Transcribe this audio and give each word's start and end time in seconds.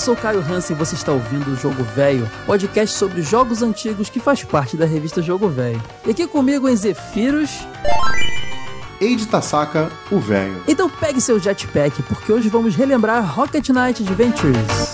sou 0.00 0.14
o 0.14 0.16
Caio 0.16 0.40
Hansen 0.40 0.74
e 0.74 0.78
você 0.78 0.94
está 0.94 1.12
ouvindo 1.12 1.50
o 1.50 1.56
Jogo 1.56 1.84
Velho, 1.94 2.28
podcast 2.46 2.96
sobre 2.96 3.20
jogos 3.20 3.60
antigos 3.60 4.08
que 4.08 4.18
faz 4.18 4.42
parte 4.42 4.74
da 4.74 4.86
revista 4.86 5.20
Jogo 5.20 5.46
Velho. 5.46 5.80
E 6.06 6.10
aqui 6.10 6.26
comigo 6.26 6.66
em 6.66 6.74
Zefiros. 6.74 7.50
Eide 8.98 9.26
Tasaka, 9.26 9.90
o 10.10 10.18
velho. 10.18 10.62
Então 10.66 10.88
pegue 10.88 11.20
seu 11.20 11.38
jetpack, 11.38 12.02
porque 12.04 12.32
hoje 12.32 12.48
vamos 12.48 12.74
relembrar 12.74 13.24
Rocket 13.34 13.68
Knight 13.68 14.02
Adventures. 14.02 14.89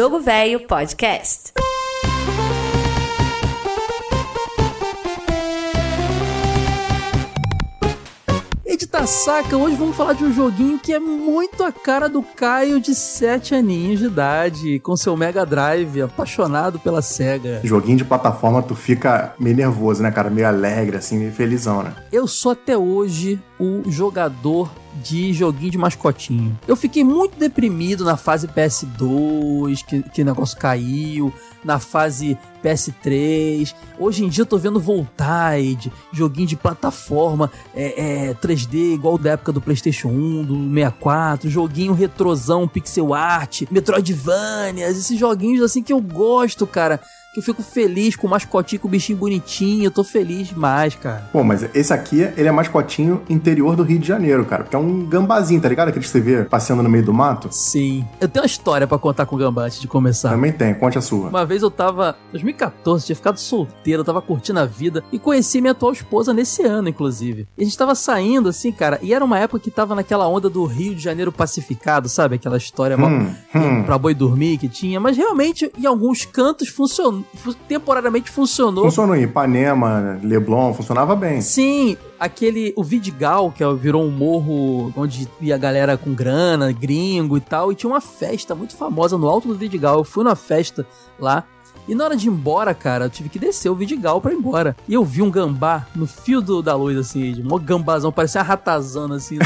Jogo 0.00 0.18
Velho 0.18 0.60
Podcast. 0.60 1.52
Eita 8.64 9.06
saca, 9.06 9.56
hoje 9.56 9.76
vamos 9.76 9.96
falar 9.96 10.14
de 10.14 10.24
um 10.24 10.32
joguinho 10.32 10.78
que 10.78 10.92
é 10.92 10.98
muito 10.98 11.62
a 11.62 11.70
cara 11.70 12.08
do 12.08 12.22
Caio 12.22 12.80
de 12.80 12.94
7 12.94 13.54
aninhos 13.54 14.00
de 14.00 14.06
idade, 14.06 14.78
com 14.80 14.96
seu 14.96 15.16
Mega 15.16 15.46
Drive, 15.46 16.02
apaixonado 16.02 16.78
pela 16.78 17.00
SEGA. 17.00 17.60
Joguinho 17.62 17.98
de 17.98 18.04
plataforma, 18.04 18.62
tu 18.62 18.74
fica 18.74 19.34
meio 19.38 19.54
nervoso, 19.54 20.02
né, 20.02 20.10
cara? 20.10 20.28
Meio 20.28 20.48
alegre, 20.48 20.96
assim, 20.96 21.18
meio 21.18 21.32
felizão, 21.32 21.82
né? 21.82 21.94
Eu 22.10 22.26
sou 22.26 22.52
até 22.52 22.76
hoje 22.76 23.40
o 23.60 23.90
jogador 23.90 24.72
de 25.02 25.32
joguinho 25.34 25.70
de 25.70 25.78
mascotinho. 25.78 26.58
Eu 26.66 26.74
fiquei 26.74 27.04
muito 27.04 27.38
deprimido 27.38 28.04
na 28.04 28.16
fase 28.16 28.48
PS2, 28.48 29.84
que, 29.84 30.02
que 30.02 30.24
negócio 30.24 30.58
caiu, 30.58 31.32
na 31.62 31.78
fase 31.78 32.38
PS3. 32.64 33.74
Hoje 33.98 34.24
em 34.24 34.28
dia 34.28 34.42
eu 34.42 34.46
tô 34.46 34.56
vendo 34.56 34.80
Voltide, 34.80 35.92
joguinho 36.10 36.46
de 36.46 36.56
plataforma 36.56 37.52
é, 37.74 38.30
é, 38.30 38.34
3D, 38.34 38.94
igual 38.94 39.18
da 39.18 39.32
época 39.32 39.52
do 39.52 39.60
PlayStation 39.60 40.08
1, 40.08 40.44
do 40.44 40.54
64, 40.74 41.50
joguinho 41.50 41.92
retrosão, 41.92 42.66
pixel 42.66 43.12
art, 43.14 43.62
Metroidvanias, 43.70 44.96
esses 44.96 45.18
joguinhos 45.18 45.62
assim 45.62 45.82
que 45.82 45.92
eu 45.92 46.00
gosto, 46.00 46.66
cara 46.66 47.00
que 47.32 47.38
eu 47.38 47.42
fico 47.42 47.62
feliz 47.62 48.16
com 48.16 48.26
o 48.26 48.30
mascotinho, 48.30 48.80
com 48.80 48.88
o 48.88 48.90
bichinho 48.90 49.16
bonitinho. 49.16 49.84
Eu 49.84 49.90
tô 49.90 50.02
feliz 50.02 50.48
demais, 50.48 50.94
cara. 50.96 51.28
Pô, 51.32 51.44
mas 51.44 51.62
esse 51.74 51.92
aqui, 51.92 52.22
ele 52.36 52.48
é 52.48 52.52
mascotinho 52.52 53.22
interior 53.28 53.76
do 53.76 53.84
Rio 53.84 54.00
de 54.00 54.08
Janeiro, 54.08 54.44
cara. 54.44 54.64
Porque 54.64 54.74
é 54.74 54.78
um 54.78 55.04
gambazinho, 55.06 55.60
tá 55.60 55.68
ligado? 55.68 55.88
Aquele 55.88 56.04
que 56.04 56.10
você 56.10 56.20
vê 56.20 56.44
passeando 56.44 56.82
no 56.82 56.88
meio 56.88 57.04
do 57.04 57.14
mato. 57.14 57.48
Sim. 57.52 58.04
Eu 58.20 58.28
tenho 58.28 58.42
uma 58.42 58.46
história 58.46 58.86
para 58.86 58.98
contar 58.98 59.26
com 59.26 59.36
o 59.36 59.38
gambá 59.38 59.64
antes 59.64 59.80
de 59.80 59.86
começar. 59.86 60.30
Também 60.30 60.52
tem, 60.52 60.74
conte 60.74 60.98
a 60.98 61.00
sua. 61.00 61.28
Uma 61.28 61.46
vez 61.46 61.62
eu 61.62 61.70
tava, 61.70 62.16
2014, 62.32 63.06
tinha 63.06 63.16
ficado 63.16 63.38
solteiro, 63.38 64.00
eu 64.00 64.04
tava 64.04 64.20
curtindo 64.20 64.58
a 64.58 64.66
vida 64.66 65.04
e 65.12 65.18
conheci 65.18 65.60
minha 65.60 65.70
atual 65.70 65.92
esposa 65.92 66.34
nesse 66.34 66.64
ano, 66.64 66.88
inclusive. 66.88 67.46
E 67.56 67.62
a 67.62 67.64
gente 67.64 67.78
tava 67.78 67.94
saindo 67.94 68.48
assim, 68.48 68.72
cara, 68.72 68.98
e 69.02 69.14
era 69.14 69.24
uma 69.24 69.38
época 69.38 69.60
que 69.60 69.70
tava 69.70 69.94
naquela 69.94 70.26
onda 70.26 70.50
do 70.50 70.64
Rio 70.64 70.96
de 70.96 71.02
Janeiro 71.02 71.30
pacificado, 71.30 72.08
sabe? 72.08 72.34
Aquela 72.34 72.56
história 72.56 72.96
hum, 72.96 73.32
hum. 73.54 73.82
pra 73.84 73.96
boi 73.96 74.14
dormir 74.14 74.58
que 74.58 74.68
tinha. 74.68 74.98
Mas 74.98 75.16
realmente, 75.16 75.70
em 75.78 75.86
alguns 75.86 76.24
cantos 76.24 76.68
funcionou 76.68 77.19
temporariamente 77.68 78.30
funcionou. 78.30 78.84
Funcionou 78.84 79.16
em 79.16 79.22
Ipanema, 79.22 80.18
Leblon, 80.22 80.72
funcionava 80.74 81.14
bem. 81.16 81.40
Sim, 81.40 81.96
aquele. 82.18 82.72
O 82.76 82.82
Vidigal, 82.82 83.50
que 83.50 83.62
é 83.62 83.74
virou 83.74 84.04
um 84.04 84.10
morro 84.10 84.92
onde 84.96 85.28
ia 85.40 85.54
a 85.54 85.58
galera 85.58 85.96
com 85.96 86.12
grana, 86.14 86.72
gringo 86.72 87.36
e 87.36 87.40
tal, 87.40 87.72
e 87.72 87.74
tinha 87.74 87.90
uma 87.90 88.00
festa 88.00 88.54
muito 88.54 88.76
famosa 88.76 89.16
no 89.16 89.28
alto 89.28 89.48
do 89.48 89.54
Vidigal. 89.54 89.98
Eu 89.98 90.04
fui 90.04 90.24
na 90.24 90.34
festa 90.34 90.86
lá. 91.18 91.44
E 91.90 91.94
na 91.94 92.04
hora 92.04 92.16
de 92.16 92.28
ir 92.28 92.30
embora, 92.30 92.72
cara, 92.72 93.06
eu 93.06 93.10
tive 93.10 93.28
que 93.28 93.36
descer 93.36 93.68
o 93.68 93.74
Vidigal 93.74 94.20
pra 94.20 94.32
ir 94.32 94.36
embora. 94.36 94.76
E 94.86 94.94
eu 94.94 95.04
vi 95.04 95.22
um 95.22 95.30
gambá 95.30 95.88
no 95.92 96.06
fio 96.06 96.40
do, 96.40 96.62
da 96.62 96.72
luz, 96.76 96.96
assim, 96.96 97.32
de 97.32 97.42
um 97.42 97.58
gambazão, 97.58 98.12
parecia 98.12 98.40
uma 98.40 98.46
ratazana, 98.46 99.16
assim. 99.16 99.40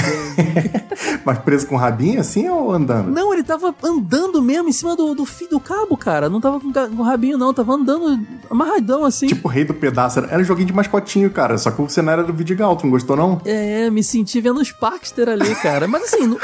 Mas 1.25 1.39
preso 1.39 1.67
com 1.67 1.75
rabinho, 1.75 2.21
assim, 2.21 2.47
ou 2.47 2.71
andando? 2.71 3.11
Não, 3.11 3.33
ele 3.33 3.43
tava 3.43 3.75
andando 3.83 4.43
mesmo 4.43 4.69
em 4.69 4.73
cima 4.73 4.95
do, 4.95 5.15
do 5.15 5.25
fio 5.25 5.49
do 5.49 5.59
cabo, 5.59 5.97
cara. 5.97 6.29
Não 6.29 6.39
tava 6.39 6.61
com, 6.61 6.71
com 6.71 7.03
rabinho, 7.03 7.39
não. 7.39 7.55
Tava 7.55 7.73
andando 7.73 8.21
amarradão, 8.51 9.07
assim. 9.07 9.27
Tipo 9.27 9.49
o 9.49 9.51
rei 9.51 9.65
do 9.65 9.73
pedaço. 9.73 10.19
Era 10.19 10.39
um 10.39 10.45
joguinho 10.45 10.67
de 10.67 10.75
mascotinho, 10.75 11.31
cara. 11.31 11.57
Só 11.57 11.71
que 11.71 11.81
o 11.81 11.89
cenário 11.89 12.25
era 12.25 12.27
do 12.31 12.37
Vidigal. 12.37 12.77
Tu 12.77 12.85
não 12.85 12.91
gostou, 12.91 13.17
não? 13.17 13.41
É, 13.47 13.89
me 13.89 14.05
senti 14.05 14.39
vendo 14.43 14.61
os 14.61 14.71
Parkster 14.71 15.31
ali, 15.31 15.55
cara. 15.55 15.89
Mas 15.89 16.13
assim... 16.13 16.27
No... 16.27 16.39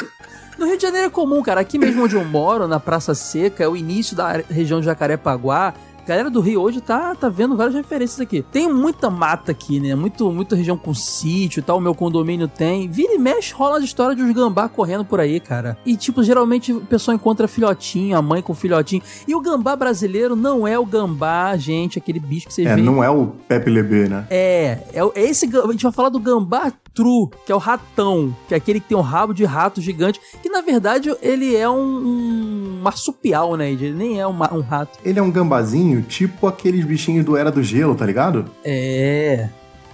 No 0.58 0.66
Rio 0.66 0.76
de 0.76 0.82
Janeiro 0.82 1.06
é 1.06 1.10
comum, 1.10 1.42
cara. 1.42 1.62
Aqui 1.62 1.78
mesmo 1.78 2.04
onde 2.04 2.16
eu 2.16 2.22
moro, 2.22 2.68
na 2.68 2.78
Praça 2.78 3.14
Seca, 3.14 3.64
é 3.64 3.68
o 3.68 3.74
início 3.74 4.14
da 4.14 4.42
região 4.50 4.78
de 4.78 4.84
Jacarepaguá 4.84 5.72
galera 6.06 6.30
do 6.30 6.40
Rio 6.40 6.60
hoje 6.60 6.80
tá, 6.80 7.14
tá 7.14 7.28
vendo 7.28 7.56
várias 7.56 7.74
referências 7.74 8.20
aqui. 8.20 8.42
Tem 8.50 8.72
muita 8.72 9.10
mata 9.10 9.52
aqui, 9.52 9.80
né? 9.80 9.94
Muito, 9.94 10.30
muita 10.32 10.56
região 10.56 10.76
com 10.76 10.94
sítio 10.94 11.60
e 11.60 11.62
tal. 11.62 11.78
O 11.78 11.80
meu 11.80 11.94
condomínio 11.94 12.48
tem. 12.48 12.88
Vira 12.88 13.14
e 13.14 13.18
mexe, 13.18 13.52
rola 13.52 13.78
a 13.78 13.80
história 13.80 14.14
de 14.14 14.22
uns 14.22 14.34
gambá 14.34 14.68
correndo 14.68 15.04
por 15.04 15.20
aí, 15.20 15.40
cara. 15.40 15.76
E, 15.84 15.96
tipo, 15.96 16.22
geralmente 16.22 16.72
o 16.72 16.80
pessoal 16.80 17.14
encontra 17.14 17.48
filhotinho, 17.48 18.16
a 18.16 18.22
mãe 18.22 18.42
com 18.42 18.54
filhotinho. 18.54 19.02
E 19.26 19.34
o 19.34 19.40
gambá 19.40 19.76
brasileiro 19.76 20.36
não 20.36 20.66
é 20.66 20.78
o 20.78 20.86
gambá, 20.86 21.56
gente, 21.56 21.98
aquele 21.98 22.20
bicho 22.20 22.46
que 22.46 22.54
você 22.54 22.62
é, 22.62 22.74
vê. 22.74 22.80
É, 22.80 22.84
não 22.84 23.02
é 23.02 23.10
o 23.10 23.26
Pepe 23.48 23.70
Lebê, 23.70 24.08
né? 24.08 24.26
É, 24.30 24.78
é, 24.92 25.00
é 25.14 25.22
esse. 25.22 25.46
A 25.46 25.72
gente 25.72 25.82
vai 25.82 25.92
falar 25.92 26.08
do 26.08 26.18
gambá 26.18 26.72
true, 26.94 27.28
que 27.46 27.52
é 27.52 27.54
o 27.54 27.58
ratão, 27.58 28.34
que 28.48 28.54
é 28.54 28.56
aquele 28.56 28.80
que 28.80 28.88
tem 28.88 28.98
um 28.98 29.02
rabo 29.02 29.32
de 29.32 29.44
rato 29.44 29.80
gigante, 29.80 30.20
que 30.42 30.48
na 30.48 30.60
verdade 30.60 31.14
ele 31.22 31.56
é 31.56 31.68
um, 31.68 31.80
um 31.80 32.80
marsupial, 32.82 33.56
né? 33.56 33.70
Ele 33.70 33.92
nem 33.92 34.20
é 34.20 34.26
um, 34.26 34.32
um 34.32 34.60
rato. 34.60 34.98
Ele 35.04 35.18
é 35.18 35.22
um 35.22 35.30
gambazinho, 35.30 35.89
tipo 36.02 36.46
aqueles 36.46 36.84
bichinhos 36.84 37.24
do 37.24 37.36
Era 37.36 37.50
do 37.50 37.62
Gelo, 37.62 37.94
tá 37.94 38.06
ligado? 38.06 38.44
É. 38.64 39.48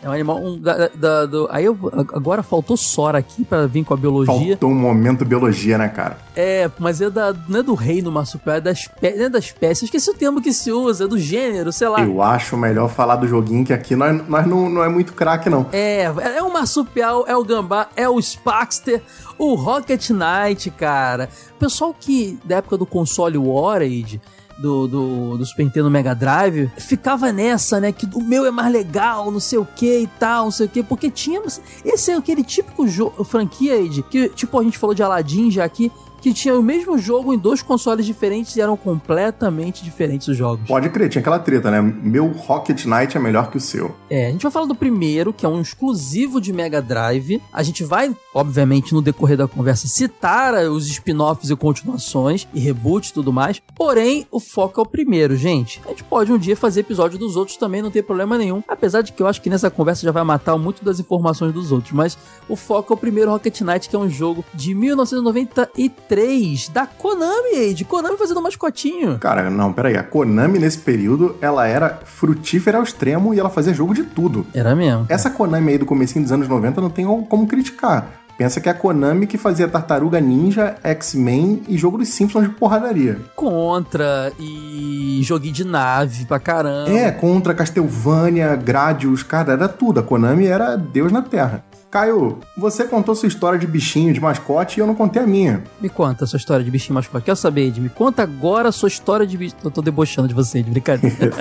É 0.07 0.09
um 0.09 0.13
animal. 0.13 0.39
Um, 0.39 0.59
da, 0.59 0.89
da, 0.95 1.27
do, 1.27 1.49
aí 1.51 1.65
eu, 1.65 1.77
agora 2.15 2.41
faltou 2.41 2.77
Sora 2.77 3.19
aqui 3.19 3.45
para 3.45 3.67
vir 3.67 3.85
com 3.85 3.93
a 3.93 3.97
biologia. 3.97 4.51
Faltou 4.51 4.71
um 4.71 4.75
momento 4.75 5.25
biologia, 5.25 5.77
né, 5.77 5.89
cara? 5.89 6.19
É, 6.37 6.71
mas 6.79 7.01
é 7.01 7.11
da, 7.11 7.35
não 7.49 7.59
é 7.59 7.63
do 7.63 7.75
reino 7.75 8.13
marsupial, 8.13 8.57
é 8.57 8.61
da, 8.61 8.71
espé, 8.71 9.09
é 9.17 9.29
da 9.29 9.41
espécie. 9.41 9.83
Eu 9.83 9.87
esqueci 9.87 10.09
o 10.09 10.15
termo 10.15 10.41
que 10.41 10.53
se 10.53 10.71
usa, 10.71 11.05
é 11.05 11.09
do 11.09 11.19
gênero, 11.19 11.73
sei 11.73 11.89
lá. 11.89 12.03
Eu 12.03 12.23
acho 12.23 12.57
melhor 12.57 12.89
falar 12.89 13.17
do 13.17 13.27
joguinho 13.27 13.65
que 13.65 13.73
aqui 13.73 13.97
nós, 13.97 14.29
nós 14.29 14.47
não, 14.47 14.69
não 14.71 14.85
é 14.85 14.89
muito 14.89 15.13
craque, 15.13 15.51
não. 15.51 15.67
É, 15.73 16.05
é 16.05 16.43
o 16.43 16.53
marsupial, 16.53 17.25
é 17.27 17.37
o 17.37 17.43
gambá, 17.43 17.89
é 17.97 18.09
o 18.09 18.21
Spaxter, 18.21 19.03
o 19.37 19.55
Rocket 19.55 20.11
Knight, 20.11 20.71
cara. 20.71 21.29
O 21.57 21.59
pessoal 21.59 21.93
que, 21.99 22.39
da 22.45 22.59
época 22.59 22.77
do 22.77 22.87
console 22.87 23.39
Warade 23.39 24.21
do, 24.59 24.87
do, 24.87 25.39
do 25.39 25.45
Super 25.45 25.65
Nintendo 25.65 25.91
Mega 25.91 26.15
Drive, 26.15 26.71
ficava 26.79 27.33
nessa, 27.33 27.81
né? 27.81 27.93
Que 27.93 28.09
o 28.15 28.23
meu 28.23 28.47
é 28.47 28.51
mais 28.51 28.73
legal, 28.73 29.31
não 29.31 29.41
sei 29.41 29.59
o 29.59 29.67
que 29.67 30.01
e 30.01 30.07
tal, 30.07 30.45
não 30.45 30.51
sei 30.51 30.67
o 30.67 30.69
que, 30.69 30.83
porque 30.83 31.11
tínhamos. 31.11 31.61
Esse 31.85 32.11
é 32.11 32.17
aquele 32.17 32.43
típico 32.43 32.87
jogo, 32.89 33.23
franquia, 33.25 33.77
Ed, 33.77 34.03
que 34.05 34.29
tipo 34.31 34.59
a 34.59 34.63
gente 34.63 34.79
falou 34.79 34.95
de 34.95 35.03
Aladdin 35.03 35.51
já 35.51 35.65
aqui, 35.65 35.93
que 36.27 36.35
tinha 36.35 36.59
o 36.59 36.63
mesmo 36.63 36.99
jogo 36.99 37.33
em 37.33 37.39
dois 37.39 37.63
consoles 37.63 38.05
diferentes 38.05 38.57
e 38.57 38.61
eram 38.61 38.77
completamente 38.77 39.85
diferentes 39.85 40.27
os 40.27 40.37
jogos. 40.37 40.67
Pode 40.67 40.89
crer, 40.89 41.09
tinha 41.09 41.21
aquela 41.21 41.39
treta, 41.39 41.71
né? 41.71 41.81
Meu 41.81 42.27
Rocket 42.33 42.85
Knight 42.85 43.17
é 43.17 43.21
melhor 43.21 43.49
que 43.49 43.57
o 43.57 43.61
seu. 43.61 43.95
É, 44.11 44.27
a 44.27 44.31
gente 44.33 44.43
vai 44.43 44.51
falar 44.51 44.67
do 44.67 44.75
primeiro, 44.75 45.33
que 45.33 45.47
é 45.47 45.49
um 45.49 45.61
exclusivo 45.61 46.41
de 46.41 46.53
Mega 46.53 46.83
Drive. 46.83 47.41
A 47.53 47.63
gente 47.63 47.85
vai, 47.85 48.13
obviamente, 48.35 48.93
no 48.93 49.01
decorrer 49.01 49.37
da 49.37 49.47
conversa, 49.47 49.87
citar 49.87 50.53
os 50.69 50.89
spin-offs 50.89 51.49
e 51.49 51.55
continuações 51.55 52.49
e 52.53 52.59
reboot 52.59 53.07
e 53.07 53.13
tudo 53.13 53.33
mais. 53.33 53.63
Porém, 53.77 54.27
o 54.33 54.41
foco 54.41 54.81
é 54.81 54.83
o 54.83 54.87
primeiro, 54.87 55.37
gente. 55.37 55.81
A 55.87 55.91
gente 55.91 56.03
pode 56.03 56.33
um 56.33 56.39
dia 56.39 56.57
fazer 56.57 56.81
episódio 56.81 57.21
dos 57.21 57.37
outros 57.37 57.57
também, 57.57 57.83
não 57.83 57.91
tem 57.93 58.03
problema 58.03 58.37
nenhum. 58.37 58.65
Apesar 58.67 59.03
de 59.03 59.13
que 59.13 59.23
eu 59.23 59.29
acho 59.29 59.41
que 59.41 59.49
nessa 59.49 59.71
conversa 59.71 60.03
já 60.03 60.11
vai 60.11 60.25
matar 60.25 60.59
muito 60.59 60.85
das 60.85 60.99
informações 60.99 61.53
dos 61.53 61.71
outros. 61.71 61.93
Mas 61.93 62.19
o 62.49 62.57
foco 62.57 62.93
é 62.93 62.97
o 62.97 62.99
primeiro 62.99 63.31
Rocket 63.31 63.61
Knight, 63.61 63.89
que 63.89 63.95
é 63.95 63.99
um 64.01 64.11
jogo 64.11 64.45
de 64.53 64.75
1993 64.75 66.16
3 66.17 66.71
da 66.71 66.87
Konami, 66.87 67.75
de 67.75 67.85
Konami 67.85 68.17
fazendo 68.17 68.41
mascotinho. 68.41 69.19
Cara, 69.19 69.51
não, 69.51 69.71
peraí. 69.71 69.99
A 69.99 70.03
Konami 70.03 70.59
nesse 70.59 70.79
período, 70.79 71.37
ela 71.43 71.67
era 71.67 72.01
frutífera 72.07 72.79
ao 72.79 72.85
extremo 72.85 73.35
e 73.35 73.39
ela 73.39 73.51
fazia 73.51 73.75
jogo 73.75 73.93
de 73.93 74.03
tudo. 74.03 74.47
Era 74.55 74.75
mesmo. 74.75 75.05
Essa 75.11 75.29
Konami 75.29 75.73
aí 75.73 75.79
do 75.79 75.85
comecinho 75.85 76.23
dos 76.23 76.33
anos 76.33 76.49
90 76.49 76.81
não 76.81 76.89
tem 76.89 77.05
como 77.05 77.47
criticar. 77.47 78.09
Pensa 78.39 78.63
que 78.63 78.69
é 78.69 78.73
a 78.73 78.75
Konami 78.75 79.27
que 79.27 79.37
fazia 79.37 79.69
Tartaruga 79.69 80.19
Ninja, 80.19 80.77
X-Men 80.83 81.63
e 81.69 81.77
jogo 81.77 81.99
dos 81.99 82.09
Simpsons 82.09 82.49
de 82.49 82.55
porradaria. 82.55 83.21
Contra 83.35 84.33
e 84.39 85.21
joguinho 85.23 85.53
de 85.53 85.65
nave 85.65 86.25
pra 86.25 86.41
caramba. 86.41 86.91
É, 86.91 87.11
contra 87.11 87.53
Castlevania, 87.53 88.57
Gradius, 88.57 89.23
cara, 89.23 89.53
era 89.53 89.69
tudo. 89.69 90.01
A 90.01 90.03
Konami 90.03 90.47
era 90.47 90.77
Deus 90.77 91.13
na 91.13 91.21
Terra. 91.21 91.63
Caio, 91.91 92.41
você 92.57 92.85
contou 92.85 93.15
sua 93.15 93.29
história 93.29 93.59
de 93.59 93.67
bichinho, 93.67 94.13
de 94.13 94.21
mascote, 94.21 94.79
e 94.79 94.81
eu 94.81 94.87
não 94.87 94.95
contei 94.95 95.23
a 95.23 95.27
minha. 95.27 95.63
Me 95.81 95.89
conta 95.89 96.25
a 96.25 96.27
sua 96.27 96.37
história 96.37 96.65
de 96.65 96.71
bichinho 96.71 96.95
mascote. 96.95 97.25
Quero 97.25 97.37
saber, 97.37 97.69
Ed. 97.69 97.81
Me 97.81 97.89
conta 97.89 98.23
agora 98.23 98.69
a 98.69 98.73
sua 98.73 98.89
história 98.89 99.27
de 99.27 99.37
bichinho. 99.37 99.61
Eu 99.65 99.71
tô 99.71 99.81
debochando 99.81 100.29
de 100.29 100.35
você, 100.35 100.63
de 100.63 100.71
brincadeira. 100.71 101.33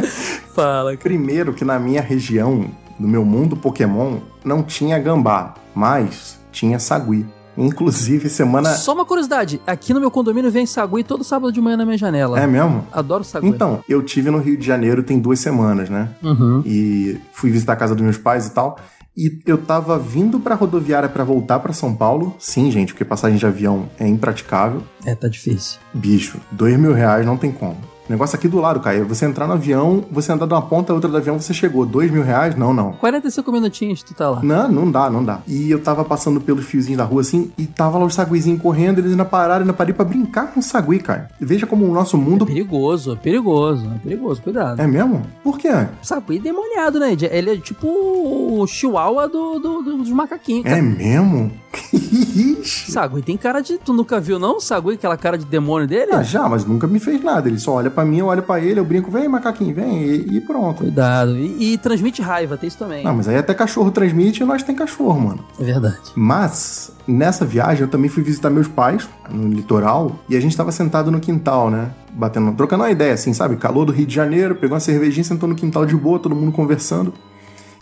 Fala. 0.54 0.90
Cara. 0.90 1.02
Primeiro 1.02 1.54
que 1.54 1.64
na 1.64 1.78
minha 1.78 2.02
região, 2.02 2.70
no 2.98 3.08
meu 3.08 3.24
mundo 3.24 3.56
Pokémon, 3.56 4.18
não 4.44 4.62
tinha 4.62 4.98
gambá, 4.98 5.54
mas 5.74 6.38
tinha 6.52 6.78
sagui. 6.78 7.26
Inclusive, 7.56 8.28
semana. 8.28 8.74
Só 8.74 8.92
uma 8.94 9.04
curiosidade, 9.04 9.60
aqui 9.64 9.94
no 9.94 10.00
meu 10.00 10.10
condomínio 10.10 10.50
vem 10.50 10.66
sagui 10.66 11.04
todo 11.04 11.22
sábado 11.22 11.52
de 11.52 11.60
manhã 11.60 11.76
na 11.76 11.84
minha 11.84 11.96
janela. 11.96 12.38
É 12.38 12.46
mesmo? 12.46 12.84
Adoro 12.92 13.22
sagui. 13.22 13.46
Então, 13.46 13.82
eu 13.88 14.02
tive 14.02 14.30
no 14.30 14.38
Rio 14.38 14.56
de 14.56 14.66
Janeiro 14.66 15.02
tem 15.02 15.20
duas 15.20 15.38
semanas, 15.38 15.88
né? 15.88 16.08
Uhum. 16.22 16.62
E 16.66 17.20
fui 17.32 17.50
visitar 17.50 17.74
a 17.74 17.76
casa 17.76 17.94
dos 17.94 18.02
meus 18.02 18.18
pais 18.18 18.48
e 18.48 18.50
tal. 18.50 18.76
E 19.16 19.40
eu 19.46 19.58
tava 19.58 19.98
vindo 19.98 20.40
pra 20.40 20.54
rodoviária 20.54 21.08
pra 21.08 21.22
voltar 21.22 21.60
pra 21.60 21.72
São 21.72 21.94
Paulo. 21.94 22.34
Sim, 22.38 22.70
gente, 22.70 22.92
porque 22.92 23.04
passagem 23.04 23.38
de 23.38 23.46
avião 23.46 23.88
é 23.98 24.06
impraticável. 24.08 24.82
É, 25.06 25.14
tá 25.14 25.28
difícil. 25.28 25.78
Bicho, 25.92 26.40
dois 26.50 26.76
mil 26.78 26.92
reais 26.92 27.24
não 27.24 27.36
tem 27.36 27.52
como. 27.52 27.76
O 28.08 28.12
negócio 28.12 28.36
aqui 28.36 28.46
do 28.48 28.58
lado, 28.60 28.80
Caio. 28.80 29.02
é 29.02 29.04
Você 29.04 29.24
entrar 29.24 29.46
no 29.46 29.54
avião, 29.54 30.04
você 30.10 30.30
andar 30.30 30.46
de 30.46 30.52
uma 30.52 30.60
ponta 30.62 30.92
a 30.92 30.94
outra 30.94 31.10
do 31.10 31.16
avião, 31.16 31.40
você 31.40 31.54
chegou. 31.54 31.86
Dois 31.86 32.10
mil 32.10 32.22
reais? 32.22 32.54
Não, 32.54 32.74
não. 32.74 32.92
45 32.92 33.50
minutinhos 33.50 34.02
tu 34.02 34.12
tá 34.14 34.28
lá. 34.28 34.42
Não, 34.42 34.68
não 34.70 34.90
dá, 34.90 35.08
não 35.08 35.24
dá. 35.24 35.40
E 35.46 35.70
eu 35.70 35.80
tava 35.82 36.04
passando 36.04 36.40
pelos 36.40 36.64
fiozinhos 36.66 36.98
da 36.98 37.04
rua 37.04 37.22
assim, 37.22 37.50
e 37.56 37.66
tava 37.66 37.96
lá 37.98 38.04
os 38.04 38.14
saguizinhos 38.14 38.60
correndo, 38.60 38.98
eles 38.98 39.12
ainda 39.12 39.24
pararam, 39.24 39.62
ainda 39.62 39.72
parei 39.72 39.94
pra 39.94 40.04
brincar 40.04 40.52
com 40.52 40.60
o 40.60 40.62
sagui, 40.62 40.98
cara. 40.98 41.30
Veja 41.40 41.66
como 41.66 41.84
o 41.86 41.92
nosso 41.94 42.16
É 42.16 42.20
mundo. 42.20 42.44
perigoso, 42.44 43.12
é 43.12 43.16
perigoso, 43.16 43.90
é 43.94 43.98
perigoso, 43.98 44.42
cuidado. 44.42 44.80
É 44.80 44.86
mesmo? 44.86 45.22
Por 45.42 45.58
quê? 45.58 45.70
Sagui 46.02 46.38
demoniado, 46.38 46.98
né? 47.00 47.16
Ele 47.30 47.50
é 47.52 47.56
tipo 47.56 47.86
o 47.88 48.66
chihuahua 48.66 49.26
do, 49.28 49.58
do- 49.58 49.82
do- 49.82 49.96
dos 49.98 50.10
macaquinhos. 50.10 50.66
É 50.66 50.70
cara. 50.70 50.82
mesmo? 50.82 51.50
Ixi. 51.92 52.92
Sagui 52.92 53.22
tem 53.22 53.36
cara 53.36 53.60
de. 53.60 53.78
Tu 53.78 53.92
nunca 53.92 54.20
viu, 54.20 54.38
não? 54.38 54.60
Sagui, 54.60 54.94
aquela 54.94 55.16
cara 55.16 55.36
de 55.38 55.44
demônio 55.44 55.86
dele? 55.88 56.12
Ah, 56.12 56.22
já, 56.22 56.48
mas 56.48 56.64
nunca 56.64 56.86
me 56.86 56.98
fez 57.00 57.22
nada. 57.22 57.48
Ele 57.48 57.58
só 57.58 57.72
olha 57.72 57.90
pra 57.94 58.04
mim, 58.04 58.18
eu 58.18 58.26
olho 58.26 58.42
pra 58.42 58.60
ele, 58.60 58.80
eu 58.80 58.84
brinco, 58.84 59.10
vem 59.10 59.28
macaquinho, 59.28 59.74
vem, 59.74 60.02
e, 60.02 60.36
e 60.36 60.40
pronto. 60.40 60.78
Cuidado. 60.78 61.36
E, 61.36 61.74
e 61.74 61.78
transmite 61.78 62.20
raiva, 62.20 62.56
tem 62.56 62.68
isso 62.68 62.78
também. 62.78 63.04
Não, 63.04 63.14
mas 63.14 63.28
aí 63.28 63.36
até 63.36 63.54
cachorro 63.54 63.90
transmite 63.90 64.42
e 64.42 64.46
nós 64.46 64.62
tem 64.62 64.74
cachorro, 64.74 65.20
mano. 65.20 65.44
É 65.58 65.64
verdade. 65.64 65.98
Mas, 66.14 66.92
nessa 67.06 67.44
viagem, 67.44 67.82
eu 67.82 67.88
também 67.88 68.10
fui 68.10 68.22
visitar 68.22 68.50
meus 68.50 68.68
pais 68.68 69.08
no 69.30 69.48
litoral 69.48 70.18
e 70.28 70.36
a 70.36 70.40
gente 70.40 70.56
tava 70.56 70.72
sentado 70.72 71.10
no 71.10 71.20
quintal, 71.20 71.70
né? 71.70 71.90
Batendo, 72.12 72.52
trocando 72.52 72.82
uma 72.82 72.90
ideia, 72.90 73.14
assim, 73.14 73.32
sabe? 73.32 73.56
Calor 73.56 73.86
do 73.86 73.92
Rio 73.92 74.06
de 74.06 74.14
Janeiro, 74.14 74.54
pegou 74.54 74.74
uma 74.74 74.80
cervejinha, 74.80 75.24
sentou 75.24 75.48
no 75.48 75.54
quintal 75.54 75.86
de 75.86 75.96
boa, 75.96 76.18
todo 76.18 76.34
mundo 76.34 76.52
conversando. 76.52 77.14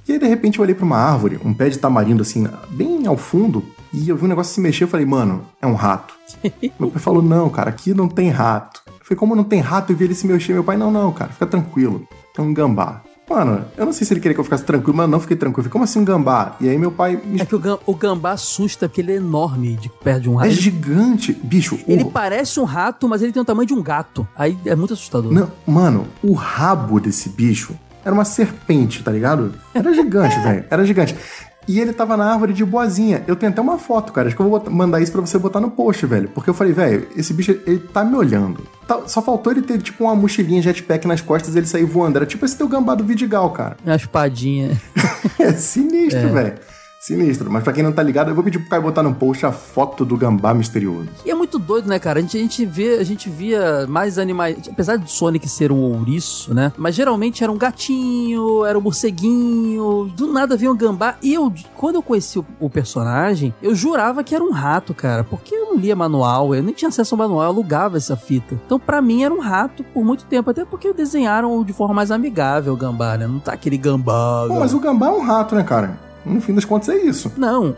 E 0.07 0.13
aí, 0.13 0.19
de 0.19 0.27
repente, 0.27 0.59
eu 0.59 0.63
olhei 0.65 0.75
pra 0.75 0.85
uma 0.85 0.97
árvore, 0.97 1.39
um 1.45 1.55
pé 1.55 1.69
de 1.69 1.79
tamarindo, 1.79 2.23
assim, 2.23 2.47
bem 2.71 3.07
ao 3.07 3.17
fundo, 3.17 3.65
e 3.93 4.09
eu 4.09 4.17
vi 4.17 4.25
um 4.25 4.29
negócio 4.29 4.53
se 4.53 4.61
mexer. 4.61 4.85
Eu 4.85 4.89
falei, 4.89 5.07
mano, 5.07 5.45
é 5.61 5.67
um 5.67 5.75
rato. 5.75 6.15
meu 6.79 6.91
pai 6.91 7.01
falou, 7.01 7.23
não, 7.23 7.49
cara, 7.49 7.71
aqui 7.71 7.95
não 7.95 8.09
tem 8.09 8.29
rato. 8.29 8.82
Eu 9.03 9.07
falei, 9.07 9.19
como 9.19 9.35
não 9.35 9.43
tem 9.43 9.59
rato? 9.61 9.93
Eu 9.93 9.97
vi 9.97 10.05
ele 10.05 10.15
se 10.15 10.27
mexer. 10.29 10.53
Meu 10.53 10.63
pai, 10.63 10.77
não, 10.77 10.91
não, 10.91 11.11
cara, 11.13 11.33
fica 11.33 11.45
tranquilo. 11.47 12.07
É 12.39 12.41
um 12.41 12.55
gambá. 12.55 13.03
Mano, 13.29 13.65
eu 13.77 13.85
não 13.85 13.93
sei 13.93 14.07
se 14.07 14.13
ele 14.13 14.21
queria 14.21 14.35
que 14.35 14.41
eu 14.41 14.45
ficasse 14.45 14.65
tranquilo, 14.65 14.97
mas 14.97 15.09
não 15.09 15.19
fiquei 15.19 15.37
tranquilo. 15.37 15.63
Falei, 15.65 15.73
como 15.73 15.85
assim 15.85 15.99
um 15.99 16.05
gambá? 16.05 16.57
E 16.61 16.69
aí 16.69 16.79
meu 16.79 16.93
pai 16.93 17.21
me 17.25 17.41
É 17.41 17.45
que 17.45 17.55
o, 17.55 17.59
gam- 17.59 17.79
o 17.85 17.95
gambá 17.95 18.33
assusta 18.33 18.89
porque 18.89 19.01
ele 19.01 19.13
é 19.13 19.17
enorme 19.17 19.75
de 19.77 19.89
perto 19.89 20.23
de 20.23 20.29
um 20.31 20.35
É 20.35 20.37
rato. 20.45 20.47
Ele, 20.49 20.55
gigante. 20.61 21.33
Bicho, 21.33 21.79
ele 21.89 22.05
o... 22.05 22.11
parece 22.11 22.61
um 22.61 22.65
rato, 22.65 23.09
mas 23.09 23.23
ele 23.23 23.33
tem 23.33 23.43
o 23.43 23.45
tamanho 23.45 23.67
de 23.67 23.75
um 23.75 23.83
gato. 23.83 24.27
Aí 24.37 24.57
é 24.65 24.75
muito 24.77 24.93
assustador. 24.95 25.33
Não, 25.33 25.51
mano, 25.67 26.07
o 26.23 26.33
rabo 26.33 27.01
desse 27.01 27.29
bicho 27.29 27.75
era 28.05 28.13
uma 28.15 28.25
serpente, 28.25 29.03
tá 29.03 29.11
ligado? 29.11 29.55
Era 29.75 29.93
gigante, 29.95 30.39
velho. 30.41 30.65
Era 30.71 30.85
gigante. 30.85 31.17
E 31.69 31.79
ele 31.79 31.93
tava 31.93 32.17
na 32.17 32.25
árvore 32.33 32.53
de 32.53 32.65
boazinha. 32.65 33.23
Eu 33.27 33.37
tenho 33.37 33.53
até 33.53 33.61
uma 33.61 33.79
foto, 33.79 34.13
cara. 34.13 34.27
Acho 34.27 34.35
que 34.37 34.43
eu 34.43 34.49
vou 34.49 34.59
botar- 34.59 34.71
mandar 34.71 35.01
isso 35.01 35.13
pra 35.13 35.21
você 35.21 35.39
botar 35.39 35.61
no 35.61 35.71
post, 35.71 36.05
velho. 36.07 36.29
Porque 36.29 36.51
eu 36.51 36.55
falei, 36.55 36.73
velho, 36.73 37.07
esse 37.17 37.33
bicho, 37.33 37.53
ele 37.67 37.79
tá 37.79 38.05
me 38.05 38.17
olhando. 38.17 38.65
Tá- 38.87 39.03
só 39.07 39.23
faltou 39.23 39.53
ele 39.53 39.63
ter, 39.63 39.81
tipo, 39.81 40.05
uma 40.05 40.15
mochilinha 40.17 40.61
jetpack 40.61 41.07
nas 41.07 41.21
costas 41.21 41.55
e 41.55 41.59
ele 41.59 41.67
sair 41.67 41.85
voando. 41.85 42.17
Era 42.19 42.27
tipo 42.27 42.45
esse 42.45 42.57
teu 42.57 42.67
gambá 42.67 42.95
do 42.97 43.05
Vidigal, 43.05 43.51
cara. 43.51 43.77
Uma 43.85 43.97
espadinha. 43.97 44.81
É 45.39 45.53
sinistro, 45.55 46.29
velho. 46.33 46.55
Sinistro. 47.03 47.51
Mas 47.51 47.65
pra 47.65 47.73
quem 47.73 47.83
não 47.83 47.91
tá 47.91 48.01
ligado, 48.01 48.29
eu 48.31 48.35
vou 48.37 48.45
pedir 48.45 48.61
pro 48.61 48.69
Caio 48.69 48.83
botar 48.83 49.03
no 49.03 49.13
post 49.13 49.45
a 49.45 49.51
foto 49.51 50.05
do 50.05 50.17
gambá 50.17 50.55
misterioso. 50.55 51.09
E 51.27 51.33
é 51.33 51.35
muito 51.35 51.59
doido, 51.59 51.89
né, 51.89 51.99
cara? 51.99 52.21
A 52.21 52.23
gente, 52.23 52.37
a 52.37 52.41
gente 52.41 52.65
vê, 52.65 52.95
a 52.95 53.03
gente 53.03 53.29
via 53.29 53.89
mais 53.89 54.19
animais. 54.19 54.57
Apesar 54.71 54.95
de 54.95 55.11
Sonic 55.11 55.49
ser 55.49 55.73
um 55.73 55.81
ouriço, 55.81 56.55
né? 56.55 56.73
Mas 56.77 56.95
geralmente 56.95 57.43
era 57.43 57.51
um 57.51 57.59
gatinho, 57.59 58.65
era 58.65 58.79
um 58.79 58.81
morceguinho. 58.81 60.13
Do 60.17 60.33
nada 60.33 60.57
vinha 60.57 60.71
um 60.71 60.77
gambá. 60.77 61.17
E 61.21 61.35
eu, 61.35 61.53
quando 61.75 61.97
eu 61.97 62.05
conheci 62.05 62.39
o, 62.39 62.47
o 62.61 62.71
personagem, 62.71 63.53
eu 63.61 63.75
jurava 63.75 64.23
que 64.23 64.33
era 64.33 64.45
um 64.45 64.53
rato, 64.53 64.95
cara. 64.95 65.25
Porque 65.25 65.57
eu 65.57 65.71
não 65.71 65.77
lia 65.77 65.97
manual, 65.97 66.55
eu 66.55 66.63
nem 66.63 66.73
tinha 66.73 66.89
acesso 66.89 67.17
ao 67.17 67.19
manual, 67.19 67.43
eu 67.43 67.49
alugava 67.49 67.97
essa 67.97 68.17
fita. 68.17 68.55
Então, 68.65 68.79
pra 68.79 69.03
mim, 69.03 69.25
era 69.25 69.35
um 69.35 69.41
rato 69.41 69.83
por 69.83 70.05
muito 70.05 70.25
tempo. 70.27 70.49
Até 70.49 70.65
porque 70.65 70.93
desenharam 70.93 71.65
de 71.65 71.73
forma 71.73 71.95
mais 71.95 72.13
amigável 72.13 72.75
o 72.75 72.77
gambá, 72.77 73.19
né? 73.19 73.27
Não 73.27 73.41
tá 73.41 73.55
aquele 73.55 73.77
gambá. 73.77 74.45
Pô, 74.47 74.61
mas 74.61 74.73
o 74.73 74.79
gambá 74.79 75.09
é 75.09 75.11
um 75.11 75.21
rato, 75.21 75.57
né, 75.57 75.65
cara? 75.65 76.12
No 76.25 76.41
fim 76.41 76.55
das 76.55 76.65
contas 76.65 76.89
é 76.89 76.97
isso. 76.97 77.33
Não. 77.37 77.75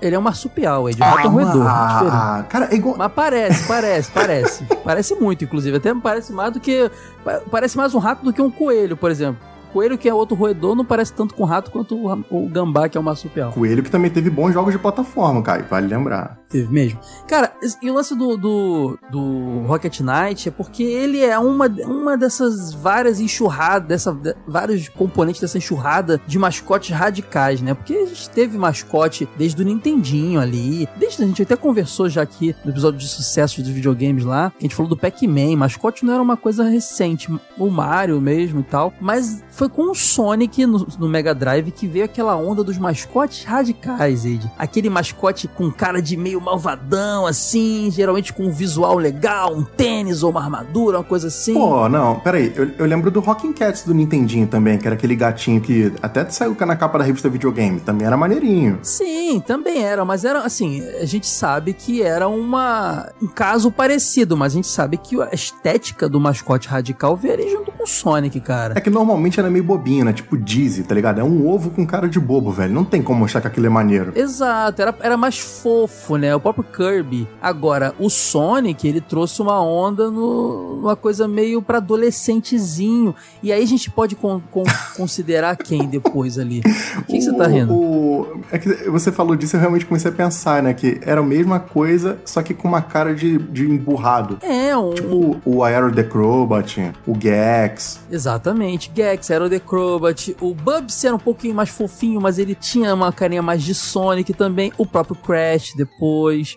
Ele 0.00 0.16
é 0.16 0.18
um 0.18 0.22
marsupial, 0.22 0.88
Ed. 0.90 1.00
O 1.00 1.04
rato 1.04 1.26
é 1.26 1.30
um 1.30 1.32
roedor. 1.32 1.62
é 1.64 1.68
ah, 1.68 2.44
cara, 2.48 2.68
é 2.72 2.74
igual. 2.74 2.96
Mas 2.98 3.12
parece, 3.12 3.68
parece, 3.68 4.10
parece. 4.10 4.64
parece 4.82 5.14
muito, 5.14 5.44
inclusive. 5.44 5.76
Até 5.76 5.94
parece 5.94 6.32
mais 6.32 6.52
do 6.52 6.58
que. 6.58 6.90
pa- 7.24 7.40
Parece 7.50 7.76
mais 7.76 7.94
um 7.94 7.98
rato 7.98 8.24
do 8.24 8.32
que 8.32 8.42
um 8.42 8.50
coelho, 8.50 8.96
por 8.96 9.10
exemplo. 9.12 9.40
Coelho, 9.72 9.96
que 9.96 10.08
é 10.08 10.12
outro 10.12 10.36
roedor, 10.36 10.74
não 10.74 10.84
parece 10.84 11.12
tanto 11.14 11.34
com 11.34 11.44
rato 11.44 11.70
quanto 11.70 11.94
o, 11.96 12.24
o 12.30 12.48
gambá, 12.48 12.88
que 12.88 12.98
é 12.98 13.00
o 13.00 13.04
marsupial. 13.04 13.52
Coelho 13.52 13.82
que 13.82 13.90
também 13.90 14.10
teve 14.10 14.28
bons 14.28 14.52
jogos 14.52 14.72
de 14.72 14.78
plataforma, 14.78 15.40
Caio, 15.40 15.64
vale 15.70 15.86
lembrar. 15.86 16.36
Teve 16.52 16.70
mesmo. 16.70 17.00
Cara, 17.26 17.54
e 17.80 17.90
o 17.90 17.94
lance 17.94 18.14
do, 18.14 18.36
do, 18.36 18.98
do 19.10 19.60
Rocket 19.66 20.00
Knight 20.00 20.48
é 20.48 20.52
porque 20.52 20.82
ele 20.82 21.24
é 21.24 21.38
uma, 21.38 21.66
uma 21.86 22.14
dessas 22.16 22.74
várias 22.74 23.18
enxurradas, 23.20 23.88
dessa, 23.88 24.12
de- 24.12 24.34
vários 24.46 24.86
componentes 24.90 25.40
dessa 25.40 25.56
enxurrada 25.56 26.20
de 26.26 26.38
mascotes 26.38 26.94
radicais, 26.94 27.62
né? 27.62 27.72
Porque 27.72 27.94
a 27.94 28.04
gente 28.06 28.28
teve 28.28 28.58
mascote 28.58 29.26
desde 29.38 29.62
o 29.62 29.64
Nintendinho 29.64 30.38
ali. 30.40 30.86
Desde 30.98 31.22
a 31.24 31.26
gente 31.26 31.42
até 31.42 31.56
conversou 31.56 32.06
já 32.10 32.20
aqui 32.20 32.54
no 32.64 32.70
episódio 32.70 32.98
de 33.00 33.08
sucesso 33.08 33.62
dos 33.62 33.70
videogames 33.70 34.24
lá. 34.24 34.50
que 34.50 34.58
A 34.58 34.62
gente 34.62 34.74
falou 34.76 34.90
do 34.90 34.96
Pac-Man. 34.96 35.56
Mascote 35.56 36.04
não 36.04 36.12
era 36.12 36.22
uma 36.22 36.36
coisa 36.36 36.64
recente. 36.64 37.30
O 37.56 37.70
Mario 37.70 38.20
mesmo 38.20 38.60
e 38.60 38.64
tal. 38.64 38.92
Mas 39.00 39.42
foi 39.50 39.70
com 39.70 39.90
o 39.90 39.94
Sonic 39.94 40.66
no, 40.66 40.86
no 40.98 41.08
Mega 41.08 41.34
Drive 41.34 41.70
que 41.70 41.86
veio 41.86 42.04
aquela 42.04 42.36
onda 42.36 42.62
dos 42.62 42.76
mascotes 42.76 43.44
radicais, 43.44 44.26
Ed. 44.26 44.50
Aquele 44.58 44.90
mascote 44.90 45.48
com 45.48 45.70
cara 45.70 46.02
de 46.02 46.14
meio 46.14 46.41
malvadão, 46.42 47.26
assim, 47.26 47.90
geralmente 47.90 48.32
com 48.32 48.44
um 48.44 48.50
visual 48.50 48.96
legal, 48.96 49.54
um 49.54 49.64
tênis 49.64 50.22
ou 50.22 50.30
uma 50.30 50.42
armadura, 50.42 50.98
uma 50.98 51.04
coisa 51.04 51.28
assim. 51.28 51.54
Pô, 51.54 51.88
não, 51.88 52.20
peraí, 52.20 52.52
eu, 52.54 52.70
eu 52.78 52.86
lembro 52.86 53.10
do 53.10 53.20
Rockin' 53.20 53.52
Cats 53.52 53.84
do 53.84 53.94
Nintendinho 53.94 54.46
também, 54.46 54.78
que 54.78 54.86
era 54.86 54.94
aquele 54.94 55.16
gatinho 55.16 55.60
que 55.60 55.92
até 56.02 56.28
saiu 56.28 56.56
na 56.62 56.76
capa 56.76 56.98
da 56.98 57.04
revista 57.04 57.28
videogame, 57.28 57.80
também 57.80 58.06
era 58.06 58.16
maneirinho. 58.16 58.78
Sim, 58.82 59.42
também 59.44 59.82
era, 59.84 60.04
mas 60.04 60.24
era 60.24 60.40
assim, 60.40 60.82
a 61.00 61.04
gente 61.04 61.26
sabe 61.26 61.72
que 61.72 62.02
era 62.02 62.28
uma 62.28 63.10
um 63.20 63.26
caso 63.26 63.70
parecido, 63.70 64.36
mas 64.36 64.52
a 64.52 64.56
gente 64.56 64.68
sabe 64.68 64.96
que 64.96 65.20
a 65.20 65.30
estética 65.32 66.08
do 66.08 66.20
mascote 66.20 66.68
radical 66.68 67.16
veio 67.16 67.50
junto 67.50 67.72
com 67.72 67.84
o 67.84 67.86
Sonic, 67.86 68.40
cara. 68.40 68.74
É 68.76 68.80
que 68.80 68.90
normalmente 68.90 69.38
era 69.40 69.50
meio 69.50 69.64
bobinho, 69.64 70.04
né? 70.04 70.12
Tipo 70.12 70.36
Dizzy, 70.36 70.82
tá 70.82 70.94
ligado? 70.94 71.20
É 71.20 71.24
um 71.24 71.48
ovo 71.48 71.70
com 71.70 71.86
cara 71.86 72.08
de 72.08 72.20
bobo, 72.20 72.50
velho. 72.50 72.72
Não 72.72 72.84
tem 72.84 73.02
como 73.02 73.24
achar 73.24 73.40
que 73.40 73.46
aquilo 73.46 73.66
é 73.66 73.70
maneiro. 73.70 74.12
Exato, 74.14 74.80
era, 74.82 74.94
era 75.00 75.16
mais 75.16 75.38
fofo, 75.38 76.16
né? 76.16 76.31
O 76.36 76.40
próprio 76.40 76.64
Kirby. 76.64 77.26
Agora, 77.40 77.94
o 77.98 78.08
Sonic, 78.10 78.86
ele 78.86 79.00
trouxe 79.00 79.40
uma 79.42 79.60
onda 79.62 80.10
no, 80.10 80.78
uma 80.80 80.96
coisa 80.96 81.26
meio 81.28 81.60
pra 81.62 81.78
adolescentezinho. 81.78 83.14
E 83.42 83.52
aí 83.52 83.62
a 83.62 83.66
gente 83.66 83.90
pode 83.90 84.14
con- 84.16 84.40
con- 84.50 84.64
considerar 84.96 85.56
quem 85.56 85.86
depois 85.86 86.38
ali? 86.38 86.60
O 86.98 87.02
que, 87.04 87.20
você 87.20 87.32
tá 87.34 87.46
rindo? 87.46 87.74
o- 87.74 88.40
É 88.50 88.58
que 88.58 88.68
você 88.90 89.10
falou 89.12 89.36
disso, 89.36 89.56
eu 89.56 89.60
realmente 89.60 89.86
comecei 89.86 90.10
a 90.10 90.14
pensar, 90.14 90.62
né? 90.62 90.72
Que 90.74 91.00
era 91.02 91.20
a 91.20 91.24
mesma 91.24 91.58
coisa, 91.60 92.18
só 92.24 92.42
que 92.42 92.54
com 92.54 92.68
uma 92.68 92.82
cara 92.82 93.14
de, 93.14 93.38
de 93.38 93.68
emburrado. 93.70 94.38
É, 94.42 94.76
um. 94.76 94.94
Tipo 94.94 95.36
o 95.44 95.62
Aero 95.64 95.92
the 95.94 96.02
Acrobat, 96.02 96.92
o 97.06 97.14
Gex. 97.20 98.00
Exatamente. 98.10 98.90
Gex 98.94 99.30
era 99.30 99.44
o 99.44 99.50
The 99.50 99.58
Crobat. 99.58 100.36
O 100.40 100.54
Bubsy 100.54 101.06
era 101.06 101.16
um 101.16 101.18
pouquinho 101.18 101.54
mais 101.54 101.68
fofinho, 101.68 102.20
mas 102.20 102.38
ele 102.38 102.54
tinha 102.54 102.94
uma 102.94 103.12
carinha 103.12 103.42
mais 103.42 103.62
de 103.62 103.74
Sonic 103.74 104.32
também. 104.32 104.72
O 104.78 104.86
próprio 104.86 105.16
Crash 105.16 105.72
depois. 105.76 106.11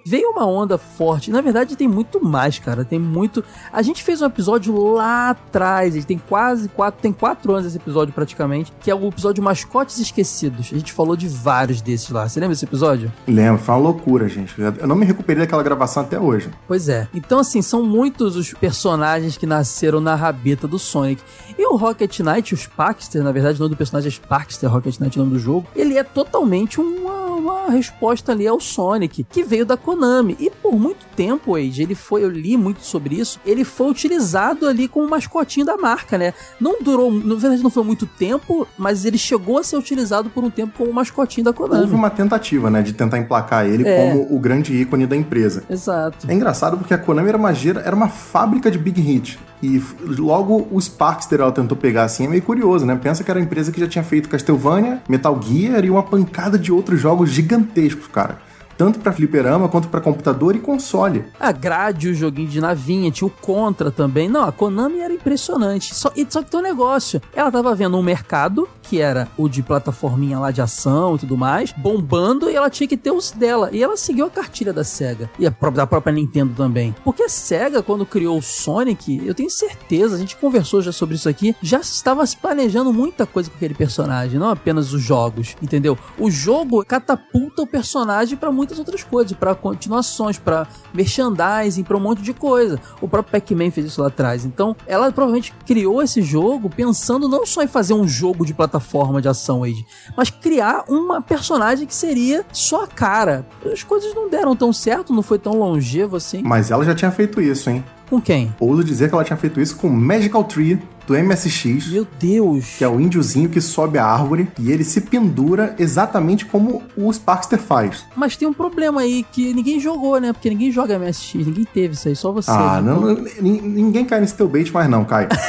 Veio 0.05 0.31
uma 0.31 0.45
onda 0.45 0.77
forte. 0.77 1.31
Na 1.31 1.41
verdade, 1.41 1.75
tem 1.75 1.87
muito 1.87 2.23
mais, 2.23 2.59
cara. 2.59 2.83
Tem 2.83 2.99
muito. 2.99 3.43
A 3.71 3.81
gente 3.81 4.03
fez 4.03 4.21
um 4.21 4.25
episódio 4.25 4.93
lá 4.93 5.31
atrás. 5.31 5.95
Ele 5.95 6.05
tem 6.05 6.17
quase 6.17 6.69
quatro. 6.69 7.01
Tem 7.01 7.11
quatro 7.11 7.53
anos 7.53 7.67
esse 7.67 7.77
episódio 7.77 8.13
praticamente. 8.13 8.71
Que 8.79 8.91
é 8.91 8.95
o 8.95 9.07
episódio 9.07 9.43
Mascotes 9.43 9.99
Esquecidos. 9.99 10.69
A 10.71 10.77
gente 10.77 10.93
falou 10.93 11.15
de 11.15 11.27
vários 11.27 11.81
desses 11.81 12.09
lá. 12.09 12.27
Você 12.27 12.39
lembra 12.39 12.53
desse 12.55 12.65
episódio? 12.65 13.11
Lembro, 13.27 13.61
foi 13.61 13.75
uma 13.75 13.81
loucura, 13.81 14.27
gente. 14.27 14.53
Eu 14.59 14.87
não 14.87 14.95
me 14.95 15.05
recuperei 15.05 15.43
daquela 15.43 15.63
gravação 15.63 16.03
até 16.03 16.19
hoje. 16.19 16.49
Pois 16.67 16.89
é. 16.89 17.07
Então, 17.13 17.39
assim, 17.39 17.61
são 17.61 17.83
muitos 17.83 18.35
os 18.35 18.53
personagens 18.53 19.37
que 19.37 19.45
nasceram 19.45 19.99
na 19.99 20.15
rabeta 20.15 20.67
do 20.67 20.79
Sonic. 20.79 21.21
E 21.57 21.65
o 21.65 21.75
Rocket 21.75 22.19
Knight, 22.19 22.53
os 22.53 22.67
Paxter, 22.67 23.23
na 23.23 23.31
verdade, 23.31 23.57
o 23.57 23.63
nome 23.63 23.75
do 23.75 23.77
personagem 23.77 24.11
é 24.11 24.27
Paxter, 24.27 24.69
Rocket 24.69 24.99
Knight 24.99 25.17
é 25.17 25.21
o 25.21 25.25
nome 25.25 25.37
do 25.37 25.41
jogo, 25.41 25.67
ele 25.75 25.97
é 25.97 26.03
totalmente 26.03 26.79
uma, 26.79 27.25
uma 27.35 27.69
resposta 27.69 28.31
ali 28.31 28.47
ao 28.47 28.59
Sonic, 28.59 29.23
que 29.23 29.43
veio 29.45 29.65
da 29.65 29.77
Konami. 29.77 30.35
E 30.39 30.49
por 30.49 30.77
muito 30.77 31.05
tempo, 31.15 31.55
Age, 31.55 31.83
ele 31.83 31.95
foi, 31.95 32.23
eu 32.23 32.29
li 32.29 32.57
muito 32.57 32.81
sobre 32.81 33.15
isso, 33.15 33.39
ele 33.45 33.63
foi 33.63 33.89
utilizado 33.89 34.67
ali 34.67 34.87
como 34.87 35.09
mascotinho 35.09 35.65
da 35.65 35.77
marca, 35.77 36.17
né? 36.17 36.33
Não 36.59 36.81
durou, 36.81 37.11
na 37.11 37.35
verdade 37.35 37.63
não 37.63 37.69
foi 37.69 37.83
muito 37.83 38.05
tempo, 38.05 38.67
mas 38.77 39.05
ele 39.05 39.17
chegou 39.17 39.57
a 39.57 39.63
ser 39.63 39.77
utilizado 39.77 40.29
por 40.29 40.43
um 40.43 40.49
tempo 40.49 40.73
como 40.77 40.91
mascotinho 40.91 41.45
da 41.45 41.53
Konami. 41.53 41.81
Houve 41.81 41.95
uma 41.95 42.09
tentativa, 42.09 42.69
né, 42.69 42.81
de 42.81 42.93
tentar 42.93 43.17
emplacar 43.17 43.65
ele 43.65 43.87
é. 43.87 44.11
como 44.11 44.35
o 44.35 44.39
grande 44.39 44.73
ícone 44.73 45.05
da 45.05 45.15
empresa. 45.15 45.63
Exato. 45.69 46.29
É 46.29 46.33
engraçado 46.33 46.77
porque 46.77 46.93
a 46.93 46.97
Konami 46.97 47.29
era 47.29 47.37
uma, 47.37 47.51
era 47.83 47.95
uma 47.95 48.09
fábrica 48.09 48.69
de 48.71 48.77
big 48.77 48.99
hit. 49.01 49.39
E 49.63 49.81
logo 50.19 50.67
o 50.69 50.79
Sparkster 50.79 51.39
ela 51.39 51.51
tentou 51.51 51.77
pegar 51.77 52.03
assim, 52.03 52.25
é 52.25 52.27
meio 52.27 52.41
curioso, 52.41 52.85
né? 52.85 52.95
Pensa 53.01 53.23
que 53.23 53.31
era 53.31 53.39
a 53.39 53.43
empresa 53.43 53.71
que 53.71 53.79
já 53.79 53.87
tinha 53.87 54.03
feito 54.03 54.29
Castlevania, 54.29 55.01
Metal 55.07 55.39
Gear 55.41 55.83
e 55.83 55.89
uma 55.89 56.03
pancada 56.03 56.59
de 56.59 56.71
outros 56.71 56.99
jogos 56.99 57.29
gigantescos, 57.29 58.07
cara 58.07 58.37
tanto 58.77 58.99
para 58.99 59.13
fliperama 59.13 59.69
quanto 59.69 59.87
para 59.87 60.01
computador 60.01 60.55
e 60.55 60.59
console. 60.59 61.25
A 61.39 61.51
grade, 61.51 62.09
o 62.09 62.13
joguinho 62.13 62.47
de 62.47 62.61
navinha, 62.61 63.11
tinha 63.11 63.27
o 63.27 63.31
Contra 63.31 63.91
também. 63.91 64.27
Não, 64.27 64.43
a 64.43 64.51
Konami 64.51 64.99
era 64.99 65.13
impressionante. 65.13 65.93
Só, 65.93 66.11
e 66.15 66.25
só 66.27 66.41
que 66.41 66.49
tem 66.49 66.59
um 66.59 66.63
negócio. 66.63 67.21
Ela 67.35 67.51
tava 67.51 67.75
vendo 67.75 67.97
um 67.97 68.03
mercado, 68.03 68.67
que 68.81 69.01
era 69.01 69.27
o 69.37 69.47
de 69.47 69.61
plataforminha 69.61 70.39
lá 70.39 70.51
de 70.51 70.61
ação 70.61 71.15
e 71.15 71.19
tudo 71.19 71.37
mais, 71.37 71.71
bombando 71.71 72.49
e 72.49 72.55
ela 72.55 72.69
tinha 72.69 72.87
que 72.87 72.97
ter 72.97 73.11
os 73.11 73.31
dela. 73.31 73.69
E 73.71 73.83
ela 73.83 73.97
seguiu 73.97 74.25
a 74.25 74.29
cartilha 74.29 74.73
da 74.73 74.83
SEGA. 74.83 75.29
E 75.37 75.45
a 75.45 75.51
própria, 75.51 75.83
da 75.83 75.87
própria 75.87 76.13
Nintendo 76.13 76.53
também. 76.55 76.95
Porque 77.03 77.23
a 77.23 77.29
SEGA, 77.29 77.81
quando 77.81 78.05
criou 78.05 78.37
o 78.37 78.41
Sonic, 78.41 79.21
eu 79.25 79.33
tenho 79.33 79.49
certeza, 79.49 80.15
a 80.15 80.19
gente 80.19 80.35
conversou 80.37 80.81
já 80.81 80.91
sobre 80.91 81.15
isso 81.15 81.29
aqui, 81.29 81.55
já 81.61 81.79
estava 81.79 82.25
se 82.25 82.37
planejando 82.37 82.93
muita 82.93 83.25
coisa 83.25 83.49
com 83.49 83.55
aquele 83.55 83.73
personagem, 83.73 84.39
não 84.39 84.49
apenas 84.49 84.93
os 84.93 85.01
jogos, 85.01 85.55
entendeu? 85.61 85.97
O 86.17 86.31
jogo 86.31 86.83
catapulta 86.85 87.61
o 87.61 87.67
personagem 87.67 88.37
para 88.37 88.51
muito 88.51 88.64
muitas 88.65 88.79
outras 88.79 89.03
coisas, 89.03 89.37
para 89.37 89.53
continuações, 89.53 90.39
para 90.39 90.67
merchandising, 90.93 91.83
para 91.83 91.95
um 91.95 91.99
monte 91.99 92.21
de 92.21 92.33
coisa. 92.33 92.79
O 92.99 93.07
próprio 93.07 93.31
Pac-Man 93.31 93.69
fez 93.69 93.85
isso 93.87 94.01
lá 94.01 94.07
atrás. 94.07 94.43
Então, 94.43 94.75
ela 94.87 95.11
provavelmente 95.11 95.53
criou 95.65 96.01
esse 96.01 96.21
jogo 96.21 96.69
pensando 96.69 97.29
não 97.29 97.45
só 97.45 97.61
em 97.61 97.67
fazer 97.67 97.93
um 97.93 98.07
jogo 98.07 98.45
de 98.45 98.53
plataforma 98.53 99.21
de 99.21 99.27
ação, 99.27 99.63
Age, 99.63 99.85
mas 100.17 100.29
criar 100.29 100.85
uma 100.89 101.21
personagem 101.21 101.85
que 101.85 101.93
seria 101.93 102.43
sua 102.51 102.87
cara. 102.87 103.47
As 103.71 103.83
coisas 103.83 104.13
não 104.15 104.29
deram 104.29 104.55
tão 104.55 104.73
certo, 104.73 105.13
não 105.13 105.21
foi 105.21 105.37
tão 105.37 105.53
longevo 105.53 106.15
assim. 106.15 106.41
Mas 106.43 106.71
ela 106.71 106.83
já 106.83 106.95
tinha 106.95 107.11
feito 107.11 107.39
isso, 107.39 107.69
hein? 107.69 107.83
Com 108.09 108.19
quem? 108.19 108.53
Ouso 108.59 108.83
dizer 108.83 109.09
que 109.09 109.15
ela 109.15 109.23
tinha 109.23 109.37
feito 109.37 109.61
isso 109.61 109.75
com 109.77 109.89
Magical 109.89 110.43
Tree 110.43 110.79
do 111.07 111.13
MSX. 111.13 111.87
Meu 111.91 112.07
Deus! 112.19 112.75
Que 112.77 112.83
é 112.83 112.87
o 112.87 112.99
índiozinho 112.99 113.49
que 113.49 113.61
sobe 113.61 113.97
a 113.97 114.05
árvore 114.05 114.47
e 114.59 114.71
ele 114.71 114.83
se 114.83 115.01
pendura 115.01 115.75
exatamente 115.77 116.45
como 116.45 116.83
o 116.97 117.11
Sparkster 117.11 117.59
faz. 117.59 118.05
Mas 118.15 118.35
tem 118.35 118.47
um 118.47 118.53
problema 118.53 119.01
aí 119.01 119.25
que 119.31 119.53
ninguém 119.53 119.79
jogou, 119.79 120.19
né? 120.19 120.33
Porque 120.33 120.49
ninguém 120.49 120.71
joga 120.71 120.97
MSX, 120.97 121.45
ninguém 121.45 121.65
teve 121.65 121.93
isso 121.93 122.07
aí, 122.07 122.15
só 122.15 122.31
você. 122.31 122.51
Ah, 122.51 122.81
né? 122.81 122.91
não, 122.91 123.01
não, 123.01 123.25
ninguém 123.41 124.05
cai 124.05 124.19
nesse 124.19 124.35
teu 124.35 124.47
bait 124.47 124.71
mais 124.71 124.89
não, 124.89 125.05
Caio. 125.05 125.29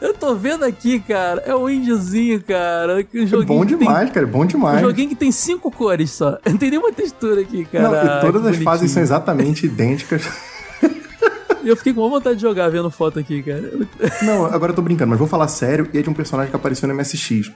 Eu 0.00 0.12
tô 0.12 0.34
vendo 0.34 0.64
aqui, 0.64 0.98
cara. 1.00 1.42
É 1.46 1.54
um 1.54 1.68
índiozinho, 1.68 2.42
cara. 2.42 3.02
Que 3.04 3.20
um 3.20 3.42
é 3.42 3.44
bom 3.44 3.64
demais, 3.64 4.04
tem... 4.04 4.14
cara. 4.14 4.26
É 4.26 4.28
bom 4.28 4.44
demais. 4.44 4.78
Um 4.78 4.88
joguinho 4.88 5.08
que 5.10 5.14
tem 5.14 5.30
cinco 5.30 5.70
cores 5.70 6.10
só. 6.10 6.38
Não 6.44 6.56
tem 6.56 6.70
nenhuma 6.70 6.92
textura 6.92 7.40
aqui, 7.40 7.64
cara. 7.64 7.88
Não, 7.88 8.18
e 8.18 8.20
todas 8.20 8.46
as 8.46 8.56
fases 8.56 8.90
são 8.90 9.02
exatamente 9.02 9.64
idênticas. 9.66 10.28
E 11.66 11.68
eu 11.68 11.76
fiquei 11.76 11.92
com 11.92 12.08
vontade 12.08 12.36
de 12.36 12.42
jogar 12.42 12.68
vendo 12.68 12.88
foto 12.92 13.18
aqui, 13.18 13.42
cara. 13.42 13.72
Não, 14.22 14.46
agora 14.46 14.70
eu 14.70 14.76
tô 14.76 14.82
brincando, 14.82 15.10
mas 15.10 15.18
vou 15.18 15.26
falar 15.26 15.48
sério 15.48 15.90
e 15.92 15.98
é 15.98 16.02
de 16.02 16.08
um 16.08 16.14
personagem 16.14 16.48
que 16.48 16.54
apareceu 16.54 16.88
no 16.88 16.94
MSX. 16.94 17.50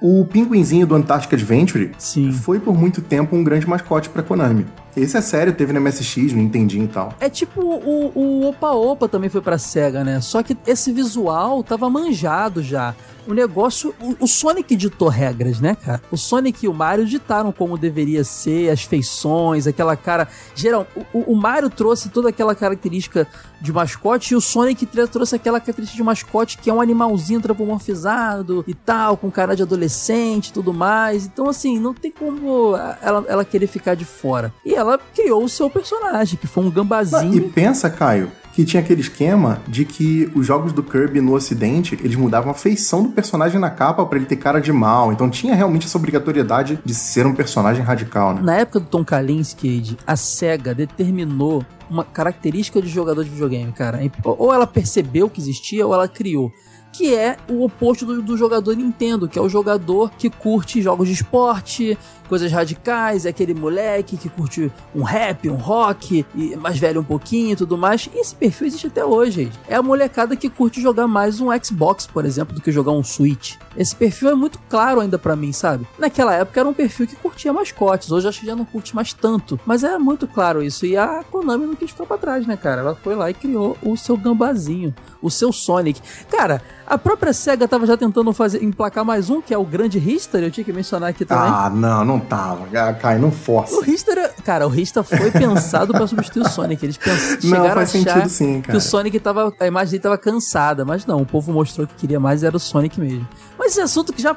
O 0.00 0.24
pinguinzinho 0.24 0.86
do 0.86 0.94
Antarctic 0.94 1.32
Adventure 1.32 1.90
Sim. 1.98 2.30
foi 2.30 2.60
por 2.60 2.72
muito 2.72 3.02
tempo 3.02 3.34
um 3.34 3.42
grande 3.42 3.68
mascote 3.68 4.10
pra 4.10 4.22
Konami. 4.22 4.64
Esse 4.96 5.16
é 5.16 5.20
sério, 5.20 5.52
teve 5.52 5.72
no 5.72 5.80
MSX, 5.80 6.32
no 6.32 6.38
Nintendinho 6.38 6.84
e 6.84 6.88
tal. 6.88 7.12
É 7.18 7.28
tipo 7.28 7.60
o, 7.60 8.12
o 8.14 8.48
Opa 8.48 8.70
Opa 8.70 9.08
também 9.08 9.28
foi 9.28 9.40
pra 9.40 9.58
SEGA, 9.58 10.04
né? 10.04 10.20
Só 10.20 10.40
que 10.40 10.56
esse 10.64 10.92
visual 10.92 11.64
tava 11.64 11.90
manjado 11.90 12.62
já 12.62 12.94
o 13.28 13.34
negócio. 13.34 13.94
O, 14.00 14.24
o, 14.24 14.26
Sonic 14.26 14.74
ditou 14.74 15.08
regras, 15.08 15.60
né, 15.60 15.76
cara? 15.76 16.00
O 16.10 16.16
Sonic 16.16 16.64
e 16.64 16.68
o 16.68 16.72
Mario 16.72 17.04
ditaram 17.04 17.52
como 17.52 17.76
deveria 17.76 18.24
ser, 18.24 18.70
as 18.70 18.82
feições, 18.82 19.66
aquela 19.66 19.94
cara. 19.96 20.26
Geral, 20.54 20.86
o, 21.12 21.32
o 21.32 21.36
Mario 21.36 21.68
trouxe 21.68 22.08
toda 22.08 22.30
aquela 22.30 22.54
característica 22.54 23.26
de 23.60 23.70
mascote 23.70 24.32
e 24.32 24.36
o 24.36 24.40
Sonic 24.40 24.86
trouxe 24.86 25.36
aquela 25.36 25.60
característica 25.60 25.96
de 25.96 26.02
mascote 26.02 26.56
que 26.58 26.70
é 26.70 26.72
um 26.72 26.80
animalzinho 26.80 27.38
antropomorfizado 27.38 28.64
e 28.66 28.72
tal, 28.72 29.16
com 29.16 29.30
cara 29.30 29.54
de 29.54 29.62
adolescente 29.62 30.48
e 30.48 30.52
tudo 30.52 30.72
mais. 30.72 31.26
Então, 31.26 31.50
assim, 31.50 31.78
não 31.78 31.92
tem 31.92 32.10
como 32.10 32.74
ela, 33.02 33.24
ela 33.28 33.44
querer 33.44 33.66
ficar 33.66 33.94
de 33.94 34.06
fora. 34.06 34.52
E 34.64 34.74
ela 34.74 34.98
criou 35.14 35.44
o 35.44 35.48
seu 35.48 35.68
personagem, 35.68 36.38
que 36.38 36.46
foi 36.46 36.64
um 36.64 36.70
gambazinho. 36.70 37.34
e 37.34 37.40
pensa, 37.50 37.90
Caio, 37.90 38.32
que 38.58 38.64
tinha 38.64 38.82
aquele 38.82 39.00
esquema 39.00 39.62
de 39.68 39.84
que 39.84 40.28
os 40.34 40.44
jogos 40.44 40.72
do 40.72 40.82
Kirby 40.82 41.20
no 41.20 41.32
ocidente, 41.32 41.96
eles 42.02 42.16
mudavam 42.16 42.50
a 42.50 42.54
feição 42.54 43.04
do 43.04 43.10
personagem 43.10 43.60
na 43.60 43.70
capa 43.70 44.04
para 44.04 44.18
ele 44.18 44.26
ter 44.26 44.34
cara 44.34 44.60
de 44.60 44.72
mal. 44.72 45.12
Então 45.12 45.30
tinha 45.30 45.54
realmente 45.54 45.86
essa 45.86 45.96
obrigatoriedade 45.96 46.76
de 46.84 46.92
ser 46.92 47.24
um 47.24 47.32
personagem 47.36 47.84
radical, 47.84 48.34
né? 48.34 48.40
Na 48.42 48.56
época 48.56 48.80
do 48.80 48.86
Tom 48.86 49.04
Kalinske, 49.04 49.96
a 50.04 50.16
SEGA 50.16 50.74
determinou 50.74 51.64
uma 51.88 52.02
característica 52.02 52.82
de 52.82 52.88
jogador 52.88 53.22
de 53.22 53.30
videogame, 53.30 53.70
cara. 53.70 54.00
Ou 54.24 54.52
ela 54.52 54.66
percebeu 54.66 55.30
que 55.30 55.40
existia 55.40 55.86
ou 55.86 55.94
ela 55.94 56.08
criou 56.08 56.50
que 56.92 57.14
é 57.14 57.36
o 57.48 57.64
oposto 57.64 58.04
do, 58.04 58.22
do, 58.22 58.36
jogador 58.36 58.74
Nintendo, 58.74 59.28
que 59.28 59.38
é 59.38 59.42
o 59.42 59.48
jogador 59.48 60.10
que 60.18 60.28
curte 60.28 60.82
jogos 60.82 61.08
de 61.08 61.14
esporte, 61.14 61.98
coisas 62.28 62.50
radicais, 62.50 63.24
é 63.24 63.30
aquele 63.30 63.54
moleque 63.54 64.16
que 64.16 64.28
curte 64.28 64.70
um 64.94 65.02
rap, 65.02 65.48
um 65.48 65.54
rock, 65.54 66.24
e 66.34 66.56
mais 66.56 66.78
velho 66.78 67.00
um 67.00 67.04
pouquinho 67.04 67.52
e 67.52 67.56
tudo 67.56 67.76
mais. 67.76 68.08
E 68.14 68.18
esse 68.18 68.34
perfil 68.34 68.66
existe 68.66 68.86
até 68.86 69.04
hoje. 69.04 69.50
É 69.68 69.76
a 69.76 69.82
molecada 69.82 70.36
que 70.36 70.50
curte 70.50 70.80
jogar 70.80 71.06
mais 71.06 71.40
um 71.40 71.48
Xbox, 71.62 72.06
por 72.06 72.24
exemplo, 72.24 72.54
do 72.54 72.60
que 72.60 72.72
jogar 72.72 72.92
um 72.92 73.02
Switch. 73.02 73.56
Esse 73.78 73.94
perfil 73.94 74.30
é 74.30 74.34
muito 74.34 74.58
claro 74.68 75.00
ainda 75.00 75.16
para 75.16 75.36
mim, 75.36 75.52
sabe? 75.52 75.86
Naquela 75.96 76.34
época 76.34 76.58
era 76.58 76.68
um 76.68 76.74
perfil 76.74 77.06
que 77.06 77.14
curtia 77.14 77.52
mascotes, 77.52 78.10
hoje 78.10 78.26
acho 78.26 78.40
que 78.40 78.46
já 78.46 78.56
não 78.56 78.64
curte 78.64 78.92
mais 78.92 79.12
tanto. 79.12 79.58
Mas 79.64 79.84
era 79.84 80.00
muito 80.00 80.26
claro 80.26 80.60
isso. 80.60 80.84
E 80.84 80.96
a 80.96 81.22
Konami 81.30 81.64
não 81.64 81.76
quis 81.76 81.92
ficar 81.92 82.04
pra 82.04 82.18
trás, 82.18 82.44
né, 82.44 82.56
cara? 82.56 82.80
Ela 82.80 82.96
foi 82.96 83.14
lá 83.14 83.30
e 83.30 83.34
criou 83.34 83.78
o 83.80 83.96
seu 83.96 84.16
gambazinho, 84.16 84.92
o 85.22 85.30
seu 85.30 85.52
Sonic. 85.52 86.02
Cara, 86.28 86.60
a 86.84 86.98
própria 86.98 87.32
SEGA 87.32 87.68
tava 87.68 87.86
já 87.86 87.96
tentando 87.96 88.32
fazer 88.32 88.64
emplacar 88.64 89.04
mais 89.04 89.30
um, 89.30 89.40
que 89.40 89.54
é 89.54 89.58
o 89.58 89.64
Grande 89.64 89.98
History, 89.98 90.44
eu 90.44 90.50
tinha 90.50 90.64
que 90.64 90.72
mencionar 90.72 91.10
aqui 91.10 91.24
também. 91.24 91.48
Ah, 91.48 91.70
não, 91.70 92.04
não 92.04 92.18
tava. 92.18 92.66
Cai, 92.94 93.16
não 93.16 93.30
força. 93.30 93.76
O 93.76 93.80
Rista, 93.80 94.34
cara, 94.48 94.66
o 94.66 94.70
Rista 94.70 95.02
foi 95.02 95.30
pensado 95.30 95.92
para 95.92 96.06
substituir 96.06 96.40
o 96.40 96.48
Sonic. 96.48 96.82
Eles 96.82 96.96
pensaram, 96.96 97.34
não, 97.34 97.40
chegaram 97.40 97.74
faz 97.74 97.94
a 97.94 97.98
achar 97.98 98.12
sentido, 98.14 98.28
sim, 98.30 98.62
que 98.62 98.74
o 98.74 98.80
Sonic 98.80 99.20
tava, 99.20 99.52
a 99.60 99.66
imagem 99.66 99.90
dele 99.90 100.02
tava 100.02 100.16
cansada, 100.16 100.86
mas 100.86 101.04
não, 101.04 101.20
o 101.20 101.26
povo 101.26 101.52
mostrou 101.52 101.86
que 101.86 101.94
queria 101.94 102.18
mais 102.18 102.42
era 102.42 102.56
o 102.56 102.58
Sonic 102.58 102.98
mesmo. 102.98 103.28
Mas 103.58 103.72
esse 103.72 103.82
assunto 103.82 104.10
que 104.10 104.22
já, 104.22 104.34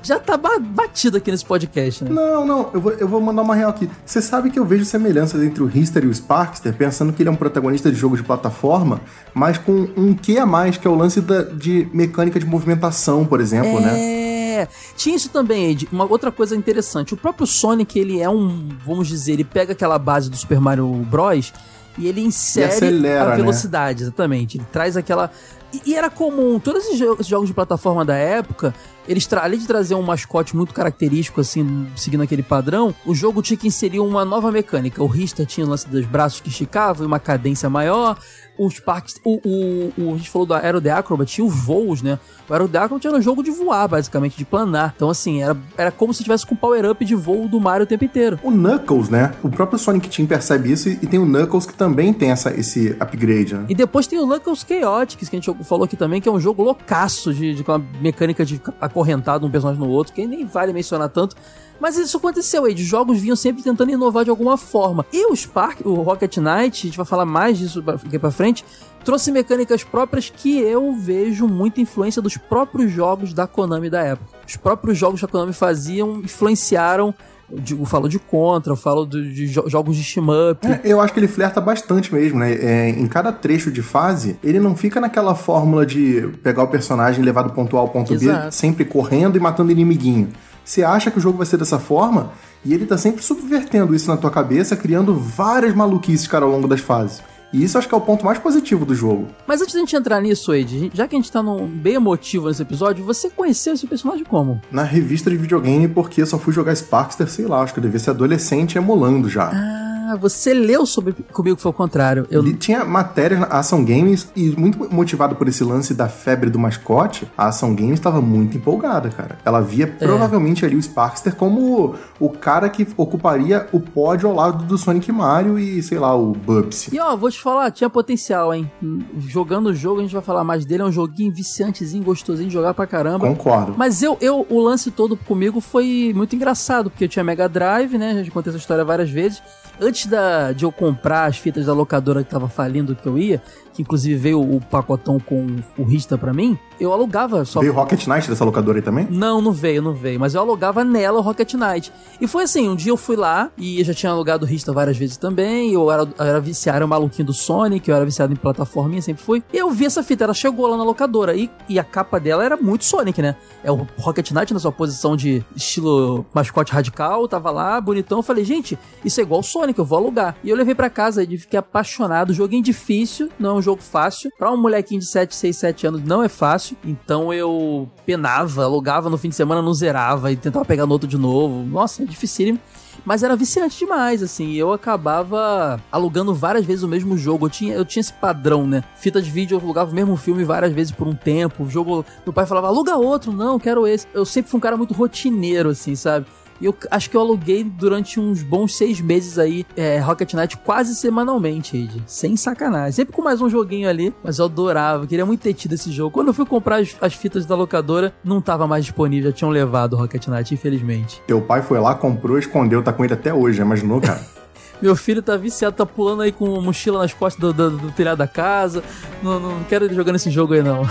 já 0.00 0.20
tá 0.20 0.38
batido 0.60 1.16
aqui 1.16 1.32
nesse 1.32 1.44
podcast, 1.44 2.04
né? 2.04 2.10
Não, 2.12 2.46
não, 2.46 2.70
eu 2.72 2.80
vou, 2.80 2.92
eu 2.92 3.08
vou 3.08 3.20
mandar 3.20 3.42
uma 3.42 3.56
real 3.56 3.70
aqui. 3.70 3.90
Você 4.06 4.22
sabe 4.22 4.48
que 4.48 4.60
eu 4.60 4.64
vejo 4.64 4.84
semelhanças 4.84 5.42
entre 5.42 5.60
o 5.60 5.66
Rister 5.66 6.04
e 6.04 6.06
o 6.06 6.14
Sparkster, 6.14 6.72
pensando 6.72 7.12
que 7.12 7.20
ele 7.20 7.28
é 7.28 7.32
um 7.32 7.36
protagonista 7.36 7.90
de 7.90 7.96
jogo 7.96 8.16
de 8.16 8.22
plataforma, 8.22 9.00
mas 9.34 9.58
com 9.58 9.88
um 9.96 10.14
que 10.14 10.38
a 10.38 10.46
mais, 10.46 10.76
que 10.76 10.86
é 10.86 10.90
o 10.90 10.94
lance 10.94 11.20
da, 11.20 11.42
de 11.42 11.88
mecânica 11.92 12.38
de 12.38 12.46
movimentação, 12.46 13.24
por 13.24 13.40
exemplo, 13.40 13.76
é... 13.78 13.80
né? 13.80 14.37
É, 14.58 14.68
tinha 14.96 15.14
isso 15.14 15.28
também, 15.28 15.70
Ed. 15.70 15.88
Uma 15.92 16.04
outra 16.04 16.32
coisa 16.32 16.56
interessante. 16.56 17.14
O 17.14 17.16
próprio 17.16 17.46
Sonic, 17.46 17.98
ele 17.98 18.20
é 18.20 18.28
um, 18.28 18.68
vamos 18.84 19.08
dizer, 19.08 19.32
ele 19.32 19.44
pega 19.44 19.72
aquela 19.72 19.98
base 19.98 20.28
do 20.30 20.36
Super 20.36 20.60
Mario 20.60 20.86
Bros. 21.08 21.52
E 21.98 22.06
ele 22.06 22.20
insere 22.20 22.66
e 22.66 22.70
acelera, 22.70 23.24
a 23.24 23.30
né? 23.30 23.36
velocidade, 23.36 24.00
né? 24.00 24.06
exatamente. 24.06 24.56
Ele 24.56 24.66
traz 24.70 24.96
aquela. 24.96 25.30
E, 25.72 25.90
e, 25.90 25.94
era 25.96 26.08
comum, 26.08 26.58
todos 26.60 26.86
os 26.86 27.26
jogos 27.26 27.48
de 27.48 27.52
plataforma 27.52 28.04
da 28.04 28.14
época, 28.14 28.72
eles 29.06 29.30
além 29.32 29.58
de 29.58 29.66
trazer 29.66 29.96
um 29.96 30.02
mascote 30.02 30.56
muito 30.56 30.72
característico, 30.72 31.40
assim, 31.40 31.88
seguindo 31.96 32.22
aquele 32.22 32.42
padrão, 32.42 32.94
o 33.04 33.14
jogo 33.14 33.42
tinha 33.42 33.56
que 33.56 33.66
inserir 33.66 33.98
uma 33.98 34.24
nova 34.24 34.52
mecânica. 34.52 35.02
O 35.02 35.08
Rista 35.08 35.44
tinha 35.44 35.66
o 35.66 35.70
lance 35.70 35.88
dos 35.88 36.06
braços 36.06 36.40
que 36.40 36.48
esticavam 36.48 37.02
e 37.04 37.06
uma 37.06 37.18
cadência 37.18 37.68
maior 37.68 38.16
os 38.58 38.80
parques. 38.80 39.16
O, 39.24 39.40
o, 39.44 39.92
o, 39.96 40.14
a 40.14 40.16
gente 40.16 40.30
falou 40.30 40.46
do 40.46 40.54
Aero 40.54 40.80
The 40.80 40.90
Acrobat, 40.90 41.32
tinha 41.32 41.46
os 41.46 41.54
voos, 41.54 42.02
né? 42.02 42.18
O 42.48 42.52
Aero 42.52 42.68
The 42.68 42.78
Acrobat 42.78 43.06
era 43.06 43.16
um 43.16 43.22
jogo 43.22 43.42
de 43.42 43.50
voar, 43.50 43.88
basicamente, 43.88 44.36
de 44.36 44.44
planar. 44.44 44.92
Então, 44.96 45.08
assim, 45.08 45.42
era, 45.42 45.56
era 45.76 45.90
como 45.90 46.12
se 46.12 46.22
tivesse 46.22 46.46
com 46.46 46.54
o 46.54 46.58
power-up 46.58 47.04
de 47.04 47.14
voo 47.14 47.48
do 47.48 47.60
Mario 47.60 47.84
o 47.84 47.86
tempo 47.86 48.04
inteiro. 48.04 48.38
O 48.42 48.50
Knuckles, 48.50 49.08
né? 49.08 49.32
O 49.42 49.48
próprio 49.48 49.78
Sonic 49.78 50.08
Team 50.08 50.26
percebe 50.26 50.72
isso 50.72 50.88
e, 50.88 50.96
tem 50.96 51.18
o 51.18 51.26
Knuckles 51.26 51.66
que 51.66 51.74
também 51.74 52.12
tem 52.12 52.30
essa, 52.30 52.50
esse 52.50 52.96
upgrade, 52.98 53.54
né? 53.54 53.66
E 53.68 53.74
depois 53.74 54.06
tem 54.06 54.18
o 54.18 54.26
Knuckles 54.26 54.64
Chaotix, 54.66 55.28
que 55.28 55.36
a 55.36 55.40
gente 55.40 55.64
falou 55.64 55.84
aqui 55.84 55.96
também, 55.96 56.20
que 56.20 56.28
é 56.28 56.32
um 56.32 56.40
jogo 56.40 56.62
loucaço 56.62 57.32
de, 57.32 57.54
de 57.54 57.62
uma 57.62 57.78
mecânica 58.00 58.44
de 58.44 58.60
acorrentado 58.80 59.46
um 59.46 59.50
personagem 59.50 59.82
no 59.82 59.88
outro, 59.88 60.12
que 60.12 60.26
nem 60.26 60.44
vale 60.44 60.72
mencionar 60.72 61.08
tanto. 61.08 61.36
Mas 61.80 61.96
isso 61.96 62.16
aconteceu 62.16 62.64
aí, 62.64 62.74
de 62.74 62.84
jogos 62.84 63.20
vinham 63.20 63.36
sempre 63.36 63.62
tentando 63.62 63.90
inovar 63.90 64.24
de 64.24 64.30
alguma 64.30 64.56
forma. 64.56 65.06
E 65.12 65.30
o 65.30 65.36
Spark, 65.36 65.80
o 65.84 65.94
Rocket 66.02 66.36
Knight, 66.38 66.86
a 66.86 66.88
gente 66.88 66.96
vai 66.96 67.06
falar 67.06 67.24
mais 67.24 67.58
disso 67.58 67.80
daqui 67.80 68.18
pra 68.18 68.30
frente, 68.30 68.64
trouxe 69.04 69.30
mecânicas 69.30 69.84
próprias 69.84 70.30
que 70.30 70.58
eu 70.58 70.92
vejo 70.94 71.46
muita 71.46 71.80
influência 71.80 72.20
dos 72.20 72.36
próprios 72.36 72.90
jogos 72.90 73.32
da 73.32 73.46
Konami 73.46 73.88
da 73.88 74.02
época. 74.02 74.30
Os 74.46 74.56
próprios 74.56 74.98
jogos 74.98 75.20
que 75.20 75.26
a 75.26 75.28
Konami 75.28 75.52
faziam 75.52 76.18
influenciaram 76.18 77.14
Eu, 77.50 77.58
digo, 77.60 77.82
eu 77.82 77.86
falo 77.86 78.08
de 78.08 78.18
Contra, 78.18 78.72
eu 78.72 78.76
falo 78.76 79.06
de, 79.06 79.32
de 79.32 79.46
jo 79.46 79.64
jogos 79.66 79.96
de 79.96 80.02
shmup. 80.02 80.66
É, 80.66 80.80
eu 80.84 81.00
acho 81.00 81.14
que 81.14 81.20
ele 81.20 81.28
flerta 81.28 81.60
bastante 81.60 82.12
mesmo, 82.12 82.38
né? 82.38 82.52
É, 82.52 82.90
em 82.90 83.06
cada 83.06 83.32
trecho 83.32 83.70
de 83.70 83.80
fase, 83.80 84.38
ele 84.44 84.60
não 84.60 84.76
fica 84.76 85.00
naquela 85.00 85.34
fórmula 85.34 85.86
de 85.86 86.28
pegar 86.42 86.62
o 86.62 86.68
personagem 86.68 87.22
e 87.22 87.24
levar 87.24 87.42
do 87.42 87.50
ponto 87.50 87.76
A 87.76 87.80
ao 87.80 87.88
ponto 87.88 88.12
Exato. 88.12 88.46
B, 88.46 88.50
sempre 88.50 88.84
correndo 88.84 89.36
e 89.36 89.40
matando 89.40 89.72
inimiguinho. 89.72 90.28
Você 90.68 90.84
acha 90.84 91.10
que 91.10 91.16
o 91.16 91.20
jogo 91.20 91.38
vai 91.38 91.46
ser 91.46 91.56
dessa 91.56 91.78
forma, 91.78 92.30
e 92.62 92.74
ele 92.74 92.84
tá 92.84 92.98
sempre 92.98 93.22
subvertendo 93.22 93.94
isso 93.94 94.06
na 94.06 94.18
tua 94.18 94.30
cabeça, 94.30 94.76
criando 94.76 95.14
várias 95.14 95.74
maluquices, 95.74 96.26
cara, 96.26 96.44
ao 96.44 96.50
longo 96.50 96.68
das 96.68 96.80
fases. 96.80 97.22
E 97.54 97.64
isso 97.64 97.78
acho 97.78 97.88
que 97.88 97.94
é 97.94 97.96
o 97.96 98.02
ponto 98.02 98.22
mais 98.22 98.38
positivo 98.38 98.84
do 98.84 98.94
jogo. 98.94 99.28
Mas 99.46 99.62
antes 99.62 99.72
da 99.72 99.80
gente 99.80 99.96
entrar 99.96 100.20
nisso, 100.20 100.52
Ed, 100.52 100.90
já 100.92 101.08
que 101.08 101.16
a 101.16 101.18
gente 101.18 101.32
tá 101.32 101.42
num 101.42 101.66
bem 101.66 101.94
emotivo 101.94 102.48
nesse 102.48 102.60
episódio, 102.60 103.02
você 103.02 103.30
conheceu 103.30 103.72
esse 103.72 103.86
personagem 103.86 104.26
como? 104.26 104.60
Na 104.70 104.82
revista 104.82 105.30
de 105.30 105.38
videogame, 105.38 105.88
porque 105.88 106.20
eu 106.20 106.26
só 106.26 106.38
fui 106.38 106.52
jogar 106.52 106.76
Sparkster, 106.76 107.30
sei 107.30 107.46
lá, 107.46 107.62
acho 107.62 107.72
que 107.72 107.80
eu 107.80 107.84
devia 107.84 107.98
ser 107.98 108.10
adolescente 108.10 108.76
emulando 108.76 109.26
já. 109.26 109.50
Ah. 109.50 109.97
Ah, 110.08 110.16
você 110.16 110.54
leu 110.54 110.86
sobre 110.86 111.12
comigo 111.12 111.56
que 111.56 111.62
foi 111.62 111.70
o 111.70 111.74
contrário. 111.74 112.26
Eu... 112.30 112.40
Ele 112.40 112.54
tinha 112.54 112.82
matérias 112.82 113.40
na 113.40 113.46
Ação 113.46 113.84
Games 113.84 114.26
e 114.34 114.48
muito 114.58 114.88
motivado 114.90 115.36
por 115.36 115.46
esse 115.46 115.62
lance 115.62 115.92
da 115.92 116.08
febre 116.08 116.48
do 116.48 116.58
mascote, 116.58 117.30
a 117.36 117.48
Ação 117.48 117.74
Games 117.74 117.98
estava 117.98 118.22
muito 118.22 118.56
empolgada, 118.56 119.10
cara. 119.10 119.38
Ela 119.44 119.60
via 119.60 119.84
é. 119.84 119.86
provavelmente 119.86 120.64
ali 120.64 120.76
o 120.76 120.82
Sparkster 120.82 121.36
como 121.36 121.94
o 122.18 122.30
cara 122.30 122.70
que 122.70 122.88
ocuparia 122.96 123.68
o 123.70 123.80
pódio 123.80 124.30
ao 124.30 124.34
lado 124.34 124.64
do 124.64 124.78
Sonic 124.78 125.12
Mario 125.12 125.58
e, 125.58 125.82
sei 125.82 125.98
lá, 125.98 126.16
o 126.16 126.32
Bubsy. 126.32 126.94
E 126.94 126.98
ó, 126.98 127.14
vou 127.14 127.30
te 127.30 127.38
falar, 127.38 127.70
tinha 127.70 127.90
potencial, 127.90 128.54
hein? 128.54 128.70
Jogando 129.18 129.66
o 129.66 129.74
jogo, 129.74 129.98
a 129.98 130.02
gente 130.02 130.14
vai 130.14 130.22
falar 130.22 130.42
mais 130.42 130.64
dele, 130.64 130.82
é 130.82 130.86
um 130.86 130.92
joguinho 130.92 131.30
viciantezinho, 131.30 132.02
gostosinho 132.02 132.48
de 132.48 132.54
jogar 132.54 132.72
pra 132.72 132.86
caramba. 132.86 133.28
Concordo. 133.28 133.74
Mas 133.76 134.02
eu, 134.02 134.16
eu, 134.22 134.46
o 134.48 134.58
lance 134.58 134.90
todo 134.90 135.18
comigo 135.18 135.60
foi 135.60 136.14
muito 136.16 136.34
engraçado, 136.34 136.88
porque 136.88 137.04
eu 137.04 137.08
tinha 137.08 137.22
Mega 137.22 137.46
Drive, 137.46 137.98
né? 137.98 138.12
A 138.12 138.14
gente 138.14 138.30
contei 138.30 138.50
essa 138.50 138.58
história 138.58 138.82
várias 138.82 139.10
vezes 139.10 139.42
antes 139.80 139.97
da, 140.06 140.52
de 140.52 140.64
eu 140.64 140.70
comprar 140.70 141.24
as 141.24 141.38
fitas 141.38 141.66
da 141.66 141.72
locadora 141.72 142.22
que 142.22 142.30
tava 142.30 142.48
falindo 142.48 142.94
que 142.94 143.06
eu 143.06 143.18
ia, 143.18 143.42
que 143.78 143.82
inclusive 143.82 144.16
veio 144.16 144.40
o 144.40 144.60
pacotão 144.60 145.20
com 145.20 145.46
o 145.78 145.84
Rista 145.84 146.18
para 146.18 146.32
mim, 146.32 146.58
eu 146.80 146.92
alugava 146.92 147.44
só. 147.44 147.60
Veio 147.60 147.72
Rocket 147.72 148.06
Knight 148.08 148.28
dessa 148.28 148.44
locadora 148.44 148.78
aí 148.78 148.82
também? 148.82 149.06
Não, 149.08 149.40
não 149.40 149.52
veio, 149.52 149.80
não 149.80 149.94
veio. 149.94 150.18
Mas 150.18 150.34
eu 150.34 150.40
alugava 150.40 150.84
nela 150.84 151.18
o 151.18 151.20
Rocket 151.20 151.54
Knight. 151.54 151.92
E 152.20 152.26
foi 152.26 152.42
assim: 152.42 152.68
um 152.68 152.74
dia 152.74 152.90
eu 152.90 152.96
fui 152.96 153.14
lá 153.14 153.50
e 153.56 153.78
eu 153.78 153.84
já 153.84 153.94
tinha 153.94 154.10
alugado 154.10 154.44
o 154.44 154.48
Rista 154.48 154.72
várias 154.72 154.96
vezes 154.96 155.16
também. 155.16 155.72
Eu 155.72 155.90
era, 155.92 156.02
eu 156.02 156.24
era 156.24 156.40
viciado, 156.40 156.76
era 156.76 156.84
um 156.84 156.88
maluquinho 156.88 157.26
do 157.26 157.32
Sonic, 157.32 157.88
eu 157.88 157.94
era 157.94 158.04
viciado 158.04 158.32
em 158.32 158.36
plataforminha, 158.36 159.00
sempre 159.00 159.22
fui. 159.22 159.44
E 159.52 159.56
eu 159.56 159.70
vi 159.70 159.86
essa 159.86 160.02
fita, 160.02 160.24
ela 160.24 160.34
chegou 160.34 160.66
lá 160.66 160.76
na 160.76 160.82
locadora. 160.82 161.36
E, 161.36 161.48
e 161.68 161.78
a 161.78 161.84
capa 161.84 162.18
dela 162.18 162.44
era 162.44 162.56
muito 162.56 162.84
Sonic, 162.84 163.22
né? 163.22 163.36
É 163.62 163.70
o 163.70 163.86
Rocket 163.96 164.32
Knight 164.32 164.52
na 164.52 164.58
sua 164.58 164.72
posição 164.72 165.16
de 165.16 165.44
estilo 165.54 166.26
mascote 166.34 166.72
radical, 166.72 167.28
tava 167.28 167.52
lá, 167.52 167.80
bonitão. 167.80 168.18
Eu 168.18 168.22
falei, 168.24 168.44
gente, 168.44 168.76
isso 169.04 169.20
é 169.20 169.22
igual 169.22 169.40
o 169.40 169.44
Sonic, 169.44 169.78
eu 169.78 169.84
vou 169.84 169.98
alugar. 169.98 170.36
E 170.42 170.50
eu 170.50 170.56
levei 170.56 170.74
para 170.74 170.90
casa 170.90 171.22
e 171.22 171.38
fiquei 171.38 171.58
apaixonado. 171.60 172.34
Joguinho 172.34 172.62
difícil, 172.62 173.28
não 173.38 173.50
é 173.50 173.54
um 173.54 173.62
jogo 173.68 173.82
fácil. 173.82 174.30
Pra 174.38 174.50
um 174.50 174.56
molequinho 174.56 175.00
de 175.00 175.06
7, 175.06 175.34
6, 175.34 175.56
7 175.56 175.86
anos 175.86 176.02
não 176.02 176.22
é 176.22 176.28
fácil. 176.28 176.76
Então 176.84 177.32
eu 177.32 177.88
penava, 178.06 178.64
alugava 178.64 179.10
no 179.10 179.18
fim 179.18 179.28
de 179.28 179.36
semana, 179.36 179.60
não 179.60 179.74
zerava 179.74 180.32
e 180.32 180.36
tentava 180.36 180.64
pegar 180.64 180.86
no 180.86 180.92
outro 180.92 181.08
de 181.08 181.18
novo. 181.18 181.62
Nossa, 181.64 182.02
é 182.02 182.06
dificílimo. 182.06 182.58
Mas 183.04 183.22
era 183.22 183.36
viciante 183.36 183.78
demais, 183.78 184.22
assim. 184.22 184.54
Eu 184.54 184.72
acabava 184.72 185.80
alugando 185.90 186.34
várias 186.34 186.64
vezes 186.64 186.82
o 186.82 186.88
mesmo 186.88 187.16
jogo. 187.16 187.46
Eu 187.46 187.50
tinha, 187.50 187.74
eu 187.74 187.84
tinha 187.84 188.00
esse 188.00 188.12
padrão, 188.12 188.66
né? 188.66 188.82
Fita 188.96 189.22
de 189.22 189.30
vídeo, 189.30 189.54
eu 189.54 189.60
alugava 189.60 189.90
o 189.90 189.94
mesmo 189.94 190.16
filme 190.16 190.44
várias 190.44 190.72
vezes 190.72 190.92
por 190.92 191.06
um 191.06 191.14
tempo. 191.14 191.64
O 191.64 191.70
jogo, 191.70 192.04
meu 192.26 192.32
pai 192.32 192.46
falava, 192.46 192.66
aluga 192.66 192.96
outro. 192.96 193.32
Não, 193.32 193.58
quero 193.58 193.86
esse. 193.86 194.06
Eu 194.12 194.24
sempre 194.24 194.50
fui 194.50 194.58
um 194.58 194.60
cara 194.60 194.76
muito 194.76 194.94
rotineiro, 194.94 195.70
assim, 195.70 195.94
sabe? 195.94 196.26
E 196.60 196.66
eu 196.66 196.74
acho 196.90 197.08
que 197.08 197.16
eu 197.16 197.20
aluguei 197.20 197.62
durante 197.62 198.18
uns 198.18 198.42
bons 198.42 198.76
seis 198.76 199.00
meses 199.00 199.38
aí 199.38 199.64
é, 199.76 199.98
Rocket 199.98 200.34
Knight 200.34 200.56
quase 200.58 200.94
semanalmente, 200.94 201.76
Ed. 201.76 202.02
Sem 202.06 202.36
sacanagem. 202.36 202.92
Sempre 202.92 203.14
com 203.14 203.22
mais 203.22 203.40
um 203.40 203.48
joguinho 203.48 203.88
ali, 203.88 204.14
mas 204.22 204.38
eu 204.38 204.46
adorava. 204.46 205.06
Queria 205.06 205.24
muito 205.24 205.40
ter 205.40 205.54
tido 205.54 205.74
esse 205.74 205.92
jogo. 205.92 206.10
Quando 206.10 206.28
eu 206.28 206.34
fui 206.34 206.44
comprar 206.44 206.80
as, 206.80 206.96
as 207.00 207.14
fitas 207.14 207.46
da 207.46 207.54
locadora, 207.54 208.12
não 208.24 208.40
tava 208.40 208.66
mais 208.66 208.84
disponível. 208.84 209.30
Já 209.30 209.36
tinham 209.36 209.50
levado 209.50 209.94
o 209.94 209.96
Rocket 209.96 210.26
Knight, 210.26 210.52
infelizmente. 210.52 211.22
Teu 211.26 211.40
pai 211.40 211.62
foi 211.62 211.78
lá, 211.78 211.94
comprou, 211.94 212.38
escondeu, 212.38 212.82
tá 212.82 212.92
com 212.92 213.04
ele 213.04 213.14
até 213.14 213.32
hoje, 213.32 213.60
imaginou, 213.60 214.00
cara? 214.00 214.20
Meu 214.80 214.94
filho 214.94 215.20
tá 215.20 215.36
viciado, 215.36 215.74
tá 215.74 215.84
pulando 215.84 216.22
aí 216.22 216.30
com 216.30 216.60
mochila 216.60 217.00
nas 217.00 217.12
costas 217.12 217.40
do, 217.40 217.52
do, 217.52 217.76
do 217.78 217.92
telhado 217.92 218.18
da 218.18 218.28
casa. 218.28 218.82
Não, 219.22 219.40
não 219.40 219.64
quero 219.64 219.84
ele 219.84 219.94
jogando 219.94 220.16
esse 220.16 220.30
jogo 220.30 220.54
aí, 220.54 220.62
não. 220.62 220.82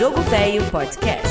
Jogo 0.00 0.22
Velho 0.22 0.64
Podcast. 0.70 1.28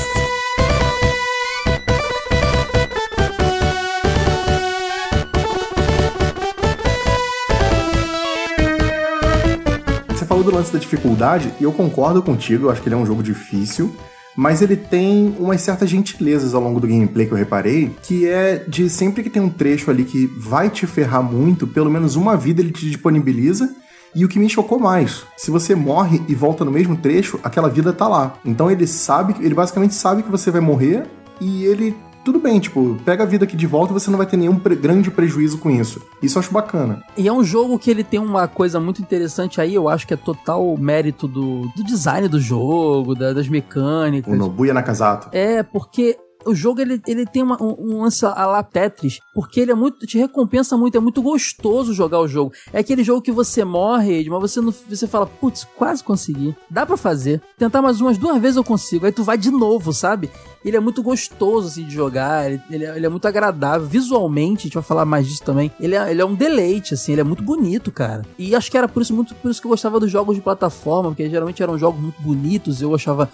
Você 10.06 10.24
falou 10.24 10.44
do 10.44 10.54
lance 10.54 10.72
da 10.72 10.78
dificuldade 10.78 11.52
e 11.58 11.64
eu 11.64 11.72
concordo 11.72 12.22
contigo, 12.22 12.66
eu 12.66 12.70
acho 12.70 12.80
que 12.80 12.86
ele 12.86 12.94
é 12.94 12.98
um 12.98 13.04
jogo 13.04 13.24
difícil 13.24 13.92
mas 14.36 14.62
ele 14.62 14.76
tem 14.76 15.34
umas 15.40 15.60
certas 15.60 15.90
gentilezas 15.90 16.54
ao 16.54 16.62
longo 16.62 16.78
do 16.78 16.86
gameplay 16.86 17.26
que 17.26 17.32
eu 17.32 17.36
reparei, 17.36 17.94
que 18.00 18.28
é 18.28 18.64
de 18.66 18.88
sempre 18.88 19.24
que 19.24 19.28
tem 19.28 19.42
um 19.42 19.50
trecho 19.50 19.90
ali 19.90 20.04
que 20.04 20.26
vai 20.38 20.70
te 20.70 20.86
ferrar 20.86 21.22
muito, 21.22 21.66
pelo 21.66 21.90
menos 21.90 22.14
uma 22.14 22.36
vida 22.36 22.62
ele 22.62 22.70
te 22.70 22.86
disponibiliza, 22.86 23.74
e 24.14 24.24
o 24.24 24.28
que 24.28 24.38
me 24.38 24.48
chocou 24.48 24.78
mais, 24.78 25.24
se 25.36 25.50
você 25.50 25.74
morre 25.74 26.22
e 26.28 26.34
volta 26.34 26.64
no 26.64 26.70
mesmo 26.70 26.96
trecho, 26.96 27.38
aquela 27.42 27.68
vida 27.68 27.92
tá 27.92 28.08
lá. 28.08 28.34
Então 28.44 28.70
ele 28.70 28.86
sabe, 28.86 29.36
ele 29.40 29.54
basicamente 29.54 29.94
sabe 29.94 30.22
que 30.22 30.30
você 30.30 30.50
vai 30.50 30.60
morrer 30.60 31.06
e 31.40 31.64
ele 31.64 31.96
tudo 32.24 32.38
bem, 32.38 32.60
tipo, 32.60 32.98
pega 33.04 33.22
a 33.22 33.26
vida 33.26 33.44
aqui 33.44 33.56
de 33.56 33.66
volta 33.66 33.92
e 33.92 33.94
você 33.94 34.10
não 34.10 34.18
vai 34.18 34.26
ter 34.26 34.36
nenhum 34.36 34.58
pre 34.58 34.76
grande 34.76 35.10
prejuízo 35.10 35.58
com 35.58 35.70
isso. 35.70 36.02
Isso 36.22 36.36
eu 36.36 36.40
acho 36.40 36.52
bacana. 36.52 37.02
E 37.16 37.26
é 37.26 37.32
um 37.32 37.42
jogo 37.42 37.78
que 37.78 37.90
ele 37.90 38.04
tem 38.04 38.20
uma 38.20 38.46
coisa 38.46 38.78
muito 38.78 39.00
interessante 39.00 39.60
aí, 39.60 39.74
eu 39.74 39.88
acho 39.88 40.06
que 40.06 40.12
é 40.12 40.16
total 40.16 40.76
mérito 40.76 41.26
do, 41.26 41.62
do 41.74 41.82
design 41.82 42.28
do 42.28 42.38
jogo, 42.38 43.14
da, 43.14 43.32
das 43.32 43.48
mecânicas. 43.48 44.32
O 44.32 44.36
Nobuya 44.36 44.74
Nakazato. 44.74 45.28
É, 45.32 45.62
porque 45.62 46.18
o 46.44 46.54
jogo 46.54 46.80
ele, 46.80 47.00
ele 47.06 47.26
tem 47.26 47.42
uma, 47.42 47.62
um, 47.62 47.76
um 47.78 48.02
lance 48.02 48.24
a 48.24 48.46
la 48.46 48.62
Tetris, 48.62 49.20
porque 49.34 49.60
ele 49.60 49.72
é 49.72 49.74
muito 49.74 50.06
te 50.06 50.18
recompensa 50.18 50.76
muito, 50.76 50.96
é 50.96 51.00
muito 51.00 51.22
gostoso 51.22 51.92
jogar 51.92 52.20
o 52.20 52.28
jogo. 52.28 52.52
É 52.72 52.78
aquele 52.78 53.04
jogo 53.04 53.22
que 53.22 53.32
você 53.32 53.64
morre, 53.64 54.28
mas 54.28 54.40
você 54.40 54.60
não 54.60 54.72
você 54.72 55.06
fala, 55.06 55.26
putz, 55.26 55.66
quase 55.76 56.02
consegui. 56.02 56.54
Dá 56.68 56.86
para 56.86 56.96
fazer. 56.96 57.40
Tentar 57.58 57.82
mais 57.82 58.00
umas 58.00 58.18
duas 58.18 58.40
vezes 58.40 58.56
eu 58.56 58.64
consigo. 58.64 59.06
Aí 59.06 59.12
tu 59.12 59.22
vai 59.22 59.36
de 59.36 59.50
novo, 59.50 59.92
sabe? 59.92 60.30
Ele 60.64 60.76
é 60.76 60.80
muito 60.80 61.02
gostoso 61.02 61.68
assim 61.68 61.84
de 61.84 61.94
jogar, 61.94 62.50
ele, 62.50 62.84
é, 62.84 62.96
ele 62.96 63.06
é 63.06 63.08
muito 63.08 63.26
agradável 63.26 63.86
visualmente, 63.86 64.60
a 64.60 64.62
gente 64.64 64.74
vai 64.74 64.82
falar 64.82 65.04
mais 65.04 65.26
disso 65.26 65.42
também. 65.42 65.70
Ele 65.80 65.94
é, 65.94 66.10
ele 66.10 66.20
é 66.20 66.24
um 66.24 66.34
deleite 66.34 66.94
assim, 66.94 67.12
ele 67.12 67.22
é 67.22 67.24
muito 67.24 67.42
bonito, 67.42 67.90
cara. 67.90 68.24
E 68.38 68.54
acho 68.54 68.70
que 68.70 68.76
era 68.76 68.88
por 68.88 69.02
isso 69.02 69.14
muito 69.14 69.34
por 69.34 69.50
isso 69.50 69.60
que 69.60 69.66
eu 69.66 69.70
gostava 69.70 69.98
dos 69.98 70.10
jogos 70.10 70.34
de 70.36 70.42
plataforma, 70.42 71.10
porque 71.10 71.28
geralmente 71.30 71.62
eram 71.62 71.78
jogos 71.78 72.00
muito 72.00 72.20
bonitos, 72.20 72.82
eu 72.82 72.94
achava 72.94 73.30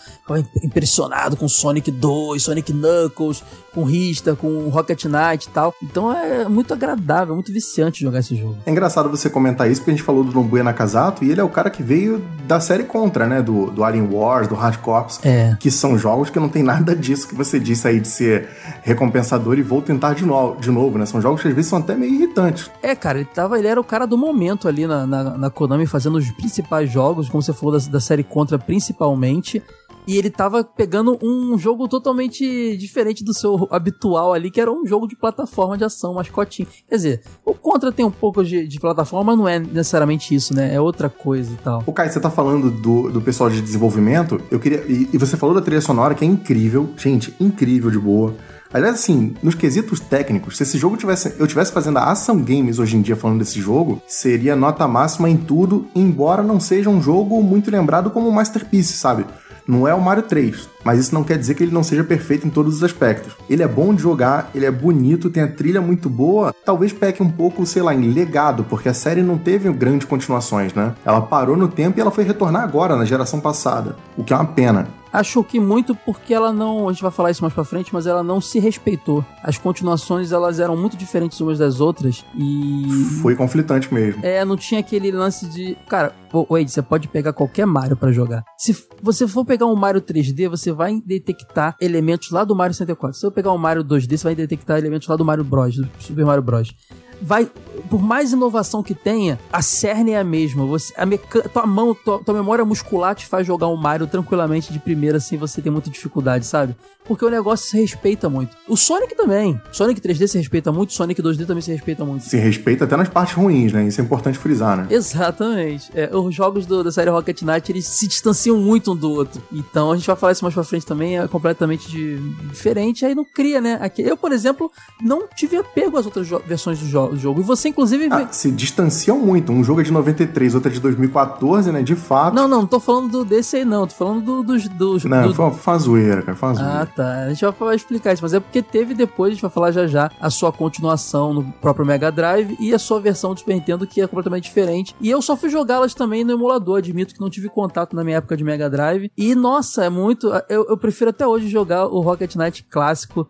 impressionado 0.63 1.37
com 1.37 1.49
Sonic 1.49 1.91
2, 1.91 2.43
Sonic 2.43 2.73
Knuckles 2.73 2.96
Knuckles, 2.97 3.43
com 3.75 3.85
Rista, 3.85 4.35
com 4.35 4.69
Rocket 4.69 5.05
Knight 5.05 5.47
e 5.47 5.51
tal. 5.51 5.75
Então 5.83 6.13
é 6.13 6.49
muito 6.49 6.73
agradável, 6.73 7.35
muito 7.35 7.53
viciante 7.53 8.03
jogar 8.03 8.21
esse 8.21 8.35
jogo. 8.35 8.57
É 8.65 8.71
engraçado 8.71 9.11
você 9.11 9.29
comentar 9.29 9.71
isso, 9.71 9.81
porque 9.81 9.91
a 9.91 9.95
gente 9.95 10.03
falou 10.03 10.25
do 10.25 10.33
Nobuya 10.33 10.65
Nakazato 10.65 11.25
e 11.25 11.31
ele 11.31 11.41
é 11.41 11.45
o 11.45 11.49
cara 11.49 11.69
que 11.69 11.83
veio 11.83 12.25
da 12.47 12.59
série 12.61 12.85
Contra, 12.85 13.27
né? 13.27 13.43
Do, 13.43 13.71
do 13.71 13.85
Alien 13.85 14.09
Wars, 14.11 14.49
do 14.49 14.55
Hard 14.55 14.79
Corps, 14.79 15.21
é. 15.23 15.57
que 15.61 15.71
são 15.71 15.99
jogos 15.99 16.31
que 16.31 16.41
não 16.41 16.49
tem 16.49 16.63
nada 16.63 16.95
disso 16.95 17.29
que 17.29 17.35
você 17.35 17.61
disse 17.61 17.87
aí 17.87 18.01
de 18.01 18.09
ser 18.09 18.49
recompensador 18.83 19.59
e 19.59 19.63
vou 19.63 19.83
tentar 19.83 20.15
de, 20.15 20.25
no, 20.25 20.57
de 20.57 20.71
novo, 20.71 20.97
né? 20.99 21.05
São 21.05 21.21
jogos 21.21 21.43
que 21.43 21.49
às 21.49 21.55
vezes 21.55 21.69
são 21.69 21.79
até 21.79 21.95
meio 21.95 22.15
irritantes. 22.15 22.71
É, 22.83 22.95
cara, 22.95 23.19
ele, 23.19 23.29
tava, 23.33 23.59
ele 23.59 23.69
era 23.69 23.81
o 23.81 23.85
cara 23.85 24.07
do 24.07 24.17
momento 24.17 24.69
ali 24.69 24.87
na, 24.87 25.07
na, 25.07 25.37
na 25.37 25.51
Konami 25.51 25.87
fazendo 25.87 26.17
os 26.17 26.31
principais 26.31 26.91
jogos, 26.91 27.29
como 27.29 27.43
você 27.43 27.53
falou 27.53 27.79
da, 27.79 27.85
da 27.87 28.01
série 28.01 28.25
Contra 28.25 28.59
principalmente 28.59 29.63
e 30.07 30.17
ele 30.17 30.31
tava 30.31 30.63
pegando 30.63 31.19
um 31.23 31.59
jogo 31.59 31.89
totalmente 31.89 32.77
diferente 32.77 33.25
do 33.25 33.35
seu 33.35 33.69
habitual 33.71 34.33
ali, 34.33 34.51
que 34.51 34.61
era 34.61 34.71
um 34.71 34.87
jogo 34.87 35.07
de 35.07 35.17
plataforma 35.17 35.77
de 35.77 35.85
ação, 35.85 36.15
mascotinho. 36.15 36.69
Quer 36.89 36.97
dizer, 36.97 37.23
o 37.45 37.55
Contra 37.55 37.91
tem 37.91 38.05
um 38.05 38.11
pouco 38.11 38.45
de, 38.45 38.67
de 38.67 38.79
plataforma, 38.79 39.33
mas 39.33 39.39
não 39.39 39.49
é 39.49 39.59
necessariamente 39.59 40.35
isso, 40.35 40.55
né? 40.55 40.75
É 40.75 40.81
outra 40.81 41.09
coisa 41.09 41.53
e 41.53 41.57
tal. 41.57 41.83
O 41.87 41.93
Kai, 41.93 42.09
você 42.09 42.21
tá 42.21 42.31
falando 42.31 42.71
do, 42.71 43.11
do 43.11 43.21
pessoal 43.21 43.51
de 43.51 43.61
desenvolvimento, 43.61 44.41
eu 44.51 44.61
queria. 44.61 44.85
E, 44.87 45.09
e 45.13 45.19
você 45.19 45.37
falou 45.37 45.55
da 45.55 45.61
trilha 45.61 45.81
sonora, 45.81 46.15
que 46.15 46.25
é 46.25 46.29
incrível, 46.29 46.89
gente, 46.97 47.35
incrível 47.41 47.91
de 47.91 47.99
boa. 47.99 48.35
Aliás, 48.73 48.95
assim, 48.95 49.35
nos 49.43 49.55
quesitos 49.55 50.01
técnicos, 50.01 50.57
se 50.57 50.63
esse 50.63 50.79
jogo 50.79 50.97
tivesse. 50.97 51.35
Eu 51.39 51.47
tivesse 51.47 51.73
fazendo 51.73 51.99
a 51.99 52.11
ação 52.11 52.43
games 52.43 52.79
hoje 52.79 52.97
em 52.97 53.03
dia 53.03 53.17
falando 53.17 53.39
desse 53.39 53.61
jogo, 53.61 54.03
seria 54.07 54.55
nota 54.55 54.87
máxima 54.87 55.31
em 55.31 55.37
tudo, 55.37 55.87
embora 55.95 56.43
não 56.43 56.61
seja 56.61 56.91
um 56.91 57.01
jogo 57.01 57.43
muito 57.43 57.71
lembrado 57.71 58.11
como 58.11 58.31
masterpiece, 58.31 58.93
sabe? 58.93 59.25
Não 59.67 59.87
é 59.87 59.93
o 59.93 60.01
Mario 60.01 60.23
3, 60.23 60.69
mas 60.85 61.01
isso 61.01 61.13
não 61.13 61.25
quer 61.25 61.37
dizer 61.37 61.55
que 61.55 61.65
ele 61.65 61.73
não 61.73 61.83
seja 61.83 62.05
perfeito 62.05 62.47
em 62.47 62.51
todos 62.51 62.77
os 62.77 62.85
aspectos. 62.85 63.37
Ele 63.51 63.65
é 63.65 63.69
bom 63.69 63.93
de 63.93 64.03
jogar, 64.03 64.49
ele 64.55 64.65
é 64.65 64.71
bonito, 64.71 65.29
tem 65.29 65.43
a 65.43 65.49
trilha 65.49 65.81
muito 65.81 66.09
boa. 66.09 66.55
Talvez 66.65 66.93
peque 66.93 67.21
um 67.23 67.31
pouco, 67.31 67.67
sei 67.67 67.83
lá, 67.83 67.93
em 67.93 68.13
legado, 68.13 68.63
porque 68.63 68.89
a 68.89 68.95
série 68.95 69.23
não 69.23 69.37
teve 69.37 69.73
grandes 69.73 70.07
continuações, 70.07 70.73
né? 70.73 70.95
Ela 71.05 71.21
parou 71.21 71.57
no 71.57 71.67
tempo 71.67 71.99
e 71.99 72.01
ela 72.01 72.13
foi 72.13 72.23
retornar 72.23 72.63
agora, 72.63 72.95
na 72.95 73.05
geração 73.05 73.41
passada, 73.41 73.97
o 74.17 74.23
que 74.23 74.33
é 74.33 74.37
uma 74.37 74.45
pena. 74.45 74.87
Acho 75.17 75.43
que 75.43 75.59
muito 75.59 75.95
porque 75.95 76.35
ela 76.35 76.53
não, 76.53 76.91
a 76.91 76.93
gente 76.93 77.01
vai 77.01 77.11
falar 77.11 77.31
isso 77.31 77.43
mais 77.43 77.55
pra 77.55 77.65
frente, 77.65 77.89
mas 77.91 78.07
ela 78.07 78.23
não 78.23 78.39
se 78.39 78.59
respeitou. 78.59 79.25
As 79.43 79.57
continuações, 79.57 80.31
elas 80.31 80.61
eram 80.61 80.77
muito 80.77 80.95
diferentes 80.95 81.41
umas 81.41 81.59
das 81.59 81.81
outras 81.81 82.23
e... 82.35 82.85
Foi 83.23 83.35
conflitante 83.35 83.95
mesmo. 83.95 84.23
É, 84.23 84.45
não 84.45 84.59
tinha 84.59 84.81
aquele 84.81 85.11
lance 85.11 85.47
de... 85.47 85.75
Cara, 85.89 86.15
Wade, 86.51 86.71
você 86.71 86.83
pode 86.83 87.09
pegar 87.09 87.33
qualquer 87.33 87.65
Mario 87.65 87.97
para 87.97 88.13
jogar. 88.13 88.45
Se 88.59 88.77
você 89.03 89.27
for 89.27 89.43
pegar 89.47 89.65
um 89.65 89.75
Mario 89.75 90.03
3D, 90.03 90.51
você 90.51 90.71
vai 90.71 91.01
detectar 91.01 91.75
elementos 91.81 92.31
lá 92.31 92.45
do 92.45 92.55
Mario 92.55 92.75
64. 92.75 93.19
Se 93.19 93.25
eu 93.25 93.33
pegar 93.33 93.53
um 93.53 93.59
Mario 93.59 93.83
2D, 93.83 94.19
você 94.19 94.25
vai 94.25 94.35
detectar 94.35 94.77
elementos 94.77 95.09
lá 95.09 95.17
do 95.17 95.25
Mario 95.25 95.45
Bros, 95.45 95.77
do 95.77 95.89
Super 95.99 96.27
Mario 96.27 96.43
Bros 96.43 96.75
vai. 97.21 97.51
Por 97.89 98.03
mais 98.03 98.33
inovação 98.33 98.83
que 98.83 98.95
tenha, 98.95 99.39
a 99.53 99.63
cerne 99.63 100.13
é 100.13 100.19
a 100.19 100.25
mesma. 100.25 100.65
Você, 100.67 100.93
a 100.97 101.07
meca, 101.07 101.49
tua 101.49 101.67
mão, 101.67 101.95
tua, 101.95 102.19
tua 102.19 102.35
memória 102.35 102.65
muscular 102.65 103.15
te 103.15 103.27
faz 103.27 103.47
jogar 103.47 103.69
um 103.69 103.77
Mario 103.77 104.07
tranquilamente 104.07 104.73
de 104.73 104.79
primeira 104.79 105.21
sem 105.21 105.39
você 105.39 105.61
ter 105.61 105.71
muita 105.71 105.91
dificuldade, 105.91 106.47
sabe? 106.47 106.75
Porque 107.05 107.25
o 107.25 107.31
negócio 107.31 107.71
se 107.71 107.81
respeita 107.81 108.29
muito. 108.29 108.57
O 108.69 108.77
Sonic 108.77 109.15
também. 109.15 109.61
Sonic 109.71 110.01
3D 110.01 110.27
se 110.27 110.39
respeita 110.39 110.73
muito, 110.73 110.93
Sonic 110.93 111.23
2D 111.23 111.47
também 111.47 111.63
se 111.63 111.71
respeita 111.71 112.05
muito. 112.05 112.25
Se 112.25 112.37
respeita 112.37 112.85
até 112.85 112.97
nas 112.97 113.09
partes 113.09 113.35
ruins, 113.35 113.73
né? 113.73 113.87
Isso 113.87 114.01
é 114.01 114.05
importante 114.05 114.39
frisar, 114.39 114.77
né? 114.77 114.89
Exatamente. 114.91 115.91
É, 115.95 116.11
os 116.15 116.35
jogos 116.35 116.67
do, 116.67 116.83
da 116.83 116.91
série 116.91 117.11
Rocket 117.11 117.43
Knight, 117.43 117.71
eles 117.71 117.87
se 117.87 118.09
distanciam 118.09 118.59
muito 118.59 118.93
um 118.93 118.97
do 118.97 119.11
outro. 119.11 119.41
Então 119.53 119.93
a 119.93 119.97
gente 119.97 120.07
vai 120.07 120.17
falar 120.17 120.33
isso 120.33 120.45
mais 120.45 120.55
pra 120.55 120.65
frente 120.65 120.85
também, 120.85 121.19
é 121.19 121.29
completamente 121.29 121.89
de, 121.89 122.19
diferente, 122.49 123.07
aí 123.07 123.15
não 123.15 123.25
cria, 123.25 123.61
né? 123.61 123.79
Aqui, 123.81 124.03
eu, 124.03 124.17
por 124.17 124.33
exemplo, 124.33 124.71
não 125.01 125.29
tive 125.29 125.57
apego 125.57 125.97
às 125.97 126.07
outras 126.07 126.29
versões 126.45 126.81
do 126.81 126.87
jogo 126.87 127.15
o 127.15 127.17
jogo. 127.17 127.41
E 127.41 127.45
você, 127.45 127.66
inclusive. 127.69 128.09
Ah, 128.11 128.29
se 128.31 128.51
distanciam 128.51 129.19
muito. 129.19 129.53
Um 129.53 129.63
jogo 129.63 129.81
é 129.81 129.85
de 129.85 129.93
93, 129.93 130.55
outro 130.55 130.71
é 130.71 130.73
de 130.73 130.81
2014, 130.81 131.73
né? 131.73 131.83
De 131.83 131.95
fato. 131.95 132.35
Não, 132.35 132.49
não, 132.49 132.61
não 132.61 132.67
tô 132.67 132.81
falando 132.81 133.11
do, 133.11 133.25
desse 133.25 133.57
aí, 133.57 133.65
não. 133.65 133.87
Tô 133.87 133.95
falando 133.95 134.23
do, 134.23 134.43
dos. 134.43 134.69
Do, 134.69 134.99
do, 134.99 135.09
não, 135.09 135.29
do... 135.29 135.35
foi 135.35 135.45
uma, 135.45 135.79
zoeira, 135.79 136.23
cara. 136.23 136.37
Foi 136.37 136.49
uma 136.49 136.55
zoeira. 136.55 136.81
Ah, 136.83 136.87
tá. 136.87 137.25
A 137.25 137.29
gente 137.29 137.43
vai, 137.43 137.53
vai 137.53 137.77
explicar 137.77 138.13
isso, 138.13 138.23
mas 138.23 138.35
é 138.35 138.41
porque 138.41 138.63
teve 138.63 138.95
depois, 138.95 139.31
a 139.31 139.35
gente 139.35 139.43
vai 139.43 139.51
falar 139.51 139.71
já 139.71 139.87
já, 139.87 140.11
a 140.21 140.31
sua 140.31 140.53
continuação 140.53 141.33
no 141.33 141.45
próprio 141.45 141.87
Mega 141.87 142.11
Drive 142.11 142.57
e 142.59 142.75
a 142.75 142.79
sua 142.79 143.01
versão 143.01 143.35
do 143.35 143.41
Super 143.41 143.55
Nintendo, 143.55 143.87
que 143.87 144.01
é 144.01 144.07
completamente 144.07 144.45
diferente. 144.45 144.95
E 145.01 145.11
eu 145.11 145.21
só 145.23 145.37
fui 145.37 145.49
jogá-las 145.49 145.95
também 145.95 146.25
no 146.25 146.33
emulador. 146.33 146.79
Admito 146.79 147.15
que 147.15 147.21
não 147.21 147.31
tive 147.31 147.49
contato 147.49 147.95
na 147.95 148.05
minha 148.05 148.19
época 148.19 148.37
de 148.37 148.45
Mega 148.45 148.69
Drive. 148.69 149.11
E, 149.17 149.35
nossa, 149.35 149.85
é 149.85 149.91
muito. 149.91 150.29
Eu, 150.49 150.67
eu 150.69 150.77
prefiro 150.77 151.11
até 151.11 151.27
hoje 151.27 151.49
jogar 151.49 151.87
o 151.87 152.01
Rocket 152.01 152.35
Knight 152.37 152.65
clássico 152.65 153.29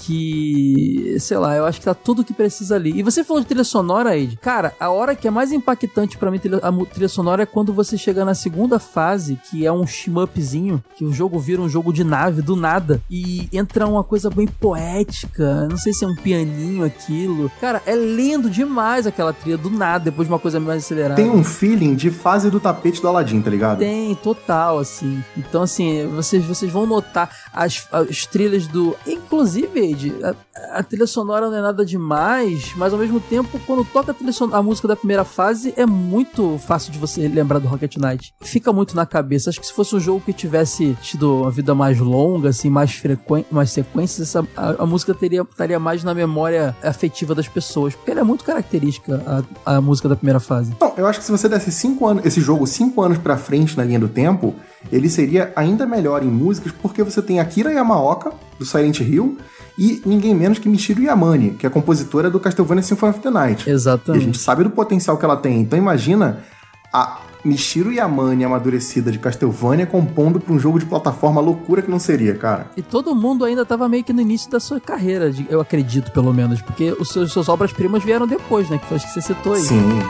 que, 0.00 1.16
sei 1.20 1.36
lá, 1.36 1.56
eu 1.56 1.64
acho 1.64 1.78
que 1.78 1.84
tá 1.84 1.94
tudo 1.94 2.24
que 2.24 2.32
precisa 2.32 2.74
ali. 2.74 2.98
E 2.98 3.02
você 3.02 3.22
falou 3.22 3.40
de 3.40 3.46
trilha 3.46 3.64
sonora, 3.64 4.16
Ed. 4.16 4.38
Cara, 4.40 4.74
a 4.80 4.90
hora 4.90 5.14
que 5.14 5.28
é 5.28 5.30
mais 5.30 5.52
impactante 5.52 6.16
para 6.16 6.30
mim 6.30 6.40
a 6.62 6.86
trilha 6.86 7.08
sonora 7.08 7.42
é 7.42 7.46
quando 7.46 7.72
você 7.72 7.98
chega 7.98 8.24
na 8.24 8.34
segunda 8.34 8.78
fase, 8.78 9.38
que 9.50 9.66
é 9.66 9.72
um 9.72 9.86
shmupzinho, 9.86 10.82
que 10.96 11.04
o 11.04 11.12
jogo 11.12 11.38
vira 11.38 11.60
um 11.60 11.68
jogo 11.68 11.92
de 11.92 12.02
nave 12.02 12.40
do 12.40 12.56
nada 12.56 13.02
e 13.10 13.48
entra 13.52 13.86
uma 13.86 14.02
coisa 14.02 14.30
bem 14.30 14.46
poética. 14.46 15.68
Não 15.68 15.76
sei 15.76 15.92
se 15.92 16.04
é 16.04 16.08
um 16.08 16.14
pianinho 16.14 16.84
aquilo. 16.84 17.50
Cara, 17.60 17.82
é 17.84 17.94
lindo 17.94 18.48
demais 18.48 19.06
aquela 19.06 19.32
trilha 19.32 19.58
do 19.58 19.68
nada, 19.68 20.04
depois 20.04 20.26
de 20.26 20.32
uma 20.32 20.38
coisa 20.40 20.58
mais 20.58 20.84
acelerada. 20.84 21.16
Tem 21.16 21.30
um 21.30 21.44
feeling 21.44 21.94
de 21.94 22.10
fase 22.10 22.50
do 22.50 22.58
tapete 22.58 23.02
do 23.02 23.08
Aladdin, 23.08 23.42
tá 23.42 23.50
ligado? 23.50 23.78
Tem, 23.78 24.14
total, 24.14 24.78
assim. 24.78 25.22
Então, 25.36 25.62
assim, 25.62 26.06
vocês, 26.06 26.44
vocês 26.44 26.72
vão 26.72 26.86
notar 26.86 27.30
as, 27.52 27.86
as 27.92 28.24
trilhas 28.24 28.66
do. 28.66 28.96
Inclusive, 29.06 29.89
a, 30.22 30.78
a, 30.78 30.82
trilha 30.82 31.06
sonora 31.06 31.48
não 31.48 31.56
é 31.56 31.60
nada 31.60 31.84
demais, 31.84 32.72
mas 32.76 32.92
ao 32.92 32.98
mesmo 32.98 33.20
tempo, 33.20 33.60
quando 33.66 33.84
toca 33.84 34.12
a, 34.12 34.56
a, 34.58 34.62
música 34.62 34.88
da 34.88 34.96
primeira 34.96 35.24
fase, 35.24 35.72
é 35.76 35.86
muito 35.86 36.58
fácil 36.58 36.92
de 36.92 36.98
você 36.98 37.26
lembrar 37.28 37.58
do 37.58 37.68
Rocket 37.68 37.96
Knight. 37.96 38.34
Fica 38.40 38.72
muito 38.72 38.94
na 38.96 39.06
cabeça. 39.06 39.50
Acho 39.50 39.60
que 39.60 39.66
se 39.66 39.72
fosse 39.72 39.94
um 39.94 40.00
jogo 40.00 40.20
que 40.20 40.32
tivesse 40.32 40.96
tido 41.02 41.42
uma 41.42 41.50
vida 41.50 41.74
mais 41.74 41.98
longa, 41.98 42.50
assim, 42.50 42.70
mais 42.70 42.92
frequente, 42.92 43.46
mais 43.50 43.70
sequências, 43.70 44.28
essa, 44.28 44.46
a, 44.56 44.82
a, 44.82 44.86
música 44.86 45.14
teria, 45.14 45.42
estaria 45.42 45.78
mais 45.78 46.04
na 46.04 46.14
memória 46.14 46.76
afetiva 46.82 47.34
das 47.34 47.48
pessoas, 47.48 47.94
porque 47.94 48.10
ela 48.10 48.20
é 48.20 48.24
muito 48.24 48.44
característica, 48.44 49.44
a, 49.64 49.76
a 49.76 49.80
música 49.80 50.08
da 50.08 50.16
primeira 50.16 50.40
fase. 50.40 50.74
Não, 50.80 50.94
eu 50.96 51.06
acho 51.06 51.18
que 51.18 51.24
se 51.24 51.32
você 51.32 51.48
desse 51.48 51.72
cinco 51.72 52.06
anos, 52.06 52.24
esse 52.24 52.40
jogo 52.40 52.66
cinco 52.66 53.02
anos 53.02 53.18
pra 53.18 53.36
frente 53.36 53.76
na 53.76 53.84
linha 53.84 53.98
do 53.98 54.08
tempo, 54.08 54.54
ele 54.90 55.08
seria 55.08 55.52
ainda 55.54 55.86
melhor 55.86 56.22
em 56.22 56.28
músicas, 56.28 56.72
porque 56.72 57.02
você 57.02 57.20
tem 57.20 57.40
Akira 57.40 57.72
Yamaoka, 57.72 58.32
do 58.58 58.64
Silent 58.64 59.00
Hill, 59.00 59.38
e 59.78 60.02
ninguém 60.04 60.34
menos 60.34 60.58
que 60.58 60.68
Michiru 60.68 61.02
Yamane, 61.02 61.52
que 61.52 61.66
é 61.66 61.68
a 61.68 61.70
compositora 61.70 62.30
do 62.30 62.38
Castlevania 62.40 62.82
Symphony 62.82 63.10
of 63.10 63.20
the 63.20 63.30
Night. 63.30 63.70
Exatamente. 63.70 64.20
E 64.20 64.22
a 64.22 64.26
gente 64.26 64.38
sabe 64.38 64.64
do 64.64 64.70
potencial 64.70 65.16
que 65.16 65.24
ela 65.24 65.36
tem. 65.36 65.60
Então 65.60 65.78
imagina 65.78 66.44
a 66.92 67.20
Michiru 67.44 67.92
Yamane 67.92 68.44
amadurecida 68.44 69.10
de 69.10 69.18
Castlevania 69.18 69.86
compondo 69.86 70.40
para 70.40 70.52
um 70.52 70.58
jogo 70.58 70.78
de 70.78 70.86
plataforma 70.86 71.40
loucura 71.40 71.82
que 71.82 71.90
não 71.90 71.98
seria, 71.98 72.34
cara. 72.34 72.70
E 72.76 72.82
todo 72.82 73.14
mundo 73.14 73.44
ainda 73.44 73.64
tava 73.64 73.88
meio 73.88 74.04
que 74.04 74.12
no 74.12 74.20
início 74.20 74.50
da 74.50 74.60
sua 74.60 74.80
carreira, 74.80 75.32
eu 75.48 75.60
acredito, 75.60 76.10
pelo 76.12 76.32
menos, 76.32 76.60
porque 76.60 76.92
os 76.92 77.08
seus, 77.08 77.32
suas 77.32 77.48
obras-primas 77.48 78.02
vieram 78.02 78.26
depois, 78.26 78.68
né? 78.68 78.78
Que 78.78 78.86
foi 78.86 78.96
as 78.98 79.04
que 79.04 79.10
você 79.12 79.22
citou 79.22 79.54
aí. 79.54 79.62
Sim. 79.62 80.00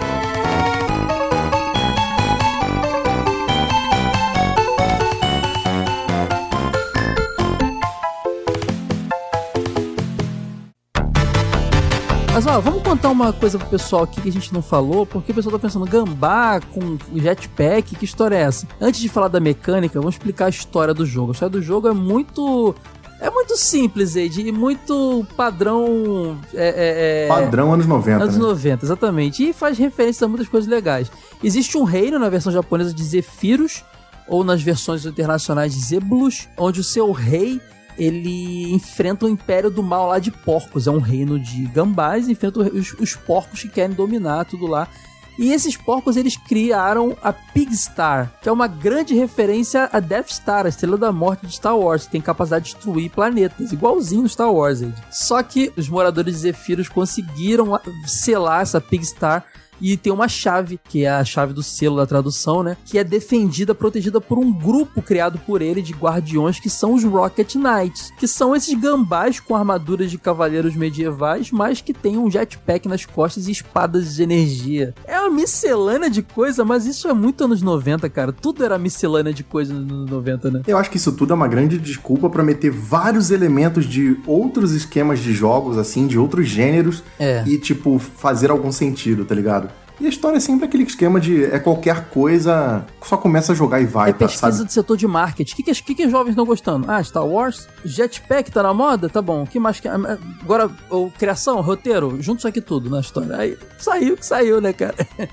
Mas 12.42 12.46
ó, 12.46 12.59
vamos 12.59 12.83
contar 12.83 13.11
uma 13.11 13.35
coisa 13.35 13.59
pro 13.59 13.68
pessoal 13.68 14.05
aqui 14.05 14.18
que 14.18 14.31
a 14.31 14.33
gente 14.33 14.50
não 14.55 14.62
falou, 14.62 15.05
porque 15.05 15.31
o 15.31 15.35
pessoal 15.35 15.53
tá 15.53 15.59
pensando, 15.59 15.85
gambá 15.85 16.59
com 16.59 16.96
jetpack, 17.14 17.94
que 17.94 18.07
história 18.07 18.35
é 18.35 18.40
essa? 18.40 18.66
Antes 18.81 18.98
de 18.98 19.11
falar 19.11 19.29
da 19.29 19.38
mecânica, 19.38 20.00
vamos 20.00 20.14
explicar 20.14 20.46
a 20.46 20.48
história 20.48 20.94
do 20.94 21.05
jogo. 21.05 21.33
A 21.33 21.35
história 21.35 21.50
do 21.50 21.61
jogo 21.61 21.88
é 21.88 21.92
muito 21.92 22.74
é 23.20 23.29
muito 23.29 23.59
simples, 23.59 24.16
Ed, 24.16 24.40
e 24.40 24.50
muito 24.53 25.26
padrão. 25.37 26.38
É, 26.55 27.24
é, 27.24 27.24
é 27.26 27.29
padrão 27.29 27.74
anos 27.74 27.85
90. 27.85 28.24
Anos 28.24 28.37
né? 28.37 28.40
90, 28.40 28.87
exatamente. 28.87 29.46
E 29.46 29.53
faz 29.53 29.76
referência 29.76 30.24
a 30.24 30.29
muitas 30.29 30.48
coisas 30.48 30.66
legais. 30.66 31.12
Existe 31.44 31.76
um 31.76 31.85
reino 31.85 32.18
na 32.18 32.31
versão 32.31 32.50
japonesa 32.50 32.94
de 32.94 33.05
Zephyrus, 33.05 33.85
ou 34.26 34.42
nas 34.42 34.62
versões 34.62 35.05
internacionais 35.05 35.74
de 35.74 35.81
Zebulus, 35.81 36.48
onde 36.57 36.81
o 36.81 36.85
seu 36.85 37.12
rei 37.12 37.61
ele 38.01 38.73
enfrenta 38.73 39.27
o 39.27 39.29
Império 39.29 39.71
do 39.71 39.83
Mal 39.83 40.09
lá 40.09 40.19
de 40.19 40.31
porcos. 40.31 40.87
É 40.87 40.91
um 40.91 40.99
reino 40.99 41.39
de 41.39 41.67
gambás 41.67 42.31
enfrenta 42.31 42.61
os, 42.61 42.95
os 42.95 43.15
porcos 43.15 43.61
que 43.61 43.69
querem 43.69 43.95
dominar 43.95 44.47
tudo 44.47 44.67
lá. 44.67 44.89
E 45.39 45.53
esses 45.53 45.77
porcos 45.77 46.17
eles 46.17 46.37
criaram 46.37 47.17
a 47.23 47.33
Pigstar, 47.33 48.33
que 48.43 48.49
é 48.49 48.53
uma 48.53 48.67
grande 48.67 49.15
referência 49.15 49.89
a 49.93 50.01
Death 50.01 50.31
Star, 50.31 50.67
a 50.67 50.69
estrela 50.69 50.99
da 50.99 51.13
morte 51.13 51.47
de 51.47 51.55
Star 51.55 51.79
Wars, 51.79 52.05
que 52.05 52.13
tem 52.13 52.21
capacidade 52.21 52.67
de 52.67 52.75
destruir 52.75 53.11
planetas, 53.11 53.73
igualzinho 53.73 54.29
Star 54.29 54.53
Wars. 54.53 54.81
Só 55.11 55.43
que 55.43 55.73
os 55.77 55.89
moradores 55.89 56.35
de 56.35 56.41
Zephyros 56.41 56.89
conseguiram 56.89 57.79
selar 58.07 58.63
essa 58.63 58.81
Pigstar 58.81 59.45
e 59.81 59.97
tem 59.97 60.12
uma 60.12 60.29
chave, 60.29 60.79
que 60.88 61.05
é 61.05 61.11
a 61.11 61.25
chave 61.25 61.53
do 61.53 61.62
selo 61.62 61.97
da 61.97 62.07
tradução, 62.07 62.62
né? 62.62 62.77
Que 62.85 62.99
é 62.99 63.05
defendida, 63.05 63.75
protegida 63.75 64.21
por 64.21 64.38
um 64.38 64.53
grupo 64.53 65.03
criado 65.03 65.38
por 65.47 65.62
ele 65.62 65.83
de 65.83 65.93
guardiões 65.93 66.61
que 66.61 66.71
são 66.71 66.95
os 66.95 67.05
Rocket 67.05 67.55
Knights, 67.55 68.12
que 68.19 68.27
são 68.27 68.55
esses 68.55 68.75
gambás 68.75 69.40
com 69.40 69.57
armaduras 69.57 70.11
de 70.11 70.19
cavaleiros 70.19 70.75
medievais, 70.77 71.51
mas 71.51 71.81
que 71.81 71.93
tem 71.93 72.19
um 72.19 72.31
jetpack 72.31 72.88
nas 72.88 73.05
costas 73.05 73.49
e 73.49 73.53
espadas 73.53 74.16
de 74.16 74.23
energia. 74.23 74.95
É 75.07 75.19
uma 75.21 75.31
miscelânea 75.31 76.11
de 76.11 76.23
coisa, 76.23 76.64
mas 76.64 76.87
isso 76.87 77.09
é 77.09 77.12
muito 77.12 77.45
anos 77.45 77.62
90, 77.62 78.09
cara. 78.09 78.33
Tudo 78.33 78.64
era 78.64 78.79
miscelânea 78.79 79.33
de 79.33 79.43
coisa 79.43 79.73
nos 79.73 79.90
anos 79.90 80.11
90, 80.11 80.51
né? 80.51 80.62
Eu 80.66 80.79
acho 80.79 80.90
que 80.90 80.97
isso 80.97 81.12
tudo 81.12 81.33
é 81.33 81.37
uma 81.37 81.49
grande 81.49 81.79
desculpa 81.79 82.29
para 82.29 82.43
meter 82.43 82.71
vários 82.71 83.31
elementos 83.31 83.85
de 83.87 84.16
outros 84.27 84.73
esquemas 84.73 85.21
de 85.21 85.33
jogos, 85.33 85.79
assim, 85.79 86.07
de 86.07 86.19
outros 86.19 86.49
gêneros, 86.49 87.03
é. 87.19 87.43
e, 87.47 87.59
tipo, 87.59 87.99
fazer 87.99 88.51
algum 88.51 88.73
sentido, 88.73 89.25
tá 89.25 89.35
ligado? 89.35 89.69
E 90.01 90.07
a 90.07 90.09
história 90.09 90.39
é 90.39 90.41
sempre 90.41 90.65
aquele 90.65 90.85
esquema 90.85 91.21
de 91.21 91.45
é 91.45 91.59
qualquer 91.59 92.09
coisa, 92.09 92.87
só 93.03 93.19
começa 93.19 93.53
a 93.53 93.55
jogar 93.55 93.83
e 93.83 93.85
vai. 93.85 94.09
É 94.09 94.13
pesquisa 94.15 94.59
tá, 94.59 94.65
do 94.65 94.73
setor 94.73 94.97
de 94.97 95.07
marketing. 95.07 95.53
O 95.53 95.57
que, 95.57 95.75
que, 95.75 95.95
que, 95.95 96.07
os 96.07 96.11
jovens 96.11 96.31
estão 96.31 96.47
gostando? 96.47 96.91
Ah, 96.91 97.05
Star 97.05 97.27
Wars? 97.27 97.69
Jetpack 97.85 98.51
tá 98.51 98.63
na 98.63 98.73
moda? 98.73 99.11
Tá 99.11 99.21
bom. 99.21 99.43
O 99.43 99.47
que 99.47 99.61
mais 99.61 99.79
que. 99.79 99.87
Agora, 99.89 100.71
o, 100.89 101.11
criação, 101.11 101.61
roteiro, 101.61 102.17
junto 102.23 102.39
isso 102.39 102.49
aqui 102.49 102.63
tudo 102.63 102.89
na 102.89 103.01
história. 103.01 103.37
Aí 103.37 103.59
saiu 103.79 104.17
que 104.17 104.25
saiu, 104.25 104.59
né, 104.59 104.73
cara? 104.73 104.97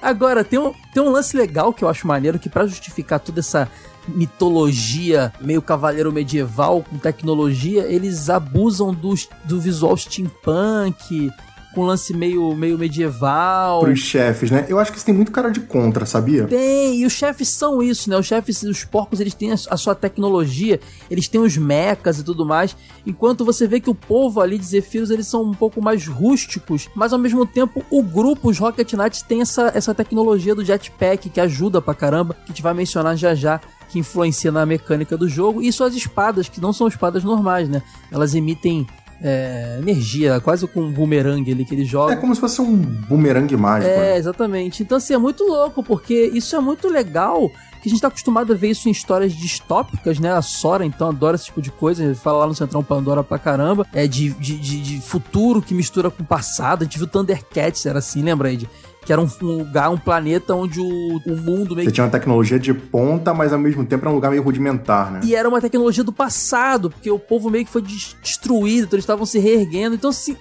Agora, 0.00 0.44
tem 0.44 0.58
um, 0.58 0.72
tem 0.94 1.02
um 1.02 1.10
lance 1.10 1.36
legal 1.36 1.72
que 1.72 1.82
eu 1.82 1.88
acho 1.88 2.06
maneiro, 2.06 2.38
que 2.38 2.48
para 2.48 2.66
justificar 2.66 3.18
toda 3.18 3.40
essa 3.40 3.68
mitologia 4.06 5.32
meio 5.40 5.60
cavaleiro 5.60 6.12
medieval 6.12 6.84
com 6.88 6.96
tecnologia, 6.96 7.82
eles 7.82 8.30
abusam 8.30 8.94
do, 8.94 9.14
do 9.44 9.60
visual 9.60 9.96
steampunk 9.96 11.30
com 11.74 11.84
lance 11.84 12.14
meio, 12.14 12.54
meio 12.54 12.78
medieval. 12.78 13.80
Pros 13.80 14.00
chefes, 14.00 14.50
né? 14.50 14.66
Eu 14.68 14.78
acho 14.78 14.90
que 14.90 14.98
isso 14.98 15.06
tem 15.06 15.14
muito 15.14 15.32
cara 15.32 15.50
de 15.50 15.60
contra, 15.60 16.06
sabia? 16.06 16.46
Tem, 16.46 17.00
e 17.00 17.06
os 17.06 17.12
chefes 17.12 17.48
são 17.48 17.82
isso, 17.82 18.08
né? 18.08 18.16
Os 18.16 18.26
chefes, 18.26 18.62
os 18.62 18.84
porcos, 18.84 19.20
eles 19.20 19.34
têm 19.34 19.52
a, 19.52 19.76
sua 19.76 19.94
tecnologia, 19.94 20.80
eles 21.10 21.28
têm 21.28 21.40
os 21.40 21.56
mechas 21.56 22.18
e 22.18 22.24
tudo 22.24 22.44
mais, 22.44 22.76
enquanto 23.06 23.44
você 23.44 23.66
vê 23.66 23.80
que 23.80 23.90
o 23.90 23.94
povo 23.94 24.40
ali 24.40 24.58
de 24.58 24.64
Zephyros, 24.64 25.10
eles 25.10 25.26
são 25.26 25.42
um 25.42 25.54
pouco 25.54 25.80
mais 25.80 26.06
rústicos, 26.06 26.88
mas 26.94 27.12
ao 27.12 27.18
mesmo 27.18 27.46
tempo 27.46 27.84
o 27.90 28.02
grupo, 28.02 28.50
os 28.50 28.58
Rocket 28.58 28.92
Knights, 28.92 29.22
tem 29.22 29.40
essa, 29.40 29.72
essa 29.74 29.94
tecnologia 29.94 30.54
do 30.54 30.64
jetpack 30.64 31.28
que 31.28 31.40
ajuda 31.40 31.80
pra 31.80 31.94
caramba, 31.94 32.34
que 32.34 32.44
a 32.44 32.46
gente 32.48 32.62
vai 32.62 32.74
mencionar 32.74 33.16
já 33.16 33.34
já 33.34 33.60
que 33.88 33.98
influencia 33.98 34.50
na 34.50 34.64
mecânica 34.64 35.18
do 35.18 35.28
jogo, 35.28 35.62
e 35.62 35.70
suas 35.70 35.94
espadas, 35.94 36.48
que 36.48 36.60
não 36.62 36.72
são 36.72 36.88
espadas 36.88 37.22
normais, 37.22 37.68
né? 37.68 37.82
Elas 38.10 38.34
emitem 38.34 38.86
é, 39.22 39.78
energia, 39.78 40.40
quase 40.40 40.66
com 40.66 40.80
um 40.80 40.90
boomerang 40.90 41.50
ali 41.50 41.64
que 41.64 41.74
ele 41.74 41.84
joga. 41.84 42.14
É 42.14 42.16
como 42.16 42.34
se 42.34 42.40
fosse 42.40 42.60
um 42.60 42.76
boomerang 42.76 43.56
mágico. 43.56 43.92
É, 43.92 43.96
né? 43.96 44.16
exatamente. 44.18 44.82
Então, 44.82 44.98
assim, 44.98 45.14
é 45.14 45.18
muito 45.18 45.44
louco, 45.44 45.82
porque 45.82 46.30
isso 46.34 46.56
é 46.56 46.60
muito 46.60 46.88
legal, 46.88 47.48
que 47.80 47.88
a 47.88 47.90
gente 47.90 48.00
tá 48.00 48.08
acostumado 48.08 48.52
a 48.52 48.56
ver 48.56 48.70
isso 48.70 48.88
em 48.88 48.92
histórias 48.92 49.32
distópicas, 49.32 50.18
né? 50.18 50.32
A 50.32 50.42
Sora, 50.42 50.84
então, 50.84 51.08
adora 51.08 51.36
esse 51.36 51.46
tipo 51.46 51.62
de 51.62 51.70
coisa. 51.70 52.04
Ele 52.04 52.14
fala 52.14 52.38
lá 52.38 52.46
no 52.46 52.54
Centrão 52.54 52.82
Pandora 52.82 53.22
pra 53.22 53.38
caramba. 53.38 53.86
É 53.92 54.06
de, 54.06 54.30
de, 54.30 54.58
de, 54.58 54.80
de 54.80 55.00
futuro 55.00 55.62
que 55.62 55.74
mistura 55.74 56.10
com 56.10 56.24
passado. 56.24 56.82
A 56.82 56.84
gente 56.84 56.98
viu 56.98 57.06
Thundercats, 57.06 57.86
era 57.86 58.00
assim, 58.00 58.22
lembra 58.22 58.48
aí? 58.48 58.68
Que 59.04 59.12
era 59.12 59.20
um, 59.20 59.28
um, 59.42 59.58
lugar, 59.58 59.90
um 59.90 59.98
planeta 59.98 60.54
onde 60.54 60.80
o, 60.80 61.16
o 61.26 61.36
mundo 61.36 61.74
meio 61.74 61.88
Você 61.88 61.92
tinha 61.92 62.04
uma 62.04 62.10
tecnologia 62.10 62.58
de 62.58 62.72
ponta, 62.72 63.34
mas 63.34 63.52
ao 63.52 63.58
mesmo 63.58 63.84
tempo 63.84 64.04
era 64.04 64.10
um 64.10 64.14
lugar 64.14 64.30
meio 64.30 64.42
rudimentar, 64.42 65.10
né? 65.10 65.20
E 65.24 65.34
era 65.34 65.48
uma 65.48 65.60
tecnologia 65.60 66.04
do 66.04 66.12
passado, 66.12 66.90
porque 66.90 67.10
o 67.10 67.18
povo 67.18 67.50
meio 67.50 67.64
que 67.64 67.70
foi 67.70 67.82
destruído, 67.82 68.84
então 68.84 68.96
eles 68.96 69.04
estavam 69.04 69.26
se 69.26 69.38
reerguendo. 69.38 69.94
Então, 69.94 70.12
se. 70.12 70.36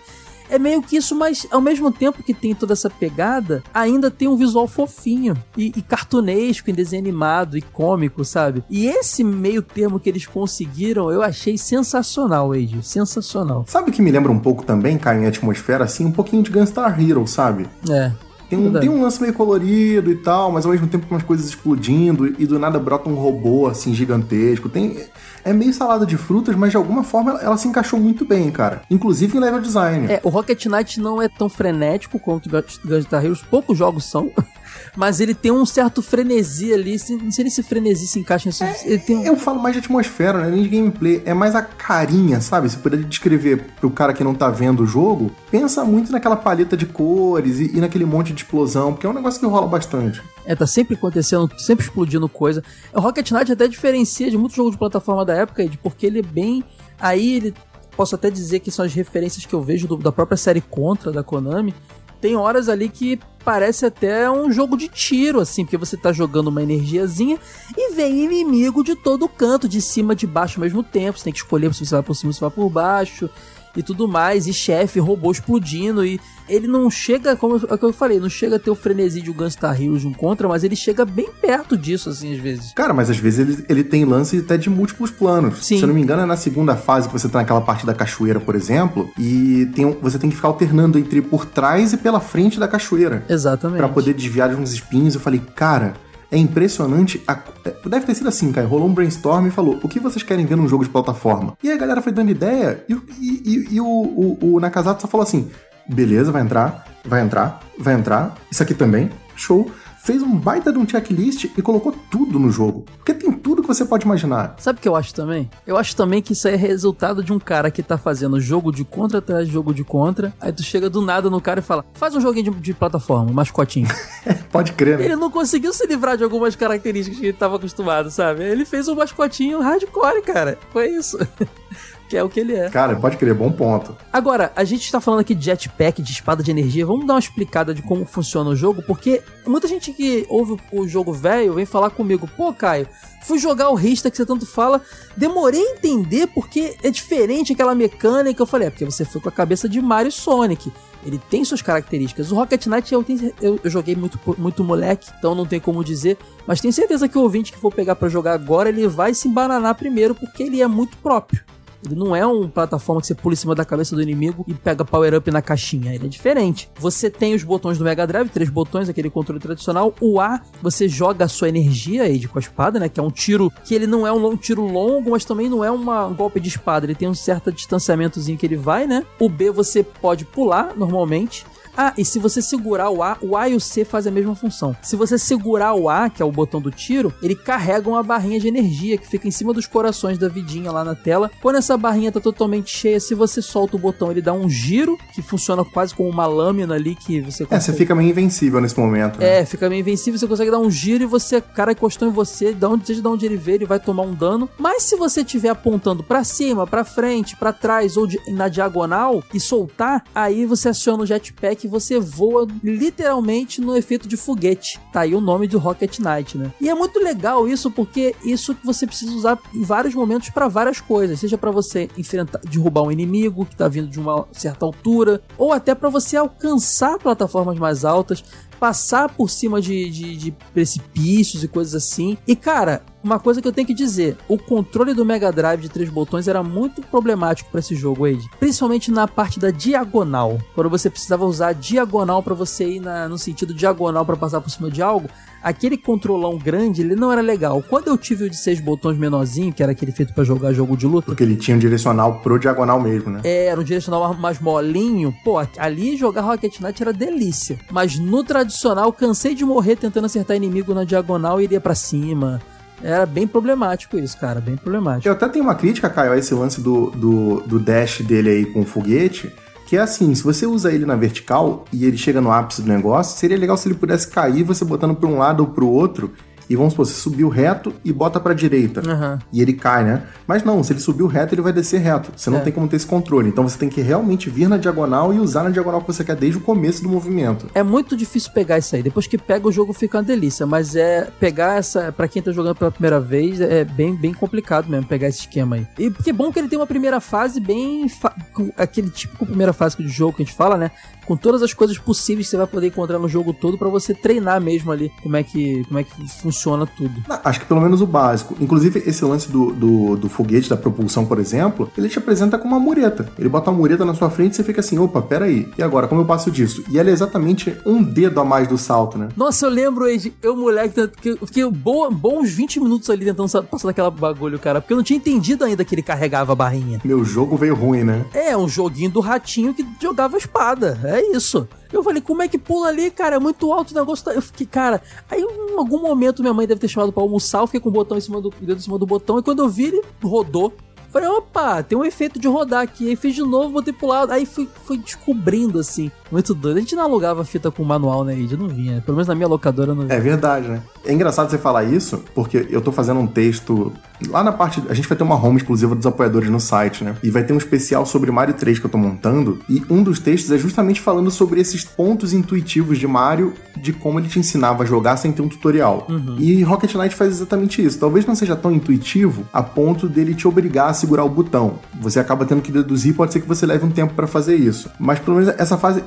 É 0.50 0.60
meio 0.60 0.82
que 0.82 0.97
isso, 0.97 1.15
mas 1.15 1.47
ao 1.50 1.62
mesmo 1.62 1.89
tempo 1.93 2.21
que 2.21 2.34
tem 2.34 2.54
toda 2.54 2.74
essa 2.74 2.89
pegada, 2.89 3.63
ainda 3.74 4.12
tem 4.12 4.28
um 4.28 4.36
visual 4.36 4.67
fofinho 4.67 5.34
e, 5.56 5.71
e 5.78 5.82
cartunesco, 5.82 6.69
em 6.69 6.74
desenho 6.74 7.02
animado 7.02 7.58
e 7.58 7.62
cômico, 7.62 8.26
sabe? 8.26 8.62
E 8.69 8.86
esse 8.86 9.24
meio 9.24 9.62
termo 9.62 9.97
que 9.97 10.10
eles 10.10 10.26
conseguiram, 10.26 11.10
eu 11.10 11.21
achei 11.21 11.58
sensacional, 11.58 12.52
Age. 12.52 12.84
Sensacional. 12.84 13.63
Sabe 13.65 13.91
o 13.91 13.93
que 13.93 14.02
me 14.02 14.12
lembra 14.12 14.30
um 14.30 14.39
pouco 14.39 14.65
também, 14.65 14.97
Caio, 14.97 15.24
em 15.24 15.28
atmosfera, 15.28 15.86
assim, 15.86 16.04
um 16.04 16.12
pouquinho 16.12 16.43
de 16.43 16.52
Gunstar 16.52 17.02
Hero, 17.02 17.26
sabe? 17.26 17.69
É. 17.89 18.12
Tem 18.51 18.59
um, 18.59 18.73
tem 18.73 18.89
um 18.89 19.01
lance 19.01 19.21
meio 19.21 19.33
colorido 19.33 20.11
e 20.11 20.15
tal, 20.15 20.51
mas 20.51 20.65
ao 20.65 20.73
mesmo 20.73 20.85
tempo 20.85 21.07
com 21.07 21.15
umas 21.15 21.23
coisas 21.23 21.47
explodindo 21.47 22.27
e 22.27 22.45
do 22.45 22.59
nada 22.59 22.77
brota 22.77 23.07
um 23.07 23.15
robô 23.15 23.65
assim 23.65 23.93
gigantesco. 23.93 24.67
Tem 24.67 25.05
é 25.45 25.53
meio 25.53 25.73
salada 25.73 26.05
de 26.05 26.17
frutas, 26.17 26.53
mas 26.53 26.71
de 26.71 26.75
alguma 26.75 27.01
forma 27.01 27.31
ela, 27.31 27.41
ela, 27.41 27.57
se 27.57 27.69
encaixou 27.69 27.97
muito 27.97 28.25
bem, 28.25 28.51
cara. 28.51 28.81
Inclusive 28.91 29.37
em 29.37 29.39
level 29.39 29.61
design. 29.61 30.11
É, 30.11 30.19
o 30.21 30.27
Rocket 30.27 30.65
Knight 30.65 30.99
não 30.99 31.21
é 31.21 31.29
tão 31.29 31.47
frenético 31.47 32.19
quanto 32.19 32.47
o 32.47 32.87
Guitar 32.87 33.23
Heroes, 33.23 33.41
poucos 33.41 33.77
jogos 33.77 34.03
são. 34.03 34.29
mas 34.95 35.19
ele 35.19 35.34
tem 35.34 35.52
um 35.52 35.65
certo 35.65 36.02
frenesi 36.02 36.74
ali. 36.74 36.97
Não 37.21 37.32
sei 37.32 37.45
se 37.45 37.62
esse 37.62 37.63
frenesi 37.63 38.08
se 38.08 38.19
encaixa 38.19 38.50
nisso. 38.50 38.63
É, 38.63 38.97
tem... 38.97 39.26
Eu 39.26 39.36
falo 39.36 39.62
mais 39.62 39.74
de 39.74 39.80
atmosfera, 39.80 40.39
né? 40.39 40.50
Nem 40.50 40.63
de 40.63 40.69
gameplay. 40.69 41.21
É 41.26 41.34
mais 41.34 41.56
a 41.56 41.62
carinha, 41.62 42.41
sabe? 42.41 42.69
Se 42.69 42.78
puder 42.78 43.04
descrever 43.04 43.65
pro 43.80 43.89
cara 43.89 44.13
que 44.13 44.24
não 44.24 44.34
tá 44.34 44.50
vendo 44.50 44.84
o 44.84 44.88
jogo, 44.88 45.32
pensa 45.50 45.84
muito 45.84 46.12
naquela 46.12 46.36
paleta 46.36 46.76
de 46.76 46.86
cores 46.86 47.60
e, 47.60 47.78
e 47.78 47.82
naquele 47.82 48.06
monte 48.06 48.34
de 48.34 48.41
explosão, 48.41 48.93
porque 48.93 49.06
é 49.06 49.10
um 49.10 49.13
negócio 49.13 49.39
que 49.39 49.45
rola 49.45 49.67
bastante. 49.67 50.21
É, 50.45 50.56
tá 50.56 50.65
sempre 50.65 50.95
acontecendo, 50.95 51.50
sempre 51.58 51.86
explodindo 51.86 52.28
coisa. 52.28 52.63
O 52.93 53.00
Rocket 53.00 53.30
Knight 53.32 53.52
até 53.52 53.67
diferencia 53.67 54.30
de 54.30 54.38
muitos 54.38 54.56
jogos 54.56 54.71
de 54.71 54.78
plataforma 54.78 55.24
da 55.24 55.36
época, 55.36 55.67
de 55.67 55.78
porque 55.78 56.06
ele 56.06 56.19
é 56.19 56.24
bem. 56.24 56.63
Aí 57.00 57.36
ele. 57.36 57.54
Posso 57.95 58.15
até 58.15 58.30
dizer 58.30 58.62
que 58.62 58.71
são 58.71 58.86
as 58.86 58.93
referências 58.93 59.45
que 59.45 59.54
eu 59.54 59.62
vejo 59.62 59.86
do, 59.86 59.97
da 59.97 60.13
própria 60.13 60.38
série 60.38 60.62
Contra 60.62 61.12
da 61.12 61.24
Konami. 61.24 61.76
Tem 62.21 62.36
horas 62.36 62.69
ali 62.69 62.88
que 62.88 63.19
parece 63.43 63.86
até 63.86 64.29
um 64.29 64.51
jogo 64.51 64.77
de 64.77 64.88
tiro, 64.88 65.39
assim, 65.39 65.65
porque 65.65 65.77
você 65.77 65.97
tá 65.97 66.13
jogando 66.13 66.47
uma 66.49 66.62
energiazinha 66.62 67.39
e 67.75 67.93
vem 67.93 68.23
inimigo 68.23 68.84
de 68.84 68.95
todo 68.95 69.27
canto, 69.27 69.67
de 69.67 69.81
cima, 69.81 70.15
de 70.15 70.27
baixo 70.27 70.60
ao 70.60 70.63
mesmo 70.63 70.84
tempo. 70.84 71.17
Você 71.17 71.25
tem 71.25 71.34
que 71.34 71.39
escolher 71.39 71.73
se 71.73 71.86
você 71.86 71.95
vai 71.95 72.03
por 72.03 72.15
cima 72.15 72.29
ou 72.29 72.34
se 72.34 72.41
vai 72.41 72.51
por 72.51 72.69
baixo 72.69 73.29
e 73.75 73.84
tudo 73.84 74.07
mais, 74.07 74.47
e 74.47 74.53
chefe, 74.53 74.99
robô 74.99 75.31
explodindo, 75.31 76.05
e 76.05 76.19
ele 76.49 76.67
não 76.67 76.89
chega, 76.89 77.36
como 77.36 77.57
é 77.57 77.77
eu 77.81 77.93
falei, 77.93 78.19
não 78.19 78.29
chega 78.29 78.57
a 78.57 78.60
ter 78.60 78.69
o 78.69 78.75
frenesi 78.75 79.21
de 79.21 79.31
um 79.31 79.34
Gunstar 79.34 79.81
Heroes 79.81 80.03
um 80.03 80.13
contra, 80.13 80.47
mas 80.47 80.63
ele 80.63 80.75
chega 80.75 81.05
bem 81.05 81.29
perto 81.41 81.77
disso, 81.77 82.10
assim, 82.10 82.34
às 82.34 82.39
vezes. 82.39 82.73
Cara, 82.73 82.93
mas 82.93 83.10
às 83.10 83.17
vezes 83.17 83.39
ele, 83.39 83.65
ele 83.69 83.84
tem 83.84 84.03
lance 84.03 84.39
até 84.39 84.57
de 84.57 84.69
múltiplos 84.69 85.12
planos. 85.12 85.65
Sim. 85.65 85.77
Se 85.77 85.84
eu 85.84 85.88
não 85.88 85.95
me 85.95 86.01
engano, 86.01 86.21
é 86.21 86.25
na 86.25 86.36
segunda 86.36 86.75
fase 86.75 87.07
que 87.07 87.13
você 87.13 87.29
tá 87.29 87.39
naquela 87.39 87.62
parte 87.62 87.86
da 87.86 87.93
cachoeira, 87.93 88.39
por 88.39 88.55
exemplo, 88.55 89.10
e 89.17 89.67
tem, 89.73 89.89
você 90.01 90.19
tem 90.19 90.29
que 90.29 90.36
ficar 90.36 90.49
alternando 90.49 90.99
entre 90.99 91.21
por 91.21 91.45
trás 91.45 91.93
e 91.93 91.97
pela 91.97 92.19
frente 92.19 92.60
da 92.60 92.67
cachoeira. 92.67 93.23
Exatamente. 93.29 93.77
Para 93.77 93.89
poder 93.89 94.13
desviar 94.13 94.49
de 94.49 94.55
uns 94.55 94.73
espinhos. 94.73 95.15
Eu 95.15 95.21
falei, 95.21 95.41
cara, 95.55 95.93
é 96.32 96.38
impressionante. 96.38 97.22
A... 97.28 97.38
É, 97.65 97.76
deve 97.88 98.06
ter 98.06 98.15
sido 98.15 98.30
assim, 98.30 98.52
cara. 98.52 98.65
Rolou 98.65 98.88
um 98.88 98.94
brainstorm 98.94 99.48
e 99.48 99.52
falou: 99.52 99.80
o 99.84 99.89
que 99.89 100.00
vocês 100.00 100.24
querem 100.24 100.46
ver 100.46 100.56
num 100.56 100.67
jogo 100.67 100.84
de 100.84 100.89
plataforma? 100.89 101.58
E 101.62 101.72
a 101.72 101.78
galera 101.78 102.02
foi 102.02 102.12
dando 102.12 102.32
ideia 102.32 102.84
e, 102.88 102.94
e, 102.94 103.41
e, 103.46 103.76
e 103.76 103.82
o, 103.82 103.86
o, 103.86 104.56
o 104.56 104.60
Nakazato 104.60 105.02
só 105.02 105.08
falou 105.08 105.24
assim: 105.24 105.52
beleza, 105.88 106.32
vai 106.32 106.41
entrar, 106.41 106.86
vai 107.06 107.22
entrar, 107.22 107.60
vai 107.78 107.94
entrar. 107.94 108.36
Isso 108.50 108.63
aqui 108.63 108.74
também, 108.74 109.10
show 109.36 109.70
fez 110.03 110.21
um 110.23 110.35
baita 110.35 110.71
de 110.71 110.79
um 110.79 110.87
checklist 110.87 111.45
e 111.45 111.61
colocou 111.61 111.93
tudo 112.09 112.39
no 112.39 112.49
jogo. 112.49 112.85
Porque 112.97 113.13
tem 113.13 113.31
tudo 113.31 113.61
que 113.61 113.67
você 113.67 113.85
pode 113.85 114.05
imaginar. 114.05 114.55
Sabe 114.57 114.79
o 114.79 114.81
que 114.81 114.87
eu 114.87 114.95
acho 114.95 115.13
também? 115.13 115.49
Eu 115.65 115.77
acho 115.77 115.95
também 115.95 116.21
que 116.21 116.33
isso 116.33 116.47
é 116.47 116.55
resultado 116.55 117.23
de 117.23 117.31
um 117.31 117.39
cara 117.39 117.69
que 117.69 117.83
tá 117.83 117.97
fazendo 117.97 118.39
jogo 118.39 118.71
de 118.71 118.83
contra 118.83 119.19
atrás 119.19 119.47
de 119.47 119.53
jogo 119.53 119.73
de 119.73 119.83
contra. 119.83 120.33
Aí 120.41 120.51
tu 120.51 120.63
chega 120.63 120.89
do 120.89 121.01
nada 121.01 121.29
no 121.29 121.39
cara 121.39 121.59
e 121.59 121.63
fala: 121.63 121.85
faz 121.93 122.15
um 122.15 122.21
joguinho 122.21 122.51
de, 122.51 122.59
de 122.59 122.73
plataforma, 122.73 123.29
um 123.29 123.33
mascotinho. 123.33 123.87
pode 124.51 124.71
crer, 124.73 124.97
né? 124.97 125.05
Ele 125.05 125.15
não 125.15 125.29
conseguiu 125.29 125.71
se 125.71 125.85
livrar 125.85 126.17
de 126.17 126.23
algumas 126.23 126.55
características 126.55 127.19
que 127.19 127.27
ele 127.27 127.37
tava 127.37 127.57
acostumado, 127.57 128.09
sabe? 128.09 128.43
Ele 128.43 128.65
fez 128.65 128.87
um 128.87 128.95
mascotinho 128.95 129.61
hardcore, 129.61 130.23
cara. 130.23 130.57
Foi 130.71 130.89
isso. 130.89 131.17
que 132.12 132.17
é 132.17 132.24
o 132.24 132.28
que 132.28 132.41
ele 132.41 132.54
é. 132.54 132.69
Cara, 132.69 132.93
pode 132.97 133.15
crer, 133.15 133.34
bom 133.34 133.50
ponto. 133.50 133.95
Agora, 134.12 134.52
a 134.54 134.65
gente 134.65 134.91
tá 134.91 135.00
falando 135.00 135.21
aqui 135.21 135.34
de 135.34 135.45
jetpack, 135.45 136.02
de 136.02 136.12
espada 136.12 136.43
de 136.43 136.52
energia. 136.52 136.86
Vamos 136.86 137.08
dar 137.08 137.13
uma 137.13 137.19
explicada 137.19 137.74
de 137.74 137.82
como 137.82 138.06
funciona 138.06 138.50
o 138.50 138.56
jogo, 138.56 138.82
porque 138.82 139.21
muita 139.47 139.65
gente 139.65 139.93
que 139.93 140.26
ouve 140.28 140.58
o 140.74 140.86
jogo 140.86 141.13
velho 141.13 141.54
vem 141.54 141.65
falar 141.65 141.89
comigo, 141.89 142.30
pô, 142.36 142.52
Caio, 142.52 142.86
fui 143.24 143.39
jogar 143.39 143.69
o 143.69 143.76
Rista 143.76 144.12
que 144.12 144.17
você 144.17 144.26
tanto 144.26 144.45
fala, 144.45 144.82
demorei 145.15 145.65
a 145.65 145.71
entender 145.71 146.28
porque 146.28 146.76
é 146.84 146.89
diferente 146.89 147.54
aquela 147.54 147.74
mecânica. 147.74 148.41
Eu 148.41 148.45
falei, 148.45 148.67
é 148.67 148.71
porque 148.71 148.84
você 148.84 149.06
foi 149.06 149.21
com 149.21 149.30
a 149.30 149.32
cabeça 149.32 149.69
de 149.69 149.82
Mario 149.82 150.10
e 150.10 150.12
Sonic. 150.12 150.69
Ele 151.06 151.17
tem 151.30 151.45
suas 151.45 151.62
características. 151.62 152.30
O 152.30 152.36
Rocket 152.36 152.65
Knight 152.67 152.93
eu, 152.93 153.04
tenho, 153.04 153.34
eu, 153.41 153.58
eu, 153.63 153.69
joguei 153.69 153.95
muito, 153.95 154.19
muito 154.38 154.65
moleque, 154.65 155.10
então 155.17 155.34
não 155.34 155.45
tem 155.45 155.62
como 155.62 155.82
dizer. 155.82 156.17
Mas 156.45 156.60
tenho 156.60 156.74
certeza 156.74 157.08
que 157.08 157.17
o 157.17 157.21
ouvinte 157.21 157.54
que 157.54 157.58
for 157.58 157.74
pegar 157.74 157.95
para 157.95 158.10
jogar 158.10 158.34
agora, 158.34 158.67
ele 158.67 158.86
vai 158.86 159.13
se 159.13 159.30
embananar 159.30 159.76
primeiro, 159.76 160.13
porque 160.13 160.43
ele 160.43 160.62
é 160.62 160.67
muito 160.67 160.97
próprio. 160.97 161.41
Ele 161.86 161.96
não 161.96 162.15
é 162.15 162.26
uma 162.26 162.48
plataforma 162.48 163.02
que 163.02 163.08
você 163.08 163.15
pula 163.15 163.34
em 163.34 163.38
cima 163.38 163.56
da 163.56 163.65
cabeça 163.65 163.96
do 163.96 164.02
inimigo 164.02 164.46
e 164.48 164.54
pega 164.54 164.86
power 164.86 165.15
up 165.15 165.32
na 165.32 165.41
caixinha. 165.41 165.94
Ele 165.94 166.06
é 166.06 166.10
diferente. 166.10 166.70
Você 166.80 167.10
tem 167.10 167.34
os 167.34 167.44
botões 167.44 167.78
do 167.78 167.84
Mega 167.84 168.06
Drive, 168.06 168.30
três 168.30 168.50
botões, 168.50 168.89
aquele 168.89 169.10
controle 169.10 169.39
tradicional. 169.39 169.94
O 170.00 170.20
A, 170.20 170.41
você 170.62 170.88
joga 170.88 171.26
a 171.26 171.28
sua 171.28 171.50
energia 171.50 172.04
aí 172.04 172.28
com 172.28 172.38
a 172.38 172.41
espada, 172.41 172.80
né? 172.80 172.89
Que 172.89 173.00
é 173.00 173.04
um 173.04 173.12
tiro 173.12 173.52
que 173.63 173.74
ele 173.74 173.88
não 173.88 174.06
é 174.06 174.12
um, 174.12 174.38
tiro 174.38 174.65
longo, 174.65 175.12
mas 175.12 175.26
também 175.26 175.50
não 175.50 175.63
é 175.63 175.72
uma, 175.72 176.06
um 176.06 176.13
golpe 176.13 176.39
de 176.39 176.50
espada. 176.50 176.86
Ele 176.86 176.96
tem 176.96 177.08
um 177.08 177.13
certo 177.13 177.52
distanciamentozinho 177.52 178.38
que 178.38 178.46
ele 178.46 178.56
vai, 178.58 178.86
né? 178.86 179.06
O 179.20 179.28
B 179.30 179.52
você 179.52 179.84
pode 179.84 180.26
pular 180.26 180.76
normalmente. 180.76 181.46
Ah, 181.77 181.93
e 181.97 182.03
se 182.05 182.19
você 182.19 182.41
segurar 182.41 182.89
o 182.89 183.01
A, 183.03 183.17
o 183.21 183.36
A 183.36 183.49
e 183.49 183.55
o 183.55 183.60
C 183.60 183.86
fazem 183.86 184.12
a 184.12 184.13
mesma 184.13 184.36
função. 184.36 184.75
Se 184.81 184.95
você 184.95 185.17
segurar 185.17 185.73
o 185.73 185.89
A, 185.89 186.10
que 186.10 186.21
é 186.21 186.25
o 186.25 186.31
botão 186.31 186.62
do 186.62 186.71
tiro, 186.71 187.13
ele 187.21 187.36
carrega 187.36 187.89
uma 187.89 188.03
barrinha 188.03 188.39
de 188.39 188.47
energia 188.47 188.97
que 188.97 189.07
fica 189.07 189.27
em 189.27 189.31
cima 189.31 189.53
dos 189.53 189.65
corações 189.65 190.17
da 190.17 190.27
vidinha 190.27 190.71
lá 190.71 190.84
na 190.84 190.95
tela. 190.95 191.31
Quando 191.41 191.57
essa 191.57 191.77
barrinha 191.77 192.12
tá 192.12 192.19
totalmente 192.19 192.75
cheia, 192.75 192.99
se 192.99 193.15
você 193.15 193.41
solta 193.41 193.75
o 193.75 193.79
botão, 193.79 194.12
ele 194.12 194.21
dá 194.21 194.34
um 194.34 194.49
giro, 194.49 194.97
que 195.13 195.21
funciona 195.21 195.63
quase 195.63 195.95
como 195.95 196.10
uma 196.10 196.25
lâmina 196.25 196.75
ali 196.75 196.95
que 196.95 197.21
você 197.21 197.45
consegue... 197.45 197.55
É, 197.55 197.60
você 197.60 197.73
fica 197.73 197.95
meio 197.95 198.10
invencível 198.10 198.60
nesse 198.62 198.79
momento. 198.79 199.19
Né? 199.19 199.39
É, 199.39 199.45
fica 199.45 199.69
meio 199.69 199.79
invencível, 199.79 200.19
você 200.19 200.27
consegue 200.27 200.51
dar 200.51 200.60
um 200.60 200.69
giro 200.69 201.03
e 201.03 201.07
você, 201.07 201.38
o 201.38 201.41
cara 201.41 201.71
encostou 201.71 202.07
em 202.07 202.12
você, 202.12 202.53
de 202.53 202.65
onde, 202.65 202.86
seja 202.88 203.01
de 203.01 203.07
onde 203.07 203.25
ele 203.25 203.38
veio, 203.38 203.57
ele 203.57 203.65
vai 203.65 203.79
tomar 203.79 204.03
um 204.03 204.13
dano. 204.13 204.49
Mas 204.57 204.84
se 204.84 204.95
você 204.95 205.21
estiver 205.21 205.49
apontando 205.49 206.03
para 206.03 206.23
cima, 206.23 206.67
para 206.67 206.84
frente, 206.84 207.36
para 207.36 207.53
trás 207.53 207.97
ou 207.97 208.05
de, 208.05 208.19
na 208.31 208.47
diagonal 208.47 209.23
e 209.34 209.39
soltar, 209.39 210.03
aí 210.13 210.45
você 210.45 210.69
aciona 210.69 211.03
o 211.03 211.05
jetpack 211.05 211.61
que 211.62 211.67
você 211.67 212.00
voa 212.00 212.47
literalmente 212.63 213.62
no 213.62 213.78
efeito 213.78 214.08
de 214.08 214.17
foguete. 214.17 214.80
Tá 214.91 215.02
aí 215.02 215.13
o 215.13 215.21
nome 215.21 215.47
de 215.47 215.56
Rocket 215.56 216.00
Knight, 216.00 216.38
né? 216.38 216.52
E 216.60 216.67
é 216.67 216.74
muito 216.74 217.00
legal 217.00 217.47
isso 217.47 217.69
porque 217.69 218.15
isso 218.24 218.58
você 218.63 218.88
precisa 218.88 219.12
usar 219.12 219.39
em 219.54 219.62
vários 219.62 219.93
momentos 219.93 220.30
para 220.32 220.47
várias 220.47 220.82
coisas, 220.82 221.19
seja 221.19 221.38
para 221.38 221.52
você 221.52 221.88
enfrentar, 221.95 222.39
derrubar 222.39 222.82
um 222.82 222.91
inimigo 222.91 223.45
que 223.45 223.56
tá 223.56 223.67
vindo 223.67 223.88
de 223.88 224.00
uma 224.00 224.28
certa 224.32 224.65
altura, 224.65 225.21
ou 225.38 225.54
até 225.54 225.76
para 225.76 225.89
você 225.89 226.17
alcançar 226.17 226.97
plataformas 226.97 227.60
mais 227.60 227.86
altas 227.86 228.24
passar 228.62 229.10
por 229.10 229.28
cima 229.28 229.60
de, 229.60 229.89
de, 229.89 230.15
de 230.15 230.32
precipícios 230.54 231.43
e 231.43 231.47
coisas 231.47 231.74
assim. 231.74 232.15
E, 232.28 232.36
cara, 232.36 232.84
uma 233.04 233.19
coisa 233.19 233.41
que 233.41 233.47
eu 233.47 233.52
tenho 233.52 233.65
que 233.65 233.74
dizer: 233.74 234.15
o 234.28 234.38
controle 234.38 234.93
do 234.93 235.04
Mega 235.04 235.32
Drive 235.32 235.62
de 235.62 235.69
três 235.69 235.89
botões 235.89 236.28
era 236.28 236.43
muito 236.43 236.80
problemático 236.84 237.50
para 237.50 237.60
esse 237.60 237.76
jogo, 237.76 238.04
Wade. 238.04 238.30
Principalmente 238.39 238.91
na 238.91 239.08
parte 239.08 239.39
da 239.39 239.50
diagonal. 239.50 240.39
Quando 240.54 240.69
você 240.69 240.91
precisava 240.91 241.26
usar 241.26 241.47
a 241.47 241.54
diagonal 241.54 242.21
para 242.21 242.36
você 242.36 242.76
ir 242.76 242.80
na, 242.80 243.10
no 243.10 243.17
sentido 243.17 243.52
diagonal 243.52 244.06
para 244.06 244.15
passar 244.15 244.39
por 244.39 244.52
cima 244.52 244.69
de 244.69 244.80
algo, 244.80 245.10
aquele 245.41 245.77
controlão 245.77 246.38
grande, 246.38 246.82
ele 246.82 246.95
não 246.95 247.12
era 247.12 247.21
legal. 247.21 247.63
Quando 247.67 247.88
eu 247.88 247.97
tive 247.97 248.25
o 248.25 248.30
de 248.30 248.38
seis 248.38 248.60
botões 248.60 248.97
menorzinho, 248.97 249.54
que 249.54 249.63
era 249.63 249.71
aquele 249.71 249.91
feito 249.91 250.13
para 250.13 250.23
jogar 250.23 250.54
jogo 250.54 250.77
de 250.77 250.86
luta. 250.86 251.06
Porque 251.06 251.23
ele 251.23 251.36
tinha 251.36 251.56
um 251.56 251.60
direcional 251.60 252.19
pro 252.19 252.39
diagonal 252.39 252.80
mesmo, 252.80 253.12
né? 253.12 253.21
É, 253.23 253.47
era 253.47 253.60
um 253.60 253.63
direcional 253.63 254.13
mais 254.13 254.39
molinho. 254.39 255.13
Pô, 255.23 255.41
ali 255.58 255.97
jogar 255.97 256.21
Rocket 256.21 256.60
Knight 256.60 256.82
era 256.82 256.93
delícia. 256.93 257.58
Mas 257.71 257.97
no 257.97 258.23
tradicional, 258.23 258.91
cansei 258.93 259.36
de 259.36 259.45
morrer 259.45 259.75
tentando 259.75 260.06
acertar 260.06 260.38
inimigo 260.38 260.73
na 260.73 260.84
diagonal 260.84 261.39
e 261.39 261.45
iria 261.45 261.62
para 261.62 261.75
cima. 261.75 262.41
Era 262.84 263.06
bem 263.06 263.27
problemático 263.27 263.97
isso, 263.97 264.17
cara, 264.17 264.41
bem 264.41 264.58
problemático. 264.58 265.08
Eu 265.08 265.13
até 265.13 265.27
tenho 265.27 265.45
uma 265.45 265.56
crítica, 265.56 265.89
Caio, 265.89 266.13
a 266.13 266.17
esse 266.17 266.34
lance 266.34 266.60
do, 266.62 266.89
do, 266.91 267.41
do 267.41 267.60
dash 267.60 268.01
dele 268.01 268.30
aí 268.30 268.45
com 268.45 268.62
o 268.62 268.65
foguete, 268.65 269.32
que 269.71 269.77
é 269.77 269.79
assim, 269.79 270.13
se 270.13 270.21
você 270.21 270.45
usa 270.45 270.69
ele 270.69 270.86
na 270.86 270.97
vertical 270.97 271.63
e 271.71 271.86
ele 271.86 271.95
chega 271.95 272.19
no 272.19 272.29
ápice 272.29 272.62
do 272.62 272.67
negócio, 272.67 273.17
seria 273.17 273.38
legal 273.38 273.55
se 273.55 273.69
ele 273.69 273.75
pudesse 273.75 274.05
cair 274.05 274.43
você 274.43 274.65
botando 274.65 274.93
para 274.93 275.07
um 275.07 275.17
lado 275.17 275.43
ou 275.43 275.47
para 275.47 275.63
o 275.63 275.71
outro 275.71 276.12
e 276.51 276.55
vamos 276.55 276.73
supor, 276.73 276.85
você 276.85 276.93
subiu 276.93 277.29
reto 277.29 277.73
e 277.83 277.91
bota 277.93 278.19
pra 278.19 278.33
direita. 278.33 278.81
Uhum. 278.87 279.19
E 279.31 279.41
ele 279.41 279.53
cai, 279.53 279.83
né? 279.83 280.03
Mas 280.27 280.43
não, 280.43 280.63
se 280.63 280.73
ele 280.73 280.79
subiu 280.79 281.07
reto, 281.07 281.33
ele 281.33 281.41
vai 281.41 281.53
descer 281.53 281.79
reto. 281.79 282.11
Você 282.15 282.29
não 282.29 282.39
É. 282.39 282.41
tem 282.41 282.51
como 282.53 282.67
ter 282.67 282.75
esse 282.75 282.85
controle. 282.85 283.29
Então 283.29 283.47
você 283.47 283.57
tem 283.57 283.69
que 283.69 283.81
realmente 283.81 284.29
vir 284.29 284.47
na 284.49 284.57
diagonal 284.57 285.13
e 285.13 285.19
usar 285.19 285.43
na 285.43 285.49
diagonal 285.49 285.81
que 285.81 285.87
você 285.87 286.03
quer 286.03 286.15
desde 286.15 286.37
o 286.37 286.41
começo 286.41 286.83
do 286.83 286.89
movimento. 286.89 287.47
É 287.53 287.63
muito 287.63 287.95
difícil 287.95 288.31
pegar 288.33 288.57
isso 288.57 288.75
aí. 288.75 288.83
Depois 288.83 289.07
que 289.07 289.17
pega 289.17 289.47
o 289.47 289.51
jogo 289.51 289.73
fica 289.73 289.97
uma 289.97 290.03
delícia, 290.03 290.45
mas 290.45 290.75
é 290.75 291.07
pegar 291.19 291.57
essa, 291.57 291.91
Pra 291.91 292.07
quem 292.07 292.21
tá 292.21 292.31
jogando 292.31 292.55
pela 292.55 292.71
primeira 292.71 292.99
vez, 292.99 293.39
é 293.41 293.63
bem, 293.63 293.95
bem 293.95 294.13
complicado 294.13 294.69
mesmo 294.69 294.85
pegar 294.87 295.07
esse 295.07 295.19
esquema 295.21 295.55
aí. 295.57 295.67
E 295.77 295.89
que 295.91 296.11
bom 296.13 296.31
que 296.31 296.39
ele 296.39 296.47
tem 296.47 296.57
uma 296.57 296.67
primeira 296.67 296.99
fase 296.99 297.39
bem 297.39 297.87
fa- 297.89 298.13
com 298.33 298.49
aquele 298.57 298.89
típico 298.89 299.25
primeira 299.25 299.53
fase 299.53 299.77
de 299.77 299.87
jogo 299.87 300.13
que 300.17 300.23
a 300.23 300.25
gente 300.25 300.35
fala, 300.35 300.57
né? 300.57 300.71
Com 301.12 301.17
todas 301.17 301.41
as 301.43 301.54
coisas 301.54 301.78
possíveis 301.78 302.28
que 302.28 302.32
você 302.32 302.38
vai 302.38 302.47
poder 302.47 302.67
encontrar 302.67 302.97
no 302.97 303.10
jogo 303.10 303.34
todo 303.34 303.58
pra 303.58 303.67
você 303.67 303.93
treinar 303.93 304.39
mesmo 304.39 304.71
ali 304.71 304.89
como 305.04 305.17
é 305.17 305.24
que 305.24 305.62
como 305.65 305.78
é 305.78 305.84
que 305.84 305.91
funciona 306.21 306.65
tudo. 306.65 307.04
Acho 307.21 307.41
que 307.41 307.45
pelo 307.45 307.60
menos 307.60 307.82
o 307.82 307.86
básico. 307.86 308.34
Inclusive, 308.39 308.82
esse 308.86 309.04
lance 309.04 309.30
do, 309.30 309.52
do, 309.52 309.97
do 309.97 310.08
foguete, 310.08 310.50
da 310.50 310.56
propulsão, 310.56 311.06
por 311.06 311.19
exemplo, 311.19 311.69
ele 311.78 311.89
te 311.89 311.97
apresenta 311.97 312.38
com 312.38 312.47
uma 312.47 312.62
mureta. 312.62 313.12
Ele 313.19 313.28
bota 313.28 313.50
uma 313.52 313.58
mureta 313.58 313.84
na 313.84 313.93
sua 313.93 314.10
frente 314.10 314.32
e 314.32 314.36
você 314.38 314.43
fica 314.45 314.62
assim, 314.62 314.80
opa, 314.80 315.02
peraí, 315.02 315.52
e 315.58 315.62
agora, 315.62 315.86
como 315.86 316.00
eu 316.00 316.06
passo 316.06 316.32
disso? 316.32 316.63
E 316.69 316.80
ela 316.80 316.89
é 316.89 316.93
exatamente 316.93 317.58
um 317.65 317.84
dedo 317.84 318.21
a 318.21 318.24
mais 318.24 318.47
do 318.47 318.58
salto, 318.58 318.97
né? 318.97 319.10
Nossa, 319.17 319.47
eu 319.47 319.50
lembro, 319.50 319.89
Ed, 319.89 320.13
eu 320.24 320.34
moleque, 320.38 320.88
que 321.02 321.10
eu 321.10 321.28
fiquei 321.28 321.43
boa, 321.52 321.91
bons 321.91 322.30
20 322.32 322.62
minutos 322.62 322.89
ali 322.89 323.04
tentando 323.04 323.28
sa- 323.28 323.43
passar 323.43 323.67
daquela 323.67 323.91
bagulho, 323.91 324.39
cara, 324.39 324.62
porque 324.62 324.71
eu 324.71 324.78
não 324.78 324.84
tinha 324.84 324.95
entendido 324.95 325.43
ainda 325.43 325.65
que 325.65 325.76
ele 325.76 325.82
carregava 325.82 326.32
a 326.32 326.36
barrinha. 326.36 326.80
Meu 326.86 327.04
jogo 327.04 327.36
veio 327.36 327.54
ruim, 327.54 327.84
né? 327.84 328.06
É, 328.13 328.38
um 328.38 328.47
joguinho 328.47 328.89
do 328.89 329.02
ratinho 329.02 329.54
que 329.54 329.67
jogava 329.82 330.17
espada. 330.17 330.80
É 330.86 331.00
isso. 331.01 331.47
Eu 331.71 331.83
falei, 331.83 332.01
como 332.01 332.21
é 332.21 332.27
que 332.27 332.37
pula 332.37 332.67
ali, 332.67 332.91
cara? 332.91 333.15
É 333.15 333.19
muito 333.19 333.51
alto 333.51 333.71
o 333.71 333.75
negócio. 333.75 334.05
Tá... 334.05 334.13
Eu 334.13 334.21
fiquei, 334.21 334.45
cara. 334.45 334.81
Aí 335.09 335.21
em 335.21 335.57
algum 335.57 335.81
momento 335.81 336.21
minha 336.21 336.33
mãe 336.33 336.45
deve 336.45 336.59
ter 336.59 336.67
chamado 336.67 336.91
pra 336.91 337.01
almoçar. 337.01 337.39
Eu 337.41 337.47
fiquei 337.47 337.59
com 337.59 337.69
o 337.69 337.71
botão 337.71 337.97
em 337.97 338.01
cima 338.01 338.21
do 338.21 338.29
dedo 338.29 338.57
em 338.57 338.61
cima 338.61 338.77
do 338.77 338.85
botão. 338.85 339.19
E 339.19 339.23
quando 339.23 339.39
eu 339.39 339.49
vi, 339.49 339.65
ele 339.65 339.81
rodou. 340.03 340.53
Falei, 340.89 341.07
opa, 341.07 341.63
tem 341.63 341.77
um 341.77 341.85
efeito 341.85 342.19
de 342.19 342.27
rodar 342.27 342.61
aqui. 342.61 342.89
Aí 342.89 342.97
fiz 342.97 343.15
de 343.15 343.21
novo, 343.21 343.53
botei 343.53 343.71
pro 343.71 343.87
lado. 343.87 344.11
Aí 344.11 344.25
fui, 344.25 344.49
fui 344.65 344.77
descobrindo, 344.77 345.57
assim. 345.57 345.89
Muito 346.11 346.33
doido. 346.33 346.57
A 346.57 346.59
gente 346.59 346.75
não 346.75 346.83
alugava 346.83 347.23
fita 347.23 347.49
com 347.49 347.63
manual, 347.63 348.03
né, 348.03 348.13
Ed? 348.13 348.35
Não 348.35 348.49
vinha. 348.49 348.81
Pelo 348.81 348.97
menos 348.97 349.07
na 349.07 349.15
minha 349.15 349.27
locadora 349.27 349.73
não 349.73 349.83
vinha. 349.83 349.93
É 349.93 349.99
verdade, 350.01 350.49
né? 350.49 350.61
É 350.86 350.94
engraçado 350.94 351.30
você 351.30 351.38
falar 351.38 351.63
isso, 351.63 352.04
porque 352.15 352.48
eu 352.50 352.62
tô 352.62 352.72
fazendo 352.72 353.00
um 353.00 353.08
texto 353.08 353.72
lá 354.10 354.24
na 354.24 354.32
parte. 354.32 354.62
A 354.70 354.74
gente 354.74 354.88
vai 354.88 354.98
ter 354.98 355.04
uma 355.04 355.15
home 355.15 355.38
exclusiva 355.38 355.76
dos 355.76 355.86
apoiadores 355.86 356.30
no 356.30 356.39
site, 356.39 356.84
né? 356.84 356.96
E 357.04 357.10
vai 357.10 357.24
ter 357.24 357.34
um 357.34 357.38
especial 357.38 357.86
sobre 357.86 358.12
Mario 358.12 358.34
3 358.34 358.60
que 358.60 358.65
eu 358.65 358.70
tô 358.70 358.78
montando. 358.78 359.39
E 359.48 359.62
um 359.70 359.84
dos 359.84 360.00
textos 360.00 360.32
é 360.32 360.38
justamente 360.38 360.82
falando 360.82 361.12
sobre 361.12 361.39
esses 361.39 361.63
pontos 361.63 362.13
intuitivos 362.13 362.80
de 362.80 362.88
Mario, 362.88 363.34
de 363.58 363.72
como 363.74 364.00
ele 364.00 364.08
te 364.08 364.20
ensinava 364.20 364.63
a 364.63 364.65
jogar 364.65 364.98
sem 364.98 365.12
ter 365.12 365.22
um 365.22 365.28
tutorial. 365.28 365.88
E 366.17 366.41
Rocket 366.44 366.74
Knight 366.74 366.96
faz 366.96 367.12
exatamente 367.12 367.63
isso. 367.63 367.80
Talvez 367.80 368.06
não 368.06 368.15
seja 368.15 368.36
tão 368.36 368.52
intuitivo 368.52 369.26
a 369.32 369.44
ponto 369.44 369.88
dele 369.88 370.15
te 370.15 370.28
obrigar 370.28 370.70
a 370.70 370.74
segurar 370.74 371.04
o 371.04 371.10
botão. 371.10 371.60
Você 371.80 372.00
acaba 372.00 372.26
tendo 372.26 372.41
que 372.41 372.52
deduzir, 372.52 372.96
pode 372.96 373.13
ser 373.13 373.22
que 373.22 373.28
você 373.28 373.46
leve 373.46 373.65
um 373.65 373.72
tempo 373.72 373.94
pra 373.94 374.08
fazer 374.08 374.36
isso. 374.36 374.70
Mas 374.80 375.00
pelo 375.00 375.17
menos 375.17 375.34
essa 375.38 375.58
fase, 375.58 375.84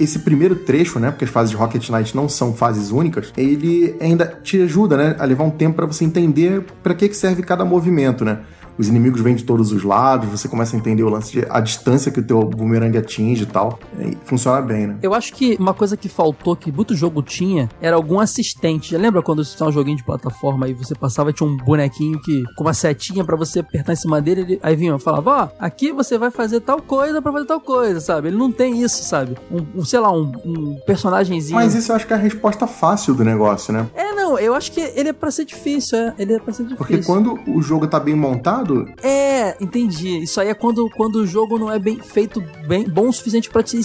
esse 0.00 0.18
primeiro 0.20 0.56
trecho, 0.56 0.98
né? 0.98 1.10
Porque 1.10 1.24
as 1.24 1.30
fases 1.30 1.50
de 1.50 1.56
Rocket 1.56 1.88
Knight 1.90 2.16
não 2.16 2.28
são 2.28 2.52
fases 2.52 2.90
únicas, 2.90 3.32
ele 3.36 3.94
ainda 4.00 4.31
te 4.42 4.60
ajuda, 4.62 4.96
né? 4.96 5.16
A 5.18 5.24
levar 5.24 5.44
um 5.44 5.50
tempo 5.50 5.76
pra 5.76 5.86
você 5.86 6.04
entender 6.04 6.64
pra 6.82 6.94
que 6.94 7.08
que 7.08 7.16
serve 7.16 7.42
cada 7.42 7.64
movimento, 7.64 8.24
né? 8.24 8.40
Os 8.78 8.88
inimigos 8.88 9.20
vêm 9.20 9.34
de 9.34 9.44
todos 9.44 9.72
os 9.72 9.82
lados, 9.82 10.28
você 10.28 10.48
começa 10.48 10.76
a 10.76 10.78
entender 10.78 11.02
o 11.02 11.08
lance 11.08 11.32
de 11.32 11.46
a 11.48 11.60
distância 11.60 12.10
que 12.10 12.20
o 12.20 12.22
teu 12.22 12.42
boomerang 12.44 12.96
atinge 12.96 13.44
e 13.44 13.46
tal. 13.46 13.78
E 13.98 14.16
funciona 14.24 14.60
bem, 14.60 14.86
né? 14.86 14.96
Eu 15.02 15.14
acho 15.14 15.32
que 15.34 15.56
uma 15.58 15.74
coisa 15.74 15.96
que 15.96 16.08
faltou, 16.08 16.56
que 16.56 16.72
muito 16.72 16.94
jogo 16.94 17.22
tinha, 17.22 17.68
era 17.80 17.96
algum 17.96 18.20
assistente. 18.20 18.90
Já 18.92 18.98
lembra 18.98 19.22
quando 19.22 19.44
você 19.44 19.56
tinha 19.56 19.68
um 19.68 19.72
joguinho 19.72 19.96
de 19.96 20.04
plataforma 20.04 20.68
e 20.68 20.74
você 20.74 20.94
passava 20.94 21.30
e 21.30 21.32
tinha 21.32 21.48
um 21.48 21.56
bonequinho 21.56 22.20
que 22.20 22.42
com 22.56 22.64
uma 22.64 22.74
setinha 22.74 23.24
pra 23.24 23.36
você 23.36 23.60
apertar 23.60 23.92
em 23.92 23.96
cima 23.96 24.20
dele, 24.20 24.40
ele, 24.42 24.60
aí 24.62 24.76
vinha, 24.76 24.98
falava, 24.98 25.30
ó, 25.30 25.48
aqui 25.58 25.92
você 25.92 26.18
vai 26.18 26.30
fazer 26.30 26.60
tal 26.60 26.80
coisa 26.80 27.20
pra 27.20 27.32
fazer 27.32 27.46
tal 27.46 27.60
coisa, 27.60 28.00
sabe? 28.00 28.28
Ele 28.28 28.36
não 28.36 28.50
tem 28.50 28.82
isso, 28.82 29.02
sabe? 29.04 29.36
Um, 29.50 29.80
um, 29.80 29.84
sei 29.84 30.00
lá, 30.00 30.12
um, 30.12 30.32
um 30.44 30.78
personagemzinho. 30.86 31.54
Mas 31.54 31.74
isso 31.74 31.92
eu 31.92 31.96
acho 31.96 32.06
que 32.06 32.12
é 32.12 32.16
a 32.16 32.18
resposta 32.18 32.66
fácil 32.66 33.14
do 33.14 33.24
negócio, 33.24 33.72
né? 33.72 33.86
É, 33.94 34.12
não, 34.12 34.38
eu 34.38 34.54
acho 34.54 34.72
que 34.72 34.80
ele 34.80 35.10
é 35.10 35.12
pra 35.12 35.30
ser 35.30 35.44
difícil, 35.44 35.98
é. 35.98 36.14
Ele 36.18 36.34
é 36.34 36.38
pra 36.38 36.52
ser 36.52 36.64
difícil. 36.64 36.76
Porque 36.76 37.02
quando 37.02 37.38
o 37.46 37.60
jogo 37.60 37.86
tá 37.86 37.98
bem 37.98 38.14
montado, 38.14 38.61
É, 39.02 39.56
entendi. 39.60 40.22
Isso 40.22 40.40
aí 40.40 40.48
é 40.48 40.54
quando, 40.54 40.88
quando 40.90 41.16
o 41.16 41.26
jogo 41.26 41.58
não 41.58 41.70
é 41.70 41.78
bem 41.78 41.98
feito, 41.98 42.42
bem 42.66 42.84
bom 42.88 43.08
o 43.08 43.12
suficiente 43.12 43.50
pra, 43.50 43.62
te, 43.62 43.80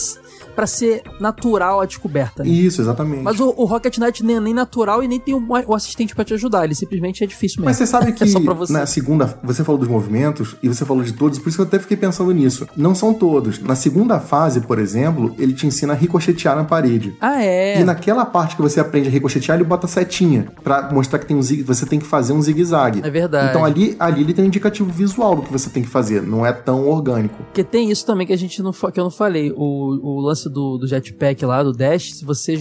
pra 0.56 0.68
ser 0.68 1.02
natural 1.20 1.82
a 1.82 1.86
descoberta. 1.86 2.44
né? 2.44 2.50
isso, 2.50 2.82
exatamente. 2.82 3.24
Mas 3.24 3.40
o, 3.40 3.54
o 3.58 3.66
Rocket 3.66 3.98
Knight 3.98 4.24
nem 4.24 4.38
é 4.38 4.40
nem 4.40 4.54
natural 4.54 5.04
e 5.04 5.08
nem 5.08 5.20
tem 5.20 5.34
o, 5.34 5.44
o 5.68 5.76
assistente 5.76 6.16
pra 6.16 6.24
te 6.24 6.34
ajudar. 6.34 6.66
Ele 6.66 6.76
simplesmente 6.76 7.24
é 7.24 7.28
difícil 7.28 7.62
mesmo. 7.62 7.66
Mas 7.66 7.78
você 7.78 7.86
sabe 7.86 8.12
que 8.14 8.24
é 8.24 8.28
só 8.28 8.40
pra 8.40 8.54
você. 8.54 8.74
na 8.74 8.86
segunda, 8.86 9.40
você 9.44 9.64
falou 9.64 9.80
dos 9.80 9.88
movimentos 9.90 10.56
e 10.62 10.68
você 10.68 10.86
falou 10.86 11.04
de 11.04 11.14
todos, 11.14 11.40
por 11.40 11.50
isso 11.50 11.58
que 11.58 11.62
eu 11.62 11.68
até 11.68 11.80
fiquei 11.80 11.98
pensando 11.98 12.32
nisso. 12.32 12.68
Não 12.76 12.94
são 12.96 13.14
todos. 13.14 13.60
Na 13.60 13.76
segunda 13.76 14.20
fase, 14.20 14.62
por 14.62 14.80
exemplo, 14.80 15.36
ele 15.38 15.54
te 15.54 15.66
ensina 15.68 15.94
a 15.94 15.96
ricochetear 15.96 16.56
na 16.56 16.64
parede. 16.64 17.16
Ah, 17.20 17.44
é. 17.44 17.80
E 17.80 17.84
naquela 17.84 18.26
parte 18.26 18.56
que 18.56 18.62
você 18.62 18.80
aprende 18.80 19.08
a 19.08 19.12
ricochetear, 19.12 19.58
ele 19.58 19.68
bota 19.68 19.88
setinha 19.88 20.48
pra 20.64 20.90
mostrar 20.92 21.20
que 21.20 21.26
tem 21.26 21.36
um 21.36 21.42
zig, 21.42 21.64
você 21.64 21.86
tem 21.86 22.00
que 22.00 22.06
fazer 22.06 22.34
um 22.34 22.42
zigue-zague. 22.42 23.02
É 23.04 23.10
verdade. 23.10 23.50
Então 23.50 23.64
ali, 23.66 23.96
ali 24.00 24.22
ele 24.22 24.34
tem 24.34 24.46
um 24.46 24.50
indicativo 24.68 24.92
visual 24.92 25.36
do 25.36 25.42
que 25.42 25.52
você 25.52 25.70
tem 25.70 25.82
que 25.84 25.90
fazer, 25.90 26.22
não 26.22 26.46
é 26.46 26.52
tão 26.52 26.88
orgânico. 26.88 27.36
Porque 27.44 27.64
tem 27.64 27.90
isso 27.90 28.06
também 28.06 28.28
que 28.28 28.34
a 28.34 28.38
gente 28.38 28.62
não 28.62 28.72
que 28.72 29.00
eu 29.00 29.04
não 29.04 29.12
falei. 29.12 29.52
O, 29.56 30.18
o 30.18 30.20
lance 30.22 30.50
do, 30.50 30.78
do 30.78 30.88
jetpack 30.88 31.46
lá, 31.46 31.64
do 31.64 31.72
dash, 31.74 32.14
se 32.18 32.26
você. 32.26 32.58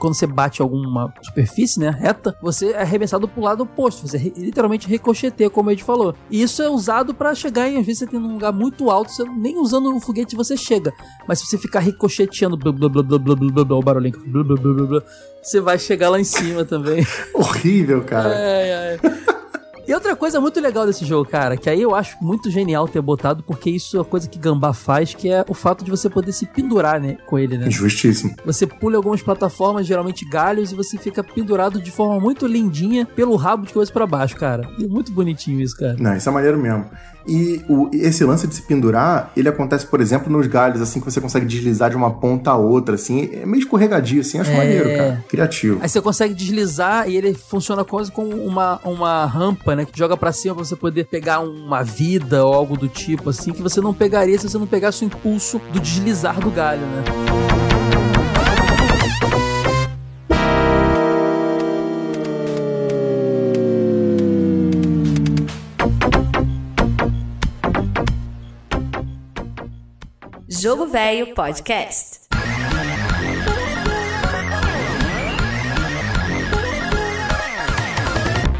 Quando 0.00 0.14
você 0.14 0.28
bate 0.28 0.62
alguma 0.62 1.12
superfície, 1.22 1.80
né, 1.80 1.90
reta, 1.90 2.32
você 2.40 2.70
é 2.70 2.82
arremessado 2.82 3.26
pro 3.26 3.42
lado 3.42 3.64
oposto. 3.64 4.06
Você 4.06 4.16
re- 4.16 4.32
literalmente 4.36 4.86
ricocheteia, 4.86 5.50
como 5.50 5.70
a 5.70 5.72
gente 5.72 5.82
falou. 5.82 6.14
E 6.30 6.40
isso 6.40 6.62
é 6.62 6.70
usado 6.70 7.12
pra 7.12 7.34
chegar 7.34 7.68
em, 7.68 7.78
às 7.80 7.84
vezes 7.84 7.98
você 7.98 8.06
tem 8.06 8.20
um 8.20 8.34
lugar 8.34 8.52
muito 8.52 8.90
alto, 8.90 9.10
você 9.10 9.24
nem 9.24 9.58
usando 9.58 9.92
o 9.92 9.98
foguete 10.00 10.36
você 10.36 10.56
chega. 10.56 10.92
Mas 11.26 11.40
se 11.40 11.46
você 11.46 11.58
ficar 11.58 11.80
ricocheteando, 11.80 12.56
blá 12.56 12.70
blá 12.70 12.88
blá 12.88 13.02
blá 13.02 13.18
blá 13.18 13.34
blá 13.34 13.64
blá, 13.64 13.76
o 13.76 13.82
barulhinho, 13.82 14.20
blá 14.24 14.44
blá 14.44 14.56
blá 14.56 14.72
blá 14.72 14.86
blá, 14.86 15.02
você 15.42 15.60
vai 15.60 15.76
chegar 15.80 16.10
lá 16.10 16.20
em 16.20 16.24
cima 16.24 16.64
também. 16.64 17.04
Horrível, 17.34 18.04
cara. 18.04 18.28
Ai, 18.36 18.72
ai. 18.72 19.00
E 19.88 19.94
outra 19.94 20.14
coisa 20.14 20.38
muito 20.38 20.60
legal 20.60 20.84
desse 20.84 21.02
jogo, 21.06 21.30
cara, 21.30 21.56
que 21.56 21.70
aí 21.70 21.80
eu 21.80 21.94
acho 21.94 22.22
muito 22.22 22.50
genial 22.50 22.86
ter 22.86 23.00
botado, 23.00 23.42
porque 23.42 23.70
isso 23.70 23.96
é 23.96 24.00
uma 24.00 24.04
coisa 24.04 24.28
que 24.28 24.38
Gambá 24.38 24.74
faz, 24.74 25.14
que 25.14 25.30
é 25.30 25.42
o 25.48 25.54
fato 25.54 25.82
de 25.82 25.90
você 25.90 26.10
poder 26.10 26.30
se 26.32 26.44
pendurar 26.44 27.00
né, 27.00 27.16
com 27.24 27.38
ele, 27.38 27.56
né? 27.56 27.70
Justíssimo. 27.70 28.36
Você 28.44 28.66
pula 28.66 28.98
algumas 28.98 29.22
plataformas, 29.22 29.86
geralmente 29.86 30.28
galhos, 30.28 30.72
e 30.72 30.74
você 30.74 30.98
fica 30.98 31.24
pendurado 31.24 31.80
de 31.80 31.90
forma 31.90 32.20
muito 32.20 32.46
lindinha 32.46 33.06
pelo 33.06 33.34
rabo 33.36 33.64
de 33.64 33.72
coisa 33.72 33.90
pra 33.90 34.06
baixo, 34.06 34.36
cara. 34.36 34.68
E 34.78 34.84
é 34.84 34.86
muito 34.86 35.10
bonitinho 35.10 35.58
isso, 35.58 35.74
cara. 35.74 35.96
Não, 35.98 36.14
isso 36.14 36.28
é 36.28 36.32
maneiro 36.32 36.58
mesmo. 36.58 36.84
E 37.28 37.62
o- 37.68 37.90
esse 37.92 38.24
lance 38.24 38.46
de 38.46 38.54
se 38.54 38.62
pendurar, 38.62 39.30
ele 39.36 39.48
acontece, 39.48 39.86
por 39.86 40.00
exemplo, 40.00 40.32
nos 40.32 40.46
galhos, 40.46 40.80
assim, 40.80 40.98
que 40.98 41.04
você 41.04 41.20
consegue 41.20 41.44
deslizar 41.44 41.90
de 41.90 41.96
uma 41.96 42.10
ponta 42.10 42.50
a 42.52 42.56
outra, 42.56 42.94
assim. 42.94 43.28
É 43.32 43.44
meio 43.44 43.58
escorregadio, 43.60 44.20
assim. 44.22 44.38
Acho 44.38 44.50
É. 44.50 44.56
maneiro, 44.56 44.88
cara. 44.96 45.24
Criativo. 45.28 45.78
Aí 45.82 45.88
você 45.88 46.00
consegue 46.00 46.32
deslizar 46.34 47.08
e 47.08 47.16
ele 47.16 47.34
funciona 47.34 47.84
quase 47.84 48.10
como 48.10 48.34
uma, 48.34 48.80
uma 48.82 49.26
rampa, 49.26 49.76
né? 49.76 49.84
Que 49.84 49.96
joga 49.98 50.16
pra 50.16 50.32
cima 50.32 50.54
pra 50.54 50.64
você 50.64 50.74
poder 50.76 51.04
pegar 51.04 51.40
uma 51.40 51.82
vida 51.82 52.44
ou 52.46 52.54
algo 52.54 52.76
do 52.76 52.88
tipo, 52.88 53.28
assim, 53.30 53.52
que 53.52 53.60
você 53.62 53.80
não 53.80 53.92
pegaria 53.92 54.38
se 54.38 54.48
você 54.48 54.56
não 54.58 54.66
pegasse 54.66 55.04
o 55.04 55.06
impulso 55.06 55.60
do 55.72 55.78
deslizar 55.80 56.40
do 56.40 56.50
galho, 56.50 56.80
né? 56.82 57.57
Jogo 70.60 70.86
Velho 70.86 71.34
Podcast. 71.34 72.18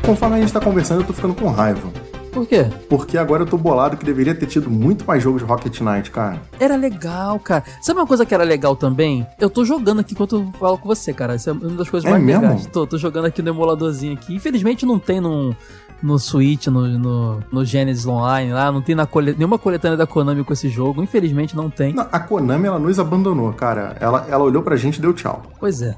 Conforme 0.07 0.37
a 0.37 0.41
gente 0.41 0.53
tá 0.53 0.61
conversando, 0.61 1.01
eu 1.01 1.07
tô 1.09 1.13
ficando 1.13 1.35
com 1.35 1.49
raiva. 1.49 1.91
Por 2.33 2.47
quê? 2.47 2.67
Porque 2.89 3.19
agora 3.19 3.43
eu 3.43 3.47
tô 3.47 3.59
bolado 3.59 3.97
que 3.97 4.05
deveria 4.05 4.33
ter 4.33 4.47
tido 4.47 4.71
muito 4.71 5.05
mais 5.05 5.21
jogos 5.23 5.43
de 5.43 5.49
Rocket 5.49 5.81
Knight, 5.81 6.13
cara. 6.13 6.41
Era 6.61 6.77
legal, 6.77 7.41
cara. 7.41 7.65
Sabe 7.83 7.99
uma 7.99 8.07
coisa 8.07 8.25
que 8.25 8.33
era 8.33 8.45
legal 8.45 8.77
também? 8.77 9.27
Eu 9.41 9.51
tô 9.51 9.65
jogando 9.65 10.01
aqui 10.01 10.13
enquanto 10.15 10.37
eu 10.37 10.53
falo 10.59 10.79
com 10.79 10.87
você, 10.87 11.13
cara. 11.13 11.35
Isso 11.35 11.51
é 11.51 11.53
uma 11.53 11.71
das 11.71 11.91
coisas 11.91 12.09
é 12.09 12.13
mais 12.13 12.23
mesmo? 12.23 12.43
legais. 12.43 12.67
Tô, 12.67 12.87
tô 12.87 12.97
jogando 12.97 13.25
aqui 13.25 13.43
no 13.43 13.49
emuladorzinho 13.49 14.15
aqui. 14.15 14.37
Infelizmente 14.37 14.87
não 14.87 15.01
tem 15.01 15.21
num. 15.21 15.49
No 15.49 15.57
no 16.03 16.19
Switch, 16.19 16.67
no, 16.69 16.87
no, 16.99 17.43
no 17.51 17.65
Genesis 17.65 18.07
Online 18.07 18.53
lá. 18.53 18.71
Não 18.71 18.81
tem 18.81 18.95
na 18.95 19.07
cole, 19.07 19.35
nenhuma 19.37 19.59
coletânea 19.59 19.97
da 19.97 20.07
Konami 20.07 20.45
com 20.45 20.53
esse 20.53 20.69
jogo. 20.69 21.03
Infelizmente 21.03 21.57
não 21.57 21.69
tem. 21.71 21.93
Não, 21.93 22.07
a 22.11 22.21
Konami, 22.21 22.67
ela 22.67 22.79
nos 22.79 22.99
abandonou, 22.99 23.53
cara. 23.53 23.97
Ela, 24.01 24.27
ela 24.29 24.45
olhou 24.45 24.63
pra 24.63 24.77
gente 24.77 24.97
e 24.97 25.01
deu 25.01 25.13
tchau. 25.13 25.43
Pois 25.59 25.83
é. 25.83 25.97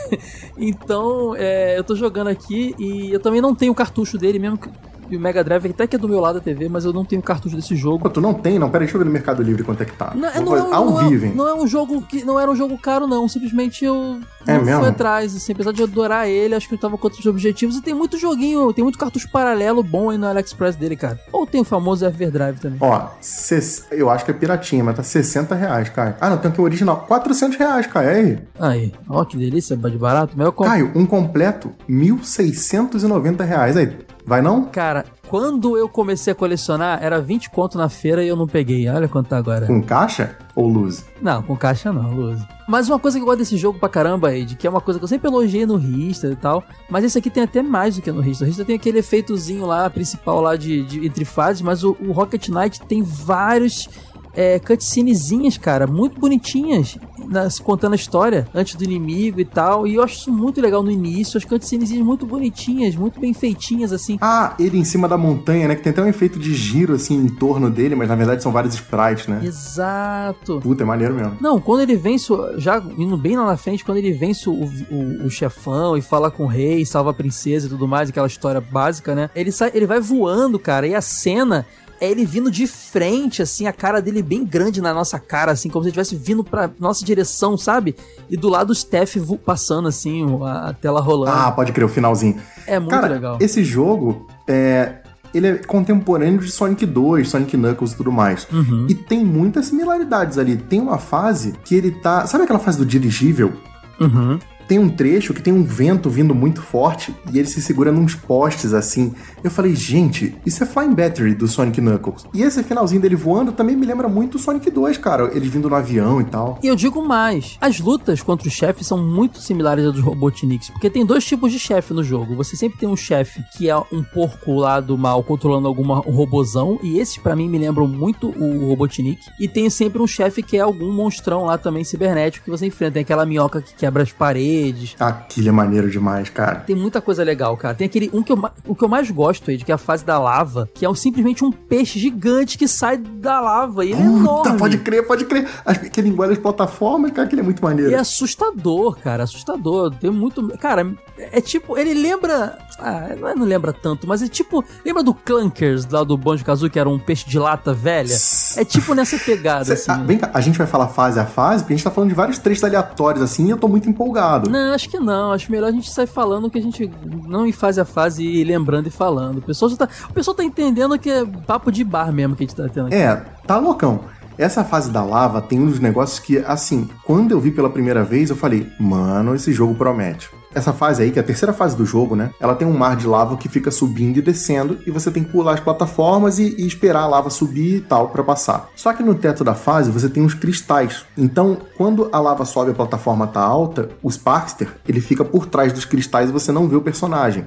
então, 0.56 1.34
é, 1.36 1.78
eu 1.78 1.84
tô 1.84 1.94
jogando 1.94 2.28
aqui 2.28 2.74
e 2.78 3.12
eu 3.12 3.20
também 3.20 3.40
não 3.40 3.54
tenho 3.54 3.72
o 3.72 3.74
cartucho 3.74 4.18
dele, 4.18 4.38
mesmo 4.38 4.58
que 4.58 4.68
e 5.10 5.16
o 5.16 5.20
Mega 5.20 5.42
Drive 5.44 5.66
até 5.70 5.86
que 5.86 5.96
é 5.96 5.98
do 5.98 6.08
meu 6.08 6.20
lado 6.20 6.36
da 6.36 6.40
TV, 6.40 6.68
mas 6.68 6.84
eu 6.84 6.92
não 6.92 7.04
tenho 7.04 7.20
cartucho 7.22 7.56
desse 7.56 7.74
jogo. 7.76 8.00
Pô, 8.02 8.10
tu 8.10 8.20
não 8.20 8.34
tem? 8.34 8.58
Não, 8.58 8.68
peraí, 8.70 8.86
deixa 8.86 8.96
eu 8.96 9.00
ver 9.00 9.04
no 9.06 9.12
Mercado 9.12 9.42
Livre 9.42 9.62
quanto 9.64 9.82
é 9.82 9.86
que 9.86 9.92
tá. 9.96 10.12
Não, 10.14 10.20
não 10.20 10.28
é, 10.28 10.32
fazer 10.32 10.46
um- 10.62 10.74
ao 10.74 10.84
não, 10.86 11.00
é, 11.00 11.04
hein? 11.06 11.32
não 11.34 11.48
é 11.48 11.54
um 11.54 11.66
jogo 11.66 12.02
que 12.02 12.24
não 12.24 12.38
era 12.38 12.50
um 12.50 12.56
jogo 12.56 12.76
caro 12.78 13.06
não, 13.06 13.28
simplesmente 13.28 13.84
eu 13.84 14.18
É 14.46 14.56
não 14.56 14.64
mesmo? 14.64 14.80
fui 14.80 14.88
atrás, 14.90 15.34
assim, 15.36 15.52
apesar 15.52 15.72
de 15.72 15.80
eu 15.80 15.86
adorar 15.86 16.28
ele, 16.28 16.54
acho 16.54 16.68
que 16.68 16.74
eu 16.74 16.78
tava 16.78 16.96
com 16.98 17.06
outros 17.06 17.24
objetivos 17.26 17.76
e 17.76 17.82
tem 17.82 17.94
muito 17.94 18.16
joguinho, 18.18 18.72
tem 18.72 18.82
muito 18.82 18.98
cartucho 18.98 19.30
paralelo 19.30 19.82
bom 19.82 20.10
aí 20.10 20.18
no 20.18 20.26
AliExpress 20.26 20.76
dele, 20.76 20.96
cara. 20.96 21.18
Ou 21.32 21.46
tem 21.46 21.60
o 21.60 21.64
famoso 21.64 22.04
Everdrive 22.04 22.58
também. 22.60 22.78
Ó, 22.80 23.08
ses- 23.20 23.86
eu 23.90 24.08
acho 24.10 24.24
que 24.24 24.30
é 24.30 24.34
piratinha, 24.34 24.82
mas 24.84 24.96
tá 24.96 25.02
60 25.02 25.54
reais, 25.54 25.88
Caio. 25.88 26.14
Ah, 26.20 26.30
não, 26.30 26.38
tem 26.38 26.50
aqui 26.50 26.60
o 26.60 26.64
original. 26.64 27.04
400 27.06 27.56
reais, 27.58 27.86
Caio. 27.86 28.08
É 28.08 28.14
aí. 28.14 28.38
Aí, 28.60 28.92
ó 29.08 29.24
que 29.24 29.36
delícia, 29.36 29.76
de 29.76 29.98
barato, 29.98 30.34
mas 30.36 30.46
eu 30.46 30.52
compro. 30.52 30.72
Caio, 30.72 30.92
um 30.94 31.04
completo, 31.06 31.72
1.690 31.88 33.44
reais. 33.44 33.76
Aí, 33.76 33.96
vai 34.24 34.40
não? 34.40 34.64
Cara, 34.64 35.04
quando 35.28 35.76
eu 35.76 35.88
comecei 35.88 36.32
a 36.32 36.36
colecionar, 36.36 37.02
era 37.02 37.20
20 37.20 37.50
conto 37.50 37.76
na 37.76 37.88
feira 37.88 38.22
e 38.24 38.28
eu 38.28 38.36
não 38.36 38.46
peguei. 38.46 38.88
Olha 38.88 39.08
quanto 39.08 39.28
tá 39.28 39.36
agora. 39.36 39.66
Com 39.66 39.82
caixa 39.82 40.36
ou 40.54 40.68
luz? 40.68 41.04
Não, 41.20 41.42
com 41.42 41.56
caixa 41.56 41.92
não, 41.92 42.12
Luz. 42.12 42.40
Mas 42.68 42.88
uma 42.88 42.98
coisa 42.98 43.18
que 43.18 43.22
eu 43.22 43.26
gosto 43.26 43.38
desse 43.38 43.56
jogo 43.56 43.78
pra 43.78 43.88
caramba, 43.88 44.34
Ed, 44.34 44.56
que 44.56 44.66
é 44.66 44.70
uma 44.70 44.80
coisa 44.80 44.98
que 44.98 45.04
eu 45.04 45.08
sempre 45.08 45.28
elogiei 45.28 45.66
no 45.66 45.76
Rista 45.76 46.28
e 46.28 46.36
tal, 46.36 46.62
mas 46.88 47.04
esse 47.04 47.18
aqui 47.18 47.28
tem 47.28 47.42
até 47.42 47.62
mais 47.62 47.96
do 47.96 48.02
que 48.02 48.12
no 48.12 48.20
Rista. 48.20 48.44
O 48.44 48.46
Rista 48.46 48.64
tem 48.64 48.76
aquele 48.76 48.98
efeitozinho 48.98 49.66
lá, 49.66 49.88
principal 49.90 50.40
lá 50.40 50.56
de, 50.56 50.82
de 50.84 51.06
entre 51.06 51.24
fases, 51.24 51.62
mas 51.62 51.84
o, 51.84 51.96
o 52.00 52.12
Rocket 52.12 52.48
Knight 52.48 52.80
tem 52.82 53.02
vários 53.02 53.88
é, 54.36 54.58
cutscenezinhas, 54.58 55.56
cara, 55.56 55.86
muito 55.86 56.18
bonitinhas, 56.18 56.98
nas, 57.28 57.58
contando 57.58 57.92
a 57.92 57.96
história 57.96 58.46
antes 58.54 58.74
do 58.74 58.84
inimigo 58.84 59.40
e 59.40 59.44
tal, 59.44 59.86
e 59.86 59.94
eu 59.94 60.02
acho 60.02 60.16
isso 60.16 60.32
muito 60.32 60.60
legal 60.60 60.82
no 60.82 60.90
início, 60.90 61.38
as 61.38 61.44
cutscenezinhas 61.44 62.04
muito 62.04 62.26
bonitinhas, 62.26 62.94
muito 62.96 63.20
bem 63.20 63.32
feitinhas, 63.32 63.92
assim. 63.92 64.18
Ah, 64.20 64.54
ele 64.58 64.78
em 64.78 64.84
cima 64.84 65.08
da 65.08 65.16
montanha, 65.16 65.68
né? 65.68 65.74
Que 65.74 65.82
tem 65.82 65.90
até 65.92 66.02
um 66.02 66.08
efeito 66.08 66.38
de 66.38 66.54
giro, 66.54 66.94
assim, 66.94 67.16
em 67.16 67.28
torno 67.28 67.70
dele, 67.70 67.94
mas 67.94 68.08
na 68.08 68.14
verdade 68.14 68.42
são 68.42 68.52
vários 68.52 68.74
sprites, 68.74 69.26
né? 69.26 69.40
Exato. 69.42 70.60
Puta, 70.60 70.82
é 70.82 70.86
maneiro 70.86 71.14
mesmo. 71.14 71.36
Não, 71.40 71.60
quando 71.60 71.80
ele 71.80 71.96
vence, 71.96 72.32
já 72.56 72.82
indo 72.98 73.16
bem 73.16 73.36
lá 73.36 73.46
na 73.46 73.56
frente, 73.56 73.84
quando 73.84 73.98
ele 73.98 74.12
vence 74.12 74.48
o, 74.48 74.52
o, 74.52 75.26
o 75.26 75.30
chefão 75.30 75.96
e 75.96 76.02
fala 76.02 76.30
com 76.30 76.44
o 76.44 76.48
rei, 76.48 76.84
salva 76.84 77.10
a 77.10 77.14
princesa 77.14 77.66
e 77.66 77.70
tudo 77.70 77.86
mais, 77.86 78.08
aquela 78.08 78.26
história 78.26 78.60
básica, 78.60 79.14
né? 79.14 79.30
Ele, 79.34 79.52
sai, 79.52 79.70
ele 79.74 79.86
vai 79.86 80.00
voando, 80.00 80.58
cara, 80.58 80.86
e 80.86 80.94
a 80.94 81.00
cena 81.00 81.66
é 82.04 82.10
ele 82.10 82.24
vindo 82.24 82.50
de 82.50 82.66
frente, 82.66 83.42
assim, 83.42 83.66
a 83.66 83.72
cara 83.72 84.00
dele 84.00 84.22
bem 84.22 84.44
grande 84.44 84.80
na 84.80 84.92
nossa 84.94 85.18
cara, 85.18 85.52
assim, 85.52 85.68
como 85.68 85.82
se 85.84 85.90
ele 85.90 86.00
estivesse 86.00 86.22
vindo 86.22 86.44
pra 86.44 86.70
nossa 86.78 87.04
direção, 87.04 87.56
sabe? 87.56 87.96
E 88.30 88.36
do 88.36 88.48
lado 88.48 88.70
o 88.70 88.74
Steph 88.74 89.16
passando, 89.44 89.88
assim, 89.88 90.24
a 90.44 90.72
tela 90.72 91.00
rolando. 91.00 91.36
Ah, 91.36 91.50
pode 91.50 91.72
crer, 91.72 91.84
o 91.84 91.88
finalzinho. 91.88 92.36
é 92.66 92.78
muito 92.78 92.90
Cara, 92.90 93.08
legal. 93.08 93.38
esse 93.40 93.64
jogo 93.64 94.26
é. 94.46 94.96
Ele 95.34 95.48
é 95.48 95.54
contemporâneo 95.54 96.38
de 96.38 96.48
Sonic 96.48 96.86
2, 96.86 97.28
Sonic 97.28 97.56
Knuckles 97.56 97.90
e 97.92 97.96
tudo 97.96 98.12
mais. 98.12 98.46
Uhum. 98.52 98.86
E 98.88 98.94
tem 98.94 99.24
muitas 99.24 99.66
similaridades 99.66 100.38
ali. 100.38 100.56
Tem 100.56 100.80
uma 100.80 100.96
fase 100.96 101.54
que 101.64 101.74
ele 101.74 101.90
tá. 101.90 102.24
Sabe 102.28 102.44
aquela 102.44 102.60
fase 102.60 102.78
do 102.78 102.86
dirigível? 102.86 103.52
Uhum. 104.00 104.38
Tem 104.68 104.78
um 104.78 104.88
trecho 104.88 105.34
que 105.34 105.42
tem 105.42 105.52
um 105.52 105.64
vento 105.64 106.08
vindo 106.08 106.34
muito 106.34 106.62
forte 106.62 107.14
e 107.32 107.38
ele 107.38 107.48
se 107.48 107.60
segura 107.60 107.90
nos 107.90 108.14
postes 108.14 108.72
assim. 108.72 109.14
Eu 109.42 109.50
falei, 109.50 109.74
gente, 109.74 110.34
isso 110.44 110.62
é 110.62 110.66
Flying 110.66 110.94
Battery 110.94 111.34
do 111.34 111.46
Sonic 111.46 111.80
Knuckles. 111.80 112.26
E 112.32 112.42
esse 112.42 112.62
finalzinho 112.62 113.00
dele 113.00 113.16
voando 113.16 113.52
também 113.52 113.76
me 113.76 113.86
lembra 113.86 114.08
muito 114.08 114.36
o 114.36 114.38
Sonic 114.38 114.70
2, 114.70 114.98
cara. 114.98 115.30
Ele 115.34 115.48
vindo 115.48 115.68
no 115.68 115.76
avião 115.76 116.20
e 116.20 116.24
tal. 116.24 116.58
E 116.62 116.66
eu 116.66 116.76
digo 116.76 117.02
mais, 117.06 117.58
as 117.60 117.78
lutas 117.80 118.22
contra 118.22 118.48
os 118.48 118.54
chefes 118.54 118.86
são 118.86 118.98
muito 118.98 119.38
similares 119.40 119.84
às 119.84 119.92
dos 119.92 120.02
Robotniks, 120.02 120.70
porque 120.70 120.90
tem 120.90 121.04
dois 121.04 121.24
tipos 121.24 121.52
de 121.52 121.58
chefe 121.58 121.92
no 121.94 122.02
jogo. 122.02 122.34
Você 122.36 122.56
sempre 122.56 122.78
tem 122.78 122.88
um 122.88 122.96
chefe 122.96 123.42
que 123.56 123.68
é 123.68 123.76
um 123.76 124.02
porco 124.02 124.54
lá 124.54 124.80
do 124.80 124.98
mal 124.98 125.22
controlando 125.22 125.68
alguma 125.68 126.00
um 126.06 126.12
robozão, 126.12 126.78
e 126.82 126.98
esses 126.98 127.18
pra 127.18 127.36
mim 127.36 127.48
me 127.48 127.58
lembram 127.58 127.86
muito 127.86 128.28
o 128.28 128.68
Robotnik. 128.68 129.20
E 129.38 129.48
tem 129.48 129.68
sempre 129.70 130.02
um 130.02 130.06
chefe 130.06 130.42
que 130.42 130.56
é 130.56 130.60
algum 130.60 130.90
monstrão 130.92 131.44
lá 131.44 131.56
também 131.56 131.84
cibernético 131.84 132.44
que 132.44 132.50
você 132.50 132.66
enfrenta. 132.66 132.94
Tem 132.94 133.02
aquela 133.02 133.26
minhoca 133.26 133.62
que 133.62 133.74
quebra 133.74 134.02
as 134.02 134.12
paredes. 134.12 134.53
Aquilo 134.98 135.48
é 135.48 135.52
maneiro 135.52 135.90
demais, 135.90 136.28
cara. 136.30 136.56
Tem 136.60 136.74
muita 136.76 137.00
coisa 137.00 137.22
legal, 137.24 137.56
cara. 137.56 137.74
Tem 137.74 137.86
aquele 137.86 138.10
um 138.12 138.22
que 138.22 138.32
eu, 138.32 138.42
o 138.66 138.74
que 138.74 138.84
eu 138.84 138.88
mais 138.88 139.10
gosto 139.10 139.50
aí, 139.50 139.58
que 139.58 139.70
é 139.70 139.74
a 139.74 139.78
fase 139.78 140.04
da 140.04 140.18
lava, 140.18 140.68
que 140.74 140.84
é 140.84 140.88
um- 140.90 140.94
simplesmente 140.94 141.44
um 141.44 141.50
peixe 141.52 141.98
gigante 141.98 142.56
que 142.58 142.66
sai 142.68 142.96
da 142.98 143.40
lava. 143.40 143.84
E 143.84 143.92
ele 143.92 144.00
é 144.00 144.04
enorme. 144.04 144.42
Puta, 144.44 144.54
pode 144.58 144.78
crer, 144.78 145.06
pode 145.06 145.24
crer. 145.24 145.48
As- 145.64 145.78
Que 145.78 146.00
ele 146.00 146.08
engole 146.08 146.32
as 146.32 146.38
plataformas, 146.38 147.10
cara, 147.12 147.28
que 147.28 147.34
ele 147.34 147.40
é 147.42 147.44
muito 147.44 147.62
maneiro. 147.62 147.90
E 147.90 147.94
é 147.94 147.98
assustador, 147.98 148.96
cara, 148.98 149.22
assustador. 149.24 149.94
Tem 149.94 150.10
muito. 150.10 150.46
Cara, 150.58 150.86
é 151.18 151.40
tipo. 151.40 151.76
Ele 151.78 151.94
lembra. 151.94 152.58
Ah, 152.78 153.08
não 153.36 153.44
lembra 153.46 153.72
tanto, 153.72 154.06
mas 154.06 154.22
é 154.22 154.28
tipo. 154.28 154.64
Lembra 154.84 155.02
do 155.02 155.14
Clunkers 155.14 155.86
lá 155.88 156.02
do 156.02 156.16
Banjo 156.16 156.44
Kazooie, 156.44 156.70
que 156.70 156.78
era 156.78 156.88
um 156.88 156.98
peixe 156.98 157.28
de 157.28 157.38
lata 157.38 157.72
velha? 157.72 158.14
É 158.56 158.64
tipo 158.64 158.94
nessa 158.94 159.18
pegada, 159.18 159.64
Cê- 159.64 159.72
assim. 159.74 159.90
ah, 159.90 160.04
vem 160.04 160.18
cá, 160.18 160.30
a 160.34 160.40
gente 160.40 160.58
vai 160.58 160.66
falar 160.66 160.88
fase 160.88 161.18
a 161.20 161.26
fase, 161.26 161.62
porque 161.62 161.74
a 161.74 161.76
gente 161.76 161.84
tá 161.84 161.90
falando 161.90 162.08
de 162.10 162.14
vários 162.16 162.38
trechos 162.38 162.64
aleatórios 162.64 163.22
assim 163.22 163.46
e 163.46 163.50
eu 163.50 163.56
tô 163.56 163.68
muito 163.68 163.88
empolgado. 163.88 164.43
Não, 164.50 164.74
acho 164.74 164.88
que 164.88 164.98
não. 164.98 165.32
Acho 165.32 165.50
melhor 165.50 165.68
a 165.68 165.72
gente 165.72 165.90
sair 165.90 166.06
falando 166.06 166.50
que 166.50 166.58
a 166.58 166.62
gente 166.62 166.90
não 167.26 167.46
ir 167.46 167.52
fase 167.52 167.80
a 167.80 167.84
fase 167.84 168.22
e 168.22 168.40
ir 168.40 168.44
lembrando 168.44 168.86
e 168.86 168.90
falando. 168.90 169.38
O 169.38 169.42
pessoal 169.42 169.70
já 169.70 169.76
tá, 169.76 169.88
o 170.08 170.12
pessoal 170.12 170.34
tá 170.34 170.44
entendendo 170.44 170.98
que 170.98 171.10
é 171.10 171.24
papo 171.24 171.70
de 171.70 171.84
bar 171.84 172.12
mesmo 172.12 172.36
que 172.36 172.44
a 172.44 172.46
gente 172.46 172.56
tá 172.56 172.68
tendo 172.68 172.86
aqui. 172.86 172.96
É, 172.96 173.16
tá 173.46 173.58
loucão. 173.58 174.00
Essa 174.36 174.64
fase 174.64 174.90
da 174.90 175.04
lava 175.04 175.40
tem 175.40 175.60
uns 175.60 175.78
negócios 175.78 176.18
que, 176.18 176.38
assim, 176.38 176.88
quando 177.04 177.30
eu 177.30 177.40
vi 177.40 177.52
pela 177.52 177.70
primeira 177.70 178.02
vez, 178.02 178.30
eu 178.30 178.36
falei, 178.36 178.66
mano, 178.80 179.34
esse 179.34 179.52
jogo 179.52 179.74
promete. 179.74 180.28
Essa 180.54 180.72
fase 180.72 181.02
aí, 181.02 181.10
que 181.10 181.18
é 181.18 181.22
a 181.22 181.24
terceira 181.24 181.52
fase 181.52 181.76
do 181.76 181.84
jogo, 181.84 182.14
né? 182.14 182.30
Ela 182.40 182.54
tem 182.54 182.66
um 182.66 182.76
mar 182.76 182.96
de 182.96 183.06
lava 183.06 183.36
que 183.36 183.48
fica 183.48 183.70
subindo 183.70 184.18
e 184.18 184.22
descendo, 184.22 184.78
e 184.86 184.90
você 184.90 185.10
tem 185.10 185.24
que 185.24 185.30
pular 185.30 185.54
as 185.54 185.60
plataformas 185.60 186.38
e, 186.38 186.54
e 186.58 186.66
esperar 186.66 187.02
a 187.02 187.06
lava 187.06 187.30
subir 187.30 187.76
e 187.76 187.80
tal 187.80 188.08
pra 188.08 188.22
passar. 188.22 188.68
Só 188.76 188.92
que 188.92 189.02
no 189.02 189.14
teto 189.14 189.42
da 189.44 189.54
fase 189.54 189.90
você 189.90 190.08
tem 190.08 190.22
uns 190.22 190.34
cristais. 190.34 191.04
Então, 191.16 191.58
quando 191.76 192.08
a 192.12 192.20
lava 192.20 192.44
sobe 192.44 192.70
e 192.70 192.72
a 192.72 192.74
plataforma 192.74 193.26
tá 193.26 193.40
alta, 193.40 193.88
o 194.02 194.10
Sparkster 194.10 194.68
ele 194.86 195.00
fica 195.00 195.24
por 195.24 195.46
trás 195.46 195.72
dos 195.72 195.84
cristais 195.84 196.30
e 196.30 196.32
você 196.32 196.52
não 196.52 196.68
vê 196.68 196.76
o 196.76 196.80
personagem. 196.80 197.46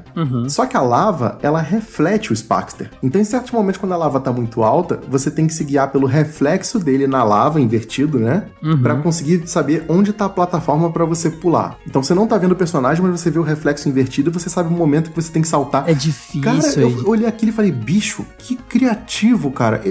Só 0.49 0.66
que 0.66 0.76
a 0.76 0.82
lava, 0.82 1.38
ela 1.41 1.62
reflete 1.62 2.32
o 2.32 2.36
Sparkster. 2.36 2.89
Então, 3.01 3.20
em 3.22 3.24
certos 3.24 3.51
momentos, 3.51 3.80
quando 3.80 3.93
a 3.93 3.97
lava 3.97 4.20
tá 4.20 4.32
muito 4.32 4.64
alta, 4.64 4.99
você 5.10 5.30
tem 5.32 5.47
que 5.47 5.53
se 5.53 5.64
guiar 5.64 5.91
pelo 5.91 6.08
reflexo 6.08 6.80
dele 6.80 7.08
na 7.08 7.24
lava, 7.24 7.62
invertido, 7.62 8.20
né? 8.20 8.45
Pra 8.82 8.95
conseguir 8.95 9.47
saber 9.47 9.86
onde 9.88 10.12
tá 10.14 10.26
a 10.26 10.30
plataforma 10.30 10.91
pra 10.91 11.05
você 11.05 11.30
pular. 11.30 11.78
Então, 11.88 12.01
você 12.03 12.14
não 12.14 12.28
tá 12.28 12.38
vendo 12.38 12.51
o 12.51 12.55
personagem, 12.55 12.97
mas 13.02 13.20
você 13.20 13.30
vê 13.30 13.39
o 13.39 13.43
reflexo 13.43 13.88
invertido 13.89 14.32
você 14.32 14.50
sabe 14.50 14.74
o 14.74 14.78
momento 14.78 15.10
que 15.12 15.16
você 15.22 15.32
tem 15.32 15.41
que 15.41 15.48
saltar. 15.48 15.89
É 15.89 15.93
difícil, 15.93 16.41
Cara, 16.41 16.58
Ed. 16.68 16.80
eu 17.04 17.08
olhei 17.08 17.28
aquilo 17.28 17.52
e 17.52 17.56
falei, 17.56 17.72
bicho, 17.72 18.26
que 18.38 18.56
criativo, 18.56 19.52
cara. 19.52 19.82
E, 19.86 19.89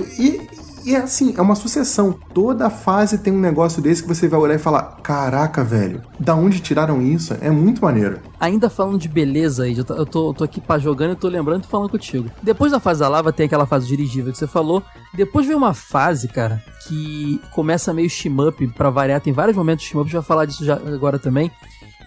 e- 0.87 0.93
é 0.95 0.99
assim, 0.99 1.35
é 1.37 1.43
uma 1.43 1.57
sucessão. 1.57 2.17
Toda 2.33 2.71
fase 2.71 3.19
tem 3.19 3.33
um 3.33 3.41
negócio 3.41 3.83
desse 3.83 4.03
que 4.03 4.09
você 4.09 4.29
vai 4.29 4.39
olhar 4.39 4.55
e 4.55 4.59
falar: 4.59 4.99
caraca, 5.03 5.65
velho, 5.65 6.01
da 6.21 6.33
onde 6.37 6.61
tiraram 6.61 7.03
isso? 7.03 7.35
É 7.41 7.51
muito 7.51 7.83
maneiro. 7.83 8.21
Ainda 8.39 8.71
falando 8.71 8.97
de 8.97 9.09
beleza, 9.09 9.69
Ed, 9.69 9.79
eu 9.81 9.85
tô, 9.85 9.95
eu 9.97 10.07
tô, 10.35 10.45
aqui 10.45 10.61
pá, 10.61 10.79
jogando 10.79 11.15
e 11.15 11.17
tô 11.17 11.27
lembrando 11.27 11.61
e 11.61 11.63
tô 11.65 11.69
falando 11.71 11.91
contigo. 11.91 12.31
Depois 12.41 12.71
da 12.71 12.79
fase 12.79 13.01
da 13.01 13.09
lava 13.09 13.33
tem 13.33 13.47
aquela 13.47 13.67
fase 13.67 13.85
dirigível 13.89 14.31
que 14.31 14.39
você 14.39 14.47
falou. 14.47 14.81
Depois 15.13 15.45
vem 15.45 15.57
uma 15.57 15.75
fase, 15.75 16.29
cara, 16.29 16.63
que 16.87 17.41
começa 17.53 17.93
meio 17.93 18.09
shmup 18.09 18.65
pra 18.69 18.89
variar. 18.89 19.21
Tem 19.21 19.33
vários 19.33 19.57
momentos 19.57 19.85
shmup, 19.85 20.05
gente 20.07 20.15
vai 20.15 20.23
falar 20.23 20.45
disso 20.45 20.65
já 20.65 20.75
agora 20.75 21.19
também. 21.19 21.51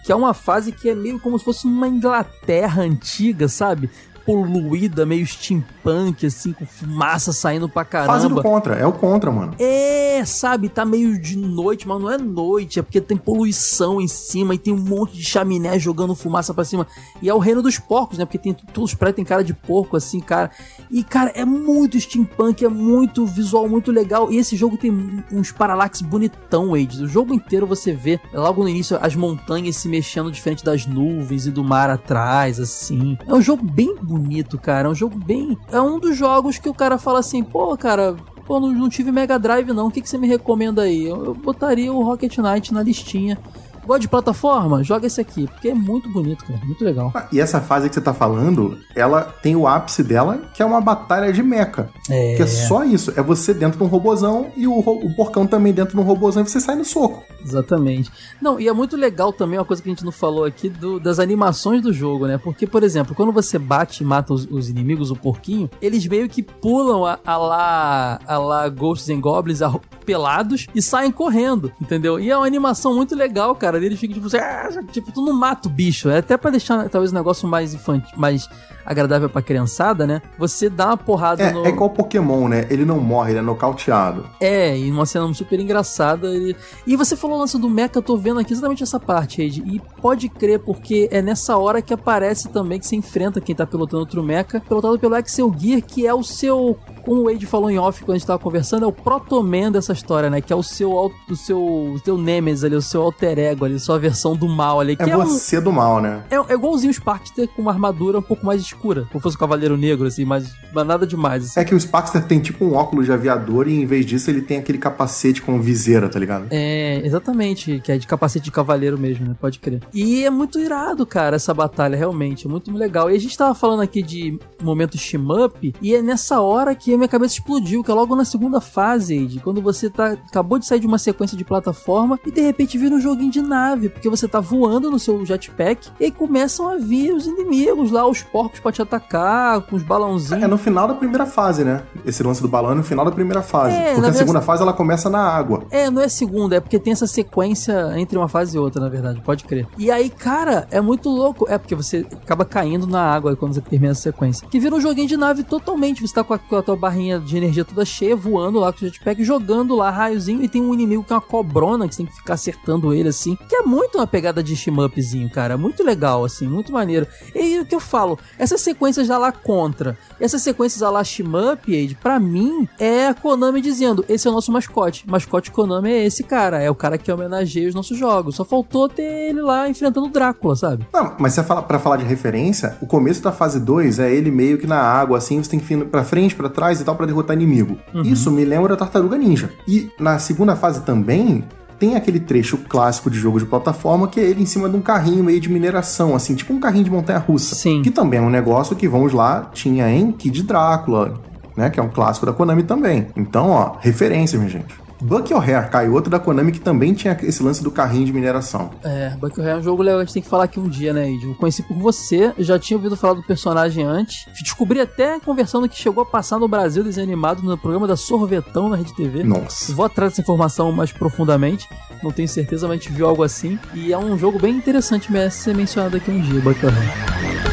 Que 0.04 0.12
é 0.12 0.14
uma 0.14 0.32
fase 0.32 0.72
que 0.72 0.88
é 0.88 0.94
meio 0.94 1.20
como 1.20 1.38
se 1.38 1.44
fosse 1.44 1.66
uma 1.66 1.86
Inglaterra 1.86 2.82
antiga, 2.82 3.48
sabe? 3.48 3.90
Poluída, 4.30 5.06
meio 5.06 5.26
steampunk, 5.26 6.26
assim, 6.26 6.52
com 6.52 6.66
fumaça 6.66 7.32
saindo 7.32 7.68
pra 7.68 7.84
Fase 7.84 8.28
do 8.28 8.34
caramba. 8.36 8.42
contra, 8.42 8.74
é 8.74 8.86
o 8.86 8.92
contra, 8.92 9.30
mano. 9.30 9.54
É, 9.58 10.22
sabe, 10.24 10.68
tá 10.68 10.84
meio 10.84 11.18
de 11.18 11.36
noite, 11.36 11.86
mas 11.86 12.00
não 12.00 12.10
é 12.10 12.18
noite, 12.18 12.78
é 12.78 12.82
porque 12.82 13.00
tem 13.00 13.16
poluição 13.16 14.00
em 14.00 14.08
cima 14.08 14.54
e 14.54 14.58
tem 14.58 14.72
um 14.72 14.78
monte 14.78 15.16
de 15.16 15.24
chaminé 15.24 15.78
jogando 15.78 16.14
fumaça 16.14 16.54
para 16.54 16.64
cima. 16.64 16.86
E 17.20 17.28
é 17.28 17.34
o 17.34 17.38
reino 17.38 17.62
dos 17.62 17.78
porcos, 17.78 18.18
né? 18.18 18.24
Porque 18.24 18.38
tem 18.38 18.54
todos 18.54 18.90
os 18.90 18.94
prédios 18.94 19.16
tem 19.16 19.24
cara 19.24 19.42
de 19.42 19.52
porco 19.52 19.96
assim, 19.96 20.20
cara. 20.20 20.50
E 20.90 21.02
cara, 21.02 21.30
é 21.34 21.44
muito 21.44 21.98
steampunk, 22.00 22.64
é 22.64 22.68
muito 22.68 23.26
visual, 23.26 23.68
muito 23.68 23.90
legal. 23.90 24.30
E 24.32 24.38
esse 24.38 24.56
jogo 24.56 24.76
tem 24.76 25.22
uns 25.32 25.52
paralax 25.52 26.00
bonitão, 26.00 26.70
Wade. 26.70 27.04
O 27.04 27.08
jogo 27.08 27.34
inteiro 27.34 27.66
você 27.66 27.92
vê 27.92 28.20
logo 28.32 28.62
no 28.62 28.68
início 28.68 28.98
as 29.00 29.14
montanhas 29.14 29.76
se 29.76 29.88
mexendo 29.88 30.30
diferente 30.30 30.64
das 30.64 30.86
nuvens 30.86 31.46
e 31.46 31.50
do 31.50 31.64
mar 31.64 31.90
atrás, 31.90 32.58
assim. 32.60 33.18
É 33.26 33.34
um 33.34 33.42
jogo 33.42 33.64
bem 33.64 33.94
bonito, 34.20 34.58
cara. 34.58 34.88
É 34.88 34.90
um 34.90 34.94
jogo 34.94 35.18
bem. 35.18 35.56
É 35.72 35.80
um 35.80 35.98
dos 35.98 36.16
jogos 36.16 36.58
que 36.58 36.68
o 36.68 36.74
cara 36.74 36.98
fala 36.98 37.20
assim, 37.20 37.42
pô, 37.42 37.76
cara, 37.76 38.14
pô, 38.46 38.60
não, 38.60 38.70
não 38.72 38.88
tive 38.88 39.10
Mega 39.10 39.38
Drive 39.38 39.72
não, 39.72 39.88
o 39.88 39.90
que, 39.90 40.00
que 40.00 40.08
você 40.08 40.18
me 40.18 40.28
recomenda 40.28 40.82
aí? 40.82 41.06
Eu, 41.06 41.24
eu 41.24 41.34
botaria 41.34 41.92
o 41.92 42.02
Rocket 42.02 42.38
Knight 42.38 42.72
na 42.72 42.82
listinha. 42.82 43.38
Gosta 43.86 44.00
de 44.00 44.08
plataforma? 44.08 44.82
Joga 44.84 45.06
esse 45.06 45.20
aqui, 45.20 45.46
porque 45.46 45.68
é 45.68 45.74
muito 45.74 46.10
bonito, 46.12 46.44
cara. 46.44 46.60
Muito 46.64 46.84
legal. 46.84 47.10
Ah, 47.14 47.26
e 47.32 47.40
essa 47.40 47.60
fase 47.60 47.88
que 47.88 47.94
você 47.94 48.00
tá 48.00 48.12
falando, 48.14 48.78
ela 48.94 49.22
tem 49.22 49.56
o 49.56 49.66
ápice 49.66 50.02
dela, 50.02 50.38
que 50.54 50.62
é 50.62 50.66
uma 50.66 50.80
batalha 50.80 51.32
de 51.32 51.42
mecha. 51.42 51.88
É. 52.08 52.34
Que 52.36 52.42
é 52.42 52.46
só 52.46 52.84
isso. 52.84 53.12
É 53.16 53.22
você 53.22 53.52
dentro 53.54 53.78
de 53.78 53.84
um 53.84 53.88
robozão 53.88 54.48
e 54.56 54.66
o, 54.66 54.78
o 54.78 55.14
porcão 55.14 55.46
também 55.46 55.72
dentro 55.72 55.94
de 55.94 56.00
um 56.00 56.04
robozão 56.04 56.42
e 56.42 56.48
você 56.48 56.60
sai 56.60 56.76
no 56.76 56.84
soco. 56.84 57.22
Exatamente. 57.44 58.10
Não, 58.40 58.60
e 58.60 58.68
é 58.68 58.72
muito 58.72 58.96
legal 58.96 59.32
também 59.32 59.58
uma 59.58 59.64
coisa 59.64 59.82
que 59.82 59.88
a 59.88 59.92
gente 59.92 60.04
não 60.04 60.12
falou 60.12 60.44
aqui 60.44 60.68
do- 60.68 61.00
das 61.00 61.18
animações 61.18 61.82
do 61.82 61.92
jogo, 61.92 62.26
né? 62.26 62.38
Porque, 62.38 62.66
por 62.66 62.82
exemplo, 62.82 63.14
quando 63.14 63.32
você 63.32 63.58
bate 63.58 64.02
e 64.02 64.06
mata 64.06 64.32
os, 64.32 64.46
os 64.50 64.68
inimigos, 64.68 65.10
o 65.10 65.16
porquinho, 65.16 65.70
eles 65.80 66.06
meio 66.06 66.28
que 66.28 66.42
pulam 66.42 67.04
a, 67.06 67.18
a 67.24 67.36
lá, 67.36 68.20
a 68.26 68.38
lá 68.38 68.68
Ghosts 68.68 69.08
and 69.10 69.20
Goblins 69.20 69.62
a- 69.62 69.72
pelados 70.04 70.66
e 70.74 70.82
saem 70.82 71.10
correndo, 71.10 71.72
entendeu? 71.80 72.18
E 72.18 72.30
é 72.30 72.36
uma 72.36 72.46
animação 72.46 72.94
muito 72.94 73.14
legal, 73.14 73.54
cara. 73.54 73.69
Eles 73.78 73.98
ficam 73.98 74.14
tipo 74.14 74.26
assim, 74.26 74.86
tipo, 74.92 75.12
tu 75.12 75.24
não 75.24 75.32
mata 75.32 75.68
o 75.68 75.70
bicho. 75.70 76.08
É 76.08 76.18
até 76.18 76.36
pra 76.36 76.50
deixar 76.50 76.88
talvez 76.88 77.12
um 77.12 77.16
negócio 77.16 77.48
mais 77.48 77.74
infantil, 77.74 78.10
mais 78.16 78.48
agradável 78.84 79.28
pra 79.28 79.42
criançada, 79.42 80.06
né? 80.06 80.22
Você 80.38 80.68
dá 80.68 80.86
uma 80.86 80.96
porrada 80.96 81.42
É, 81.44 81.52
no. 81.52 81.64
é 81.64 81.68
igual 81.68 81.90
Pokémon, 81.90 82.48
né? 82.48 82.66
Ele 82.70 82.84
não 82.84 82.98
morre, 82.98 83.32
ele 83.32 83.38
é 83.38 83.42
nocauteado. 83.42 84.26
É, 84.40 84.76
e 84.76 84.90
uma 84.90 85.06
cena 85.06 85.32
super 85.34 85.60
engraçada. 85.60 86.28
E, 86.34 86.56
e 86.86 86.96
você 86.96 87.14
falou 87.16 87.36
o 87.36 87.40
lance 87.40 87.58
do 87.58 87.68
Mecha, 87.68 87.92
eu 87.96 88.02
tô 88.02 88.16
vendo 88.16 88.40
aqui 88.40 88.52
exatamente 88.52 88.82
essa 88.82 88.98
parte, 88.98 89.42
Ed. 89.42 89.62
E 89.66 89.80
pode 90.00 90.28
crer, 90.28 90.58
porque 90.60 91.08
é 91.12 91.20
nessa 91.22 91.56
hora 91.56 91.80
que 91.82 91.92
aparece 91.94 92.48
também 92.48 92.78
que 92.80 92.86
você 92.86 92.96
enfrenta 92.96 93.40
quem 93.40 93.54
tá 93.54 93.66
pilotando 93.66 94.00
outro 94.00 94.22
Mecha, 94.22 94.60
pilotado 94.60 94.98
pelo 94.98 95.14
Axel 95.14 95.54
Gear, 95.56 95.82
que 95.82 96.06
é 96.06 96.14
o 96.14 96.22
seu. 96.22 96.76
Como 97.02 97.22
o 97.22 97.24
Wade 97.24 97.46
falou 97.46 97.70
em 97.70 97.78
off 97.78 98.00
quando 98.04 98.16
a 98.16 98.18
gente 98.18 98.26
tava 98.26 98.38
conversando, 98.38 98.84
é 98.84 98.88
o 98.88 98.92
Protoman 98.92 99.70
dessa 99.72 99.92
história, 99.92 100.28
né? 100.28 100.40
Que 100.40 100.52
é 100.52 100.56
o 100.56 100.62
seu, 100.62 100.92
o 100.92 101.36
seu, 101.36 101.58
o 101.62 101.98
seu 102.04 102.18
Nemesis 102.18 102.64
ali, 102.64 102.74
o 102.76 102.82
seu 102.82 103.02
alter 103.02 103.38
ego 103.38 103.59
ali, 103.64 103.78
sua 103.78 103.98
versão 103.98 104.36
do 104.36 104.48
mal 104.48 104.80
ali. 104.80 104.96
Que 104.96 105.02
É 105.02 105.10
é, 105.10 105.16
um, 105.16 105.24
você 105.24 105.60
do 105.60 105.72
mal, 105.72 106.00
né? 106.00 106.22
é, 106.30 106.36
é 106.36 106.54
igualzinho 106.54 106.90
o 106.90 106.94
Sparkster 106.94 107.48
com 107.48 107.62
uma 107.62 107.72
armadura 107.72 108.18
um 108.18 108.22
pouco 108.22 108.44
mais 108.44 108.60
escura. 108.60 109.06
Como 109.10 109.20
fosse 109.20 109.36
o 109.36 109.38
Cavaleiro 109.38 109.76
Negro, 109.76 110.06
assim, 110.06 110.24
mas, 110.24 110.52
mas 110.72 110.86
nada 110.86 111.06
demais. 111.06 111.44
Assim. 111.44 111.60
É 111.60 111.64
que 111.64 111.74
o 111.74 111.80
Sparkster 111.80 112.24
tem 112.24 112.40
tipo 112.40 112.64
um 112.64 112.74
óculos 112.74 113.06
de 113.06 113.12
aviador 113.12 113.68
e 113.68 113.74
em 113.74 113.86
vez 113.86 114.04
disso 114.06 114.30
ele 114.30 114.42
tem 114.42 114.58
aquele 114.58 114.78
capacete 114.78 115.42
com 115.42 115.60
viseira, 115.60 116.08
tá 116.08 116.18
ligado? 116.18 116.46
É, 116.50 117.00
exatamente, 117.04 117.80
que 117.80 117.92
é 117.92 117.98
de 117.98 118.06
capacete 118.06 118.44
de 118.44 118.50
cavaleiro 118.50 118.98
mesmo, 118.98 119.26
né? 119.26 119.34
Pode 119.40 119.58
crer. 119.58 119.80
E 119.92 120.24
é 120.24 120.30
muito 120.30 120.58
irado, 120.58 121.04
cara, 121.06 121.36
essa 121.36 121.52
batalha, 121.52 121.96
realmente. 121.96 122.46
É 122.46 122.50
muito 122.50 122.72
legal. 122.72 123.10
E 123.10 123.16
a 123.16 123.20
gente 123.20 123.36
tava 123.36 123.54
falando 123.54 123.80
aqui 123.82 124.02
de 124.02 124.38
momento 124.62 124.96
shmup, 124.96 125.74
e 125.80 125.94
é 125.94 126.02
nessa 126.02 126.40
hora 126.40 126.74
que 126.74 126.92
a 126.92 126.96
minha 126.96 127.08
cabeça 127.08 127.34
explodiu, 127.34 127.82
que 127.82 127.90
é 127.90 127.94
logo 127.94 128.14
na 128.14 128.24
segunda 128.24 128.60
fase, 128.60 129.16
Ed, 129.16 129.40
quando 129.40 129.60
você 129.60 129.90
tá, 129.90 130.12
acabou 130.12 130.58
de 130.58 130.66
sair 130.66 130.80
de 130.80 130.86
uma 130.86 130.98
sequência 130.98 131.36
de 131.36 131.44
plataforma 131.44 132.18
e 132.26 132.30
de 132.30 132.40
repente 132.40 132.78
vira 132.78 132.94
um 132.94 133.00
joguinho 133.00 133.30
de 133.30 133.42
nave, 133.50 133.88
porque 133.88 134.08
você 134.08 134.28
tá 134.28 134.40
voando 134.40 134.90
no 134.90 134.98
seu 134.98 135.26
jetpack 135.26 135.90
e 135.98 136.04
aí 136.04 136.10
começam 136.10 136.68
a 136.68 136.76
vir 136.76 137.12
os 137.12 137.26
inimigos 137.26 137.90
lá, 137.90 138.06
os 138.06 138.22
porcos 138.22 138.60
pra 138.60 138.70
te 138.70 138.80
atacar, 138.80 139.60
com 139.62 139.76
os 139.76 139.82
balãozinhos. 139.82 140.42
É 140.42 140.46
no 140.46 140.56
final 140.56 140.86
da 140.86 140.94
primeira 140.94 141.26
fase, 141.26 141.64
né? 141.64 141.82
Esse 142.06 142.22
lance 142.22 142.40
do 142.40 142.48
balão 142.48 142.72
é 142.72 142.74
no 142.74 142.84
final 142.84 143.04
da 143.04 143.10
primeira 143.10 143.42
fase. 143.42 143.76
É, 143.76 143.94
porque 143.94 144.10
a 144.10 144.12
segunda 144.12 144.40
fase 144.40 144.62
ela 144.62 144.72
começa 144.72 145.10
na 145.10 145.20
água. 145.20 145.64
É, 145.70 145.90
não 145.90 146.00
é 146.00 146.08
segunda, 146.08 146.56
é 146.56 146.60
porque 146.60 146.78
tem 146.78 146.92
essa 146.92 147.06
sequência 147.06 147.98
entre 147.98 148.16
uma 148.16 148.28
fase 148.28 148.56
e 148.56 148.60
outra, 148.60 148.80
na 148.80 148.88
verdade, 148.88 149.20
pode 149.20 149.44
crer. 149.44 149.66
E 149.76 149.90
aí, 149.90 150.08
cara, 150.08 150.66
é 150.70 150.80
muito 150.80 151.08
louco. 151.08 151.46
É 151.48 151.58
porque 151.58 151.74
você 151.74 152.06
acaba 152.22 152.44
caindo 152.44 152.86
na 152.86 153.02
água 153.02 153.34
quando 153.34 153.54
você 153.54 153.60
termina 153.60 153.92
essa 153.92 154.02
sequência. 154.02 154.46
Que 154.48 154.60
vira 154.60 154.74
um 154.74 154.80
joguinho 154.80 155.08
de 155.08 155.16
nave 155.16 155.42
totalmente. 155.42 156.06
Você 156.06 156.14
tá 156.14 156.22
com 156.22 156.34
a, 156.34 156.38
com 156.38 156.56
a 156.56 156.62
tua 156.62 156.76
barrinha 156.76 157.18
de 157.18 157.36
energia 157.36 157.64
toda 157.64 157.84
cheia, 157.84 158.14
voando 158.14 158.60
lá 158.60 158.72
com 158.72 158.84
o 158.84 158.88
jetpack, 158.88 159.24
jogando 159.24 159.74
lá 159.74 159.90
raiozinho. 159.90 160.42
E 160.42 160.48
tem 160.48 160.62
um 160.62 160.72
inimigo 160.72 161.02
que 161.02 161.12
é 161.12 161.16
uma 161.16 161.22
cobrona, 161.22 161.88
que 161.88 161.94
você 161.94 162.02
tem 162.02 162.06
que 162.06 162.16
ficar 162.16 162.34
acertando 162.34 162.92
ele 162.94 163.08
assim. 163.08 163.36
Que 163.48 163.56
é 163.56 163.62
muito 163.62 163.98
uma 163.98 164.06
pegada 164.06 164.42
de 164.42 164.54
shmumpzinho, 164.54 165.28
cara. 165.30 165.56
Muito 165.56 165.82
legal, 165.82 166.24
assim, 166.24 166.46
muito 166.46 166.72
maneiro. 166.72 167.06
E 167.34 167.38
aí, 167.38 167.60
o 167.60 167.66
que 167.66 167.74
eu 167.74 167.80
falo? 167.80 168.18
Essas 168.38 168.60
sequências 168.60 169.06
já 169.06 169.18
lá 169.18 169.32
contra, 169.32 169.98
essas 170.20 170.42
sequências 170.42 170.82
a 170.82 170.90
lá 170.90 171.02
shmup, 171.02 171.74
Age, 171.74 171.96
pra 172.00 172.20
mim, 172.20 172.68
é 172.78 173.08
a 173.08 173.14
Konami 173.14 173.60
dizendo: 173.60 174.04
esse 174.08 174.26
é 174.26 174.30
o 174.30 174.34
nosso 174.34 174.52
mascote. 174.52 175.08
Mascote 175.08 175.50
Konami 175.50 175.90
é 175.90 176.06
esse 176.06 176.22
cara. 176.22 176.62
É 176.62 176.70
o 176.70 176.74
cara 176.74 176.98
que 176.98 177.10
homenageia 177.10 177.68
os 177.68 177.74
nossos 177.74 177.98
jogos. 177.98 178.36
Só 178.36 178.44
faltou 178.44 178.88
ter 178.88 179.02
ele 179.02 179.40
lá 179.40 179.68
enfrentando 179.68 180.06
o 180.06 180.10
Drácula, 180.10 180.54
sabe? 180.56 180.86
Não, 180.92 181.14
mas 181.18 181.32
você 181.32 181.42
fala, 181.42 181.62
pra 181.62 181.78
falar 181.78 181.96
de 181.96 182.04
referência, 182.04 182.76
o 182.80 182.86
começo 182.86 183.22
da 183.22 183.32
fase 183.32 183.58
2 183.60 183.98
é 183.98 184.12
ele 184.12 184.30
meio 184.30 184.58
que 184.58 184.66
na 184.66 184.80
água, 184.80 185.18
assim, 185.18 185.42
você 185.42 185.50
tem 185.50 185.60
que 185.60 185.74
ir 185.74 185.84
pra 185.86 186.04
frente, 186.04 186.34
pra 186.34 186.48
trás 186.48 186.80
e 186.80 186.84
tal, 186.84 186.94
pra 186.94 187.06
derrotar 187.06 187.36
inimigo. 187.36 187.78
Uhum. 187.94 188.02
Isso 188.02 188.30
me 188.30 188.44
lembra 188.44 188.76
Tartaruga 188.76 189.16
Ninja. 189.16 189.50
E 189.66 189.90
na 189.98 190.18
segunda 190.18 190.54
fase 190.56 190.82
também. 190.82 191.44
Tem 191.80 191.96
aquele 191.96 192.20
trecho 192.20 192.58
clássico 192.58 193.10
de 193.10 193.18
jogo 193.18 193.38
de 193.38 193.46
plataforma 193.46 194.06
que 194.06 194.20
é 194.20 194.22
ele 194.22 194.42
em 194.42 194.46
cima 194.46 194.68
de 194.68 194.76
um 194.76 194.82
carrinho 194.82 195.24
meio 195.24 195.40
de 195.40 195.48
mineração, 195.48 196.14
assim, 196.14 196.34
tipo 196.34 196.52
um 196.52 196.60
carrinho 196.60 196.84
de 196.84 196.90
montanha-russa. 196.90 197.54
Sim. 197.54 197.80
Que 197.80 197.90
também 197.90 198.20
é 198.20 198.22
um 198.22 198.28
negócio 198.28 198.76
que, 198.76 198.86
vamos 198.86 199.14
lá, 199.14 199.50
tinha 199.54 199.90
em 199.90 200.12
Kid 200.12 200.42
Drácula, 200.42 201.18
né? 201.56 201.70
Que 201.70 201.80
é 201.80 201.82
um 201.82 201.88
clássico 201.88 202.26
da 202.26 202.34
Konami 202.34 202.64
também. 202.64 203.06
Então, 203.16 203.48
ó, 203.48 203.76
referência, 203.80 204.38
minha 204.38 204.50
gente. 204.50 204.74
Buck 205.00 205.32
O'Hare, 205.32 205.70
cai 205.70 205.88
outro 205.88 206.10
da 206.10 206.18
Konami 206.18 206.52
que 206.52 206.60
também 206.60 206.92
tinha 206.92 207.16
esse 207.22 207.42
lance 207.42 207.62
do 207.62 207.70
carrinho 207.70 208.04
de 208.04 208.12
mineração. 208.12 208.70
É, 208.82 209.10
Bucky 209.18 209.40
O'Hare 209.40 209.56
é 209.56 209.56
um 209.56 209.62
jogo 209.62 209.82
legal, 209.82 210.00
a 210.00 210.04
gente 210.04 210.14
tem 210.14 210.22
que 210.22 210.28
falar 210.28 210.44
aqui 210.44 210.60
um 210.60 210.68
dia, 210.68 210.92
né, 210.92 211.10
Ed? 211.10 211.26
Eu 211.26 211.34
conheci 211.34 211.62
por 211.62 211.76
você, 211.76 212.32
já 212.38 212.58
tinha 212.58 212.76
ouvido 212.76 212.96
falar 212.96 213.14
do 213.14 213.22
personagem 213.22 213.84
antes. 213.84 214.26
Descobri 214.42 214.80
até 214.80 215.18
conversando 215.20 215.68
que 215.68 215.76
chegou 215.76 216.02
a 216.02 216.06
passar 216.06 216.38
no 216.38 216.48
Brasil 216.48 216.84
desenho 216.84 217.06
animado 217.06 217.42
no 217.42 217.56
programa 217.56 217.86
da 217.86 217.96
Sorvetão 217.96 218.68
na 218.68 218.76
Rede 218.76 218.94
TV. 218.94 219.22
Nossa. 219.22 219.72
Vou 219.72 219.84
atrás 219.84 220.12
dessa 220.12 220.20
informação 220.20 220.70
mais 220.72 220.92
profundamente. 220.92 221.68
Não 222.02 222.10
tenho 222.10 222.28
certeza, 222.28 222.68
mas 222.68 222.78
a 222.78 222.82
gente 222.82 222.92
viu 222.92 223.08
algo 223.08 223.22
assim. 223.22 223.58
E 223.74 223.92
é 223.92 223.98
um 223.98 224.18
jogo 224.18 224.38
bem 224.38 224.54
interessante, 224.54 225.10
merece 225.10 225.38
ser 225.42 225.54
mencionado 225.54 225.96
aqui 225.96 226.10
um 226.10 226.20
dia, 226.20 226.40
Bucky 226.40 226.66
O'Hare. 226.66 227.49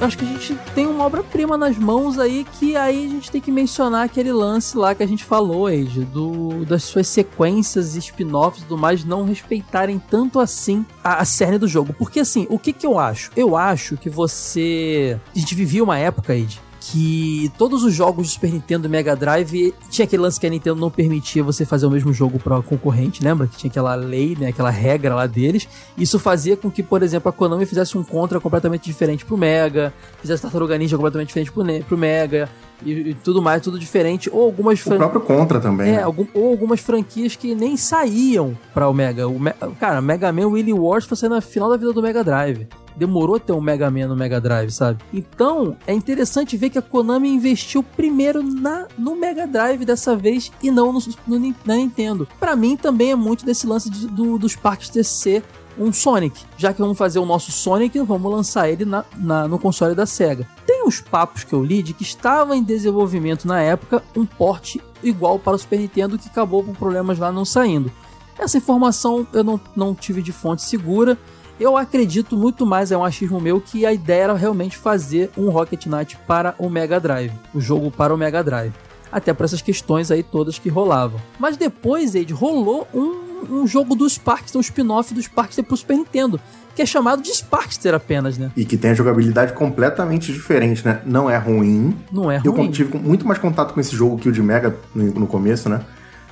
Acho 0.00 0.16
que 0.16 0.24
a 0.24 0.28
gente 0.28 0.54
tem 0.74 0.86
uma 0.86 1.04
obra-prima 1.04 1.56
nas 1.56 1.76
mãos 1.76 2.18
aí 2.18 2.46
que 2.58 2.76
aí 2.76 3.06
a 3.06 3.08
gente 3.08 3.30
tem 3.30 3.40
que 3.40 3.52
mencionar 3.52 4.04
aquele 4.04 4.32
lance 4.32 4.76
lá 4.76 4.94
que 4.94 5.02
a 5.02 5.06
gente 5.06 5.24
falou, 5.24 5.66
Age, 5.66 6.04
do 6.04 6.64
das 6.64 6.84
suas 6.84 7.06
sequências, 7.08 7.94
spin-offs 7.96 8.64
e 8.68 8.74
mais 8.74 9.04
não 9.04 9.24
respeitarem 9.24 10.00
tanto 10.10 10.40
assim 10.40 10.84
a, 11.02 11.20
a 11.20 11.24
cerne 11.24 11.58
do 11.58 11.68
jogo. 11.68 11.92
Porque 11.92 12.20
assim, 12.20 12.46
o 12.48 12.58
que 12.58 12.72
que 12.72 12.86
eu 12.86 12.98
acho? 12.98 13.30
Eu 13.36 13.56
acho 13.56 13.96
que 13.96 14.08
você. 14.08 15.18
A 15.34 15.38
gente 15.38 15.54
vivia 15.54 15.82
uma 15.82 15.98
época, 15.98 16.32
Age, 16.32 16.60
que 16.80 17.52
todos 17.58 17.84
os 17.84 17.92
jogos 17.92 18.26
do 18.26 18.32
Super 18.32 18.50
Nintendo 18.50 18.86
e 18.88 18.90
Mega 18.90 19.14
Drive 19.14 19.74
tinha 19.90 20.04
aquele 20.06 20.22
lance 20.22 20.40
que 20.40 20.46
a 20.46 20.50
Nintendo 20.50 20.80
não 20.80 20.90
permitia 20.90 21.44
você 21.44 21.66
fazer 21.66 21.84
o 21.86 21.90
mesmo 21.90 22.10
jogo 22.12 22.38
para 22.38 22.60
concorrente, 22.62 23.22
lembra? 23.22 23.46
Que 23.46 23.56
tinha 23.58 23.70
aquela 23.70 23.94
lei, 23.94 24.34
né, 24.38 24.48
aquela 24.48 24.70
regra 24.70 25.14
lá 25.14 25.26
deles. 25.26 25.68
Isso 25.96 26.18
fazia 26.18 26.56
com 26.56 26.70
que, 26.70 26.82
por 26.82 27.02
exemplo, 27.02 27.28
a 27.28 27.32
Konami 27.32 27.66
fizesse 27.66 27.98
um 27.98 28.02
Contra 28.02 28.40
completamente 28.40 28.84
diferente 28.84 29.24
pro 29.26 29.36
Mega, 29.36 29.92
fizesse 30.20 30.42
Tartaruga 30.42 30.76
Ninja 30.78 30.96
completamente 30.96 31.28
diferente 31.28 31.52
pro, 31.52 31.62
Ne- 31.62 31.82
pro 31.82 31.98
Mega 31.98 32.48
e, 32.82 32.90
e 33.10 33.14
tudo 33.14 33.42
mais, 33.42 33.60
tudo 33.60 33.78
diferente. 33.78 34.30
Ou 34.32 34.42
algumas 34.42 34.80
O 34.80 34.84
fran- 34.84 34.96
próprio 34.96 35.20
Contra 35.20 35.60
também. 35.60 35.90
é, 35.90 35.96
né? 35.96 36.02
algum- 36.02 36.26
ou 36.32 36.48
algumas 36.48 36.80
franquias 36.80 37.36
que 37.36 37.54
nem 37.54 37.76
saíam 37.76 38.56
pra 38.72 38.88
o 38.88 38.94
Mega. 38.94 39.28
O 39.28 39.38
Me- 39.38 39.52
cara, 39.78 40.00
Mega 40.00 40.32
Man 40.32 40.46
Willy 40.46 40.72
Wars 40.72 41.04
foi 41.04 41.16
sair 41.16 41.28
na 41.28 41.42
final 41.42 41.68
da 41.68 41.76
vida 41.76 41.92
do 41.92 42.00
Mega 42.02 42.24
Drive. 42.24 42.66
Demorou 43.00 43.40
ter 43.40 43.52
um 43.52 43.60
Mega 43.62 43.90
Man 43.90 44.06
no 44.08 44.14
Mega 44.14 44.38
Drive, 44.40 44.70
sabe? 44.70 45.02
Então, 45.12 45.74
é 45.86 45.94
interessante 45.94 46.54
ver 46.56 46.68
que 46.70 46.78
a 46.78 46.82
Konami 46.82 47.30
investiu 47.30 47.82
primeiro 47.82 48.42
na, 48.42 48.86
no 48.98 49.16
Mega 49.16 49.46
Drive 49.46 49.86
dessa 49.86 50.14
vez 50.14 50.52
e 50.62 50.70
não 50.70 50.92
no, 50.92 51.00
no 51.26 51.54
na 51.64 51.76
Nintendo. 51.76 52.28
Pra 52.38 52.54
mim, 52.54 52.76
também 52.76 53.10
é 53.12 53.16
muito 53.16 53.44
desse 53.44 53.66
lance 53.66 53.88
de- 53.88 54.06
do- 54.06 54.38
dos 54.38 54.54
parques 54.54 54.90
TC 54.90 55.42
um 55.78 55.90
Sonic. 55.92 56.42
Já 56.58 56.74
que 56.74 56.80
vamos 56.80 56.98
fazer 56.98 57.18
o 57.20 57.24
nosso 57.24 57.50
Sonic, 57.50 57.98
vamos 58.00 58.30
lançar 58.30 58.68
ele 58.68 58.84
na, 58.84 59.02
na, 59.16 59.48
no 59.48 59.58
console 59.58 59.94
da 59.94 60.04
SEGA. 60.04 60.46
Tem 60.66 60.84
uns 60.86 61.00
papos 61.00 61.42
que 61.42 61.54
eu 61.54 61.64
li 61.64 61.82
de 61.82 61.94
que 61.94 62.02
estava 62.02 62.54
em 62.54 62.62
desenvolvimento 62.62 63.48
na 63.48 63.62
época 63.62 64.02
um 64.14 64.26
porte 64.26 64.78
igual 65.02 65.38
para 65.38 65.54
o 65.54 65.58
Super 65.58 65.78
Nintendo 65.78 66.18
que 66.18 66.28
acabou 66.28 66.62
com 66.62 66.74
problemas 66.74 67.18
lá 67.18 67.32
não 67.32 67.46
saindo. 67.46 67.90
Essa 68.38 68.58
informação 68.58 69.26
eu 69.32 69.42
não, 69.44 69.58
não 69.74 69.94
tive 69.94 70.20
de 70.20 70.32
fonte 70.32 70.62
segura. 70.62 71.16
Eu 71.60 71.76
acredito 71.76 72.38
muito 72.38 72.64
mais, 72.64 72.90
é 72.90 72.96
um 72.96 73.04
achismo 73.04 73.38
meu, 73.38 73.60
que 73.60 73.84
a 73.84 73.92
ideia 73.92 74.22
era 74.22 74.34
realmente 74.34 74.78
fazer 74.78 75.30
um 75.36 75.50
Rocket 75.50 75.84
Knight 75.84 76.16
para 76.26 76.54
o 76.58 76.70
Mega 76.70 76.98
Drive. 76.98 77.34
O 77.54 77.60
jogo 77.60 77.90
para 77.90 78.14
o 78.14 78.16
Mega 78.16 78.42
Drive. 78.42 78.72
Até 79.12 79.34
por 79.34 79.44
essas 79.44 79.60
questões 79.60 80.10
aí 80.10 80.22
todas 80.22 80.58
que 80.58 80.70
rolavam. 80.70 81.20
Mas 81.38 81.58
depois, 81.58 82.14
Ed, 82.14 82.32
rolou 82.32 82.88
um, 82.94 83.60
um 83.60 83.66
jogo 83.66 83.94
do 83.94 84.08
Sparkster, 84.08 84.58
um 84.58 84.62
spin-off 84.62 85.12
do 85.12 85.20
Sparkster 85.20 85.62
para 85.62 85.74
o 85.74 85.76
Super 85.76 85.98
Nintendo 85.98 86.40
que 86.74 86.82
é 86.82 86.86
chamado 86.86 87.20
de 87.20 87.30
Sparkster 87.30 87.94
apenas, 87.94 88.38
né? 88.38 88.50
E 88.56 88.64
que 88.64 88.76
tem 88.76 88.92
a 88.92 88.94
jogabilidade 88.94 89.52
completamente 89.52 90.32
diferente, 90.32 90.86
né? 90.86 91.02
Não 91.04 91.28
é 91.28 91.36
ruim. 91.36 91.96
Não 92.10 92.30
é 92.30 92.38
ruim. 92.38 92.66
Eu 92.66 92.70
tive 92.70 92.96
muito 92.96 93.26
mais 93.26 93.38
contato 93.38 93.74
com 93.74 93.80
esse 93.80 93.94
jogo 93.94 94.16
que 94.16 94.28
o 94.28 94.32
de 94.32 94.40
Mega 94.40 94.74
no, 94.94 95.04
no 95.12 95.26
começo, 95.26 95.68
né? 95.68 95.80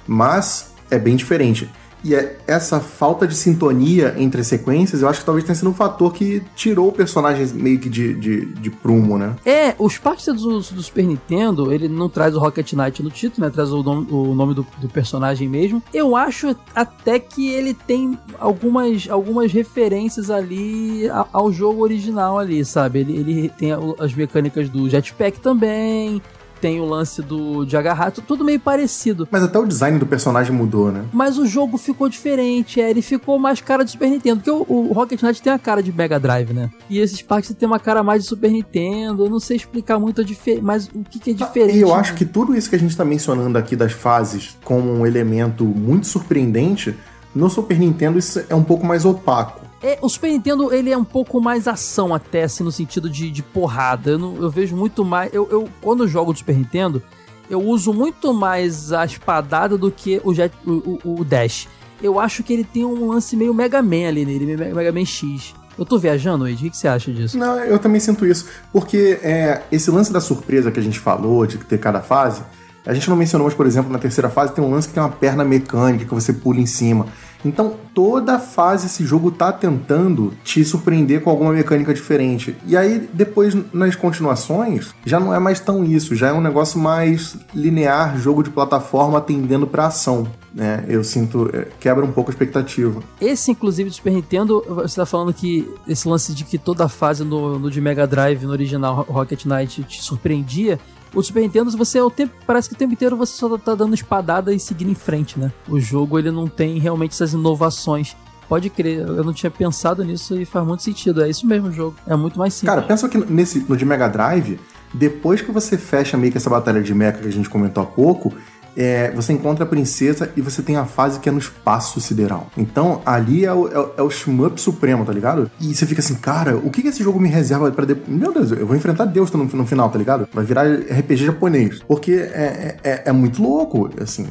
Mas 0.06 0.72
é 0.90 0.98
bem 0.98 1.16
diferente. 1.16 1.68
E 2.04 2.14
é 2.14 2.38
essa 2.46 2.80
falta 2.80 3.26
de 3.26 3.34
sintonia 3.34 4.14
entre 4.16 4.40
as 4.40 4.46
sequências, 4.46 5.02
eu 5.02 5.08
acho 5.08 5.20
que 5.20 5.26
talvez 5.26 5.44
tenha 5.44 5.54
sido 5.54 5.70
um 5.70 5.74
fator 5.74 6.12
que 6.12 6.42
tirou 6.54 6.88
o 6.88 6.92
personagem 6.92 7.46
meio 7.54 7.78
que 7.78 7.88
de, 7.88 8.14
de, 8.14 8.46
de 8.46 8.70
prumo, 8.70 9.18
né? 9.18 9.34
É, 9.44 9.74
os 9.78 9.98
partes 9.98 10.26
do, 10.26 10.60
do, 10.60 10.82
Super 10.82 11.04
Nintendo, 11.04 11.72
ele 11.72 11.88
não 11.88 12.08
traz 12.08 12.34
o 12.34 12.38
Rocket 12.38 12.72
Knight 12.72 13.02
no 13.02 13.10
título, 13.10 13.46
né? 13.46 13.52
Traz 13.52 13.72
o 13.72 13.82
nome, 13.82 14.06
o 14.10 14.34
nome 14.34 14.54
do, 14.54 14.66
do, 14.78 14.88
personagem 14.88 15.48
mesmo. 15.48 15.82
Eu 15.92 16.16
acho 16.16 16.56
até 16.74 17.18
que 17.18 17.48
ele 17.48 17.74
tem 17.74 18.18
algumas, 18.38 19.08
algumas 19.08 19.52
referências 19.52 20.30
ali 20.30 21.08
ao 21.32 21.52
jogo 21.52 21.82
original 21.82 22.38
ali, 22.38 22.64
sabe? 22.64 23.00
Ele, 23.00 23.16
ele 23.18 23.48
tem 23.50 23.70
as 23.98 24.14
mecânicas 24.14 24.68
do 24.68 24.88
jetpack 24.88 25.40
também 25.40 26.22
tem 26.60 26.80
o 26.80 26.84
lance 26.84 27.22
do 27.22 27.64
de 27.64 27.76
agarrar, 27.76 28.10
tudo 28.10 28.44
meio 28.44 28.60
parecido. 28.60 29.28
Mas 29.30 29.42
até 29.42 29.58
o 29.58 29.66
design 29.66 29.98
do 29.98 30.06
personagem 30.06 30.54
mudou, 30.54 30.90
né? 30.90 31.04
Mas 31.12 31.38
o 31.38 31.46
jogo 31.46 31.78
ficou 31.78 32.08
diferente, 32.08 32.80
é, 32.80 32.90
ele 32.90 33.02
ficou 33.02 33.38
mais 33.38 33.60
cara 33.60 33.84
de 33.84 33.90
Super 33.90 34.10
Nintendo, 34.10 34.36
porque 34.36 34.50
o, 34.50 34.64
o 34.68 34.92
Rocket 34.92 35.22
Knight 35.22 35.40
tem 35.42 35.52
a 35.52 35.58
cara 35.58 35.82
de 35.82 35.92
Mega 35.92 36.18
Drive, 36.18 36.52
né? 36.52 36.70
E 36.88 36.98
esses 36.98 37.22
parques 37.22 37.54
tem 37.54 37.66
uma 37.66 37.78
cara 37.78 38.02
mais 38.02 38.22
de 38.22 38.28
Super 38.28 38.50
Nintendo, 38.50 39.24
eu 39.24 39.30
não 39.30 39.40
sei 39.40 39.56
explicar 39.56 39.98
muito 39.98 40.20
a 40.20 40.24
diferença, 40.24 40.62
mas 40.62 40.88
o 40.92 41.04
que, 41.04 41.18
que 41.18 41.30
é 41.30 41.34
diferente. 41.34 41.76
E 41.76 41.80
eu 41.80 41.94
acho 41.94 42.14
que 42.14 42.24
tudo 42.24 42.54
isso 42.54 42.68
que 42.68 42.76
a 42.76 42.78
gente 42.78 42.96
tá 42.96 43.04
mencionando 43.04 43.56
aqui 43.56 43.76
das 43.76 43.92
fases 43.92 44.56
como 44.64 44.90
um 44.90 45.06
elemento 45.06 45.64
muito 45.64 46.06
surpreendente, 46.06 46.94
no 47.34 47.48
Super 47.48 47.78
Nintendo 47.78 48.18
isso 48.18 48.42
é 48.48 48.54
um 48.54 48.64
pouco 48.64 48.86
mais 48.86 49.04
opaco. 49.04 49.67
É, 49.82 49.98
o 50.02 50.08
Super 50.08 50.30
Nintendo, 50.30 50.72
ele 50.72 50.90
é 50.90 50.96
um 50.96 51.04
pouco 51.04 51.40
mais 51.40 51.68
ação 51.68 52.14
até, 52.14 52.42
assim, 52.42 52.64
no 52.64 52.72
sentido 52.72 53.08
de, 53.08 53.30
de 53.30 53.42
porrada. 53.42 54.10
Eu, 54.10 54.18
não, 54.18 54.36
eu 54.36 54.50
vejo 54.50 54.76
muito 54.76 55.04
mais... 55.04 55.32
Eu, 55.32 55.48
eu, 55.50 55.68
quando 55.80 56.04
eu 56.04 56.08
jogo 56.08 56.32
do 56.32 56.38
Super 56.38 56.56
Nintendo, 56.56 57.02
eu 57.48 57.62
uso 57.62 57.92
muito 57.92 58.34
mais 58.34 58.92
a 58.92 59.04
espadada 59.04 59.78
do 59.78 59.90
que 59.90 60.20
o, 60.24 60.34
jet, 60.34 60.52
o, 60.66 60.98
o, 61.04 61.20
o 61.20 61.24
Dash. 61.24 61.68
Eu 62.02 62.18
acho 62.18 62.42
que 62.42 62.52
ele 62.52 62.64
tem 62.64 62.84
um 62.84 63.08
lance 63.08 63.36
meio 63.36 63.54
Mega 63.54 63.80
Man 63.80 64.08
ali 64.08 64.24
nele, 64.24 64.56
Mega 64.56 64.92
Man 64.92 65.04
X. 65.04 65.54
Eu 65.78 65.86
tô 65.86 65.96
viajando, 65.96 66.48
Ed? 66.48 66.66
O 66.66 66.70
que 66.70 66.76
você 66.76 66.88
acha 66.88 67.12
disso? 67.12 67.38
Não, 67.38 67.56
eu 67.60 67.78
também 67.78 68.00
sinto 68.00 68.26
isso. 68.26 68.46
Porque 68.72 69.20
é, 69.22 69.62
esse 69.70 69.90
lance 69.92 70.12
da 70.12 70.20
surpresa 70.20 70.72
que 70.72 70.80
a 70.80 70.82
gente 70.82 70.98
falou, 70.98 71.46
de 71.46 71.56
ter 71.58 71.78
cada 71.78 72.00
fase, 72.00 72.42
a 72.84 72.92
gente 72.92 73.08
não 73.08 73.16
mencionou, 73.16 73.46
mas, 73.46 73.54
por 73.54 73.64
exemplo, 73.64 73.92
na 73.92 73.98
terceira 73.98 74.28
fase 74.28 74.52
tem 74.52 74.64
um 74.64 74.70
lance 74.70 74.88
que 74.88 74.94
tem 74.94 75.02
uma 75.02 75.08
perna 75.08 75.44
mecânica 75.44 76.04
que 76.04 76.12
você 76.12 76.32
pula 76.32 76.58
em 76.58 76.66
cima. 76.66 77.06
Então, 77.44 77.74
toda 77.94 78.38
fase 78.38 78.86
esse 78.86 79.04
jogo 79.04 79.30
tá 79.30 79.52
tentando 79.52 80.32
te 80.42 80.64
surpreender 80.64 81.22
com 81.22 81.30
alguma 81.30 81.52
mecânica 81.52 81.94
diferente. 81.94 82.56
E 82.66 82.76
aí, 82.76 83.08
depois, 83.12 83.56
nas 83.72 83.94
continuações, 83.94 84.94
já 85.04 85.20
não 85.20 85.34
é 85.34 85.38
mais 85.38 85.60
tão 85.60 85.84
isso, 85.84 86.14
já 86.14 86.28
é 86.28 86.32
um 86.32 86.40
negócio 86.40 86.78
mais 86.78 87.36
linear, 87.54 88.18
jogo 88.18 88.42
de 88.42 88.50
plataforma 88.50 89.18
atendendo 89.18 89.66
pra 89.66 89.86
ação. 89.86 90.26
Né? 90.52 90.84
Eu 90.88 91.04
sinto, 91.04 91.50
é, 91.52 91.68
quebra 91.78 92.04
um 92.04 92.10
pouco 92.10 92.30
a 92.30 92.32
expectativa. 92.32 93.00
Esse, 93.20 93.50
inclusive, 93.50 93.90
do 93.90 93.94
Super 93.94 94.12
Nintendo, 94.12 94.64
você 94.66 94.96
tá 94.96 95.06
falando 95.06 95.32
que 95.32 95.68
esse 95.86 96.08
lance 96.08 96.34
de 96.34 96.44
que 96.44 96.58
toda 96.58 96.88
fase 96.88 97.22
no, 97.22 97.58
no 97.58 97.70
de 97.70 97.80
Mega 97.80 98.06
Drive, 98.06 98.44
no 98.44 98.50
original 98.50 99.06
Rocket 99.08 99.44
Knight, 99.44 99.84
te 99.84 100.02
surpreendia, 100.02 100.80
o 101.14 101.22
Super 101.22 101.40
Nintendo, 101.40 101.70
você 101.76 102.00
o 102.00 102.10
tempo, 102.10 102.34
parece 102.46 102.68
que 102.68 102.74
o 102.74 102.78
tempo 102.78 102.92
inteiro 102.92 103.16
você 103.16 103.32
só 103.32 103.56
tá 103.58 103.74
dando 103.74 103.94
espadada 103.94 104.52
e 104.52 104.60
seguindo 104.60 104.90
em 104.90 104.94
frente, 104.94 105.38
né? 105.38 105.52
O 105.68 105.80
jogo 105.80 106.18
ele 106.18 106.30
não 106.30 106.46
tem 106.46 106.78
realmente 106.78 107.12
essas 107.12 107.32
inovações. 107.32 108.16
Pode 108.48 108.70
crer, 108.70 109.00
eu 109.00 109.22
não 109.22 109.32
tinha 109.32 109.50
pensado 109.50 110.02
nisso 110.02 110.40
e 110.40 110.44
faz 110.44 110.66
muito 110.66 110.82
sentido. 110.82 111.22
É 111.22 111.28
isso 111.28 111.46
mesmo 111.46 111.68
o 111.68 111.72
jogo. 111.72 111.96
É 112.06 112.16
muito 112.16 112.38
mais 112.38 112.54
simples. 112.54 112.74
Cara, 112.74 112.86
pensa 112.86 113.08
que 113.08 113.18
nesse, 113.18 113.60
no 113.68 113.76
de 113.76 113.84
Mega 113.84 114.08
Drive, 114.08 114.58
depois 114.92 115.42
que 115.42 115.52
você 115.52 115.76
fecha 115.76 116.16
meio 116.16 116.32
que 116.32 116.38
essa 116.38 116.48
batalha 116.48 116.82
de 116.82 116.94
mecha 116.94 117.18
que 117.18 117.28
a 117.28 117.32
gente 117.32 117.48
comentou 117.48 117.82
há 117.82 117.86
pouco, 117.86 118.32
é, 118.78 119.10
você 119.10 119.32
encontra 119.32 119.64
a 119.64 119.66
princesa 119.66 120.30
e 120.36 120.40
você 120.40 120.62
tem 120.62 120.76
a 120.76 120.84
fase 120.84 121.18
que 121.18 121.28
é 121.28 121.32
no 121.32 121.38
espaço 121.38 122.00
sideral. 122.00 122.46
Então, 122.56 123.02
ali 123.04 123.44
é 123.44 123.52
o, 123.52 123.66
é, 123.66 124.00
é 124.00 124.02
o 124.02 124.08
shmup 124.08 124.60
supremo, 124.60 125.04
tá 125.04 125.12
ligado? 125.12 125.50
E 125.60 125.74
você 125.74 125.84
fica 125.84 126.00
assim, 126.00 126.14
cara, 126.14 126.56
o 126.56 126.70
que, 126.70 126.82
que 126.82 126.88
esse 126.88 127.02
jogo 127.02 127.18
me 127.18 127.28
reserva 127.28 127.72
para 127.72 127.84
depois? 127.84 128.08
Meu 128.08 128.32
Deus, 128.32 128.52
eu 128.52 128.64
vou 128.64 128.76
enfrentar 128.76 129.06
Deus 129.06 129.32
no, 129.32 129.42
no 129.42 129.66
final, 129.66 129.90
tá 129.90 129.98
ligado? 129.98 130.28
Vai 130.32 130.44
virar 130.44 130.62
RPG 130.62 131.26
japonês. 131.26 131.80
Porque 131.88 132.12
é, 132.12 132.78
é, 132.84 132.90
é, 132.90 133.02
é 133.06 133.12
muito 133.12 133.42
louco, 133.42 133.90
assim. 134.00 134.28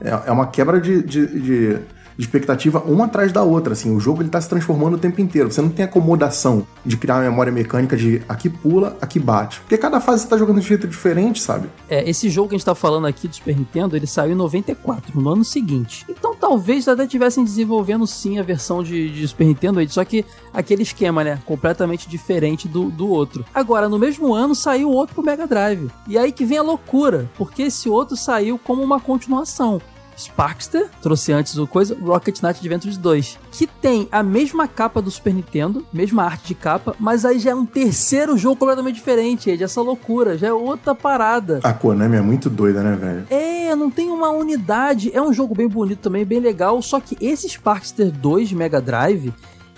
É, 0.00 0.28
é 0.28 0.30
uma 0.30 0.46
quebra 0.46 0.80
de, 0.80 1.02
de, 1.02 1.26
de 1.26 1.78
de 1.80 1.80
expectativa 2.18 2.80
uma 2.80 3.04
atrás 3.04 3.32
da 3.32 3.42
outra, 3.42 3.72
assim, 3.72 3.94
o 3.94 4.00
jogo 4.00 4.22
ele 4.22 4.28
tá 4.28 4.40
se 4.40 4.48
transformando 4.48 4.94
o 4.94 4.98
tempo 4.98 5.20
inteiro. 5.20 5.50
Você 5.50 5.62
não 5.62 5.68
tem 5.68 5.84
acomodação 5.84 6.66
de 6.84 6.96
criar 6.96 7.16
uma 7.16 7.30
memória 7.30 7.52
mecânica 7.52 7.96
de 7.96 8.20
aqui 8.28 8.48
pula, 8.48 8.96
aqui 9.00 9.18
bate. 9.20 9.60
Porque 9.60 9.78
cada 9.78 10.00
fase 10.00 10.22
você 10.22 10.28
tá 10.28 10.36
jogando 10.36 10.60
de 10.60 10.66
jeito 10.66 10.88
diferente, 10.88 11.40
sabe? 11.40 11.68
É, 11.88 12.08
esse 12.08 12.28
jogo 12.28 12.48
que 12.48 12.54
a 12.54 12.58
gente 12.58 12.64
tá 12.64 12.74
falando 12.74 13.06
aqui 13.06 13.28
do 13.28 13.34
Super 13.34 13.56
Nintendo, 13.56 13.96
ele 13.96 14.06
saiu 14.06 14.32
em 14.32 14.34
94, 14.34 15.20
no 15.20 15.30
ano 15.30 15.44
seguinte. 15.44 16.04
Então 16.08 16.34
talvez 16.34 16.88
até 16.88 17.06
tivessem 17.06 17.44
desenvolvendo 17.44 18.06
sim 18.06 18.38
a 18.38 18.42
versão 18.42 18.82
de, 18.82 19.10
de 19.10 19.28
Super 19.28 19.46
Nintendo, 19.46 19.88
só 19.88 20.04
que 20.04 20.24
aquele 20.52 20.82
esquema, 20.82 21.22
né, 21.22 21.38
completamente 21.44 22.08
diferente 22.08 22.66
do, 22.66 22.90
do 22.90 23.08
outro. 23.08 23.44
Agora, 23.54 23.88
no 23.88 23.98
mesmo 23.98 24.34
ano 24.34 24.54
saiu 24.54 24.90
outro 24.90 25.14
pro 25.14 25.24
Mega 25.24 25.46
Drive. 25.46 25.88
E 26.06 26.18
aí 26.18 26.32
que 26.32 26.44
vem 26.44 26.58
a 26.58 26.62
loucura, 26.62 27.30
porque 27.36 27.62
esse 27.62 27.88
outro 27.88 28.16
saiu 28.16 28.58
como 28.58 28.82
uma 28.82 28.98
continuação. 28.98 29.80
Sparkster, 30.18 30.88
trouxe 31.00 31.32
antes 31.32 31.56
o 31.56 31.66
coisa, 31.66 31.96
Rocket 32.00 32.42
Knight 32.42 32.58
Adventures 32.58 32.96
2, 32.96 33.38
que 33.52 33.66
tem 33.66 34.08
a 34.10 34.22
mesma 34.22 34.66
capa 34.66 35.00
do 35.00 35.10
Super 35.10 35.32
Nintendo, 35.32 35.86
mesma 35.92 36.24
arte 36.24 36.48
de 36.48 36.54
capa, 36.54 36.96
mas 36.98 37.24
aí 37.24 37.38
já 37.38 37.50
é 37.50 37.54
um 37.54 37.64
terceiro 37.64 38.36
jogo 38.36 38.56
completamente 38.56 38.96
diferente, 38.96 39.50
é 39.50 39.62
essa 39.62 39.80
loucura, 39.80 40.36
já 40.36 40.48
é 40.48 40.52
outra 40.52 40.94
parada. 40.94 41.60
A 41.62 41.72
Konami 41.72 42.16
é 42.16 42.20
muito 42.20 42.50
doida, 42.50 42.82
né, 42.82 42.96
velho? 42.96 43.26
É, 43.30 43.74
não 43.76 43.90
tem 43.90 44.10
uma 44.10 44.30
unidade, 44.30 45.10
é 45.14 45.22
um 45.22 45.32
jogo 45.32 45.54
bem 45.54 45.68
bonito 45.68 46.00
também, 46.00 46.24
bem 46.24 46.40
legal, 46.40 46.80
só 46.82 46.98
que 46.98 47.16
esse 47.20 47.48
Sparkster 47.48 48.10
2 48.10 48.52
Mega 48.52 48.80
Drive, 48.80 49.32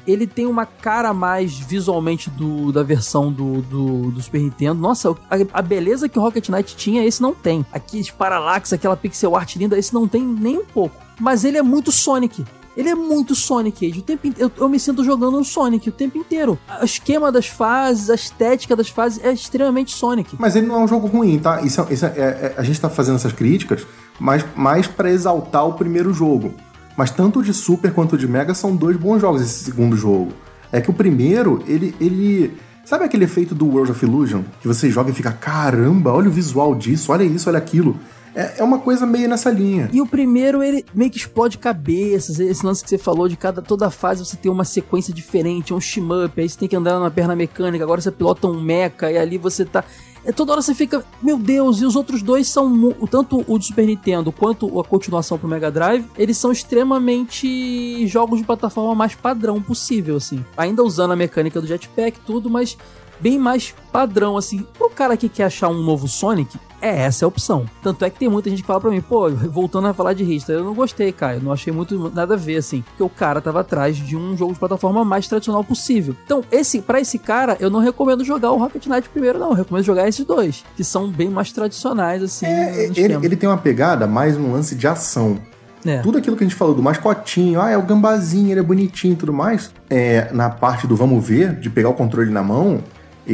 ele 0.07 0.27
tem 0.27 0.47
uma 0.47 0.67
cara 0.67 1.13
mais 1.13 1.59
visualmente 1.59 2.31
do, 2.31 2.73
da 2.73 2.83
versão 2.83 3.31
do, 3.33 3.63
do, 3.63 4.11
do 4.11 4.23
Super 4.23 4.41
Nintendo. 4.41 4.81
Nossa, 4.81 5.11
a, 5.11 5.37
a, 5.59 5.63
beleza 5.63 6.09
que 6.09 6.19
o 6.19 6.23
Rocket 6.23 6.49
Knight 6.49 6.77
tinha, 6.77 7.05
esse 7.05 7.21
não 7.21 7.35
tem. 7.35 7.65
Aqueles 7.73 8.11
parallax, 8.11 8.73
aquela 8.73 8.97
pixel 8.97 9.37
art 9.37 9.57
linda, 9.57 9.79
esse 9.79 9.93
não 9.93 10.07
tem 10.07 10.23
nem 10.23 10.59
um 10.59 10.65
pouco. 10.65 10.97
Mas 11.19 11.45
ele 11.45 11.59
é 11.59 11.63
muito 11.63 11.93
Sonic. 11.93 12.45
Ele 12.77 12.89
é 12.89 12.95
muito 12.95 13.35
Sonic 13.35 13.87
Age. 13.87 13.99
O 13.99 14.03
tempo 14.03 14.29
eu, 14.39 14.51
eu, 14.57 14.69
me 14.69 14.79
sinto 14.79 15.05
jogando 15.05 15.39
um 15.39 15.45
Sonic 15.45 15.89
o 15.89 15.93
tempo 15.93 16.17
inteiro. 16.17 16.59
O 16.81 16.85
esquema 16.85 17.31
das 17.31 17.47
fases, 17.47 18.09
a 18.09 18.15
estética 18.15 18.77
das 18.77 18.89
fases 18.89 19.23
é 19.23 19.33
extremamente 19.33 19.95
Sonic. 19.95 20.37
Mas 20.39 20.57
ele 20.57 20.67
não 20.67 20.77
é 20.77 20.79
um 20.85 20.89
jogo 20.89 21.07
ruim, 21.07 21.39
tá? 21.39 21.61
Isso, 21.63 21.81
é, 21.81 21.93
isso 21.93 22.07
é, 22.07 22.09
é, 22.09 22.55
a 22.57 22.63
gente 22.63 22.81
tá 22.81 22.89
fazendo 22.89 23.17
essas 23.17 23.33
críticas, 23.33 23.87
mas 24.19 24.45
mais 24.57 24.87
para 24.87 25.11
exaltar 25.11 25.67
o 25.67 25.75
primeiro 25.75 26.13
jogo. 26.13 26.55
Mas 26.97 27.11
tanto 27.11 27.43
de 27.43 27.55
Super 27.55 27.93
quanto 27.93 28.19
de 28.19 28.27
Mega 28.29 28.55
são 28.55 28.75
dois 28.75 28.97
bons 28.97 29.21
jogos 29.21 29.43
esse 29.43 29.65
segundo 29.65 29.97
jogo. 29.97 30.33
É 30.73 30.81
que 30.81 30.91
o 30.91 30.95
primeiro, 30.95 31.63
ele. 31.67 31.95
ele 32.01 32.57
Sabe 32.85 33.05
aquele 33.05 33.25
efeito 33.25 33.55
do 33.55 33.67
World 33.67 33.93
of 33.93 34.05
Illusion? 34.05 34.43
Que 34.61 34.67
você 34.67 34.91
joga 34.91 35.11
e 35.11 35.15
fica, 35.15 35.31
caramba, 35.31 36.13
olha 36.13 36.29
o 36.29 36.33
visual 36.33 36.75
disso, 36.75 37.13
olha 37.13 37.23
isso, 37.23 37.49
olha 37.49 37.59
aquilo. 37.59 37.97
É, 38.35 38.55
é 38.59 38.65
uma 38.65 38.79
coisa 38.79 39.07
meio 39.07 39.29
nessa 39.29 39.51
linha. 39.51 39.89
E 39.93 40.01
o 40.01 40.07
primeiro, 40.07 40.63
ele 40.63 40.85
meio 40.95 41.11
que 41.11 41.19
explode 41.19 41.59
cabeças. 41.59 42.39
Esse 42.39 42.65
lance 42.65 42.83
que 42.83 42.89
você 42.89 42.99
falou 42.99 43.29
de 43.29 43.37
cada 43.37 43.61
toda 43.61 43.91
fase 43.91 44.25
você 44.25 44.37
tem 44.37 44.51
uma 44.51 44.65
sequência 44.65 45.13
diferente, 45.13 45.75
um 45.75 45.81
shmup, 45.81 46.41
aí 46.41 46.49
você 46.49 46.59
tem 46.59 46.69
que 46.69 46.77
andar 46.77 46.99
na 46.99 47.11
perna 47.11 47.35
mecânica, 47.35 47.85
agora 47.85 48.01
você 48.01 48.11
pilota 48.11 48.47
um 48.47 48.61
mecha, 48.61 49.11
e 49.11 49.19
ali 49.19 49.39
você 49.39 49.65
tá. 49.65 49.85
É, 50.25 50.33
toda 50.33 50.53
hora 50.53 50.63
você 50.63 50.75
fica, 50.75 51.05
meu 51.23 51.39
Deus, 51.39 51.81
e 51.81 51.87
os 51.87 51.97
outros 51.97 52.23
dois 52.23 52.47
são, 52.49 52.93
tanto 53.11 53.45
o 53.47 53.59
de 53.59 53.67
Super 53.67 53.87
Nintendo 53.87 54.31
quanto 54.31 54.79
a 54.79 54.85
continuação 54.85 55.39
pro 55.39 55.49
Mega 55.49 55.71
Drive, 55.71 56.05
eles 56.17 56.37
são 56.37 56.53
extremamente 56.53 58.07
jogos 58.07 58.39
de 58.39 58.45
plataforma 58.45 58.95
mais 58.95 59.15
padrão 59.15 59.63
possível, 59.63 60.17
assim. 60.17 60.45
Ainda 60.57 60.83
usando 60.83 61.13
a 61.13 61.17
mecânica 61.17 61.61
do 61.61 61.67
jetpack 61.67 62.19
tudo, 62.21 62.51
mas 62.51 62.77
bem 63.21 63.39
mais 63.39 63.75
padrão, 63.93 64.37
assim. 64.37 64.67
Pro 64.77 64.91
cara 64.91 65.17
que 65.17 65.29
quer 65.29 65.45
achar 65.45 65.69
um 65.69 65.83
novo 65.83 66.09
Sonic, 66.09 66.59
é 66.81 67.03
essa 67.03 67.25
a 67.25 67.29
opção. 67.29 67.67
Tanto 67.83 68.05
é 68.05 68.11
que 68.11 68.19
tem 68.19 68.29
muita 68.29 68.49
gente 68.49 68.63
que 68.63 68.67
fala 68.67 68.81
pra 68.81 68.91
mim, 68.91 69.01
pô, 69.01 69.31
voltando 69.31 69.89
a 69.89 69.95
falar 69.95 70.15
de 70.15 70.25
Rista, 70.25 70.53
eu 70.53 70.65
não 70.65 70.75
gostei, 70.75 71.13
cara. 71.13 71.37
Eu 71.37 71.43
não 71.43 71.53
achei 71.53 71.73
muito 71.73 72.11
nada 72.15 72.35
a 72.35 72.37
ver, 72.37 72.57
assim. 72.57 72.83
Porque 72.83 73.03
o 73.03 73.09
cara 73.09 73.41
tava 73.41 73.61
atrás 73.61 73.97
de 73.97 74.17
um 74.17 74.37
jogo 74.37 74.53
de 74.53 74.59
plataforma 74.59 75.05
mais 75.05 75.29
tradicional 75.29 75.63
possível. 75.63 76.17
Então, 76.25 76.43
esse, 76.51 76.81
para 76.81 77.01
esse 77.01 77.19
cara, 77.19 77.57
eu 77.61 77.71
não 77.71 77.81
recomendo 77.81 78.25
jogar 78.25 78.51
o 78.53 78.57
Rocket 78.57 78.87
Knight 78.87 79.09
primeiro, 79.09 79.39
não. 79.39 79.51
Eu 79.51 79.57
recomendo 79.57 79.85
jogar 79.85 80.09
esses 80.09 80.25
dois, 80.25 80.65
que 80.77 80.83
são 80.83 81.09
bem 81.09 81.29
mais 81.29 81.53
tradicionais, 81.53 82.23
assim. 82.23 82.47
É, 82.47 82.91
ele, 82.97 83.15
ele 83.15 83.37
tem 83.37 83.49
uma 83.49 83.59
pegada 83.59 84.07
mais 84.07 84.37
um 84.37 84.53
lance 84.53 84.75
de 84.75 84.87
ação. 84.87 85.39
É. 85.85 85.99
Tudo 85.99 86.19
aquilo 86.19 86.37
que 86.37 86.45
a 86.45 86.47
gente 86.47 86.57
falou 86.57 86.75
do 86.75 86.83
mascotinho, 86.83 87.61
ah, 87.61 87.71
é 87.71 87.77
o 87.77 87.83
gambazinho, 87.83 88.51
ele 88.51 88.61
é 88.61 88.63
bonitinho 88.63 89.15
e 89.15 89.17
tudo 89.17 89.33
mais, 89.33 89.73
é, 89.89 90.31
na 90.33 90.51
parte 90.51 90.87
do 90.87 90.95
vamos 90.95 91.27
ver, 91.27 91.59
de 91.59 91.71
pegar 91.71 91.89
o 91.89 91.95
controle 91.95 92.31
na 92.31 92.43
mão, 92.43 92.83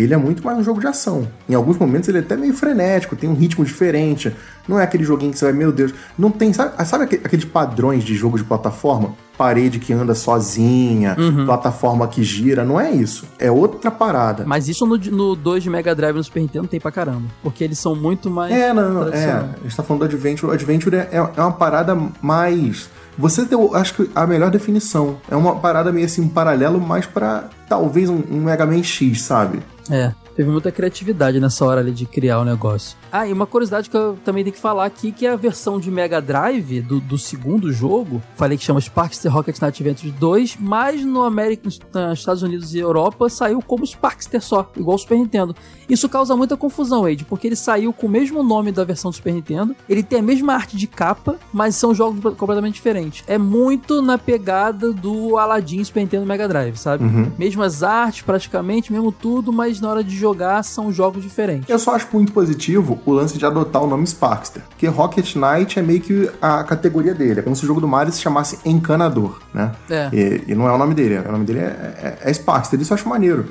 ele 0.03 0.12
é 0.12 0.16
muito 0.16 0.44
mais 0.44 0.59
um 0.59 0.62
jogo 0.62 0.80
de 0.80 0.86
ação. 0.86 1.26
Em 1.49 1.55
alguns 1.55 1.78
momentos 1.78 2.09
ele 2.09 2.18
é 2.18 2.20
até 2.20 2.36
meio 2.36 2.53
frenético, 2.53 3.16
tem 3.16 3.28
um 3.28 3.34
ritmo 3.34 3.64
diferente. 3.64 4.32
Não 4.68 4.78
é 4.78 4.84
aquele 4.84 5.05
joguinho 5.05 5.32
que 5.32 5.38
você 5.38 5.47
vai, 5.47 5.55
meu 5.55 5.72
Deus. 5.72 5.94
Não 6.18 6.30
tem. 6.30 6.53
Sabe, 6.53 6.84
sabe 6.84 7.05
aqueles 7.05 7.44
padrões 7.44 8.05
de 8.05 8.14
jogo 8.14 8.36
de 8.36 8.44
plataforma? 8.44 9.14
Parede 9.38 9.78
que 9.78 9.92
anda 9.92 10.14
sozinha, 10.14 11.14
uhum. 11.18 11.44
plataforma 11.44 12.09
que 12.09 12.22
gira. 12.22 12.64
Não 12.64 12.80
é 12.80 12.90
isso. 12.90 13.26
É 13.38 13.51
outra 13.51 13.90
parada. 13.90 14.44
Mas 14.47 14.68
isso 14.68 14.86
no, 14.86 14.97
no 14.97 15.36
2 15.36 15.62
de 15.62 15.70
Mega 15.70 15.94
Drive 15.94 16.16
no 16.16 16.24
Super 16.24 16.40
Nintendo 16.40 16.66
tem 16.66 16.80
pra 16.80 16.90
caramba. 16.90 17.24
Porque 17.42 17.62
eles 17.62 17.78
são 17.78 17.94
muito 17.94 18.30
mais. 18.30 18.53
É, 18.53 18.72
não, 18.72 18.92
não. 18.92 19.09
É. 19.09 19.30
A 19.30 19.49
gente 19.62 19.76
tá 19.76 19.82
falando 19.82 20.01
do 20.01 20.07
Adventure. 20.07 20.51
O 20.51 20.55
Adventure 20.55 20.97
é, 20.97 21.09
é 21.12 21.40
uma 21.40 21.53
parada 21.53 21.97
mais 22.20 22.90
você 23.19 23.45
deu, 23.45 23.75
acho 23.75 23.95
que, 23.95 24.11
a 24.14 24.27
melhor 24.27 24.51
definição. 24.51 25.19
É 25.31 25.37
uma 25.37 25.57
parada 25.57 25.93
meio 25.93 26.07
assim, 26.07 26.23
um 26.23 26.29
paralelo 26.29 26.81
mais 26.81 27.07
para 27.07 27.49
talvez 27.69 28.09
um, 28.09 28.23
um 28.31 28.43
Mega 28.43 28.67
Man 28.67 28.83
X, 28.83 29.23
sabe? 29.23 29.62
É. 29.91 30.12
Teve 30.37 30.51
muita 30.51 30.70
criatividade 30.70 31.41
nessa 31.41 31.64
hora 31.64 31.80
ali 31.80 31.93
de 31.93 32.05
criar 32.05 32.41
o 32.41 32.45
negócio. 32.45 32.97
Ah, 33.11 33.26
e 33.26 33.32
uma 33.32 33.47
curiosidade 33.47 33.89
que 33.89 33.97
eu 33.97 34.18
também 34.22 34.45
tenho 34.45 34.55
que 34.55 34.61
falar 34.61 34.84
aqui, 34.84 35.11
que 35.11 35.26
é 35.26 35.30
a 35.30 35.37
versão 35.37 35.80
de 35.80 35.91
Mega 35.91 36.20
Drive 36.20 36.82
do, 36.82 37.01
do 37.01 37.16
segundo 37.16 37.72
jogo, 37.72 38.22
falei 38.37 38.59
que 38.59 38.64
chama 38.64 38.78
Sparkster 38.78 39.32
Rocket 39.32 39.59
Knight 39.59 39.82
Adventures 39.82 40.14
2, 40.14 40.59
mas 40.61 41.03
no 41.03 41.22
América, 41.22 41.62
nos 41.64 42.18
Estados 42.18 42.43
Unidos 42.43 42.74
e 42.74 42.78
Europa 42.78 43.30
saiu 43.30 43.62
como 43.62 43.87
Sparkster 43.87 44.43
só, 44.43 44.70
igual 44.76 44.97
o 44.97 44.99
Super 44.99 45.16
Nintendo. 45.16 45.57
Isso 45.89 46.07
causa 46.07 46.37
muita 46.37 46.55
confusão, 46.55 47.09
Ed, 47.09 47.24
porque 47.24 47.47
ele 47.47 47.57
saiu 47.57 47.93
com 47.93 48.07
o 48.07 48.11
mesmo 48.11 48.43
nome 48.43 48.72
da 48.72 48.84
versão 48.84 49.11
do 49.11 49.14
Super 49.14 49.32
Nintendo, 49.32 49.74
ele 49.89 50.03
tem 50.03 50.18
a 50.18 50.22
mesma 50.22 50.53
arte 50.53 50.76
de 50.76 50.87
capa, 50.87 51.39
mas 51.51 51.76
são 51.76 51.95
jogos 51.95 52.34
completamente 52.34 52.74
diferentes. 52.74 53.24
É 53.26 53.39
muito 53.39 54.03
na 54.03 54.18
pegada 54.18 54.93
do 54.93 55.39
Aladdin 55.39 55.82
Super 55.82 56.01
Nintendo 56.01 56.26
Mega 56.26 56.47
Drive, 56.47 56.76
sabe? 56.76 57.05
Uhum. 57.05 57.32
Mesmas 57.39 57.82
artes, 57.82 58.20
praticamente, 58.20 58.93
mesmo 58.93 59.11
tudo, 59.11 59.51
mas 59.51 59.80
na 59.80 59.89
hora 59.89 60.05
de 60.05 60.26
jogar 60.27 60.62
são 60.64 60.93
jogos 60.93 61.22
diferentes. 61.22 61.68
Eu 61.68 61.79
só 61.79 61.95
acho 61.95 62.09
muito 62.12 62.33
positivo 62.33 62.99
o 63.07 63.12
lance 63.12 63.39
de 63.39 63.47
adotar 63.47 63.83
o 63.83 63.87
nome 63.87 64.07
Sparkster, 64.07 64.62
porque 64.68 64.87
Rocket 64.89 65.37
Knight 65.37 65.79
é 65.79 65.83
meio 65.83 66.01
que 66.01 66.29
a 66.43 66.64
categoria 66.64 67.14
dele. 67.14 67.41
É 67.41 67.43
como 67.43 67.55
se 67.55 67.62
o 67.62 67.66
jogo 67.66 67.81
do 67.81 67.87
Mario 67.87 68.12
se 68.12 68.20
chamasse 68.20 68.59
Encanador, 68.64 69.39
né? 69.55 69.72
É. 69.89 70.11
E, 70.12 70.45
e 70.49 70.55
não 70.55 70.68
é 70.68 70.72
o 70.72 70.79
nome 70.79 70.95
dele, 70.95 71.18
o 71.18 71.33
nome 71.33 71.45
dele 71.45 71.61
é, 71.61 72.18
é, 72.22 72.31
é 72.31 72.33
Sparkster. 72.33 72.81
Isso 72.81 72.93
eu 72.93 72.97
acho 72.97 73.09
maneiro. 73.09 73.47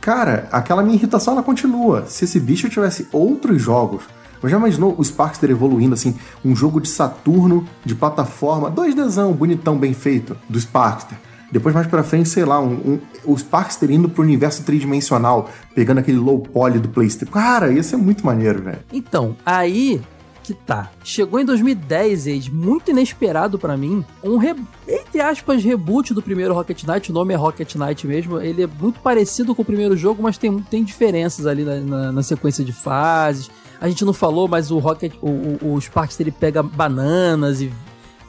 Cara, 0.00 0.48
aquela 0.50 0.82
minha 0.82 0.96
irritação 0.96 1.34
ela 1.34 1.42
continua. 1.42 2.04
Se 2.06 2.24
esse 2.24 2.40
bicho 2.40 2.68
tivesse 2.68 3.06
outros 3.12 3.62
jogos 3.62 4.02
mas 4.40 4.52
já 4.52 4.56
imaginou 4.56 4.94
o 4.96 5.04
Sparkster 5.04 5.50
evoluindo 5.50 5.94
assim, 5.94 6.14
um 6.44 6.54
jogo 6.54 6.80
de 6.80 6.88
Saturno, 6.88 7.66
de 7.84 7.92
plataforma, 7.92 8.70
2Dzão, 8.70 9.32
bonitão, 9.34 9.76
bem 9.76 9.92
feito, 9.92 10.36
do 10.48 10.60
Sparkster. 10.60 11.18
Depois, 11.50 11.74
mais 11.74 11.86
pra 11.86 12.02
frente, 12.02 12.28
sei 12.28 12.44
lá, 12.44 12.60
um, 12.60 12.72
um, 12.72 13.00
o 13.24 13.36
Sparkster 13.36 13.90
indo 13.90 14.08
pro 14.08 14.22
universo 14.22 14.62
tridimensional, 14.64 15.50
pegando 15.74 15.98
aquele 15.98 16.18
low 16.18 16.40
poly 16.40 16.78
do 16.78 16.88
PlayStation. 16.88 17.32
Cara, 17.32 17.72
ia 17.72 17.82
ser 17.82 17.96
muito 17.96 18.24
maneiro, 18.24 18.62
velho. 18.62 18.80
Então, 18.92 19.36
aí 19.46 20.00
que 20.48 20.54
tá. 20.54 20.90
Chegou 21.04 21.38
em 21.38 21.44
2010, 21.44 22.26
Age, 22.26 22.50
muito 22.50 22.90
inesperado 22.90 23.58
para 23.58 23.76
mim, 23.76 24.02
um, 24.24 24.38
re... 24.38 24.54
entre 24.88 25.20
aspas, 25.20 25.62
reboot 25.62 26.14
do 26.14 26.22
primeiro 26.22 26.54
Rocket 26.54 26.84
Knight, 26.84 27.10
o 27.10 27.14
nome 27.14 27.34
é 27.34 27.36
Rocket 27.36 27.74
Knight 27.74 28.06
mesmo, 28.06 28.40
ele 28.40 28.62
é 28.62 28.66
muito 28.66 28.98
parecido 29.00 29.54
com 29.54 29.60
o 29.60 29.64
primeiro 29.64 29.94
jogo, 29.94 30.22
mas 30.22 30.38
tem, 30.38 30.58
tem 30.60 30.82
diferenças 30.82 31.46
ali 31.46 31.64
na, 31.64 31.80
na, 31.80 32.12
na 32.12 32.22
sequência 32.22 32.64
de 32.64 32.72
fases. 32.72 33.50
A 33.78 33.90
gente 33.90 34.06
não 34.06 34.14
falou, 34.14 34.48
mas 34.48 34.70
o 34.70 34.78
Rocket, 34.78 35.12
o, 35.20 35.28
o, 35.28 35.74
o 35.74 35.80
Sparkster 35.82 36.26
ele 36.26 36.34
pega 36.34 36.62
bananas 36.62 37.60
e 37.60 37.70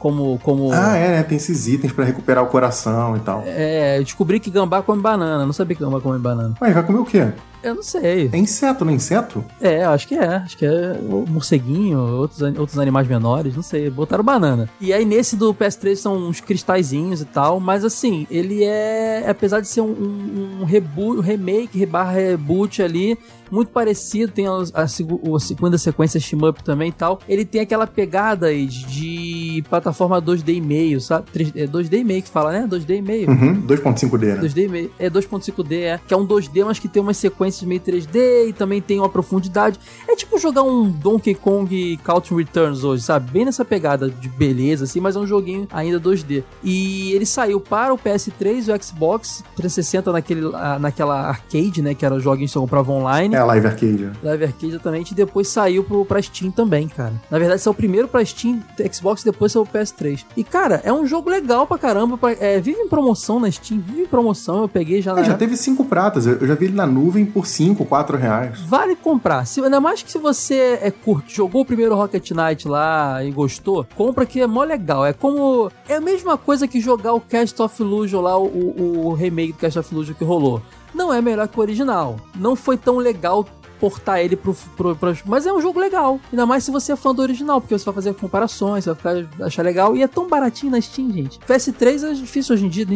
como, 0.00 0.40
como. 0.42 0.72
Ah, 0.72 0.96
é, 0.96 1.08
né? 1.10 1.22
Tem 1.22 1.36
esses 1.36 1.68
itens 1.68 1.92
para 1.92 2.04
recuperar 2.04 2.42
o 2.42 2.46
coração 2.48 3.16
e 3.16 3.20
tal. 3.20 3.44
É, 3.46 3.98
eu 3.98 4.02
descobri 4.02 4.40
que 4.40 4.50
gambá 4.50 4.82
come 4.82 5.00
banana. 5.00 5.44
Não 5.44 5.52
sabia 5.52 5.76
que 5.76 5.84
gambá 5.84 6.00
come 6.00 6.18
banana. 6.18 6.54
Ué, 6.60 6.72
vai 6.72 6.82
comer 6.82 6.98
o 6.98 7.04
quê? 7.04 7.28
Eu 7.62 7.74
não 7.74 7.82
sei. 7.82 8.30
É 8.32 8.38
inseto, 8.38 8.86
não 8.86 8.92
é 8.92 8.96
inseto? 8.96 9.44
É, 9.60 9.84
acho 9.84 10.08
que 10.08 10.14
é. 10.14 10.36
Acho 10.36 10.56
que 10.56 10.64
é 10.64 10.98
morceguinho, 11.28 11.98
outros, 11.98 12.40
outros 12.40 12.78
animais 12.78 13.06
menores, 13.06 13.54
não 13.54 13.62
sei. 13.62 13.90
Botaram 13.90 14.24
banana. 14.24 14.68
E 14.80 14.92
aí 14.92 15.04
nesse 15.04 15.36
do 15.36 15.52
PS3 15.52 15.96
são 15.96 16.16
uns 16.16 16.40
cristalzinhos 16.40 17.20
e 17.20 17.26
tal, 17.26 17.60
mas 17.60 17.84
assim, 17.84 18.26
ele 18.30 18.64
é. 18.64 19.26
Apesar 19.28 19.60
de 19.60 19.68
ser 19.68 19.82
um, 19.82 19.90
um, 19.90 20.58
um 20.62 20.64
reboot, 20.64 21.18
um 21.18 21.20
remake, 21.20 21.84
barra 21.84 22.12
reboot 22.12 22.82
ali, 22.82 23.18
muito 23.50 23.70
parecido, 23.72 24.32
tem 24.32 24.46
a, 24.46 24.52
a, 24.74 24.82
a 24.82 24.88
segunda 24.88 25.78
sequência 25.78 26.20
Shmup 26.20 26.62
também 26.62 26.88
e 26.88 26.92
tal. 26.92 27.20
Ele 27.28 27.44
tem 27.44 27.60
aquela 27.60 27.86
pegada 27.86 28.46
aí 28.46 28.66
de 28.66 29.64
plataforma 29.68 30.20
2D 30.20 30.54
e 30.54 30.60
meio, 30.60 31.00
sabe? 31.00 31.30
3, 31.32 31.52
é 31.56 31.66
2D 31.66 32.00
e 32.00 32.04
meio 32.04 32.22
que 32.22 32.28
fala, 32.28 32.52
né? 32.52 32.66
2D 32.68 32.98
e 32.98 33.02
meio. 33.02 33.30
Uhum, 33.30 33.62
2.5D, 33.66 34.36
né? 34.36 34.40
2D 34.40 34.64
e 34.64 34.68
meio. 34.68 34.90
É 34.98 35.10
2.5D, 35.10 35.72
é. 35.72 36.00
Que 36.06 36.14
é 36.14 36.16
um 36.16 36.26
2D, 36.26 36.64
mas 36.64 36.78
que 36.78 36.88
tem 36.88 37.02
umas 37.02 37.16
sequências 37.16 37.66
meio 37.66 37.80
3D 37.80 38.48
e 38.48 38.52
também 38.52 38.80
tem 38.80 38.98
uma 38.98 39.08
profundidade. 39.08 39.78
É 40.08 40.14
tipo 40.14 40.38
jogar 40.38 40.62
um 40.62 40.90
Donkey 40.90 41.34
Kong 41.34 41.98
Country 42.04 42.36
Returns 42.36 42.84
hoje, 42.84 43.02
sabe? 43.02 43.30
Bem 43.30 43.44
nessa 43.44 43.64
pegada 43.64 44.08
de 44.08 44.28
beleza, 44.28 44.84
assim, 44.84 45.00
mas 45.00 45.16
é 45.16 45.18
um 45.18 45.26
joguinho 45.26 45.66
ainda 45.72 46.00
2D. 46.00 46.42
E 46.62 47.12
ele 47.12 47.26
saiu 47.26 47.60
para 47.60 47.92
o 47.92 47.98
PS3 47.98 48.68
e 48.68 48.72
o 48.72 48.82
Xbox 48.82 49.44
360 49.56 50.12
naquele, 50.12 50.42
naquela 50.78 51.28
arcade, 51.28 51.82
né? 51.82 51.94
Que 51.94 52.04
era 52.04 52.14
os 52.14 52.22
joguinhos 52.22 52.50
que 52.50 52.54
você 52.54 52.60
comprava 52.60 52.92
online. 52.92 53.34
É, 53.34 53.39
Live 53.44 53.66
Arcade. 53.66 54.10
Live 54.22 54.44
Arcade, 54.44 54.66
exatamente. 54.66 55.12
E 55.12 55.14
depois 55.14 55.48
saiu 55.48 55.84
pro, 55.84 56.04
pra 56.04 56.20
Steam 56.20 56.50
também, 56.50 56.88
cara. 56.88 57.12
Na 57.30 57.38
verdade, 57.38 57.60
saiu 57.60 57.74
primeiro 57.74 58.08
pra 58.08 58.24
Steam, 58.24 58.62
Xbox, 58.92 59.22
e 59.22 59.26
depois 59.26 59.52
saiu 59.52 59.62
o 59.62 59.66
PS3. 59.66 60.24
E, 60.36 60.44
cara, 60.44 60.80
é 60.84 60.92
um 60.92 61.06
jogo 61.06 61.30
legal 61.30 61.66
pra 61.66 61.78
caramba. 61.78 62.16
Pra, 62.16 62.32
é, 62.32 62.60
vive 62.60 62.78
em 62.78 62.88
promoção 62.88 63.40
na 63.40 63.50
Steam, 63.50 63.80
vive 63.80 64.02
em 64.02 64.06
promoção. 64.06 64.62
Eu 64.62 64.68
peguei 64.68 65.00
já 65.02 65.18
é, 65.18 65.24
Já 65.24 65.36
teve 65.36 65.56
cinco 65.56 65.84
pratas. 65.84 66.26
Eu 66.26 66.46
já 66.46 66.54
vi 66.54 66.66
ele 66.66 66.74
na 66.74 66.86
nuvem 66.86 67.24
por 67.24 67.46
5, 67.46 67.84
4 67.84 68.16
reais. 68.16 68.60
Vale 68.60 68.94
comprar. 68.96 69.44
Se, 69.46 69.60
ainda 69.60 69.80
mais 69.80 70.02
que 70.02 70.10
se 70.10 70.18
você 70.18 70.78
é 70.82 70.90
curte, 70.90 71.36
jogou 71.36 71.62
o 71.62 71.64
primeiro 71.64 71.94
Rocket 71.94 72.30
Knight 72.30 72.68
lá 72.68 73.24
e 73.24 73.30
gostou, 73.30 73.86
compra 73.94 74.26
que 74.26 74.40
é 74.40 74.46
mó 74.46 74.62
legal. 74.62 75.04
É 75.04 75.12
como. 75.12 75.70
É 75.88 75.96
a 75.96 76.00
mesma 76.00 76.36
coisa 76.36 76.66
que 76.66 76.80
jogar 76.80 77.12
o 77.12 77.20
Cast 77.20 77.60
of 77.62 77.82
Illusion 77.82 78.20
lá, 78.20 78.38
o, 78.38 78.46
o, 78.46 79.06
o 79.06 79.14
remake 79.14 79.52
do 79.52 79.58
Cast 79.58 79.78
of 79.78 79.92
Illusion 79.92 80.14
que 80.14 80.24
rolou 80.24 80.62
não 80.94 81.12
é 81.12 81.20
melhor 81.20 81.48
que 81.48 81.58
o 81.58 81.62
original. 81.62 82.16
Não 82.34 82.54
foi 82.56 82.76
tão 82.76 82.98
legal 82.98 83.46
portar 83.80 84.20
ele 84.20 84.36
pro, 84.36 84.54
pro, 84.76 84.94
pro, 84.94 85.16
Mas 85.24 85.46
é 85.46 85.52
um 85.52 85.60
jogo 85.60 85.80
legal. 85.80 86.20
Ainda 86.30 86.44
mais 86.44 86.62
se 86.62 86.70
você 86.70 86.92
é 86.92 86.96
fã 86.96 87.14
do 87.14 87.22
original, 87.22 87.60
porque 87.60 87.76
você 87.76 87.84
vai 87.84 87.94
fazer 87.94 88.14
comparações, 88.14 88.84
você 88.84 88.92
vai 88.92 89.24
ficar, 89.24 89.46
achar 89.46 89.62
legal. 89.62 89.96
E 89.96 90.02
é 90.02 90.06
tão 90.06 90.28
baratinho 90.28 90.70
na 90.70 90.80
Steam, 90.80 91.10
gente. 91.10 91.40
PS3 91.40 92.10
é 92.10 92.12
difícil 92.12 92.54
hoje 92.54 92.66
em 92.66 92.68
dia 92.68 92.86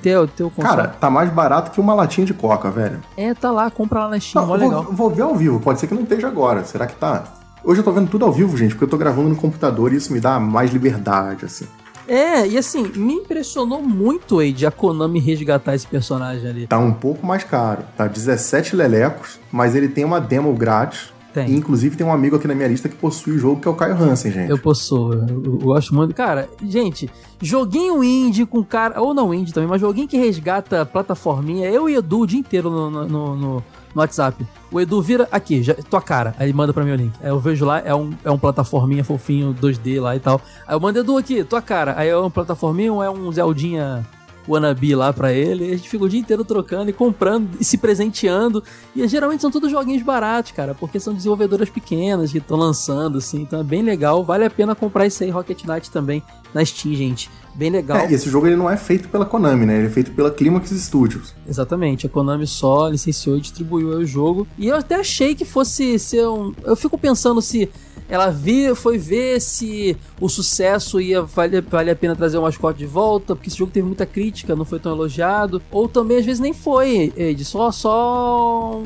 ter, 0.00 0.28
ter 0.28 0.44
o 0.44 0.50
console. 0.50 0.76
Cara, 0.76 0.88
tá 0.88 1.10
mais 1.10 1.30
barato 1.30 1.72
que 1.72 1.80
uma 1.80 1.92
latinha 1.92 2.24
de 2.24 2.32
coca, 2.32 2.70
velho. 2.70 3.02
É, 3.16 3.34
tá 3.34 3.50
lá, 3.50 3.68
compra 3.70 4.04
lá 4.04 4.10
na 4.10 4.20
Steam, 4.20 4.40
tá, 4.40 4.46
vou, 4.46 4.56
legal. 4.56 4.84
Vou 4.84 5.10
ver 5.10 5.22
ao 5.22 5.34
vivo, 5.34 5.58
pode 5.58 5.80
ser 5.80 5.88
que 5.88 5.94
não 5.94 6.02
esteja 6.02 6.28
agora. 6.28 6.64
Será 6.64 6.86
que 6.86 6.94
tá? 6.94 7.24
Hoje 7.64 7.80
eu 7.80 7.84
tô 7.84 7.90
vendo 7.90 8.08
tudo 8.08 8.24
ao 8.24 8.32
vivo, 8.32 8.56
gente, 8.56 8.70
porque 8.70 8.84
eu 8.84 8.88
tô 8.88 8.96
gravando 8.96 9.28
no 9.28 9.36
computador 9.36 9.92
e 9.92 9.96
isso 9.96 10.12
me 10.12 10.20
dá 10.20 10.38
mais 10.38 10.72
liberdade, 10.72 11.44
assim. 11.44 11.66
É, 12.08 12.46
e 12.46 12.56
assim, 12.56 12.90
me 12.96 13.14
impressionou 13.14 13.82
muito 13.82 14.38
aí 14.38 14.50
de 14.50 14.66
a 14.66 14.70
Konami 14.70 15.20
resgatar 15.20 15.74
esse 15.74 15.86
personagem 15.86 16.48
ali. 16.48 16.66
Tá 16.66 16.78
um 16.78 16.92
pouco 16.92 17.26
mais 17.26 17.44
caro, 17.44 17.82
tá 17.96 18.06
17 18.06 18.74
lelecos, 18.74 19.38
mas 19.52 19.74
ele 19.74 19.88
tem 19.88 20.04
uma 20.04 20.20
demo 20.20 20.52
grátis. 20.54 21.12
Tem. 21.32 21.54
Inclusive 21.54 21.94
tem 21.94 22.06
um 22.06 22.12
amigo 22.12 22.36
aqui 22.36 22.48
na 22.48 22.54
minha 22.54 22.66
lista 22.66 22.88
que 22.88 22.96
possui 22.96 23.34
o 23.34 23.38
jogo, 23.38 23.60
que 23.60 23.68
é 23.68 23.70
o 23.70 23.74
Caio 23.74 23.94
Hansen, 23.94 24.32
gente. 24.32 24.50
Eu 24.50 24.58
possuo, 24.58 25.12
eu, 25.12 25.44
eu 25.44 25.58
gosto 25.58 25.94
muito. 25.94 26.14
Cara, 26.14 26.48
gente, 26.62 27.08
joguinho 27.40 28.02
indie 28.02 28.46
com 28.46 28.64
cara. 28.64 29.00
Ou 29.00 29.12
não 29.12 29.32
indie 29.32 29.52
também, 29.52 29.68
mas 29.68 29.80
joguinho 29.80 30.08
que 30.08 30.16
resgata 30.16 30.86
plataforminha. 30.86 31.68
Eu 31.70 31.88
e 31.88 31.96
Edu 31.96 32.20
o 32.20 32.26
dia 32.26 32.40
inteiro 32.40 32.70
no, 32.70 32.90
no, 32.90 33.36
no, 33.36 33.64
no 33.98 34.02
WhatsApp. 34.02 34.46
O 34.70 34.80
Edu 34.80 35.02
vira 35.02 35.28
aqui, 35.30 35.62
já, 35.62 35.74
tua 35.74 36.00
cara. 36.00 36.34
Aí 36.38 36.52
manda 36.52 36.72
pra 36.72 36.84
mim 36.84 36.92
o 36.92 36.96
link. 36.96 37.12
Aí 37.20 37.28
eu 37.28 37.40
vejo 37.40 37.66
lá, 37.66 37.80
é 37.80 37.94
um, 37.94 38.12
é 38.24 38.30
um 38.30 38.38
plataforminha 38.38 39.02
fofinho 39.02 39.54
2D 39.60 40.00
lá 40.00 40.14
e 40.14 40.20
tal. 40.20 40.40
Aí 40.66 40.74
eu 40.74 40.80
mando 40.80 41.00
Edu 41.00 41.18
aqui, 41.18 41.42
tua 41.42 41.60
cara. 41.60 41.94
Aí 41.96 42.08
é 42.08 42.16
um 42.16 42.30
plataforminha 42.30 42.92
ou 42.92 43.02
é 43.02 43.10
um 43.10 43.30
Zeldinha 43.32 44.06
wannabe 44.48 44.94
lá 44.94 45.12
pra 45.12 45.32
ele. 45.32 45.68
E 45.68 45.72
a 45.72 45.76
gente 45.76 45.88
fica 45.88 46.04
o 46.04 46.08
dia 46.08 46.20
inteiro 46.20 46.44
trocando 46.44 46.90
e 46.90 46.92
comprando 46.92 47.48
e 47.60 47.64
se 47.64 47.76
presenteando. 47.76 48.62
E 48.94 49.06
geralmente 49.08 49.40
são 49.40 49.50
todos 49.50 49.70
joguinhos 49.70 50.02
baratos, 50.02 50.52
cara, 50.52 50.74
porque 50.74 51.00
são 51.00 51.12
desenvolvedoras 51.12 51.68
pequenas 51.68 52.30
que 52.32 52.38
estão 52.38 52.56
lançando, 52.56 53.18
assim. 53.18 53.42
Então 53.42 53.60
é 53.60 53.64
bem 53.64 53.82
legal. 53.82 54.24
Vale 54.24 54.44
a 54.44 54.50
pena 54.50 54.74
comprar 54.74 55.06
isso 55.06 55.22
aí, 55.24 55.30
Rocket 55.30 55.64
Knight 55.64 55.90
também, 55.90 56.22
na 56.54 56.64
Steam, 56.64 56.94
gente. 56.94 57.28
Bem 57.58 57.70
legal. 57.70 57.98
É, 57.98 58.10
e 58.10 58.14
esse 58.14 58.30
jogo 58.30 58.46
ele 58.46 58.54
não 58.54 58.70
é 58.70 58.76
feito 58.76 59.08
pela 59.08 59.26
Konami, 59.26 59.66
né? 59.66 59.76
Ele 59.78 59.88
é 59.88 59.90
feito 59.90 60.12
pela 60.12 60.30
Climax 60.30 60.70
Studios. 60.70 61.34
Exatamente, 61.46 62.06
a 62.06 62.08
Konami 62.08 62.46
só 62.46 62.88
licenciou 62.88 63.36
e 63.36 63.40
distribuiu 63.40 63.88
o 63.88 64.06
jogo. 64.06 64.46
E 64.56 64.68
eu 64.68 64.76
até 64.76 64.94
achei 64.94 65.34
que 65.34 65.44
fosse 65.44 65.98
ser 65.98 66.26
um. 66.28 66.54
Eu 66.64 66.76
fico 66.76 66.96
pensando 66.96 67.42
se 67.42 67.68
ela 68.08 68.30
vi, 68.30 68.72
foi 68.76 68.96
ver 68.96 69.40
se 69.40 69.96
o 70.20 70.28
sucesso 70.28 71.00
ia 71.00 71.20
valer, 71.20 71.62
valer 71.62 71.90
a 71.90 71.96
pena 71.96 72.14
trazer 72.14 72.38
o 72.38 72.42
mascote 72.42 72.78
de 72.78 72.86
volta, 72.86 73.34
porque 73.34 73.48
esse 73.48 73.58
jogo 73.58 73.72
teve 73.72 73.86
muita 73.86 74.06
crítica, 74.06 74.54
não 74.54 74.64
foi 74.64 74.78
tão 74.78 74.92
elogiado. 74.92 75.60
Ou 75.70 75.88
também 75.88 76.18
às 76.18 76.24
vezes 76.24 76.40
nem 76.40 76.54
foi, 76.54 77.12
só, 77.44 77.72
só 77.72 78.80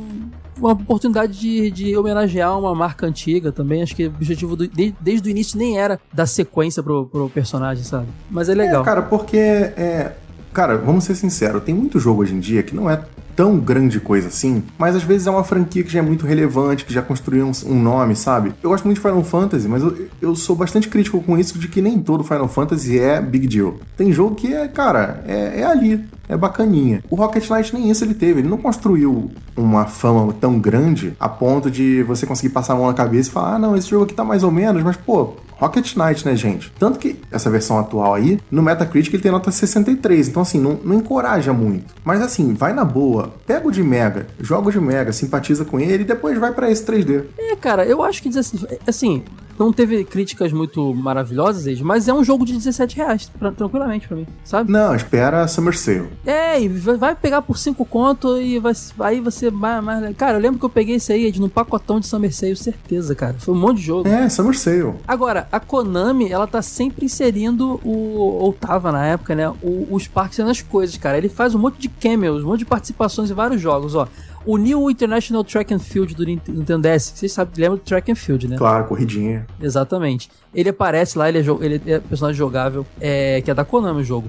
uma 0.58 0.72
oportunidade 0.72 1.38
de, 1.38 1.70
de 1.70 1.96
homenagear 1.96 2.58
uma 2.58 2.74
marca 2.74 3.06
antiga 3.06 3.52
também. 3.52 3.82
Acho 3.82 3.94
que 3.94 4.06
o 4.06 4.10
objetivo 4.10 4.56
do, 4.56 4.68
de, 4.68 4.94
desde 5.00 5.28
o 5.28 5.30
início 5.30 5.58
nem 5.58 5.78
era 5.78 6.00
dar 6.12 6.26
sequência 6.26 6.82
pro, 6.82 7.06
pro 7.06 7.28
personagem, 7.30 7.84
sabe? 7.84 8.08
Mas 8.30 8.48
é 8.48 8.54
legal. 8.54 8.82
É, 8.82 8.84
cara, 8.84 9.02
porque 9.02 9.36
é, 9.36 10.12
Cara, 10.52 10.76
vamos 10.76 11.04
ser 11.04 11.14
sinceros, 11.14 11.62
tem 11.62 11.74
muito 11.74 11.98
jogo 11.98 12.20
hoje 12.20 12.34
em 12.34 12.40
dia 12.40 12.62
que 12.62 12.74
não 12.74 12.90
é 12.90 13.00
tão 13.34 13.58
grande 13.58 13.98
coisa 13.98 14.28
assim, 14.28 14.62
mas 14.78 14.94
às 14.94 15.02
vezes 15.02 15.26
é 15.26 15.30
uma 15.30 15.42
franquia 15.42 15.82
que 15.82 15.90
já 15.90 16.00
é 16.00 16.02
muito 16.02 16.26
relevante, 16.26 16.84
que 16.84 16.92
já 16.92 17.00
construiu 17.00 17.46
um, 17.46 17.72
um 17.72 17.82
nome, 17.82 18.14
sabe? 18.14 18.52
Eu 18.62 18.68
gosto 18.68 18.84
muito 18.84 18.98
de 18.98 19.02
Final 19.02 19.24
Fantasy, 19.24 19.66
mas 19.66 19.82
eu, 19.82 20.08
eu, 20.20 20.36
sou 20.36 20.54
bastante 20.54 20.88
crítico 20.88 21.22
com 21.22 21.38
isso 21.38 21.58
de 21.58 21.68
que 21.68 21.80
nem 21.80 21.98
todo 21.98 22.22
Final 22.22 22.48
Fantasy 22.48 22.98
é 22.98 23.20
big 23.20 23.46
deal. 23.46 23.76
Tem 23.96 24.12
jogo 24.12 24.34
que 24.34 24.52
é, 24.52 24.68
cara, 24.68 25.24
é, 25.26 25.60
é 25.60 25.64
ali, 25.64 26.04
é 26.28 26.36
bacaninha. 26.36 27.02
O 27.08 27.16
Rocket 27.16 27.48
Knight 27.48 27.72
nem 27.74 27.90
isso 27.90 28.04
ele 28.04 28.14
teve, 28.14 28.40
ele 28.40 28.48
não 28.48 28.58
construiu 28.58 29.30
uma 29.56 29.86
fama 29.86 30.32
tão 30.38 30.58
grande 30.58 31.14
a 31.18 31.28
ponto 31.28 31.70
de 31.70 32.02
você 32.02 32.26
conseguir 32.26 32.52
passar 32.52 32.74
a 32.74 32.76
mão 32.76 32.86
na 32.86 32.94
cabeça 32.94 33.30
e 33.30 33.32
falar, 33.32 33.54
ah, 33.54 33.58
não, 33.58 33.76
esse 33.76 33.88
jogo 33.88 34.04
aqui 34.04 34.14
tá 34.14 34.24
mais 34.24 34.42
ou 34.42 34.50
menos, 34.50 34.82
mas 34.82 34.96
pô, 34.96 35.36
Rocket 35.62 35.94
Knight, 35.96 36.26
né, 36.26 36.34
gente? 36.34 36.72
Tanto 36.76 36.98
que 36.98 37.20
essa 37.30 37.48
versão 37.48 37.78
atual 37.78 38.14
aí, 38.14 38.40
no 38.50 38.62
Metacritic 38.62 39.14
ele 39.14 39.22
tem 39.22 39.30
nota 39.30 39.52
63, 39.52 40.26
então 40.28 40.42
assim, 40.42 40.60
não, 40.60 40.80
não 40.82 40.96
encoraja 40.96 41.52
muito. 41.52 41.94
Mas 42.04 42.20
assim, 42.20 42.52
vai 42.52 42.72
na 42.72 42.84
boa, 42.84 43.32
pega 43.46 43.68
o 43.68 43.70
de 43.70 43.80
Mega, 43.80 44.26
joga 44.40 44.68
o 44.68 44.72
de 44.72 44.80
Mega, 44.80 45.12
simpatiza 45.12 45.64
com 45.64 45.78
ele 45.78 46.02
e 46.02 46.06
depois 46.06 46.36
vai 46.36 46.52
para 46.52 46.68
esse 46.68 46.84
3D. 46.84 47.26
É, 47.38 47.54
cara, 47.54 47.86
eu 47.86 48.02
acho 48.02 48.20
que 48.20 48.28
assim, 48.88 49.22
não 49.58 49.72
teve 49.72 50.04
críticas 50.04 50.52
muito 50.52 50.94
maravilhosas, 50.94 51.80
mas 51.80 52.08
é 52.08 52.14
um 52.14 52.24
jogo 52.24 52.44
de 52.44 52.54
17 52.54 52.96
reais, 52.96 53.30
pra, 53.38 53.52
tranquilamente 53.52 54.08
pra 54.08 54.16
mim, 54.16 54.26
sabe? 54.44 54.70
Não, 54.70 54.94
espera 54.94 55.46
Summer 55.46 55.76
Sale. 55.76 56.08
É, 56.26 56.60
e 56.60 56.68
vai 56.68 57.14
pegar 57.14 57.42
por 57.42 57.58
5 57.58 57.84
conto 57.84 58.40
e 58.40 58.58
vai, 58.58 58.72
aí 59.00 59.20
você 59.20 59.50
mais, 59.50 59.82
mais. 59.82 60.16
Cara, 60.16 60.38
eu 60.38 60.40
lembro 60.40 60.58
que 60.58 60.64
eu 60.64 60.70
peguei 60.70 60.96
esse 60.96 61.12
aí 61.12 61.30
de 61.30 61.40
num 61.40 61.48
pacotão 61.48 62.00
de 62.00 62.06
Summer 62.06 62.34
Sale, 62.34 62.56
certeza, 62.56 63.14
cara. 63.14 63.36
Foi 63.38 63.54
um 63.54 63.58
monte 63.58 63.78
de 63.78 63.84
jogo. 63.84 64.08
É, 64.08 64.28
Summer 64.28 64.56
Sale. 64.58 64.94
Agora, 65.06 65.46
a 65.52 65.60
Konami, 65.60 66.32
ela 66.32 66.46
tá 66.46 66.62
sempre 66.62 67.04
inserindo 67.04 67.78
o. 67.84 68.16
Ou 68.40 68.54
tava 68.54 68.90
na 68.90 69.06
época, 69.06 69.34
né? 69.34 69.50
O, 69.62 69.86
os 69.90 70.08
parques 70.08 70.38
nas 70.38 70.62
coisas, 70.62 70.96
cara. 70.96 71.18
Ele 71.18 71.28
faz 71.28 71.54
um 71.54 71.58
monte 71.58 71.78
de 71.78 71.90
cameos, 71.90 72.42
um 72.42 72.46
monte 72.46 72.60
de 72.60 72.64
participações 72.64 73.30
em 73.30 73.34
vários 73.34 73.60
jogos, 73.60 73.94
ó. 73.94 74.08
O 74.46 74.56
New 74.56 74.90
International 74.90 75.44
Track 75.44 75.72
and 75.74 75.78
Field 75.78 76.14
do 76.14 76.24
Nintendo 76.24 76.78
DS, 76.78 77.12
vocês 77.14 77.30
sabem, 77.30 77.52
lembram 77.58 77.76
do 77.76 77.82
Track 77.82 78.10
and 78.10 78.14
Field, 78.14 78.48
né? 78.48 78.56
Claro, 78.56 78.86
corridinha. 78.86 79.46
Exatamente. 79.60 80.30
Ele 80.54 80.70
aparece 80.70 81.18
lá, 81.18 81.28
ele 81.28 81.38
é, 81.38 81.44
ele 81.60 81.82
é 81.86 82.00
personagem 82.00 82.38
jogável, 82.38 82.86
é, 82.98 83.42
que 83.42 83.50
é 83.50 83.54
da 83.54 83.64
Konami 83.64 84.00
o 84.00 84.04
jogo. 84.04 84.28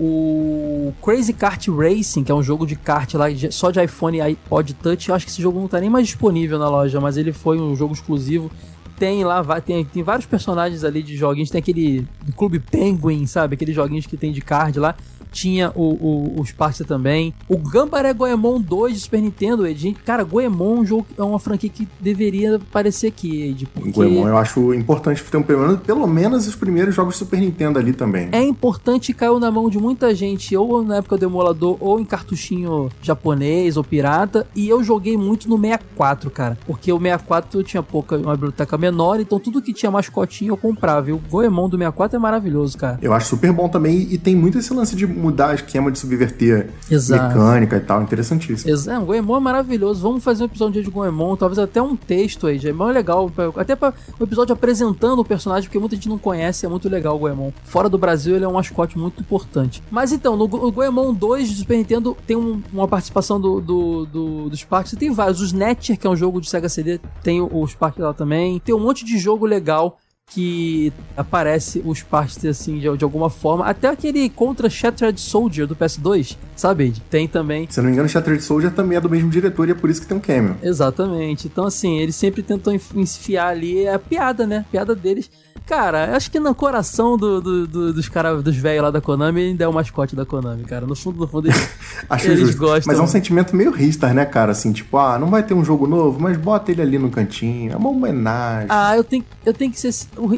O 0.00 0.92
Crazy 1.00 1.34
Kart 1.34 1.68
Racing, 1.68 2.24
que 2.24 2.32
é 2.32 2.34
um 2.34 2.42
jogo 2.42 2.66
de 2.66 2.74
kart 2.74 3.14
lá 3.14 3.26
só 3.50 3.70
de 3.70 3.80
iPhone 3.84 4.16
e 4.18 4.20
iPod 4.22 4.74
Touch, 4.74 5.08
eu 5.08 5.14
acho 5.14 5.24
que 5.24 5.30
esse 5.30 5.40
jogo 5.40 5.60
não 5.60 5.68
tá 5.68 5.78
nem 5.78 5.88
mais 5.88 6.06
disponível 6.06 6.58
na 6.58 6.68
loja, 6.68 7.00
mas 7.00 7.16
ele 7.16 7.32
foi 7.32 7.60
um 7.60 7.76
jogo 7.76 7.94
exclusivo 7.94 8.50
tem 8.96 9.24
lá, 9.24 9.42
tem, 9.60 9.84
tem 9.84 10.02
vários 10.02 10.26
personagens 10.26 10.84
ali 10.84 11.02
de 11.02 11.16
joguinhos. 11.16 11.50
Tem 11.50 11.58
aquele 11.58 12.06
Clube 12.36 12.58
Penguin, 12.58 13.26
sabe? 13.26 13.54
Aqueles 13.54 13.74
joguinhos 13.74 14.06
que 14.06 14.16
tem 14.16 14.32
de 14.32 14.40
card 14.40 14.78
lá 14.78 14.94
tinha 15.34 15.72
o, 15.74 15.82
o, 15.82 16.40
o 16.40 16.46
Sparta 16.46 16.84
também. 16.84 17.34
O 17.48 17.58
Gambaré 17.58 18.14
Goemon 18.14 18.60
2 18.60 18.94
de 18.94 19.00
Super 19.00 19.20
Nintendo, 19.20 19.66
Ed. 19.66 19.96
Cara, 20.04 20.22
Goemon 20.22 20.76
é, 20.76 20.80
um 20.80 20.86
jogo, 20.86 21.06
é 21.18 21.22
uma 21.22 21.38
franquia 21.38 21.68
que 21.68 21.88
deveria 22.00 22.56
aparecer 22.56 23.08
aqui, 23.08 23.42
Ed. 23.42 23.66
Porque... 23.66 23.90
Goemon 23.90 24.28
eu 24.28 24.38
acho 24.38 24.72
importante 24.72 25.22
ter 25.22 25.36
um, 25.36 25.42
pelo, 25.42 25.60
menos, 25.66 25.80
pelo 25.80 26.06
menos 26.06 26.46
os 26.46 26.54
primeiros 26.54 26.94
jogos 26.94 27.14
de 27.14 27.18
Super 27.18 27.40
Nintendo 27.40 27.78
ali 27.78 27.92
também. 27.92 28.28
É 28.32 28.42
importante 28.42 29.10
e 29.10 29.14
caiu 29.14 29.40
na 29.40 29.50
mão 29.50 29.68
de 29.68 29.78
muita 29.78 30.14
gente, 30.14 30.56
ou 30.56 30.84
na 30.84 30.96
época 30.96 31.18
do 31.18 31.24
emulador, 31.24 31.76
ou 31.80 31.98
em 31.98 32.04
cartuchinho 32.04 32.88
japonês 33.02 33.76
ou 33.76 33.82
pirata. 33.82 34.46
E 34.54 34.68
eu 34.68 34.84
joguei 34.84 35.16
muito 35.16 35.48
no 35.48 35.58
64, 35.58 36.30
cara. 36.30 36.56
Porque 36.64 36.92
o 36.92 36.98
64 36.98 37.58
eu 37.58 37.64
tinha 37.64 37.82
pouca, 37.82 38.16
uma 38.16 38.34
biblioteca 38.34 38.78
menor, 38.78 39.18
então 39.18 39.40
tudo 39.40 39.60
que 39.60 39.72
tinha 39.72 39.90
mascotinho 39.90 40.52
eu 40.52 40.56
comprava. 40.56 41.10
E 41.10 41.12
o 41.12 41.18
Goemon 41.18 41.68
do 41.68 41.76
64 41.76 42.16
é 42.16 42.20
maravilhoso, 42.20 42.78
cara. 42.78 42.98
Eu 43.02 43.12
acho 43.12 43.28
super 43.28 43.52
bom 43.52 43.68
também 43.68 44.06
e 44.10 44.18
tem 44.18 44.36
muito 44.36 44.58
esse 44.58 44.72
lance 44.72 44.94
de 44.94 45.06
mudar 45.24 45.52
o 45.52 45.54
esquema 45.54 45.90
de 45.90 45.98
subverter 45.98 46.70
Exato. 46.90 47.36
mecânica 47.36 47.76
e 47.76 47.80
tal. 47.80 48.02
Interessantíssimo. 48.02 48.70
Exato. 48.70 49.02
É, 49.02 49.04
Goemon 49.04 49.36
é 49.36 49.40
maravilhoso. 49.40 50.02
Vamos 50.02 50.22
fazer 50.22 50.42
um 50.42 50.46
episódio 50.46 50.82
de 50.82 50.90
Goemon, 50.90 51.36
talvez 51.36 51.58
até 51.58 51.80
um 51.80 51.96
texto 51.96 52.46
aí. 52.46 52.60
É 52.64 52.92
legal. 52.92 53.30
Até 53.56 53.74
para 53.74 53.94
um 54.20 54.24
episódio 54.24 54.52
apresentando 54.52 55.20
o 55.20 55.24
personagem, 55.24 55.64
porque 55.64 55.78
muita 55.78 55.96
gente 55.96 56.08
não 56.08 56.18
conhece. 56.18 56.66
É 56.66 56.68
muito 56.68 56.88
legal 56.88 57.16
o 57.16 57.18
Goemon. 57.18 57.50
Fora 57.64 57.88
do 57.88 57.96
Brasil, 57.96 58.36
ele 58.36 58.44
é 58.44 58.48
um 58.48 58.52
mascote 58.52 58.98
muito 58.98 59.20
importante. 59.20 59.82
Mas 59.90 60.12
então, 60.12 60.36
no 60.36 60.46
Goemon 60.46 61.14
2 61.14 61.48
de 61.48 61.56
Super 61.56 61.78
Nintendo 61.78 62.16
tem 62.26 62.36
um, 62.36 62.62
uma 62.72 62.86
participação 62.86 63.40
do, 63.40 63.60
do, 63.60 64.06
do, 64.06 64.50
dos 64.50 64.62
parques. 64.64 64.94
Tem 64.98 65.10
vários. 65.10 65.40
O 65.40 65.44
Snatcher, 65.44 65.98
que 65.98 66.06
é 66.06 66.10
um 66.10 66.16
jogo 66.16 66.40
de 66.40 66.48
Sega 66.48 66.68
CD, 66.68 67.00
tem 67.22 67.40
os 67.40 67.74
parques 67.74 68.02
lá 68.02 68.12
também. 68.12 68.60
Tem 68.60 68.74
um 68.74 68.80
monte 68.80 69.04
de 69.04 69.18
jogo 69.18 69.46
legal 69.46 69.98
que 70.32 70.92
aparece 71.16 71.82
os 71.84 72.02
partes 72.02 72.44
assim 72.44 72.78
de, 72.78 72.96
de, 72.96 73.04
alguma 73.04 73.30
forma. 73.30 73.64
Até 73.66 73.88
aquele 73.88 74.28
contra 74.28 74.70
Shattered 74.70 75.20
Soldier 75.20 75.66
do 75.66 75.76
PS2, 75.76 76.36
sabe? 76.56 76.94
Tem 77.10 77.28
também. 77.28 77.66
Se 77.70 77.78
eu 77.78 77.82
não 77.82 77.90
me 77.90 77.94
engano, 77.94 78.08
Shattered 78.08 78.42
Soldier 78.42 78.72
também 78.72 78.96
é 78.96 79.00
do 79.00 79.10
mesmo 79.10 79.30
diretor 79.30 79.68
e 79.68 79.72
é 79.72 79.74
por 79.74 79.90
isso 79.90 80.00
que 80.00 80.06
tem 80.06 80.16
um 80.16 80.20
cameo. 80.20 80.56
Exatamente. 80.62 81.46
Então, 81.46 81.66
assim, 81.66 81.98
eles 81.98 82.16
sempre 82.16 82.42
tentam 82.42 82.74
enfiar 82.94 83.48
ali 83.48 83.86
a 83.86 83.98
piada, 83.98 84.46
né? 84.46 84.58
A 84.58 84.70
piada 84.70 84.94
deles. 84.94 85.30
Cara, 85.66 86.14
acho 86.14 86.30
que 86.30 86.38
no 86.38 86.54
coração 86.54 87.16
do, 87.16 87.40
do, 87.40 87.66
do, 87.66 87.92
dos 87.94 88.08
caras, 88.08 88.42
dos 88.42 88.54
velhos 88.54 88.82
lá 88.82 88.90
da 88.90 89.00
Konami, 89.00 89.40
ainda 89.40 89.64
é 89.64 89.68
o 89.68 89.72
mascote 89.72 90.14
da 90.14 90.26
Konami, 90.26 90.62
cara. 90.64 90.86
No 90.86 90.94
fundo, 90.94 91.18
no 91.18 91.26
fundo, 91.26 91.48
eles, 91.48 91.70
acho 92.08 92.26
eles 92.26 92.40
justo. 92.40 92.58
gostam. 92.58 92.82
Mas 92.86 92.98
é 92.98 93.02
um 93.02 93.06
sentimento 93.06 93.56
meio 93.56 93.70
Ristar, 93.70 94.12
né, 94.12 94.26
cara? 94.26 94.52
Assim, 94.52 94.72
tipo, 94.72 94.98
ah, 94.98 95.18
não 95.18 95.28
vai 95.28 95.42
ter 95.42 95.54
um 95.54 95.64
jogo 95.64 95.86
novo, 95.86 96.20
mas 96.20 96.36
bota 96.36 96.70
ele 96.70 96.82
ali 96.82 96.98
no 96.98 97.10
cantinho. 97.10 97.72
É 97.72 97.76
uma 97.76 97.88
homenagem. 97.88 98.68
Ah, 98.68 98.94
eu 98.94 99.02
tenho, 99.02 99.24
eu 99.44 99.54
tenho 99.54 99.70
que 99.70 99.80
ser. 99.80 99.94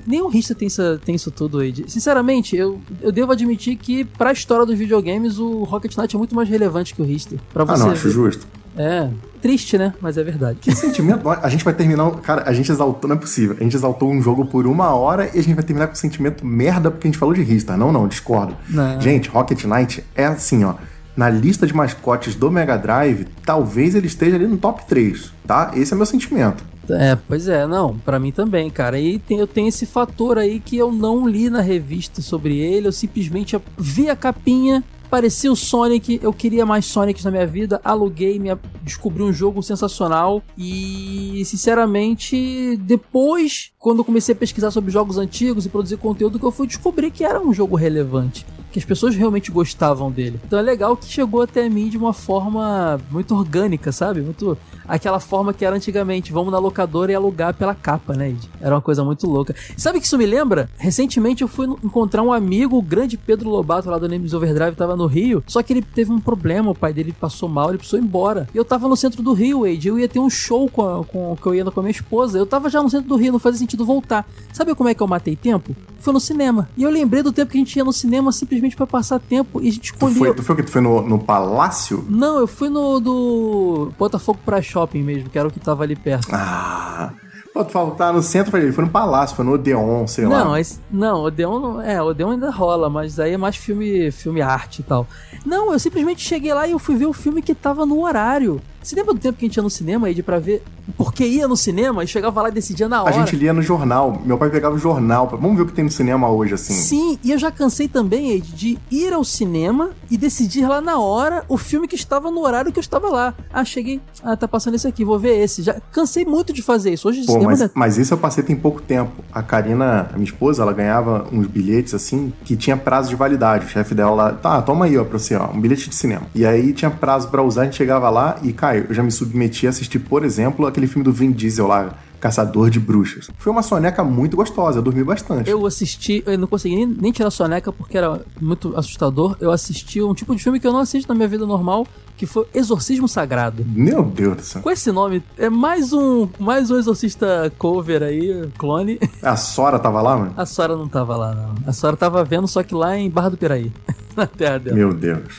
Nem 0.06 0.22
o 0.22 0.28
Ristar 0.28 0.56
tem 0.56 0.68
isso, 0.68 0.98
tem 1.04 1.14
isso 1.16 1.30
tudo 1.32 1.58
aí. 1.58 1.74
Sinceramente, 1.88 2.56
eu, 2.56 2.80
eu 3.00 3.10
devo 3.10 3.32
admitir 3.32 3.76
que 3.76 4.04
pra 4.04 4.30
história 4.30 4.64
dos 4.64 4.78
videogames, 4.78 5.40
o 5.40 5.64
Rocket 5.64 5.96
Knight 5.96 6.14
é 6.14 6.18
muito 6.18 6.36
mais 6.36 6.48
relevante 6.48 6.94
que 6.94 7.02
o. 7.02 7.40
Pra 7.52 7.64
você 7.64 7.82
ah, 7.82 7.86
não, 7.86 7.92
acho 7.92 8.04
ver. 8.04 8.14
justo. 8.14 8.46
É, 8.76 9.08
triste, 9.40 9.78
né? 9.78 9.94
Mas 10.00 10.18
é 10.18 10.22
verdade. 10.22 10.58
Que 10.60 10.74
sentimento. 10.74 11.28
A 11.28 11.48
gente 11.48 11.64
vai 11.64 11.72
terminar. 11.72 12.10
Cara, 12.22 12.44
a 12.46 12.52
gente 12.52 12.70
exaltou, 12.70 13.08
não 13.08 13.16
é 13.16 13.18
possível. 13.18 13.56
A 13.58 13.62
gente 13.62 13.74
exaltou 13.74 14.10
um 14.10 14.20
jogo 14.20 14.46
por 14.46 14.66
uma 14.66 14.90
hora 14.90 15.30
e 15.32 15.38
a 15.38 15.42
gente 15.42 15.54
vai 15.54 15.64
terminar 15.64 15.88
com 15.88 15.94
sentimento 15.94 16.44
merda 16.44 16.90
porque 16.90 17.06
a 17.06 17.10
gente 17.10 17.18
falou 17.18 17.34
de 17.34 17.42
Rista. 17.42 17.76
Não, 17.76 17.92
não, 17.92 18.06
discordo. 18.06 18.56
Não. 18.68 19.00
Gente, 19.00 19.28
Rocket 19.28 19.64
Knight 19.64 20.04
é 20.14 20.26
assim, 20.26 20.64
ó. 20.64 20.74
Na 21.16 21.30
lista 21.30 21.66
de 21.66 21.74
mascotes 21.74 22.34
do 22.34 22.50
Mega 22.50 22.76
Drive, 22.76 23.26
talvez 23.44 23.94
ele 23.94 24.06
esteja 24.06 24.36
ali 24.36 24.46
no 24.46 24.58
top 24.58 24.84
3, 24.86 25.32
tá? 25.46 25.72
Esse 25.74 25.94
é 25.94 25.96
meu 25.96 26.04
sentimento. 26.04 26.62
É, 26.90 27.16
pois 27.26 27.48
é, 27.48 27.66
não, 27.66 27.96
para 27.98 28.18
mim 28.18 28.30
também, 28.30 28.70
cara. 28.70 28.98
E 28.98 29.18
tem, 29.18 29.38
eu 29.38 29.46
tenho 29.46 29.68
esse 29.68 29.86
fator 29.86 30.38
aí 30.38 30.60
que 30.60 30.76
eu 30.76 30.92
não 30.92 31.26
li 31.26 31.50
na 31.50 31.60
revista 31.60 32.22
sobre 32.22 32.58
ele, 32.58 32.86
eu 32.86 32.92
simplesmente 32.92 33.58
vi 33.76 34.08
a 34.08 34.14
capinha, 34.14 34.84
Parecia 35.10 35.50
o 35.52 35.56
Sonic, 35.56 36.18
eu 36.22 36.32
queria 36.32 36.66
mais 36.66 36.84
Sonic 36.84 37.24
na 37.24 37.30
minha 37.30 37.46
vida, 37.46 37.80
aluguei, 37.84 38.38
me 38.38 38.48
descobri 38.82 39.22
um 39.22 39.32
jogo 39.32 39.62
sensacional 39.62 40.42
e, 40.58 41.42
sinceramente, 41.44 42.76
depois, 42.78 43.72
quando 43.78 44.04
comecei 44.04 44.34
a 44.34 44.38
pesquisar 44.38 44.70
sobre 44.70 44.90
jogos 44.90 45.16
antigos 45.16 45.64
e 45.64 45.68
produzir 45.68 45.96
conteúdo, 45.96 46.38
que 46.38 46.44
eu 46.44 46.50
fui 46.50 46.66
descobrir 46.66 47.10
que 47.10 47.24
era 47.24 47.40
um 47.40 47.52
jogo 47.52 47.76
relevante 47.76 48.44
que 48.76 48.78
as 48.78 48.84
pessoas 48.84 49.16
realmente 49.16 49.50
gostavam 49.50 50.10
dele. 50.10 50.38
Então 50.44 50.58
é 50.58 50.62
legal 50.62 50.96
que 50.96 51.06
chegou 51.06 51.40
até 51.40 51.66
mim 51.66 51.88
de 51.88 51.96
uma 51.96 52.12
forma 52.12 53.00
muito 53.10 53.34
orgânica, 53.34 53.90
sabe? 53.90 54.20
Muito 54.20 54.56
aquela 54.86 55.18
forma 55.18 55.54
que 55.54 55.64
era 55.64 55.74
antigamente, 55.74 56.32
vamos 56.32 56.52
na 56.52 56.58
locadora 56.58 57.10
e 57.10 57.14
alugar 57.14 57.54
pela 57.54 57.74
capa, 57.74 58.14
né? 58.14 58.36
Era 58.60 58.74
uma 58.74 58.82
coisa 58.82 59.02
muito 59.02 59.26
louca. 59.26 59.54
Sabe 59.76 59.96
o 59.96 60.00
que 60.00 60.06
isso 60.06 60.18
me 60.18 60.26
lembra? 60.26 60.68
Recentemente 60.76 61.42
eu 61.42 61.48
fui 61.48 61.66
encontrar 61.82 62.22
um 62.22 62.32
amigo, 62.32 62.76
o 62.76 62.82
grande 62.82 63.16
Pedro 63.16 63.48
Lobato 63.48 63.88
lá 63.88 63.98
do 63.98 64.08
Names 64.08 64.34
Overdrive, 64.34 64.76
tava 64.76 64.94
no 64.94 65.06
Rio, 65.06 65.42
só 65.46 65.62
que 65.62 65.72
ele 65.72 65.82
teve 65.82 66.12
um 66.12 66.20
problema, 66.20 66.70
o 66.70 66.74
pai 66.74 66.92
dele 66.92 67.14
passou 67.18 67.48
mal, 67.48 67.70
ele 67.70 67.78
precisou 67.78 67.98
ir 67.98 68.02
embora. 68.02 68.46
E 68.54 68.58
eu 68.58 68.64
tava 68.64 68.88
no 68.88 68.96
centro 68.96 69.22
do 69.22 69.32
Rio, 69.32 69.66
Ed, 69.66 69.88
eu 69.88 69.98
ia 69.98 70.08
ter 70.08 70.18
um 70.18 70.30
show 70.30 70.68
com, 70.68 70.82
a, 70.82 71.04
com 71.04 71.36
que 71.36 71.46
eu 71.46 71.54
ia 71.54 71.64
com 71.64 71.80
a 71.80 71.82
minha 71.82 71.90
esposa. 71.90 72.38
Eu 72.38 72.46
tava 72.46 72.68
já 72.68 72.82
no 72.82 72.90
centro 72.90 73.08
do 73.08 73.16
Rio, 73.16 73.32
não 73.32 73.38
fazia 73.38 73.58
sentido 73.58 73.84
voltar. 73.84 74.28
Sabe 74.52 74.74
como 74.74 74.88
é 74.88 74.94
que 74.94 75.02
eu 75.02 75.06
matei 75.06 75.34
tempo? 75.34 75.74
Foi 75.98 76.12
no 76.12 76.20
cinema. 76.20 76.68
E 76.76 76.82
eu 76.82 76.90
lembrei 76.90 77.22
do 77.22 77.32
tempo 77.32 77.50
que 77.50 77.58
a 77.58 77.60
gente 77.60 77.76
ia 77.76 77.84
no 77.84 77.92
cinema 77.92 78.30
simplesmente 78.32 78.65
simplesmente 78.66 78.76
para 78.76 78.86
passar 78.86 79.20
tempo 79.20 79.60
e 79.60 79.68
a 79.68 79.72
gente 79.72 79.92
escolheu. 79.92 80.14
Tu 80.14 80.18
foi, 80.18 80.34
tu 80.34 80.42
foi 80.42 80.54
o 80.54 80.56
que? 80.56 80.62
Tu 80.64 80.70
foi 80.70 80.80
no, 80.80 81.02
no 81.02 81.18
Palácio? 81.18 82.04
Não, 82.08 82.38
eu 82.38 82.46
fui 82.46 82.68
no 82.68 83.00
do 83.00 83.92
Botafogo 83.98 84.38
pra 84.44 84.60
Shopping 84.60 85.02
mesmo, 85.02 85.30
que 85.30 85.38
era 85.38 85.46
o 85.46 85.50
que 85.50 85.60
tava 85.60 85.84
ali 85.84 85.96
perto. 85.96 86.28
Ah. 86.32 87.12
Pô, 87.52 87.64
tu 87.64 87.72
falou 87.72 87.92
que 87.92 87.96
tá 87.98 88.12
no 88.12 88.22
centro, 88.22 88.50
falei, 88.50 88.70
foi 88.70 88.84
no 88.84 88.90
Palácio, 88.90 89.34
foi 89.34 89.42
no 89.42 89.52
Odeon, 89.52 90.06
sei 90.06 90.26
não, 90.26 90.50
lá. 90.50 90.60
esse, 90.60 90.78
não, 90.90 91.22
Odeon 91.22 91.58
não. 91.58 91.80
É, 91.80 92.02
Odeon 92.02 92.32
ainda 92.32 92.50
rola, 92.50 92.90
mas 92.90 93.18
aí 93.18 93.32
é 93.32 93.38
mais 93.38 93.56
filme, 93.56 94.10
filme 94.10 94.42
arte 94.42 94.80
e 94.80 94.82
tal. 94.82 95.06
Não, 95.44 95.72
eu 95.72 95.78
simplesmente 95.78 96.20
cheguei 96.20 96.52
lá 96.52 96.66
e 96.66 96.72
eu 96.72 96.78
fui 96.78 96.96
ver 96.96 97.06
o 97.06 97.14
filme 97.14 97.40
que 97.40 97.54
tava 97.54 97.86
no 97.86 98.02
horário. 98.02 98.60
Você 98.86 98.94
lembra 98.94 99.14
do 99.14 99.18
tempo 99.20 99.36
que 99.36 99.44
a 99.44 99.48
gente 99.48 99.56
ia 99.56 99.62
no 99.64 99.68
cinema, 99.70 100.08
Ed, 100.08 100.22
pra 100.22 100.38
ver 100.38 100.62
porque 100.96 101.26
ia 101.26 101.48
no 101.48 101.56
cinema 101.56 102.04
e 102.04 102.06
chegava 102.06 102.40
lá 102.40 102.48
e 102.48 102.52
decidia 102.52 102.88
na 102.88 103.02
hora? 103.02 103.10
A 103.10 103.18
gente 103.18 103.34
lia 103.34 103.52
no 103.52 103.60
jornal. 103.60 104.22
Meu 104.24 104.38
pai 104.38 104.48
pegava 104.48 104.76
o 104.76 104.78
jornal. 104.78 105.26
pra- 105.26 105.36
Vamos 105.36 105.56
ver 105.56 105.64
o 105.64 105.66
que 105.66 105.72
tem 105.72 105.84
no 105.84 105.90
cinema 105.90 106.28
hoje, 106.30 106.54
assim. 106.54 106.72
Sim, 106.72 107.18
e 107.24 107.32
eu 107.32 107.38
já 107.38 107.50
cansei 107.50 107.88
também, 107.88 108.30
Ed, 108.30 108.52
de 108.54 108.78
ir 108.88 109.12
ao 109.12 109.24
cinema 109.24 109.90
e 110.08 110.16
decidir 110.16 110.68
lá 110.68 110.80
na 110.80 111.00
hora 111.00 111.44
o 111.48 111.58
filme 111.58 111.88
que 111.88 111.96
estava 111.96 112.30
no 112.30 112.40
horário 112.40 112.70
que 112.70 112.78
eu 112.78 112.80
estava 112.80 113.08
lá. 113.08 113.34
Ah, 113.52 113.64
cheguei. 113.64 114.00
Ah, 114.22 114.36
tá 114.36 114.46
passando 114.46 114.74
esse 114.76 114.86
aqui, 114.86 115.04
vou 115.04 115.18
ver 115.18 115.36
esse. 115.42 115.62
Já 115.62 115.74
cansei 115.90 116.24
muito 116.24 116.52
de 116.52 116.62
fazer 116.62 116.92
isso. 116.92 117.08
Hoje 117.08 117.26
Pô, 117.26 117.32
cinema 117.32 117.50
mas, 117.50 117.62
ainda- 117.62 117.72
mas 117.74 117.98
isso 117.98 118.14
eu 118.14 118.18
passei 118.18 118.44
tem 118.44 118.54
pouco 118.54 118.80
tempo. 118.80 119.10
A 119.32 119.42
Karina, 119.42 120.08
a 120.10 120.16
minha 120.16 120.24
esposa, 120.24 120.62
ela 120.62 120.72
ganhava 120.72 121.26
uns 121.32 121.48
bilhetes 121.48 121.92
assim 121.92 122.32
que 122.44 122.56
tinha 122.56 122.76
prazo 122.76 123.08
de 123.08 123.16
validade. 123.16 123.66
O 123.66 123.68
chefe 123.68 123.92
dela 123.96 124.12
lá, 124.14 124.32
tá, 124.32 124.62
toma 124.62 124.84
aí, 124.84 124.96
ó, 124.96 125.02
pra 125.04 125.18
você, 125.18 125.34
ó, 125.34 125.48
um 125.50 125.60
bilhete 125.60 125.88
de 125.90 125.96
cinema. 125.96 126.22
E 126.32 126.46
aí 126.46 126.72
tinha 126.72 126.90
prazo 126.92 127.26
pra 127.28 127.42
usar, 127.42 127.62
a 127.62 127.64
gente 127.64 127.74
chegava 127.76 128.08
lá 128.08 128.36
e, 128.44 128.52
Caio, 128.52 128.75
eu 128.78 128.94
já 128.94 129.02
me 129.02 129.10
submeti 129.10 129.66
a 129.66 129.70
assistir, 129.70 129.98
por 129.98 130.24
exemplo, 130.24 130.66
aquele 130.66 130.86
filme 130.86 131.04
do 131.04 131.12
Vin 131.12 131.32
Diesel 131.32 131.66
lá, 131.66 131.94
Caçador 132.20 132.70
de 132.70 132.80
Bruxas. 132.80 133.30
Foi 133.38 133.52
uma 133.52 133.62
soneca 133.62 134.02
muito 134.02 134.36
gostosa, 134.36 134.78
eu 134.78 134.82
dormi 134.82 135.04
bastante. 135.04 135.50
Eu 135.50 135.66
assisti, 135.66 136.22
eu 136.26 136.38
não 136.38 136.46
consegui 136.46 136.76
nem, 136.76 136.86
nem 136.86 137.12
tirar 137.12 137.28
a 137.28 137.30
soneca 137.30 137.72
porque 137.72 137.96
era 137.96 138.20
muito 138.40 138.76
assustador. 138.76 139.36
Eu 139.40 139.50
assisti 139.50 140.02
um 140.02 140.14
tipo 140.14 140.34
de 140.34 140.42
filme 140.42 140.58
que 140.58 140.66
eu 140.66 140.72
não 140.72 140.80
assisto 140.80 141.08
na 141.08 141.14
minha 141.14 141.28
vida 141.28 141.46
normal, 141.46 141.86
que 142.16 142.26
foi 142.26 142.46
Exorcismo 142.54 143.06
Sagrado. 143.06 143.64
Meu 143.68 144.02
Deus 144.02 144.36
do 144.36 144.42
céu. 144.42 144.62
Com 144.62 144.70
esse 144.70 144.90
nome, 144.90 145.22
é 145.36 145.50
mais 145.50 145.92
um, 145.92 146.28
mais 146.38 146.70
um 146.70 146.78
exorcista 146.78 147.52
cover 147.58 148.02
aí, 148.02 148.48
clone. 148.58 148.98
A 149.22 149.36
Sora 149.36 149.78
tava 149.78 150.00
lá, 150.00 150.16
mano? 150.16 150.34
A 150.36 150.46
Sora 150.46 150.76
não 150.76 150.88
tava 150.88 151.16
lá, 151.16 151.34
não. 151.34 151.54
A 151.66 151.72
Sora 151.72 151.96
tava 151.96 152.24
vendo, 152.24 152.48
só 152.48 152.62
que 152.62 152.74
lá 152.74 152.96
em 152.96 153.10
Barra 153.10 153.30
do 153.30 153.36
Piraí. 153.36 153.70
na 154.16 154.26
terra 154.26 154.58
dela. 154.58 154.76
Meu 154.76 154.94
Deus. 154.94 155.38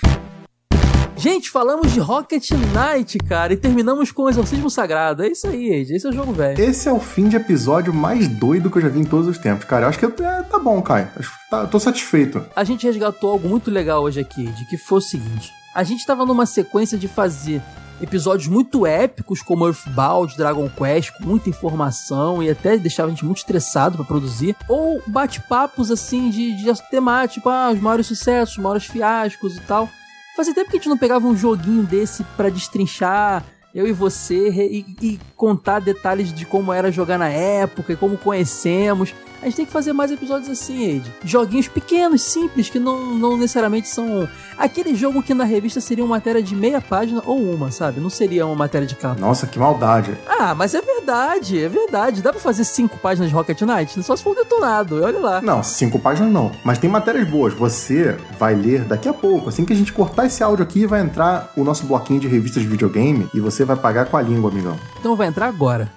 Gente, 1.18 1.49
falamos 1.49 1.91
de 1.91 1.99
Rocket 1.99 2.51
Knight, 2.51 3.18
cara, 3.18 3.51
e 3.51 3.57
terminamos 3.57 4.11
com 4.11 4.24
o 4.24 4.30
Exorcismo 4.30 4.70
Sagrado. 4.70 5.24
É 5.24 5.30
isso 5.30 5.47
aí, 5.47 5.74
Ed. 5.74 5.95
Esse 5.95 6.05
é 6.05 6.09
o 6.11 6.13
jogo 6.13 6.32
velho. 6.32 6.61
Esse 6.61 6.88
é 6.88 6.93
o 6.93 6.99
fim 6.99 7.28
de 7.28 7.36
episódio 7.36 7.91
mais 7.91 8.28
doido 8.28 8.70
que 8.70 8.78
eu 8.78 8.84
já 8.84 8.88
vi 8.88 8.99
em 8.99 9.03
todos 9.03 9.28
os 9.28 9.39
tempos, 9.39 9.65
cara. 9.65 9.86
Eu 9.86 9.89
acho 9.89 9.97
que 9.97 10.05
é, 10.05 10.43
tá 10.43 10.59
bom. 10.59 10.84
Acho 10.88 11.32
que 11.32 11.49
tá, 11.49 11.65
tô 11.65 11.80
satisfeito. 11.80 12.45
A 12.55 12.63
gente 12.63 12.86
resgatou 12.86 13.32
algo 13.32 13.49
muito 13.49 13.72
legal 13.72 14.03
hoje 14.03 14.20
aqui, 14.20 14.45
de 14.45 14.65
que 14.68 14.78
foi 14.78 14.99
o 14.99 15.01
seguinte: 15.01 15.51
a 15.74 15.84
gente 15.84 16.05
tava 16.05 16.24
numa 16.24 16.45
sequência 16.45 16.99
de 16.99 17.07
fazer 17.07 17.63
episódios 17.99 18.47
muito 18.47 18.86
épicos, 18.86 19.41
como 19.41 19.65
Earthbound, 19.65 20.38
Dragon 20.38 20.70
Quest, 20.70 21.13
com 21.18 21.24
muita 21.24 21.49
informação 21.49 22.43
e 22.43 22.49
até 22.51 22.78
deixava 22.78 23.07
a 23.07 23.11
gente 23.11 23.26
muito 23.26 23.39
estressado 23.39 23.97
pra 23.97 24.05
produzir, 24.05 24.55
ou 24.70 25.01
bate-papos 25.07 25.89
assim 25.89 26.30
de, 26.30 26.55
de 26.55 26.89
temática, 26.91 27.34
tipo, 27.34 27.49
ah, 27.49 27.72
os 27.74 27.80
maiores 27.80 28.05
sucessos, 28.05 28.55
os 28.55 28.61
maiores 28.61 28.86
fiascos 28.86 29.57
e 29.57 29.61
tal. 29.61 29.89
Fazia 30.38 30.54
tempo 30.54 30.70
que 30.70 30.78
a 30.78 30.80
gente 30.80 30.88
não 30.88 31.00
pegava 31.00 31.26
um 31.26 31.36
joguinho 31.36 31.82
desse 31.82 32.24
pra 32.38 32.48
destrinchar 32.48 33.44
eu 33.74 33.88
e 33.88 33.92
você 33.92 34.50
e, 34.50 34.86
e 35.02 35.20
contar 35.36 35.80
detalhes 35.80 36.32
de 36.32 36.46
como 36.46 36.72
era 36.72 36.92
jogar 36.92 37.18
na 37.18 37.28
época 37.28 37.94
e 37.94 37.96
como 37.96 38.20
conhecemos. 38.20 39.16
A 39.42 39.46
gente 39.46 39.56
tem 39.56 39.66
que 39.66 39.72
fazer 39.72 39.94
mais 39.94 40.12
episódios 40.12 40.50
assim, 40.50 40.84
Ed. 40.84 41.14
Joguinhos 41.24 41.68
pequenos, 41.68 42.22
simples, 42.22 42.70
que 42.70 42.80
não, 42.80 43.14
não 43.16 43.38
necessariamente 43.38 43.88
são. 43.88 44.28
Aquele 44.58 44.96
jogo 44.96 45.22
que 45.22 45.34
na 45.34 45.44
revista 45.44 45.80
seria 45.80 46.04
uma 46.04 46.16
matéria 46.16 46.42
de 46.42 46.56
meia 46.56 46.82
página 46.82 47.22
ou 47.26 47.40
uma, 47.40 47.72
sabe? 47.72 48.00
Não 48.00 48.10
seria 48.10 48.46
uma 48.46 48.56
matéria 48.56 48.88
de 48.88 48.96
capa. 48.96 49.20
Nossa, 49.20 49.46
que 49.46 49.60
maldade. 49.60 50.18
Ah, 50.28 50.56
mas 50.56 50.74
é 50.74 50.82
verdade, 50.82 51.64
é 51.64 51.70
verdade. 51.70 52.22
Dá 52.22 52.32
pra 52.32 52.42
fazer 52.42 52.64
cinco 52.64 52.98
páginas 52.98 53.30
de 53.30 53.36
Rocket 53.36 53.62
Knight? 53.62 54.02
Só 54.04 54.16
se 54.16 54.24
for 54.24 54.36
detonado, 54.36 55.04
olha 55.04 55.20
lá. 55.20 55.42
Não, 55.42 55.62
cinco 55.62 56.00
páginas 56.00 56.32
não. 56.32 56.52
Mas 56.64 56.80
tem 56.80 56.90
matérias 56.90 57.30
boas. 57.30 57.54
Você 57.54 58.18
vai 58.40 58.56
ler 58.56 58.86
daqui 58.86 59.08
a 59.08 59.14
pouco. 59.14 59.50
Assim 59.50 59.66
que 59.66 59.74
a 59.74 59.76
gente 59.76 59.94
cortar 59.94 60.26
esse 60.26 60.44
áudio 60.44 60.64
aqui, 60.64 60.86
vai 60.86 61.02
entrar 61.02 61.52
o 61.56 61.64
nosso 61.64 61.86
bloquinho 61.86 62.20
de 62.20 62.28
revistas 62.28 62.64
de 62.64 62.70
videogame 62.70 63.30
e 63.34 63.40
você 63.40 63.64
vai 63.64 63.76
pagar 63.76 64.06
com 64.06 64.18
a 64.18 64.22
língua, 64.22 64.50
amigão. 64.50 64.78
Então 65.00 65.16
vai 65.16 65.28
entrar 65.28 65.48
agora. 65.48 65.97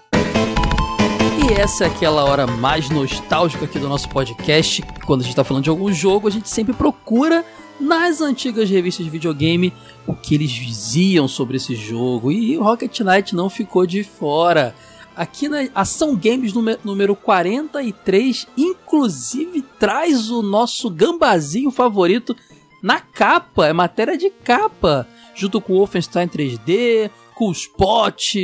E 1.51 1.53
essa 1.53 1.83
é 1.83 1.87
aquela 1.89 2.23
hora 2.23 2.47
mais 2.47 2.89
nostálgica 2.91 3.65
aqui 3.65 3.77
do 3.77 3.89
nosso 3.89 4.09
podcast. 4.09 4.83
Quando 5.05 5.23
a 5.23 5.25
gente 5.25 5.35
tá 5.35 5.43
falando 5.43 5.65
de 5.65 5.69
algum 5.69 5.93
jogo, 5.93 6.29
a 6.29 6.31
gente 6.31 6.49
sempre 6.49 6.73
procura 6.73 7.45
nas 7.81 8.21
antigas 8.21 8.71
revistas 8.71 9.05
de 9.05 9.11
videogame 9.11 9.73
o 10.07 10.15
que 10.15 10.37
eles 10.37 10.53
diziam 10.53 11.27
sobre 11.27 11.57
esse 11.57 11.75
jogo. 11.75 12.31
E 12.31 12.57
o 12.57 12.63
Rocket 12.63 13.01
Knight 13.01 13.35
não 13.35 13.51
ficou 13.51 13.85
de 13.85 14.05
fora. 14.05 14.77
Aqui 15.17 15.49
na 15.49 15.69
Ação 15.75 16.15
Games 16.15 16.53
número 16.85 17.17
43, 17.17 18.47
inclusive 18.57 19.63
traz 19.77 20.31
o 20.31 20.43
nosso 20.43 20.89
gambazinho 20.89 21.73
favorito 21.73 22.37
na 22.81 23.01
capa, 23.01 23.67
é 23.67 23.73
matéria 23.73 24.17
de 24.17 24.31
capa, 24.31 25.05
junto 25.35 25.61
com 25.61 25.73
o 25.73 25.79
Wolfenstein 25.79 26.29
3D, 26.29 27.11
com 27.35 27.49
o 27.49 27.53
Spot, 27.53 28.37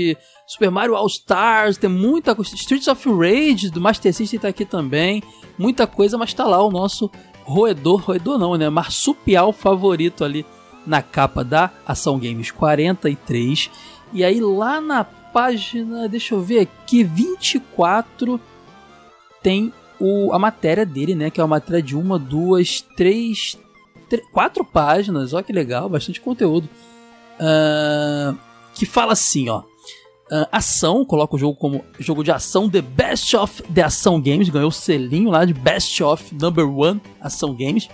Super 0.47 0.71
Mario 0.71 0.95
All 0.95 1.07
Stars, 1.07 1.77
tem 1.77 1.91
muita 1.91 2.35
coisa. 2.35 2.55
Streets 2.55 2.87
of 2.87 3.09
Rage 3.09 3.71
do 3.71 3.81
Master 3.81 4.15
System 4.15 4.39
tá 4.39 4.49
aqui 4.49 4.65
também. 4.65 5.23
Muita 5.59 5.87
coisa, 5.87 6.17
mas 6.17 6.33
tá 6.33 6.45
lá 6.45 6.63
o 6.65 6.71
nosso 6.71 7.11
roedor, 7.43 8.01
roedor 8.01 8.39
não, 8.39 8.57
né? 8.57 8.69
Marsupial 8.69 9.53
favorito 9.53 10.25
ali 10.25 10.47
na 10.87 11.03
capa 11.03 11.43
da 11.43 11.71
Ação 11.87 12.19
Games 12.19 12.51
43. 12.51 13.71
E 14.13 14.25
aí 14.25 14.41
lá 14.41 14.81
na 14.81 15.05
página, 15.05 16.09
deixa 16.09 16.35
eu 16.35 16.41
ver 16.41 16.61
aqui, 16.61 17.03
24 17.03 18.41
tem 19.43 19.73
o, 20.01 20.33
a 20.33 20.39
matéria 20.39 20.85
dele, 20.85 21.15
né? 21.15 21.31
Que 21.31 21.41
é 21.41 21.45
uma 21.45 21.57
matéria 21.57 21.83
de 21.83 21.97
uma, 21.97 22.19
duas, 22.19 22.81
três, 22.97 23.59
três 24.09 24.27
quatro 24.33 24.65
páginas. 24.65 25.33
Olha 25.33 25.43
que 25.43 25.53
legal, 25.53 25.89
bastante 25.89 26.21
conteúdo. 26.21 26.69
Uh, 27.39 28.37
que 28.75 28.87
fala 28.87 29.13
assim, 29.13 29.49
ó. 29.49 29.63
Uh, 30.31 30.45
ação, 30.51 31.05
coloca 31.05 31.37
o 31.37 31.39
jogo 31.39 31.57
como 31.57 31.85
jogo 32.01 32.25
de 32.25 32.33
ação 32.33 32.69
The 32.69 32.83
Best 32.83 33.37
of 33.37 33.63
the 33.73 33.83
Ação 33.83 34.21
Games, 34.21 34.49
ganhou 34.49 34.71
o 34.71 34.73
selinho 34.73 35.31
lá 35.31 35.45
de 35.45 35.55
Best 35.55 36.03
of 36.03 36.35
Number 36.35 36.69
One 36.69 37.01
Ação 37.21 37.55
Games. 37.55 37.89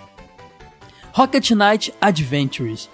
Rocket 1.11 1.51
Knight 1.51 1.93
Adventures. 2.01 2.89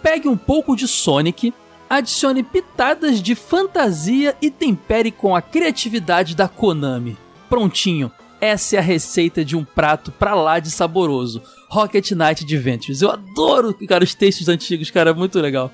Pegue 0.00 0.28
um 0.28 0.36
pouco 0.36 0.76
de 0.76 0.86
Sonic, 0.86 1.52
adicione 1.90 2.44
pitadas 2.44 3.20
de 3.20 3.34
fantasia 3.34 4.36
e 4.40 4.50
tempere 4.50 5.10
com 5.10 5.34
a 5.34 5.42
criatividade 5.42 6.36
da 6.36 6.46
Konami. 6.46 7.16
Prontinho, 7.48 8.12
essa 8.40 8.76
é 8.76 8.78
a 8.78 8.82
receita 8.82 9.44
de 9.44 9.56
um 9.56 9.64
prato 9.64 10.12
pra 10.12 10.34
lá 10.34 10.60
de 10.60 10.70
saboroso. 10.70 11.42
Rocket 11.68 12.12
Knight 12.12 12.44
Adventures. 12.44 13.02
Eu 13.02 13.10
adoro, 13.10 13.74
cara, 13.88 14.04
os 14.04 14.14
textos 14.14 14.48
antigos, 14.48 14.90
cara, 14.90 15.12
muito 15.12 15.40
legal. 15.40 15.72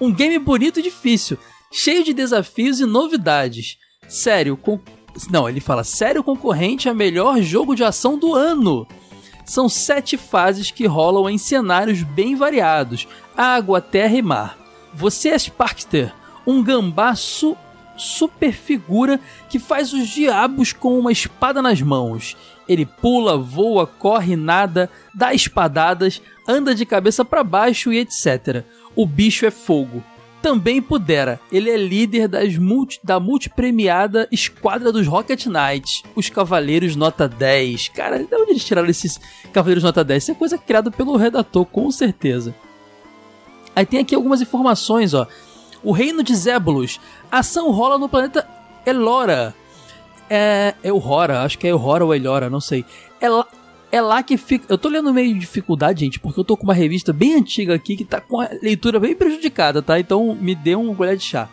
Um 0.00 0.10
game 0.10 0.38
bonito 0.38 0.80
e 0.80 0.82
difícil, 0.82 1.38
cheio 1.70 2.04
de 2.04 2.12
desafios 2.12 2.80
e 2.80 2.86
novidades. 2.86 3.78
Sério, 4.08 4.58
não, 5.30 5.48
ele 5.48 5.60
fala 5.60 5.84
sério 5.84 6.22
concorrente 6.22 6.88
a 6.88 6.94
melhor 6.94 7.40
jogo 7.40 7.74
de 7.74 7.84
ação 7.84 8.18
do 8.18 8.34
ano. 8.34 8.86
São 9.44 9.68
sete 9.68 10.16
fases 10.16 10.70
que 10.70 10.86
rolam 10.86 11.28
em 11.28 11.38
cenários 11.38 12.02
bem 12.02 12.34
variados: 12.34 13.06
água, 13.36 13.80
terra 13.80 14.16
e 14.16 14.22
mar. 14.22 14.58
Você 14.94 15.30
é 15.30 15.38
Sparkster, 15.38 16.12
um 16.46 16.62
gambá 16.62 17.14
su 17.14 17.56
super 17.96 18.52
figura 18.52 19.20
que 19.48 19.58
faz 19.58 19.92
os 19.92 20.08
diabos 20.08 20.72
com 20.72 20.98
uma 20.98 21.12
espada 21.12 21.60
nas 21.60 21.80
mãos. 21.82 22.36
Ele 22.68 22.86
pula, 22.86 23.36
voa, 23.36 23.86
corre, 23.86 24.36
nada, 24.36 24.88
dá 25.14 25.34
espadadas, 25.34 26.22
anda 26.48 26.74
de 26.74 26.86
cabeça 26.86 27.24
para 27.24 27.44
baixo 27.44 27.92
e 27.92 27.98
etc. 27.98 28.64
O 28.96 29.06
bicho 29.06 29.44
é 29.44 29.50
fogo. 29.50 30.02
Também 30.42 30.80
pudera, 30.80 31.38
ele 31.52 31.68
é 31.68 31.76
líder 31.76 32.26
das 32.26 32.56
multi, 32.56 32.98
da 33.04 33.20
multipremiada 33.20 34.26
Esquadra 34.32 34.90
dos 34.90 35.06
Rocket 35.06 35.46
Knights, 35.46 36.02
os 36.16 36.30
Cavaleiros 36.30 36.96
Nota 36.96 37.28
10. 37.28 37.88
Cara, 37.88 38.18
de 38.18 38.34
onde 38.34 38.52
eles 38.52 38.64
tiraram 38.64 38.88
esses 38.88 39.20
Cavaleiros 39.52 39.84
Nota 39.84 40.02
10? 40.02 40.22
Isso 40.22 40.32
é 40.32 40.34
coisa 40.34 40.56
criada 40.56 40.90
pelo 40.90 41.16
redator, 41.16 41.66
com 41.66 41.90
certeza. 41.90 42.54
Aí 43.76 43.84
tem 43.84 44.00
aqui 44.00 44.14
algumas 44.14 44.40
informações, 44.40 45.12
ó. 45.12 45.26
O 45.82 45.92
Reino 45.92 46.22
de 46.22 46.34
Zébulos. 46.34 46.98
Ação 47.30 47.70
rola 47.70 47.98
no 47.98 48.08
planeta 48.08 48.46
Elora. 48.86 49.54
É. 50.28 50.74
Elhora, 50.82 51.42
acho 51.42 51.58
que 51.58 51.66
é 51.66 51.70
Elhora 51.70 52.04
ou 52.04 52.14
Elhora, 52.14 52.48
não 52.48 52.60
sei. 52.60 52.84
É 53.20 53.28
lá, 53.28 53.46
é 53.92 54.00
lá 54.00 54.22
que 54.22 54.36
fica. 54.36 54.66
Eu 54.68 54.78
tô 54.78 54.88
lendo 54.88 55.12
meio 55.12 55.34
de 55.34 55.40
dificuldade, 55.40 56.00
gente, 56.00 56.20
porque 56.20 56.38
eu 56.38 56.44
tô 56.44 56.56
com 56.56 56.64
uma 56.64 56.74
revista 56.74 57.12
bem 57.12 57.34
antiga 57.34 57.74
aqui 57.74 57.96
que 57.96 58.04
tá 58.04 58.20
com 58.20 58.40
a 58.40 58.48
leitura 58.62 59.00
bem 59.00 59.14
prejudicada, 59.14 59.82
tá? 59.82 59.98
Então 59.98 60.34
me 60.34 60.54
dê 60.54 60.76
um 60.76 60.94
colher 60.94 61.16
de 61.16 61.24
chá. 61.24 61.48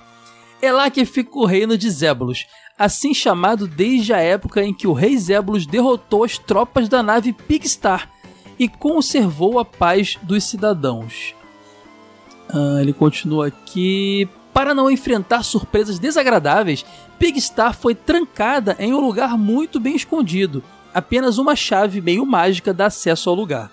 É 0.62 0.72
lá 0.72 0.90
que 0.90 1.06
fica 1.06 1.38
o 1.38 1.46
reino 1.46 1.78
de 1.78 1.90
Zébulos, 1.90 2.46
assim 2.78 3.14
chamado 3.14 3.68
desde 3.68 4.14
a 4.14 4.20
época 4.20 4.64
em 4.64 4.74
que 4.74 4.88
o 4.88 4.94
rei 4.94 5.18
Zébulos 5.18 5.66
derrotou 5.66 6.24
as 6.24 6.38
tropas 6.38 6.90
da 6.90 7.04
nave 7.04 7.34
Pigstar 7.34 8.10
e 8.58 8.68
conservou 8.68 9.60
a 9.60 9.66
paz 9.66 10.18
dos 10.24 10.44
cidadãos. 10.44 11.36
Ah, 12.50 12.80
ele 12.82 12.94
continua 12.94 13.48
aqui. 13.48 14.28
Para 14.54 14.74
não 14.74 14.90
enfrentar 14.90 15.44
surpresas 15.44 16.00
desagradáveis, 16.00 16.84
Pigstar 17.20 17.76
foi 17.76 17.94
trancada 17.94 18.76
em 18.80 18.94
um 18.94 19.00
lugar 19.00 19.38
muito 19.38 19.80
bem 19.80 19.96
escondido. 19.96 20.64
Apenas 20.98 21.38
uma 21.38 21.56
chave 21.56 22.02
meio 22.02 22.26
mágica 22.26 22.74
dá 22.74 22.88
acesso 22.88 23.30
ao 23.30 23.36
lugar. 23.36 23.70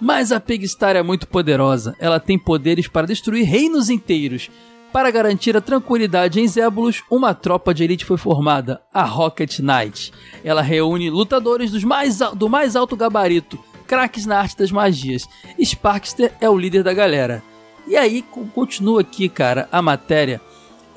Mas 0.00 0.30
a 0.30 0.38
Pigstar 0.38 0.94
é 0.94 1.02
muito 1.02 1.26
poderosa. 1.26 1.96
Ela 1.98 2.20
tem 2.20 2.38
poderes 2.38 2.86
para 2.86 3.04
destruir 3.04 3.42
reinos 3.42 3.90
inteiros. 3.90 4.48
Para 4.92 5.10
garantir 5.10 5.56
a 5.56 5.60
tranquilidade 5.60 6.40
em 6.40 6.46
Zébulos, 6.46 7.02
uma 7.10 7.34
tropa 7.34 7.74
de 7.74 7.82
elite 7.82 8.04
foi 8.04 8.16
formada, 8.16 8.80
a 8.94 9.02
Rocket 9.02 9.58
Knight. 9.58 10.12
Ela 10.44 10.62
reúne 10.62 11.10
lutadores 11.10 11.72
dos 11.72 11.82
mais, 11.82 12.20
do 12.36 12.48
mais 12.48 12.76
alto 12.76 12.94
gabarito, 12.94 13.58
craques 13.84 14.24
na 14.24 14.38
arte 14.38 14.56
das 14.56 14.70
magias. 14.70 15.28
Sparkster 15.60 16.32
é 16.40 16.48
o 16.48 16.56
líder 16.56 16.84
da 16.84 16.94
galera. 16.94 17.42
E 17.88 17.96
aí, 17.96 18.22
continua 18.54 19.00
aqui, 19.00 19.28
cara, 19.28 19.68
a 19.72 19.82
matéria. 19.82 20.40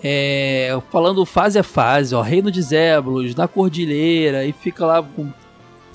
É, 0.04 0.80
falando 0.92 1.26
fase 1.26 1.58
a 1.58 1.64
fase, 1.64 2.14
ó, 2.14 2.22
Reino 2.22 2.52
de 2.52 2.62
Zébulos, 2.62 3.34
na 3.34 3.48
Cordilheira, 3.48 4.46
e 4.46 4.52
fica 4.54 4.86
lá 4.86 5.02
com 5.02 5.32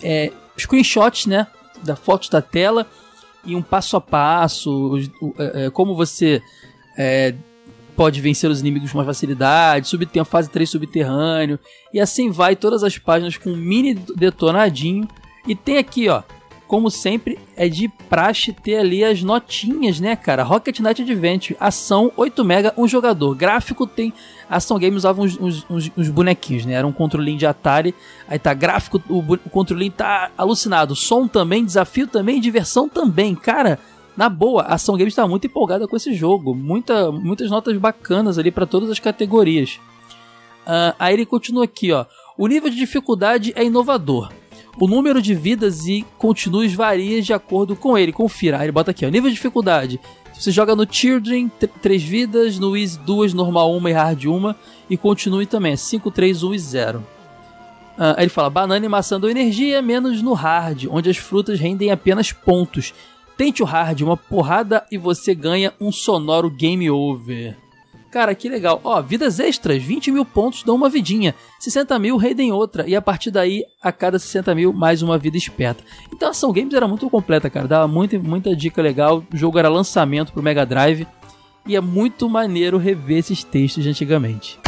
é, 0.03 0.33
screenshots, 0.57 1.27
né, 1.27 1.47
da 1.83 1.97
foto 1.97 2.31
da 2.31 2.41
tela 2.41 2.87
e 3.45 3.55
um 3.55 3.63
passo 3.63 3.97
a 3.97 4.01
passo, 4.01 4.99
é, 5.39 5.67
é, 5.67 5.71
como 5.71 5.95
você 5.95 6.43
é, 6.99 7.35
pode 7.95 8.21
vencer 8.21 8.51
os 8.51 8.61
inimigos 8.61 8.91
com 8.91 8.99
mais 8.99 9.07
facilidade, 9.07 9.89
subter, 9.89 10.25
fase 10.25 10.51
3 10.51 10.69
subterrâneo, 10.69 11.59
e 11.93 12.01
assim 12.01 12.31
vai 12.31 12.57
todas 12.57 12.83
as 12.83 12.99
páginas 12.99 13.37
com 13.37 13.51
um 13.51 13.57
mini 13.57 13.95
detonadinho. 13.95 15.09
E 15.47 15.55
tem 15.55 15.79
aqui, 15.79 16.09
ó, 16.09 16.23
como 16.67 16.91
sempre, 16.91 17.39
é 17.57 17.69
de 17.69 17.89
praxe 17.89 18.53
ter 18.53 18.79
ali 18.79 19.05
as 19.05 19.23
notinhas, 19.23 20.01
né, 20.01 20.17
cara? 20.17 20.43
Rocket 20.43 20.81
Knight 20.81 21.03
Adventure, 21.03 21.57
ação 21.61 22.13
8 22.17 22.45
mega, 22.45 22.75
um 22.77 22.89
jogador. 22.89 23.35
Gráfico 23.35 23.87
tem. 23.87 24.13
Ação 24.51 24.79
Games 24.79 24.97
usava 24.97 25.23
uns, 25.23 25.39
uns, 25.39 25.67
uns, 25.71 25.91
uns, 25.97 26.09
bonequinhos, 26.09 26.67
né? 26.67 26.75
Era 26.75 26.87
um 26.87 26.93
controlinho 26.93 27.39
de 27.39 27.47
Atari. 27.47 27.95
Aí 28.29 28.39
tá 28.39 28.53
gráfico, 28.53 29.03
o, 29.09 29.19
o 29.19 29.51
controlinho 29.51 29.93
tá 29.93 30.31
alucinado. 30.37 30.97
Som 30.97 31.29
também, 31.29 31.65
desafio 31.65 32.07
também, 32.07 32.41
diversão 32.41 32.89
também. 32.89 33.35
Cara, 33.35 33.79
na 34.17 34.29
boa, 34.29 34.63
a 34.63 34.75
Ação 34.75 34.97
Games 34.97 35.13
está 35.13 35.27
muito 35.27 35.47
empolgada 35.47 35.87
com 35.87 35.97
esse 35.97 36.15
jogo. 36.15 36.55
Muita, 36.55 37.13
muitas 37.13 37.51
notas 37.51 37.77
bacanas 37.79 38.39
ali 38.39 38.51
para 38.51 38.67
todas 38.67 38.91
as 38.91 38.99
categorias. 38.99 39.79
Uh, 40.67 40.95
aí 40.99 41.15
ele 41.15 41.27
continua 41.27 41.65
aqui, 41.65 41.93
ó. 41.93 42.07
O 42.37 42.47
nível 42.49 42.69
de 42.69 42.77
dificuldade 42.77 43.53
é 43.55 43.65
inovador. 43.65 44.31
O 44.79 44.87
número 44.87 45.23
de 45.23 45.35
vidas 45.35 45.87
e 45.87 46.05
continues 46.19 46.75
varia 46.75 47.23
de 47.23 47.33
acordo 47.33 47.75
com 47.75 47.97
ele. 47.97 48.13
Confira. 48.13 48.63
Ele 48.63 48.73
bota 48.73 48.91
aqui, 48.91 49.07
ó. 49.07 49.09
Nível 49.09 49.31
de 49.31 49.37
dificuldade. 49.37 49.99
Você 50.35 50.51
joga 50.51 50.77
no 50.77 50.87
Children, 50.89 51.51
3 51.81 52.03
vidas, 52.03 52.59
no 52.59 52.77
Easy 52.77 52.99
2, 52.99 53.33
normal 53.33 53.75
1 53.75 53.89
e 53.89 53.93
hard 53.93 54.25
1. 54.27 54.55
E 54.91 54.97
continue 54.97 55.47
também, 55.47 55.75
5, 55.77 56.11
3, 56.11 56.43
1 56.43 56.55
e 56.55 56.59
0. 56.59 56.99
Uh, 56.99 57.05
aí 58.17 58.25
ele 58.25 58.29
fala, 58.29 58.51
banana 58.51 58.85
e 58.85 58.89
maçã 58.89 59.19
dão 59.19 59.31
energia, 59.31 59.81
menos 59.81 60.21
no 60.21 60.35
hard, 60.35 60.87
onde 60.91 61.09
as 61.09 61.17
frutas 61.17 61.59
rendem 61.59 61.91
apenas 61.91 62.31
pontos. 62.31 62.93
Tente 63.39 63.63
o 63.63 63.67
hard, 63.67 64.03
uma 64.03 64.17
porrada 64.17 64.85
e 64.93 64.99
você 64.99 65.35
ganha 65.35 65.73
um 65.81 65.91
sonoro 65.91 66.51
game 66.51 66.91
over. 66.91 67.57
Cara, 68.17 68.35
que 68.35 68.49
legal. 68.49 68.81
Ó, 68.83 69.03
vidas 69.03 69.39
extras, 69.39 69.83
20 69.83 70.11
mil 70.11 70.25
pontos 70.25 70.63
dão 70.63 70.75
uma 70.75 70.89
vidinha. 70.89 71.35
60 71.61 71.99
mil 71.99 72.17
rendem 72.17 72.51
outra. 72.51 72.89
E 72.89 72.97
a 72.97 73.03
partir 73.03 73.31
daí, 73.31 73.63
a 73.83 73.93
cada 73.93 74.19
60 74.19 74.55
mil, 74.55 74.73
mais 74.73 75.03
uma 75.03 75.19
vida 75.19 75.37
esperta. 75.37 75.85
Então 76.11 76.29
a 76.29 76.31
Ação 76.31 76.51
Games 76.51 76.73
era 76.73 76.89
muito 76.89 77.11
completa, 77.11 77.51
cara. 77.51 77.69
Dava 77.69 77.87
muita, 77.87 78.19
muita 78.19 78.57
dica 78.57 78.81
legal. 78.81 79.23
O 79.31 79.37
jogo 79.37 79.59
era 79.59 79.69
lançamento 79.69 80.33
pro 80.33 80.43
Mega 80.43 80.65
Drive. 80.65 81.07
E 81.67 81.77
é 81.77 81.81
muito 81.83 82.27
maneiro 82.27 82.79
rever 82.79 83.19
esses 83.19 83.45
textos 83.45 83.85
de 83.85 83.91
antigamente. 83.91 84.59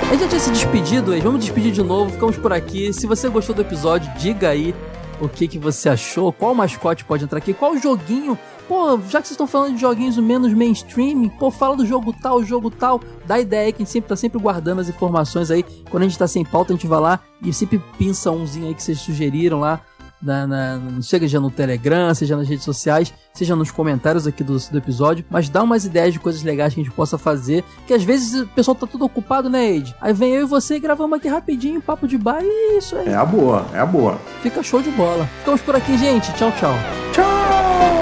A 0.00 0.12
gente 0.12 0.20
já 0.20 0.28
tinha 0.28 0.40
se 0.40 0.50
despedido, 0.52 1.20
vamos 1.20 1.40
despedir 1.44 1.72
de 1.72 1.82
novo, 1.82 2.12
ficamos 2.12 2.36
por 2.36 2.52
aqui. 2.52 2.92
Se 2.92 3.04
você 3.04 3.28
gostou 3.28 3.52
do 3.52 3.62
episódio, 3.62 4.12
diga 4.16 4.50
aí 4.50 4.72
o 5.20 5.28
que, 5.28 5.48
que 5.48 5.58
você 5.58 5.88
achou, 5.88 6.32
qual 6.32 6.54
mascote 6.54 7.04
pode 7.04 7.24
entrar 7.24 7.38
aqui, 7.38 7.52
qual 7.52 7.76
joguinho. 7.76 8.38
Pô, 8.68 8.96
já 8.96 9.20
que 9.20 9.26
vocês 9.26 9.32
estão 9.32 9.46
falando 9.46 9.74
de 9.74 9.80
joguinhos 9.80 10.16
menos 10.18 10.52
mainstream, 10.54 11.28
pô, 11.28 11.50
fala 11.50 11.76
do 11.76 11.84
jogo 11.84 12.12
tal, 12.12 12.42
jogo 12.44 12.70
tal, 12.70 13.00
dá 13.26 13.38
ideia 13.38 13.66
aí 13.66 13.72
que 13.72 13.82
a 13.82 13.84
gente 13.84 13.92
sempre 13.92 14.08
tá 14.08 14.16
sempre 14.16 14.40
guardando 14.40 14.80
as 14.80 14.88
informações 14.88 15.50
aí. 15.50 15.64
Quando 15.90 16.04
a 16.04 16.06
gente 16.08 16.18
tá 16.18 16.28
sem 16.28 16.44
pauta, 16.44 16.72
a 16.72 16.76
gente 16.76 16.86
vai 16.86 17.00
lá 17.00 17.20
e 17.44 17.52
sempre 17.52 17.82
pinça 17.98 18.30
umzinho 18.30 18.68
aí 18.68 18.74
que 18.74 18.82
vocês 18.82 19.00
sugeriram 19.00 19.60
lá 19.60 19.80
na, 20.22 20.46
na, 20.46 20.80
seja 21.02 21.40
no 21.40 21.50
Telegram, 21.50 22.14
seja 22.14 22.36
nas 22.36 22.48
redes 22.48 22.64
sociais, 22.64 23.12
seja 23.34 23.56
nos 23.56 23.70
comentários 23.70 24.26
aqui 24.26 24.44
do, 24.44 24.56
do 24.56 24.78
episódio, 24.78 25.24
mas 25.28 25.48
dá 25.48 25.62
umas 25.62 25.84
ideias 25.84 26.12
de 26.12 26.20
coisas 26.20 26.42
legais 26.42 26.74
que 26.74 26.80
a 26.80 26.84
gente 26.84 26.94
possa 26.94 27.18
fazer, 27.18 27.64
que 27.86 27.94
às 27.94 28.02
vezes 28.02 28.42
o 28.42 28.46
pessoal 28.48 28.74
tá 28.74 28.86
tudo 28.86 29.04
ocupado, 29.04 29.50
né, 29.50 29.72
Ed? 29.72 29.94
Aí 30.00 30.12
vem 30.12 30.34
eu 30.34 30.42
e 30.42 30.46
você 30.46 30.76
e 30.76 30.80
gravamos 30.80 31.18
aqui 31.18 31.28
rapidinho, 31.28 31.80
papo 31.80 32.06
de 32.06 32.16
bar 32.16 32.42
e 32.42 32.74
é 32.74 32.78
isso 32.78 32.96
aí. 32.96 33.08
É 33.08 33.14
a 33.14 33.24
boa, 33.24 33.66
é 33.72 33.78
a 33.78 33.86
boa. 33.86 34.18
Fica 34.42 34.62
show 34.62 34.80
de 34.80 34.90
bola. 34.90 35.26
Ficamos 35.40 35.60
por 35.62 35.74
aqui, 35.76 35.98
gente. 35.98 36.32
Tchau, 36.34 36.52
tchau. 36.52 36.74
Tchau! 37.12 38.01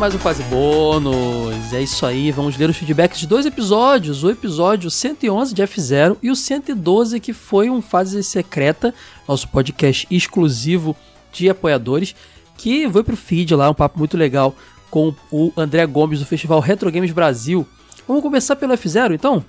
Mais 0.00 0.14
um 0.14 0.18
Fase 0.18 0.42
Bônus. 0.44 1.74
É 1.74 1.82
isso 1.82 2.06
aí, 2.06 2.32
vamos 2.32 2.56
ler 2.56 2.70
os 2.70 2.76
feedbacks 2.78 3.20
de 3.20 3.26
dois 3.26 3.44
episódios: 3.44 4.24
o 4.24 4.30
episódio 4.30 4.90
111 4.90 5.52
de 5.52 5.62
F0 5.62 6.16
e 6.22 6.30
o 6.30 6.34
112, 6.34 7.20
que 7.20 7.34
foi 7.34 7.68
um 7.68 7.82
Fase 7.82 8.24
Secreta, 8.24 8.94
nosso 9.28 9.46
podcast 9.48 10.06
exclusivo 10.10 10.96
de 11.30 11.50
apoiadores, 11.50 12.16
que 12.56 12.88
foi 12.88 13.04
pro 13.04 13.14
feed 13.14 13.54
lá, 13.54 13.68
um 13.68 13.74
papo 13.74 13.98
muito 13.98 14.16
legal 14.16 14.56
com 14.90 15.14
o 15.30 15.52
André 15.54 15.84
Gomes 15.84 16.20
do 16.20 16.24
Festival 16.24 16.60
Retro 16.60 16.90
Games 16.90 17.12
Brasil. 17.12 17.68
Vamos 18.08 18.22
começar 18.22 18.56
pelo 18.56 18.72
F0 18.72 19.12
então? 19.12 19.44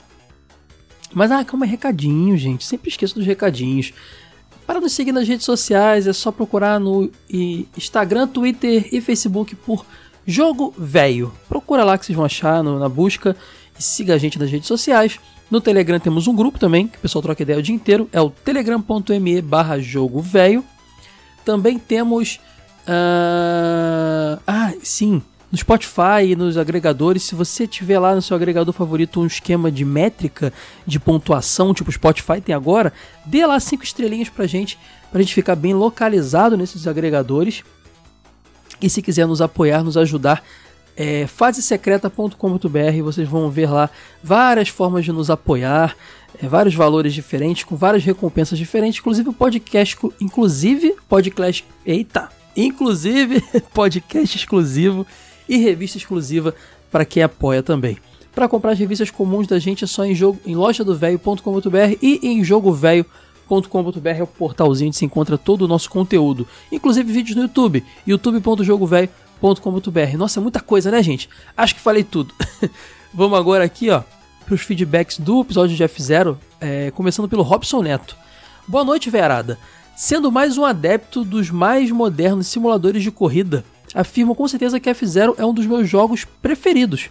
Mas 1.13 1.31
ah, 1.31 1.45
calma, 1.45 1.65
recadinho, 1.65 2.37
gente. 2.37 2.65
Sempre 2.65 2.89
esqueço 2.89 3.15
dos 3.15 3.25
recadinhos. 3.25 3.93
Para 4.67 4.81
nos 4.81 4.91
seguir 4.91 5.13
nas 5.13 5.25
redes 5.29 5.45
sociais, 5.45 6.07
é 6.07 6.13
só 6.13 6.29
procurar 6.29 6.77
no 6.77 7.09
Instagram, 7.77 8.27
Twitter 8.27 8.89
e 8.91 8.99
Facebook 8.99 9.55
por 9.55 9.85
Jogo 10.31 10.73
Velho. 10.77 11.33
Procura 11.49 11.83
lá 11.83 11.97
que 11.97 12.05
vocês 12.05 12.15
vão 12.15 12.25
achar 12.25 12.63
no, 12.63 12.79
na 12.79 12.87
busca 12.87 13.35
e 13.77 13.83
siga 13.83 14.13
a 14.13 14.17
gente 14.17 14.39
nas 14.39 14.49
redes 14.49 14.67
sociais. 14.67 15.19
No 15.49 15.59
Telegram 15.59 15.99
temos 15.99 16.25
um 16.25 16.33
grupo 16.33 16.57
também, 16.57 16.87
que 16.87 16.97
o 16.97 17.01
pessoal 17.01 17.21
troca 17.21 17.43
ideia 17.43 17.59
o 17.59 17.61
dia 17.61 17.75
inteiro, 17.75 18.07
é 18.13 18.21
o 18.21 18.29
telegram.me 18.29 19.41
barra 19.41 19.77
jogo 19.79 20.21
velho. 20.21 20.63
Também 21.43 21.77
temos. 21.77 22.39
Uh... 22.87 24.39
Ah, 24.47 24.73
sim. 24.81 25.21
No 25.51 25.57
Spotify 25.57 26.27
e 26.29 26.35
nos 26.35 26.57
agregadores, 26.57 27.23
se 27.23 27.35
você 27.35 27.67
tiver 27.67 27.99
lá 27.99 28.15
no 28.15 28.21
seu 28.21 28.37
agregador 28.37 28.73
favorito 28.73 29.19
um 29.19 29.25
esquema 29.25 29.69
de 29.69 29.83
métrica, 29.83 30.53
de 30.87 30.97
pontuação, 30.97 31.73
tipo 31.73 31.91
Spotify 31.91 32.39
tem 32.39 32.55
agora, 32.55 32.93
dê 33.25 33.45
lá 33.45 33.59
cinco 33.59 33.83
estrelinhas 33.83 34.29
pra 34.29 34.47
gente, 34.47 34.79
pra 35.11 35.19
gente 35.19 35.33
ficar 35.33 35.57
bem 35.57 35.73
localizado 35.73 36.55
nesses 36.55 36.87
agregadores. 36.87 37.65
E 38.81 38.89
se 38.89 39.01
quiser 39.01 39.27
nos 39.27 39.41
apoiar, 39.41 39.83
nos 39.83 39.97
ajudar, 39.97 40.43
é 40.95 41.27
fasesecreta.com.br, 41.27 43.03
vocês 43.03 43.27
vão 43.27 43.49
ver 43.49 43.69
lá 43.69 43.89
várias 44.23 44.69
formas 44.69 45.05
de 45.05 45.11
nos 45.11 45.29
apoiar, 45.29 45.95
é, 46.41 46.47
vários 46.47 46.75
valores 46.75 47.13
diferentes, 47.13 47.63
com 47.63 47.75
várias 47.75 48.03
recompensas 48.03 48.57
diferentes, 48.57 48.99
inclusive 48.99 49.29
o 49.29 49.33
podcast, 49.33 49.97
inclusive 50.19 50.95
podcast, 51.07 51.65
eita, 51.85 52.29
inclusive 52.55 53.41
podcast 53.73 54.37
exclusivo 54.37 55.05
e 55.47 55.57
revista 55.57 55.97
exclusiva 55.97 56.53
para 56.91 57.05
quem 57.05 57.23
apoia 57.23 57.63
também. 57.63 57.97
Para 58.33 58.47
comprar 58.47 58.71
as 58.71 58.79
revistas 58.79 59.11
comuns 59.11 59.45
da 59.45 59.59
gente 59.59 59.83
é 59.83 59.87
só 59.87 60.05
em, 60.05 60.15
jogo, 60.15 60.39
em 60.45 60.55
lojadovelho.com.br 60.55 61.97
e 62.01 62.19
em 62.23 62.43
jogovelho.com.br 62.43 63.30
.com.br 63.51 64.07
é 64.07 64.23
o 64.23 64.27
portalzinho 64.27 64.87
onde 64.87 64.97
se 64.97 65.03
encontra 65.03 65.37
todo 65.37 65.63
o 65.63 65.67
nosso 65.67 65.89
conteúdo, 65.89 66.47
inclusive 66.71 67.11
vídeos 67.11 67.35
no 67.35 67.41
YouTube, 67.43 67.83
youtube.jogovelho.com.br. 68.07 70.17
Nossa, 70.17 70.39
é 70.39 70.41
muita 70.41 70.61
coisa, 70.61 70.89
né, 70.89 71.03
gente? 71.03 71.27
Acho 71.57 71.75
que 71.75 71.81
falei 71.81 72.03
tudo. 72.03 72.33
Vamos 73.13 73.37
agora 73.37 73.65
aqui, 73.65 73.89
ó, 73.89 74.03
para 74.45 74.55
os 74.55 74.61
feedbacks 74.61 75.17
do 75.17 75.41
episódio 75.41 75.75
de 75.75 75.83
F0, 75.83 76.37
é, 76.61 76.91
começando 76.91 77.27
pelo 77.27 77.43
Robson 77.43 77.81
Neto. 77.81 78.15
Boa 78.65 78.85
noite, 78.85 79.09
Verada. 79.09 79.57
Sendo 79.97 80.31
mais 80.31 80.57
um 80.57 80.63
adepto 80.63 81.25
dos 81.25 81.49
mais 81.49 81.91
modernos 81.91 82.47
simuladores 82.47 83.03
de 83.03 83.11
corrida, 83.11 83.65
afirmo 83.93 84.33
com 84.33 84.47
certeza 84.47 84.79
que 84.79 84.89
F-Zero 84.89 85.35
é 85.37 85.45
um 85.45 85.53
dos 85.53 85.65
meus 85.65 85.89
jogos 85.89 86.23
preferidos, 86.41 87.09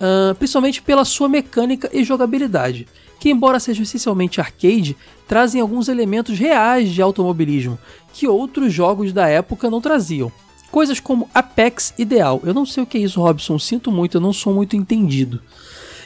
uh, 0.00 0.34
principalmente 0.34 0.82
pela 0.82 1.04
sua 1.04 1.28
mecânica 1.28 1.88
e 1.92 2.02
jogabilidade, 2.02 2.88
que, 3.20 3.30
embora 3.30 3.60
sejam 3.60 3.82
essencialmente 3.82 4.40
arcade, 4.40 4.96
trazem 5.28 5.60
alguns 5.60 5.88
elementos 5.88 6.38
reais 6.38 6.88
de 6.88 7.00
automobilismo 7.02 7.78
que 8.12 8.26
outros 8.26 8.72
jogos 8.72 9.12
da 9.12 9.28
época 9.28 9.70
não 9.70 9.80
traziam. 9.80 10.32
Coisas 10.70 10.98
como 10.98 11.28
Apex 11.34 11.92
Ideal. 11.98 12.40
Eu 12.42 12.54
não 12.54 12.64
sei 12.64 12.82
o 12.82 12.86
que 12.86 12.98
é 12.98 13.02
isso, 13.02 13.20
Robson, 13.20 13.58
sinto 13.58 13.92
muito, 13.92 14.16
eu 14.16 14.20
não 14.20 14.32
sou 14.32 14.54
muito 14.54 14.74
entendido. 14.74 15.40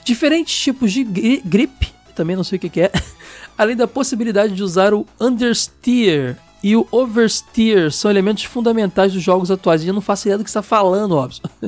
Diferentes 0.04 0.54
tipos 0.58 0.92
de 0.92 1.04
grip, 1.04 1.92
também 2.14 2.36
não 2.36 2.44
sei 2.44 2.58
o 2.58 2.60
que 2.60 2.80
é, 2.80 2.92
além 3.56 3.76
da 3.76 3.86
possibilidade 3.86 4.54
de 4.54 4.62
usar 4.62 4.92
o 4.92 5.06
Understeer 5.20 6.36
e 6.62 6.74
o 6.74 6.86
Oversteer 6.90 7.92
são 7.92 8.10
elementos 8.10 8.44
fundamentais 8.44 9.12
dos 9.12 9.22
jogos 9.22 9.50
atuais. 9.50 9.86
Eu 9.86 9.92
não 9.92 10.00
faço 10.00 10.26
ideia 10.26 10.38
do 10.38 10.44
que 10.44 10.50
está 10.50 10.62
falando, 10.62 11.14
Robson. 11.14 11.42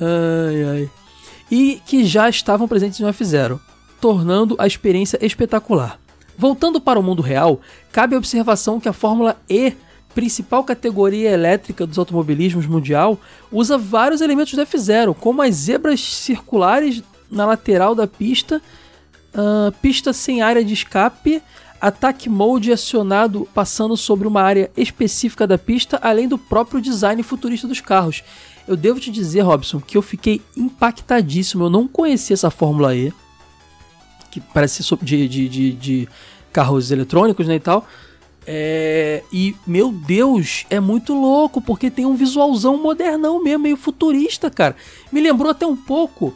ai, 0.00 0.64
ai. 0.64 0.90
E 1.50 1.82
que 1.84 2.04
já 2.04 2.28
estavam 2.28 2.66
presentes 2.66 2.98
no 3.00 3.08
F-Zero, 3.08 3.60
tornando 4.00 4.56
a 4.58 4.66
experiência 4.66 5.18
espetacular. 5.24 5.98
Voltando 6.36 6.80
para 6.80 6.98
o 6.98 7.02
mundo 7.02 7.20
real, 7.20 7.60
cabe 7.92 8.14
a 8.14 8.18
observação 8.18 8.80
que 8.80 8.88
a 8.88 8.92
Fórmula 8.92 9.36
E, 9.48 9.74
principal 10.14 10.64
categoria 10.64 11.30
elétrica 11.30 11.86
dos 11.86 11.98
automobilismos 11.98 12.66
mundial, 12.66 13.18
usa 13.52 13.76
vários 13.76 14.20
elementos 14.20 14.54
do 14.54 14.62
F-Zero, 14.62 15.14
como 15.14 15.42
as 15.42 15.54
zebras 15.54 16.00
circulares 16.00 17.02
na 17.30 17.44
lateral 17.46 17.94
da 17.94 18.06
pista, 18.06 18.60
uh, 19.34 19.70
pista 19.82 20.12
sem 20.12 20.40
área 20.40 20.64
de 20.64 20.72
escape, 20.72 21.42
ataque 21.80 22.28
mode 22.28 22.72
acionado 22.72 23.48
passando 23.54 23.96
sobre 23.96 24.26
uma 24.26 24.42
área 24.42 24.70
específica 24.76 25.46
da 25.46 25.56
pista, 25.56 25.98
além 26.02 26.28
do 26.28 26.36
próprio 26.36 26.80
design 26.80 27.22
futurista 27.22 27.66
dos 27.66 27.80
carros. 27.80 28.22
Eu 28.68 28.76
devo 28.76 29.00
te 29.00 29.10
dizer, 29.10 29.40
Robson, 29.40 29.80
que 29.80 29.96
eu 29.96 30.02
fiquei 30.02 30.40
impactadíssimo. 30.56 31.64
Eu 31.64 31.70
não 31.70 31.88
conhecia 31.88 32.34
essa 32.34 32.50
Fórmula 32.50 32.94
E, 32.94 33.12
que 34.30 34.40
parece 34.40 34.82
ser 34.82 34.96
de, 35.02 35.28
de, 35.28 35.48
de, 35.48 35.72
de 35.72 36.08
carros 36.52 36.90
eletrônicos 36.90 37.46
né, 37.46 37.56
e 37.56 37.60
tal. 37.60 37.86
É, 38.46 39.22
e, 39.32 39.54
meu 39.66 39.92
Deus, 39.92 40.64
é 40.70 40.80
muito 40.80 41.14
louco, 41.14 41.60
porque 41.60 41.90
tem 41.90 42.06
um 42.06 42.14
visualzão 42.14 42.76
modernão 42.76 43.42
mesmo, 43.42 43.62
meio 43.64 43.76
futurista, 43.76 44.50
cara. 44.50 44.74
Me 45.12 45.20
lembrou 45.20 45.50
até 45.50 45.66
um 45.66 45.76
pouco 45.76 46.34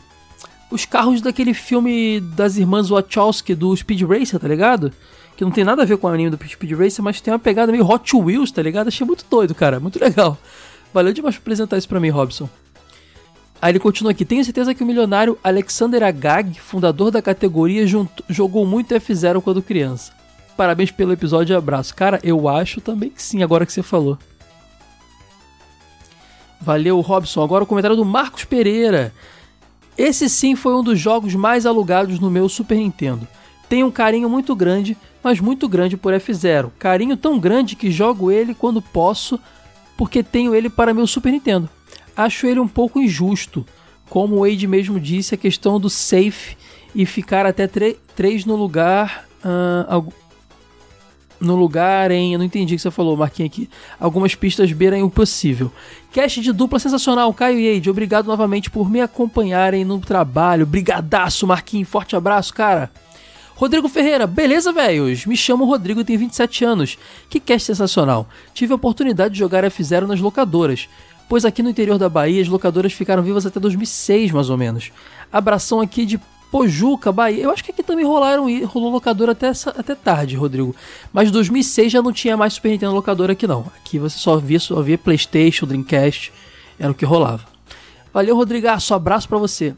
os 0.71 0.85
carros 0.85 1.21
daquele 1.21 1.55
filme 1.55 2.21
das 2.21 2.57
irmãs 2.57 2.89
Wachowski 2.89 3.55
do 3.55 3.75
Speed 3.77 4.03
Racer, 4.03 4.39
tá 4.39 4.49
ligado? 4.49 4.93
Que 5.37 5.45
não 5.45 5.51
tem 5.51 5.65
nada 5.65 5.83
a 5.83 5.85
ver 5.85 5.97
com 5.97 6.07
o 6.07 6.11
anime 6.11 6.31
do 6.31 6.49
Speed 6.49 6.73
Racer, 6.73 7.03
mas 7.03 7.21
tem 7.21 7.33
uma 7.33 7.39
pegada 7.39 7.73
meio 7.73 7.89
Hot 7.89 8.15
Wheels, 8.15 8.51
tá 8.51 8.63
ligado? 8.63 8.89
Achei 8.89 9.07
muito 9.07 9.25
doido, 9.29 9.55
cara. 9.55 9.81
Muito 9.81 9.99
legal. 9.99 10.39
Valeu 10.93 11.13
demais 11.13 11.37
por 11.37 11.43
apresentar 11.43 11.77
isso 11.77 11.89
pra 11.89 11.99
mim, 11.99 12.11
Robson. 12.11 12.49
Aí 13.65 13.71
ele 13.71 13.79
continua 13.79 14.13
aqui. 14.13 14.27
Tenho 14.27 14.45
certeza 14.45 14.75
que 14.75 14.83
o 14.83 14.87
milionário 14.87 15.39
Alexander 15.43 16.03
Agag, 16.03 16.61
fundador 16.61 17.11
da 17.11 17.23
categoria, 17.23 17.87
jogou 18.29 18.67
muito 18.67 18.95
F0 18.95 19.41
quando 19.41 19.63
criança. 19.63 20.13
Parabéns 20.55 20.91
pelo 20.91 21.15
episódio 21.15 21.55
e 21.55 21.57
abraço. 21.57 21.95
Cara, 21.95 22.21
eu 22.23 22.47
acho 22.47 22.83
também 22.83 23.09
que 23.09 23.23
sim, 23.23 23.43
agora 23.43 23.65
que 23.65 23.73
você 23.73 23.83
falou. 23.83 24.19
Valeu, 26.61 27.01
Robson. 27.01 27.43
Agora 27.43 27.65
o 27.65 27.67
comentário 27.67 27.97
do 27.97 28.05
Marcos 28.05 28.45
Pereira. 28.45 29.15
Esse 29.97 30.29
sim 30.29 30.55
foi 30.55 30.75
um 30.75 30.85
dos 30.85 31.01
jogos 31.01 31.35
mais 31.35 31.65
alugados 31.65 32.21
no 32.21 32.31
meu 32.31 32.51
Super 32.51 32.77
Nintendo. 32.77 33.27
Tenho 33.67 33.87
um 33.87 33.91
carinho 33.91 34.29
muito 34.29 34.55
grande, 34.55 34.95
mas 35.23 35.41
muito 35.41 35.67
grande 35.71 35.97
por 35.97 36.13
F0. 36.13 36.71
Carinho 36.79 37.17
tão 37.17 37.39
grande 37.39 37.77
que 37.77 37.91
jogo 37.91 38.31
ele 38.31 38.55
quando 38.55 38.83
posso, 38.83 39.41
porque 39.97 40.23
tenho 40.23 40.55
ele 40.55 40.69
para 40.69 40.93
meu 40.93 41.07
Super 41.07 41.33
Nintendo. 41.33 41.71
Acho 42.17 42.47
ele 42.47 42.61
um 42.61 42.69
pouco 42.69 43.01
injusto, 43.01 43.67
como 44.09 44.37
o 44.37 44.49
Wade 44.49 44.67
mesmo 44.67 45.01
disse, 45.01 45.35
a 45.35 45.39
questão 45.39 45.81
do 45.81 45.91
safe 45.91 46.57
e 46.95 47.05
ficar 47.05 47.45
até 47.47 47.67
3 47.67 48.45
no 48.45 48.55
lugar. 48.57 49.27
Uh, 49.45 50.13
no 51.41 51.55
lugar 51.55 52.11
em. 52.11 52.33
Eu 52.33 52.39
não 52.39 52.47
entendi 52.47 52.75
o 52.75 52.77
que 52.77 52.83
você 52.83 52.91
falou, 52.91 53.17
Marquinhos 53.17 53.51
aqui. 53.53 53.69
Algumas 54.01 54.35
pistas 54.35 54.73
beiram 54.73 55.03
o 55.03 55.11
possível. 55.11 55.71
Cast 56.13 56.41
de 56.41 56.53
dupla 56.53 56.79
sensacional, 56.79 57.33
Caio 57.35 57.59
e 57.59 57.67
Eide. 57.67 57.91
Obrigado 57.91 58.27
novamente 58.27 58.71
por 58.71 58.91
me 58.91 59.01
acompanharem 59.01 59.85
no 59.85 59.99
trabalho. 60.01 60.67
Brigadaço, 60.67 61.47
Marquinhos. 61.47 61.89
Forte 61.89 62.17
abraço, 62.17 62.55
cara. 62.55 62.91
Rodrigo 63.55 63.89
Ferreira, 63.89 64.27
beleza, 64.27 64.73
velhos? 64.73 65.27
Me 65.27 65.37
chamo 65.37 65.65
Rodrigo 65.65 66.01
e 66.01 66.05
tenho 66.05 66.19
27 66.19 66.65
anos. 66.65 66.99
Que 67.31 67.39
cast 67.39 67.67
sensacional. 67.67 68.29
Tive 68.53 68.73
a 68.73 68.77
oportunidade 68.77 69.35
de 69.35 69.41
jogar 69.41 69.63
F0 69.65 70.07
nas 70.07 70.21
locadoras, 70.21 70.89
pois 71.29 71.45
aqui 71.45 71.63
no 71.63 71.71
interior 71.71 71.99
da 71.99 72.09
Bahia 72.09 72.43
as 72.43 72.49
locadoras 72.49 72.93
ficaram 72.93 73.23
vivas 73.23 73.47
até 73.47 73.59
2006, 73.59 74.31
mais 74.31 74.51
ou 74.51 74.57
menos. 74.57 74.91
Abração 75.33 75.81
aqui 75.81 76.07
de 76.07 76.19
Pojuca, 76.51 77.11
Bahia. 77.11 77.43
Eu 77.43 77.51
acho 77.51 77.65
que 77.65 77.73
aqui 77.73 77.83
também 77.83 78.05
rolaram, 78.05 78.47
rolou 78.67 78.93
locadora 78.93 79.33
até, 79.33 79.51
até 79.77 79.95
tarde, 79.95 80.37
Rodrigo. 80.37 80.75
Mas 81.13 81.31
2006 81.31 81.91
já 81.91 82.01
não 82.01 82.13
tinha 82.13 82.37
mais 82.37 82.55
Super 82.55 82.71
Nintendo 82.71 82.95
locadora 82.95 83.33
aqui 83.33 83.47
não. 83.47 83.67
Aqui 83.77 83.99
você 83.99 84.17
só 84.19 84.37
via, 84.37 84.61
só 84.61 84.81
via 84.81 84.97
PlayStation, 84.97 85.67
Dreamcast, 85.67 86.33
era 86.79 86.93
o 86.93 86.95
que 86.95 87.05
rolava. 87.05 87.45
Valeu, 88.13 88.37
Rodrigaço, 88.37 88.95
abraço 88.95 89.29
para 89.29 89.39
você. 89.39 89.75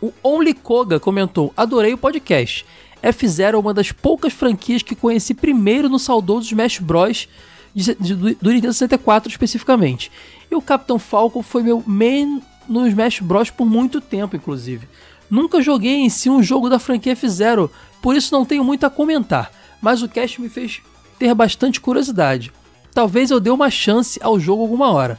O 0.00 0.12
Only 0.24 0.52
Koga 0.52 0.98
comentou: 0.98 1.52
Adorei 1.56 1.94
o 1.94 1.98
podcast. 1.98 2.66
F-Zero 3.00 3.56
é 3.56 3.60
uma 3.60 3.72
das 3.72 3.92
poucas 3.92 4.32
franquias 4.32 4.82
que 4.82 4.96
conheci 4.96 5.32
primeiro 5.32 5.88
no 5.88 5.98
saudoso 5.98 6.48
Smash 6.48 6.80
Bros. 6.80 7.28
De, 7.74 7.94
de, 7.94 8.14
do 8.14 8.50
Nintendo 8.50 8.72
64 8.72 9.30
especificamente. 9.30 10.10
E 10.50 10.54
o 10.54 10.60
Capitão 10.62 10.98
Falcon 10.98 11.42
foi 11.42 11.62
meu 11.62 11.82
main 11.86 12.42
no 12.68 12.86
Smash 12.86 13.20
Bros. 13.20 13.50
por 13.50 13.66
muito 13.66 14.00
tempo, 14.00 14.36
inclusive. 14.36 14.86
Nunca 15.30 15.62
joguei 15.62 15.96
em 15.96 16.10
si 16.10 16.28
um 16.28 16.42
jogo 16.42 16.68
da 16.68 16.78
franquia 16.78 17.12
F-Zero, 17.12 17.70
por 18.02 18.14
isso 18.14 18.34
não 18.34 18.44
tenho 18.44 18.62
muito 18.62 18.84
a 18.84 18.90
comentar, 18.90 19.50
mas 19.80 20.02
o 20.02 20.08
cast 20.08 20.40
me 20.40 20.48
fez 20.48 20.82
ter 21.18 21.34
bastante 21.34 21.80
curiosidade. 21.80 22.52
Talvez 22.92 23.30
eu 23.30 23.40
dê 23.40 23.48
uma 23.48 23.70
chance 23.70 24.20
ao 24.22 24.38
jogo 24.38 24.62
alguma 24.62 24.90
hora. 24.90 25.18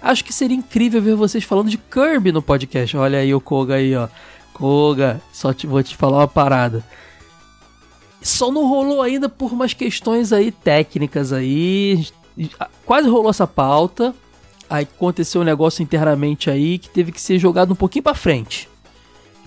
Acho 0.00 0.24
que 0.24 0.32
seria 0.32 0.56
incrível 0.56 1.02
ver 1.02 1.14
vocês 1.14 1.44
falando 1.44 1.68
de 1.68 1.78
Kirby 1.78 2.32
no 2.32 2.42
podcast. 2.42 2.96
Olha 2.96 3.18
aí 3.18 3.34
o 3.34 3.40
Koga 3.40 3.74
aí, 3.74 3.94
ó. 3.94 4.08
Koga, 4.52 5.20
só 5.32 5.52
te, 5.52 5.66
vou 5.66 5.82
te 5.82 5.96
falar 5.96 6.18
uma 6.18 6.28
parada. 6.28 6.84
Só 8.24 8.50
não 8.50 8.66
rolou 8.66 9.02
ainda 9.02 9.28
por 9.28 9.52
umas 9.52 9.74
questões 9.74 10.32
aí 10.32 10.50
técnicas 10.50 11.30
aí. 11.30 12.08
Quase 12.86 13.06
rolou 13.06 13.28
essa 13.28 13.46
pauta. 13.46 14.14
Aí 14.68 14.84
aconteceu 14.84 15.42
um 15.42 15.44
negócio 15.44 15.82
internamente 15.82 16.48
aí 16.48 16.78
que 16.78 16.88
teve 16.88 17.12
que 17.12 17.20
ser 17.20 17.38
jogado 17.38 17.74
um 17.74 17.76
pouquinho 17.76 18.02
para 18.02 18.14
frente. 18.14 18.66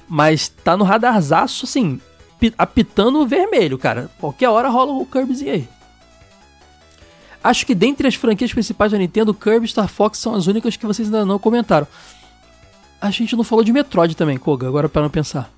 Mas 0.07 0.47
tá 0.47 0.77
no 0.77 0.83
radarzaço, 0.83 1.65
assim, 1.65 1.99
apitando 2.55 3.25
vermelho, 3.25 3.79
cara. 3.79 4.11
Qualquer 4.19 4.47
hora 4.47 4.69
rola 4.69 4.93
o 4.93 5.07
Kirbyzinho 5.07 5.53
aí. 5.53 5.67
Acho 7.43 7.65
que 7.65 7.73
dentre 7.73 8.07
as 8.07 8.13
franquias 8.13 8.53
principais 8.53 8.91
da 8.91 8.97
Nintendo, 8.99 9.33
Kirby 9.33 9.65
e 9.65 9.69
Star 9.69 9.87
Fox 9.87 10.19
são 10.19 10.35
as 10.35 10.45
únicas 10.45 10.77
que 10.77 10.85
vocês 10.85 11.07
ainda 11.07 11.25
não 11.25 11.39
comentaram. 11.39 11.87
A 13.01 13.09
gente 13.09 13.35
não 13.35 13.43
falou 13.43 13.65
de 13.65 13.73
Metroid 13.73 14.15
também, 14.15 14.37
Koga, 14.37 14.67
agora 14.67 14.87
para 14.87 15.01
não 15.01 15.09
pensar. 15.09 15.51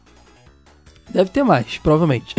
Deve 1.09 1.29
ter 1.31 1.43
mais, 1.43 1.77
provavelmente. 1.83 2.33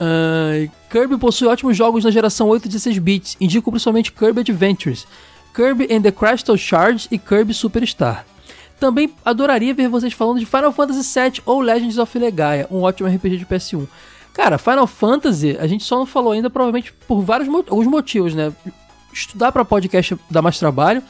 Uh, 0.00 0.70
Kirby 0.90 1.16
possui 1.18 1.48
ótimos 1.48 1.76
jogos 1.76 2.04
na 2.04 2.10
geração 2.10 2.48
8 2.48 2.66
e 2.66 2.68
16 2.68 2.98
bits. 2.98 3.36
Indico 3.40 3.70
principalmente 3.70 4.12
Kirby 4.12 4.40
Adventures, 4.40 5.06
Kirby 5.54 5.88
and 5.90 6.02
the 6.02 6.12
Crystal 6.12 6.56
Shards 6.56 7.08
e 7.10 7.18
Kirby 7.18 7.54
Superstar. 7.54 8.24
Também 8.78 9.14
adoraria 9.24 9.72
ver 9.72 9.88
vocês 9.88 10.12
falando 10.12 10.40
de 10.40 10.46
Final 10.46 10.72
Fantasy 10.72 11.20
VII 11.20 11.42
ou 11.46 11.60
Legends 11.60 11.96
of 11.98 12.18
Legaia, 12.18 12.66
um 12.70 12.82
ótimo 12.82 13.08
RPG 13.08 13.38
de 13.38 13.46
PS1. 13.46 13.86
Cara, 14.32 14.58
Final 14.58 14.86
Fantasy, 14.86 15.56
a 15.58 15.66
gente 15.66 15.84
só 15.84 15.96
não 15.96 16.04
falou 16.06 16.32
ainda, 16.32 16.50
provavelmente 16.50 16.92
por 17.06 17.22
vários 17.22 17.48
alguns 17.48 17.86
motivos, 17.86 18.34
né? 18.34 18.52
Estudar 19.12 19.52
para 19.52 19.64
podcast 19.64 20.18
dá 20.28 20.42
mais 20.42 20.58
trabalho. 20.58 21.02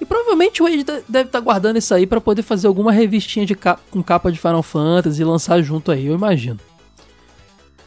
E 0.00 0.04
provavelmente 0.06 0.62
o 0.62 0.64
Wade 0.64 0.82
deve 0.82 1.26
estar 1.26 1.38
tá 1.38 1.40
guardando 1.40 1.76
isso 1.76 1.92
aí 1.92 2.06
para 2.06 2.22
poder 2.22 2.40
fazer 2.40 2.66
alguma 2.66 2.90
revistinha 2.90 3.44
de 3.44 3.54
capa, 3.54 3.82
com 3.90 4.02
capa 4.02 4.32
de 4.32 4.38
Final 4.38 4.62
Fantasy 4.62 5.20
e 5.20 5.24
lançar 5.24 5.60
junto 5.60 5.92
aí, 5.92 6.06
eu 6.06 6.14
imagino. 6.14 6.58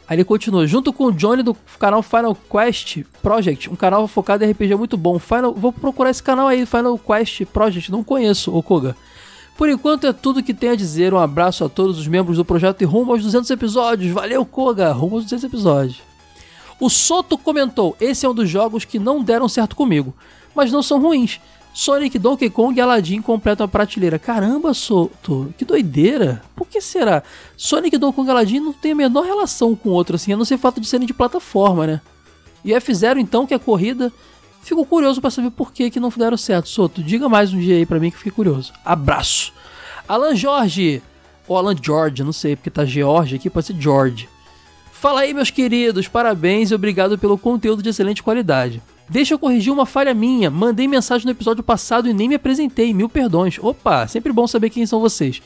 Aí 0.06 0.16
ele 0.16 0.24
continua, 0.24 0.66
junto 0.66 0.92
com 0.92 1.04
o 1.04 1.12
Johnny 1.12 1.42
do 1.42 1.56
canal 1.78 2.02
Final 2.02 2.36
Quest 2.50 2.98
Project, 3.22 3.70
um 3.70 3.76
canal 3.76 4.06
focado 4.06 4.44
em 4.44 4.50
RPG 4.50 4.74
muito 4.74 4.96
bom. 4.96 5.18
Final, 5.18 5.54
vou 5.54 5.72
procurar 5.72 6.10
esse 6.10 6.22
canal 6.22 6.46
aí, 6.46 6.66
Final 6.66 6.98
Quest 6.98 7.44
Project, 7.46 7.90
não 7.90 8.04
conheço, 8.04 8.50
Koga. 8.62 8.94
Por 9.56 9.68
enquanto 9.68 10.06
é 10.06 10.12
tudo 10.12 10.42
que 10.42 10.52
tenho 10.52 10.72
a 10.72 10.76
dizer. 10.76 11.14
Um 11.14 11.18
abraço 11.18 11.64
a 11.64 11.68
todos 11.68 11.98
os 11.98 12.08
membros 12.08 12.36
do 12.36 12.44
projeto 12.44 12.82
e 12.82 12.84
rumo 12.84 13.12
aos 13.12 13.22
200 13.22 13.48
episódios. 13.50 14.12
Valeu, 14.12 14.44
Koga! 14.44 14.92
Rumo 14.92 15.16
aos 15.16 15.24
200 15.24 15.44
episódios. 15.44 16.02
O 16.80 16.90
Soto 16.90 17.38
comentou: 17.38 17.96
Esse 18.00 18.26
é 18.26 18.28
um 18.28 18.34
dos 18.34 18.50
jogos 18.50 18.84
que 18.84 18.98
não 18.98 19.22
deram 19.22 19.48
certo 19.48 19.76
comigo, 19.76 20.12
mas 20.54 20.72
não 20.72 20.82
são 20.82 21.00
ruins. 21.00 21.40
Sonic, 21.74 22.18
Donkey 22.18 22.48
Kong 22.48 22.78
e 22.78 22.80
Aladdin 22.80 23.20
completam 23.20 23.66
a 23.66 23.68
prateleira. 23.68 24.18
Caramba, 24.18 24.72
Soto, 24.72 25.52
que 25.58 25.64
doideira. 25.64 26.40
Por 26.54 26.66
que 26.66 26.80
será? 26.80 27.22
Sonic, 27.56 27.98
Donkey 27.98 28.16
Kong 28.16 28.28
e 28.28 28.30
Aladdin 28.30 28.60
não 28.60 28.72
tem 28.72 28.92
a 28.92 28.94
menor 28.94 29.24
relação 29.24 29.74
com 29.74 29.90
o 29.90 29.92
outro, 29.92 30.14
assim, 30.16 30.32
a 30.32 30.36
não 30.36 30.44
ser 30.44 30.56
fato 30.56 30.80
de 30.80 30.86
serem 30.86 31.06
de 31.06 31.12
plataforma, 31.12 31.86
né? 31.86 32.00
E 32.64 32.70
F0, 32.70 33.18
então, 33.18 33.46
que 33.46 33.52
é 33.52 33.58
corrida, 33.58 34.10
Fico 34.64 34.86
curioso 34.86 35.20
para 35.20 35.30
saber 35.30 35.50
por 35.50 35.72
que, 35.72 35.90
que 35.90 36.00
não 36.00 36.08
deram 36.08 36.38
certo. 36.38 36.70
Soto, 36.70 37.02
diga 37.02 37.28
mais 37.28 37.52
um 37.52 37.60
dia 37.60 37.76
aí 37.76 37.84
para 37.84 38.00
mim 38.00 38.08
que 38.08 38.14
eu 38.14 38.18
fiquei 38.18 38.32
curioso. 38.32 38.72
Abraço. 38.82 39.52
Alan 40.08 40.34
Jorge, 40.34 41.02
ou 41.46 41.58
Alan 41.58 41.76
George, 41.80 42.24
não 42.24 42.32
sei, 42.32 42.56
porque 42.56 42.70
tá 42.70 42.82
George 42.82 43.36
aqui, 43.36 43.50
pode 43.50 43.66
ser 43.66 43.76
George. 43.78 44.26
Fala 44.90 45.20
aí, 45.20 45.34
meus 45.34 45.50
queridos, 45.50 46.08
parabéns 46.08 46.70
e 46.70 46.74
obrigado 46.74 47.18
pelo 47.18 47.36
conteúdo 47.36 47.82
de 47.82 47.90
excelente 47.90 48.22
qualidade. 48.22 48.82
Deixa 49.08 49.34
eu 49.34 49.38
corrigir 49.38 49.72
uma 49.72 49.84
falha 49.84 50.14
minha. 50.14 50.50
Mandei 50.50 50.88
mensagem 50.88 51.26
no 51.26 51.32
episódio 51.32 51.62
passado 51.62 52.08
e 52.08 52.14
nem 52.14 52.28
me 52.28 52.36
apresentei. 52.36 52.94
Mil 52.94 53.08
perdões. 53.08 53.58
Opa, 53.58 54.06
sempre 54.06 54.32
bom 54.32 54.46
saber 54.46 54.70
quem 54.70 54.86
são 54.86 55.00
vocês. 55.00 55.42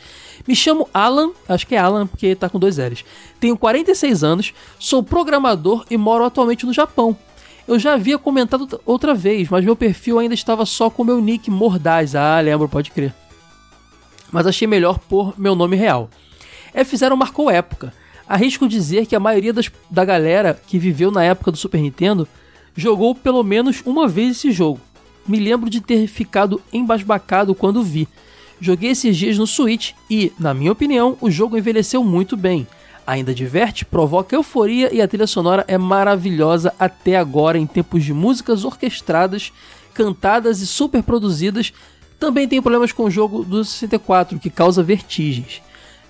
Me 0.46 0.54
chamo 0.54 0.88
Alan, 0.94 1.30
acho 1.48 1.66
que 1.66 1.74
é 1.74 1.78
Alan 1.78 2.06
porque 2.06 2.34
tá 2.34 2.48
com 2.48 2.58
dois 2.58 2.78
L's. 2.78 3.04
Tenho 3.40 3.56
46 3.56 4.22
anos, 4.22 4.54
sou 4.78 5.02
programador 5.02 5.84
e 5.90 5.96
moro 5.96 6.24
atualmente 6.24 6.64
no 6.64 6.72
Japão. 6.72 7.16
Eu 7.66 7.78
já 7.78 7.94
havia 7.94 8.16
comentado 8.16 8.80
outra 8.86 9.14
vez, 9.14 9.48
mas 9.48 9.64
meu 9.64 9.76
perfil 9.76 10.18
ainda 10.18 10.34
estava 10.34 10.64
só 10.64 10.88
com 10.88 11.04
meu 11.04 11.20
nick 11.20 11.50
Mordaz. 11.50 12.14
Ah, 12.14 12.40
lembro, 12.40 12.68
pode 12.68 12.90
crer. 12.90 13.12
Mas 14.30 14.46
achei 14.46 14.66
melhor 14.66 14.98
pôr 14.98 15.34
meu 15.36 15.54
nome 15.54 15.76
real. 15.76 16.08
F0 16.74 17.16
marcou 17.16 17.50
época. 17.50 17.92
Arrisco 18.26 18.68
dizer 18.68 19.06
que 19.06 19.16
a 19.16 19.20
maioria 19.20 19.52
das, 19.52 19.70
da 19.90 20.04
galera 20.04 20.58
que 20.66 20.78
viveu 20.78 21.10
na 21.10 21.24
época 21.24 21.50
do 21.50 21.56
Super 21.56 21.80
Nintendo 21.80 22.28
jogou 22.76 23.14
pelo 23.14 23.42
menos 23.42 23.82
uma 23.84 24.06
vez 24.06 24.36
esse 24.36 24.52
jogo. 24.52 24.80
Me 25.26 25.38
lembro 25.38 25.68
de 25.68 25.80
ter 25.80 26.06
ficado 26.06 26.60
embasbacado 26.72 27.54
quando 27.54 27.82
vi. 27.82 28.08
Joguei 28.60 28.90
esses 28.90 29.16
dias 29.16 29.38
no 29.38 29.46
Switch 29.46 29.92
e, 30.10 30.32
na 30.38 30.52
minha 30.52 30.72
opinião, 30.72 31.16
o 31.20 31.30
jogo 31.30 31.56
envelheceu 31.56 32.02
muito 32.02 32.36
bem. 32.36 32.66
Ainda 33.06 33.34
diverte, 33.34 33.84
provoca 33.84 34.34
euforia 34.34 34.92
e 34.92 35.00
a 35.00 35.08
trilha 35.08 35.26
sonora 35.26 35.64
é 35.68 35.78
maravilhosa 35.78 36.74
até 36.78 37.16
agora 37.16 37.58
em 37.58 37.66
tempos 37.66 38.04
de 38.04 38.12
músicas 38.12 38.64
orquestradas, 38.64 39.52
cantadas 39.94 40.60
e 40.60 40.66
super 40.66 41.02
produzidas. 41.02 41.72
Também 42.18 42.48
tem 42.48 42.60
problemas 42.60 42.92
com 42.92 43.04
o 43.04 43.10
jogo 43.10 43.44
do 43.44 43.64
64, 43.64 44.38
que 44.38 44.50
causa 44.50 44.82
vertigens. 44.82 45.62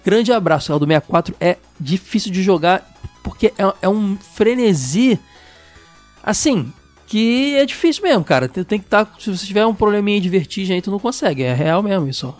Grande 0.04 0.32
abraço, 0.32 0.72
o 0.72 0.78
do 0.78 0.86
64 0.86 1.34
é 1.38 1.58
difícil 1.78 2.32
de 2.32 2.42
jogar 2.42 2.84
porque 3.22 3.52
é, 3.58 3.74
é 3.82 3.88
um 3.88 4.16
frenesi 4.16 5.20
assim 6.22 6.72
que 7.08 7.56
é 7.56 7.64
difícil 7.64 8.02
mesmo, 8.02 8.22
cara. 8.22 8.48
Tem, 8.48 8.62
tem 8.62 8.78
que 8.78 8.84
estar. 8.84 9.06
Tá, 9.06 9.12
se 9.18 9.30
você 9.30 9.46
tiver 9.46 9.64
um 9.66 9.74
probleminha 9.74 10.20
de 10.20 10.28
vertigem 10.28 10.76
aí, 10.76 10.82
tu 10.82 10.90
não 10.90 10.98
consegue. 10.98 11.42
É 11.42 11.54
real 11.54 11.82
mesmo 11.82 12.06
isso. 12.06 12.34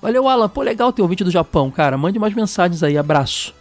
Valeu, 0.00 0.26
Alan. 0.28 0.48
Pô, 0.48 0.62
legal 0.62 0.92
ter 0.92 1.06
vídeo 1.06 1.24
do 1.24 1.30
Japão, 1.30 1.70
cara. 1.70 1.98
Mande 1.98 2.18
mais 2.18 2.34
mensagens 2.34 2.82
aí. 2.82 2.96
Abraço. 2.96 3.54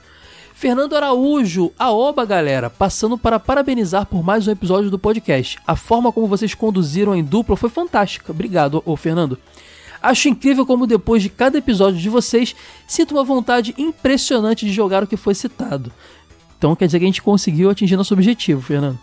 Fernando 0.54 0.96
Araújo, 0.96 1.72
a 1.78 1.92
oba 1.92 2.24
galera, 2.24 2.70
passando 2.70 3.18
para 3.18 3.40
parabenizar 3.40 4.06
por 4.06 4.24
mais 4.24 4.48
um 4.48 4.52
episódio 4.52 4.92
do 4.92 5.00
podcast. 5.00 5.58
A 5.66 5.76
forma 5.76 6.12
como 6.12 6.28
vocês 6.28 6.54
conduziram 6.54 7.16
em 7.16 7.24
dupla 7.24 7.58
foi 7.58 7.70
fantástica. 7.70 8.32
Obrigado, 8.32 8.82
ô 8.86 8.96
Fernando. 8.96 9.40
Acho 10.02 10.30
incrível 10.30 10.66
como 10.66 10.88
depois 10.88 11.24
de 11.24 11.30
cada 11.30 11.58
episódio 11.58 12.00
de 12.00 12.10
vocês, 12.10 12.56
sinto 12.88 13.16
uma 13.16 13.24
vontade 13.24 13.74
impressionante 13.78 14.66
de 14.66 14.72
jogar 14.72 15.04
o 15.04 15.08
que 15.08 15.18
foi 15.18 15.34
citado. 15.34 15.92
Então 16.58 16.76
quer 16.76 16.86
dizer 16.86 17.00
que 17.00 17.06
a 17.06 17.08
gente 17.08 17.24
conseguiu 17.24 17.70
atingir 17.70 17.98
nosso 17.98 18.14
objetivo, 18.14 18.62
Fernando. 18.62 19.00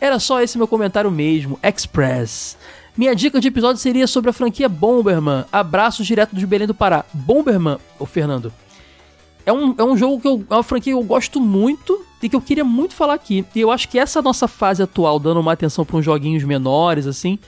Era 0.00 0.18
só 0.18 0.40
esse 0.40 0.58
meu 0.58 0.68
comentário 0.68 1.10
mesmo, 1.10 1.58
Express. 1.62 2.56
Minha 2.96 3.14
dica 3.14 3.40
de 3.40 3.48
episódio 3.48 3.80
seria 3.80 4.06
sobre 4.06 4.30
a 4.30 4.32
franquia 4.32 4.68
Bomberman. 4.68 5.44
Abraços 5.50 6.06
direto 6.06 6.36
de 6.36 6.46
Belém 6.46 6.66
do 6.66 6.74
Pará. 6.74 7.04
Bomberman, 7.12 7.78
o 7.98 8.06
Fernando. 8.06 8.52
É 9.44 9.52
um, 9.52 9.74
é 9.76 9.84
um 9.84 9.96
jogo 9.96 10.20
que 10.20 10.28
eu. 10.28 10.44
É 10.48 10.54
uma 10.54 10.62
franquia 10.62 10.92
que 10.92 10.98
eu 10.98 11.02
gosto 11.02 11.40
muito 11.40 12.04
e 12.22 12.28
que 12.28 12.36
eu 12.36 12.40
queria 12.40 12.64
muito 12.64 12.94
falar 12.94 13.14
aqui. 13.14 13.44
E 13.54 13.60
eu 13.60 13.70
acho 13.70 13.88
que 13.88 13.98
essa 13.98 14.22
nossa 14.22 14.46
fase 14.46 14.82
atual, 14.82 15.18
dando 15.18 15.40
uma 15.40 15.52
atenção 15.52 15.84
para 15.84 15.96
uns 15.96 16.04
joguinhos 16.04 16.44
menores, 16.44 17.06
assim, 17.06 17.38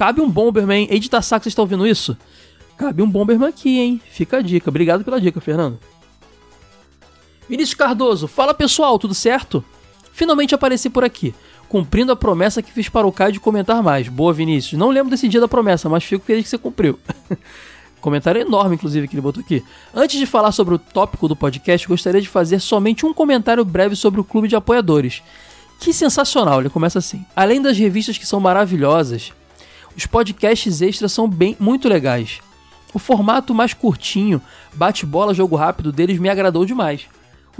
Cabe 0.00 0.22
um 0.22 0.30
Bomberman. 0.30 0.88
Edita 0.90 1.20
Saco, 1.20 1.42
vocês 1.42 1.52
estão 1.52 1.64
ouvindo 1.64 1.86
isso? 1.86 2.16
Cabe 2.78 3.02
um 3.02 3.10
Bomberman 3.10 3.50
aqui, 3.50 3.78
hein? 3.78 4.00
Fica 4.10 4.38
a 4.38 4.40
dica. 4.40 4.70
Obrigado 4.70 5.04
pela 5.04 5.20
dica, 5.20 5.42
Fernando. 5.42 5.78
Vinícius 7.46 7.74
Cardoso, 7.74 8.26
fala 8.26 8.54
pessoal, 8.54 8.98
tudo 8.98 9.12
certo? 9.12 9.62
Finalmente 10.10 10.54
apareci 10.54 10.88
por 10.88 11.04
aqui, 11.04 11.34
cumprindo 11.70 12.10
a 12.10 12.16
promessa 12.16 12.60
que 12.60 12.72
fiz 12.72 12.88
para 12.88 13.06
o 13.06 13.12
Caio 13.12 13.32
de 13.32 13.38
comentar 13.38 13.80
mais. 13.80 14.08
Boa, 14.08 14.32
Vinícius. 14.32 14.76
Não 14.76 14.90
lembro 14.90 15.08
desse 15.08 15.28
dia 15.28 15.40
da 15.40 15.46
promessa, 15.46 15.88
mas 15.88 16.02
fico 16.02 16.24
feliz 16.24 16.42
que 16.42 16.50
você 16.50 16.58
cumpriu. 16.58 16.98
Comentário 18.00 18.40
enorme, 18.40 18.74
inclusive, 18.74 19.06
que 19.06 19.14
ele 19.14 19.20
botou 19.20 19.40
aqui. 19.40 19.62
Antes 19.94 20.18
de 20.18 20.26
falar 20.26 20.50
sobre 20.50 20.74
o 20.74 20.78
tópico 20.78 21.28
do 21.28 21.36
podcast, 21.36 21.86
gostaria 21.86 22.20
de 22.20 22.28
fazer 22.28 22.58
somente 22.58 23.06
um 23.06 23.14
comentário 23.14 23.64
breve 23.64 23.94
sobre 23.94 24.20
o 24.20 24.24
clube 24.24 24.48
de 24.48 24.56
apoiadores. 24.56 25.22
Que 25.78 25.92
sensacional, 25.92 26.58
ele 26.58 26.70
começa 26.70 26.98
assim. 26.98 27.24
Além 27.36 27.62
das 27.62 27.78
revistas 27.78 28.18
que 28.18 28.26
são 28.26 28.40
maravilhosas, 28.40 29.32
os 29.96 30.06
podcasts 30.06 30.82
extras 30.82 31.12
são 31.12 31.28
bem 31.28 31.56
muito 31.60 31.88
legais. 31.88 32.40
O 32.92 32.98
formato 32.98 33.54
mais 33.54 33.74
curtinho, 33.74 34.42
bate-bola, 34.74 35.32
jogo 35.32 35.54
rápido 35.54 35.92
deles 35.92 36.18
me 36.18 36.28
agradou 36.28 36.64
demais. 36.64 37.06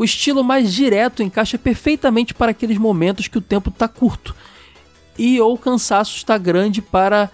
O 0.01 0.05
estilo 0.05 0.43
mais 0.43 0.73
direto 0.73 1.23
encaixa 1.23 1.59
perfeitamente 1.59 2.33
para 2.33 2.53
aqueles 2.53 2.79
momentos 2.79 3.29
que 3.29 3.37
o 3.37 3.41
tempo 3.43 3.69
está 3.69 3.87
curto 3.87 4.35
e 5.19 5.39
ou 5.39 5.53
o 5.53 5.59
cansaço 5.59 6.17
está 6.17 6.39
grande 6.39 6.81
para 6.81 7.31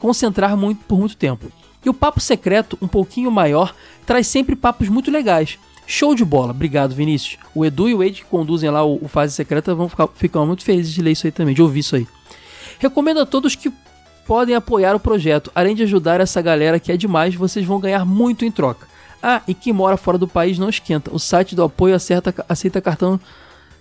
concentrar 0.00 0.56
muito 0.56 0.82
por 0.86 0.98
muito 0.98 1.18
tempo. 1.18 1.52
E 1.84 1.90
o 1.90 1.92
papo 1.92 2.18
secreto, 2.18 2.78
um 2.80 2.88
pouquinho 2.88 3.30
maior, 3.30 3.74
traz 4.06 4.26
sempre 4.26 4.56
papos 4.56 4.88
muito 4.88 5.10
legais. 5.10 5.58
Show 5.86 6.14
de 6.14 6.24
bola, 6.24 6.52
obrigado 6.52 6.94
Vinícius. 6.94 7.36
O 7.54 7.62
Edu 7.62 7.90
e 7.90 7.94
o 7.94 8.02
Ed 8.02 8.22
que 8.22 8.30
conduzem 8.30 8.70
lá 8.70 8.82
o, 8.82 9.04
o 9.04 9.06
Fase 9.06 9.34
Secreta 9.34 9.74
vão 9.74 9.86
ficar, 9.86 10.08
ficar 10.14 10.46
muito 10.46 10.64
felizes 10.64 10.94
de 10.94 11.02
ler 11.02 11.10
isso 11.10 11.26
aí 11.26 11.30
também, 11.30 11.54
de 11.54 11.60
ouvir 11.60 11.80
isso 11.80 11.94
aí. 11.94 12.08
Recomendo 12.78 13.20
a 13.20 13.26
todos 13.26 13.54
que 13.54 13.70
podem 14.26 14.54
apoiar 14.54 14.96
o 14.96 15.00
projeto. 15.00 15.52
Além 15.54 15.74
de 15.74 15.82
ajudar 15.82 16.22
essa 16.22 16.40
galera 16.40 16.80
que 16.80 16.90
é 16.90 16.96
demais, 16.96 17.34
vocês 17.34 17.66
vão 17.66 17.78
ganhar 17.78 18.06
muito 18.06 18.46
em 18.46 18.50
troca. 18.50 18.93
Ah, 19.26 19.40
e 19.48 19.54
quem 19.54 19.72
mora 19.72 19.96
fora 19.96 20.18
do 20.18 20.28
país 20.28 20.58
não 20.58 20.68
esquenta. 20.68 21.10
O 21.14 21.18
site 21.18 21.54
do 21.54 21.62
apoio 21.62 21.94
acerta, 21.94 22.34
aceita 22.48 22.80
cartão 22.80 23.18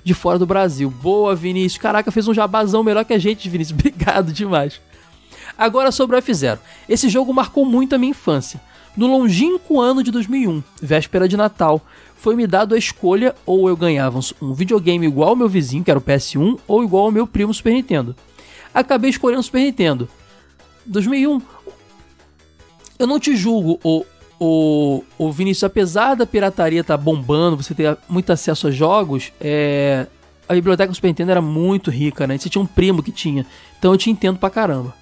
de 0.04 0.14
fora 0.14 0.40
do 0.40 0.46
Brasil. 0.46 0.90
Boa, 0.90 1.36
Vinícius. 1.36 1.82
Caraca, 1.82 2.12
fez 2.12 2.28
um 2.28 2.34
jabazão 2.34 2.82
melhor 2.84 3.04
que 3.04 3.14
a 3.14 3.20
gente, 3.20 3.50
Vinícius. 3.50 3.76
Obrigado 3.78 4.32
demais. 4.32 4.80
Agora 5.58 5.92
sobre 5.92 6.16
o 6.16 6.22
F0. 6.22 6.60
Esse 6.88 7.10
jogo 7.10 7.34
marcou 7.34 7.66
muito 7.66 7.94
a 7.94 7.98
minha 7.98 8.12
infância. 8.12 8.62
No 8.96 9.08
longínquo 9.08 9.82
ano 9.82 10.02
de 10.02 10.12
2001, 10.12 10.64
véspera 10.82 11.28
de 11.28 11.36
Natal, 11.36 11.82
foi 12.16 12.36
me 12.36 12.48
dado 12.48 12.76
a 12.76 12.78
escolha 12.78 13.36
ou 13.46 13.68
eu 13.68 13.76
ganhava 13.76 14.20
um 14.42 14.54
videogame 14.54 15.06
igual 15.06 15.30
ao 15.30 15.36
meu 15.36 15.50
vizinho, 15.50 15.84
que 15.84 15.92
era 15.92 16.00
o 16.00 16.02
PS1, 16.02 16.60
ou 16.68 16.84
igual 16.84 17.06
ao 17.06 17.12
meu 17.12 17.28
primo 17.28 17.54
Super 17.54 17.74
Nintendo 17.74 18.16
acabei 18.74 19.10
escolhendo 19.10 19.42
o 19.42 19.44
Super 19.44 19.60
Nintendo. 19.60 20.10
2001. 20.86 21.42
Eu 22.98 23.08
não 23.08 23.20
te 23.20 23.36
julgo, 23.36 23.80
o, 23.84 24.06
o, 24.46 25.04
o 25.18 25.32
Vinícius, 25.32 25.64
apesar 25.64 26.16
da 26.16 26.26
pirataria 26.26 26.82
estar 26.82 26.98
tá 26.98 27.04
bombando, 27.04 27.56
você 27.56 27.74
ter 27.74 27.98
muito 28.10 28.32
acesso 28.32 28.68
a 28.68 28.72
jogos, 28.72 29.32
é, 29.40 30.06
a 30.48 30.54
biblioteca 30.54 30.92
do 30.92 30.96
Super 30.96 31.08
Nintendo 31.08 31.32
era 31.32 31.42
muito 31.42 31.90
rica, 31.90 32.28
né? 32.28 32.38
Você 32.38 32.50
tinha 32.50 32.62
um 32.62 32.66
primo 32.66 33.02
que 33.02 33.12
tinha. 33.12 33.46
Então 33.80 33.94
eu 33.94 33.98
te 33.98 34.10
entendo 34.10 34.38
pra 34.38 34.50
caramba. 34.50 34.94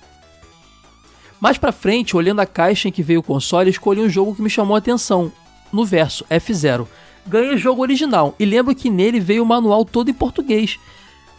Mais 1.39 1.57
pra 1.57 1.71
frente, 1.71 2.15
olhando 2.15 2.39
a 2.39 2.45
caixa 2.45 2.87
em 2.87 2.91
que 2.91 3.01
veio 3.01 3.21
o 3.21 3.23
console, 3.23 3.71
escolhi 3.71 3.99
um 3.99 4.09
jogo 4.09 4.35
que 4.35 4.43
me 4.43 4.49
chamou 4.49 4.75
a 4.75 4.77
atenção. 4.77 5.31
No 5.73 5.83
verso, 5.83 6.23
F0. 6.29 6.85
Ganhei 7.25 7.55
o 7.55 7.57
jogo 7.57 7.81
original 7.81 8.35
e 8.39 8.45
lembro 8.45 8.75
que 8.75 8.89
nele 8.89 9.19
veio 9.19 9.43
o 9.43 9.45
manual 9.45 9.85
todo 9.85 10.09
em 10.09 10.13
português 10.13 10.77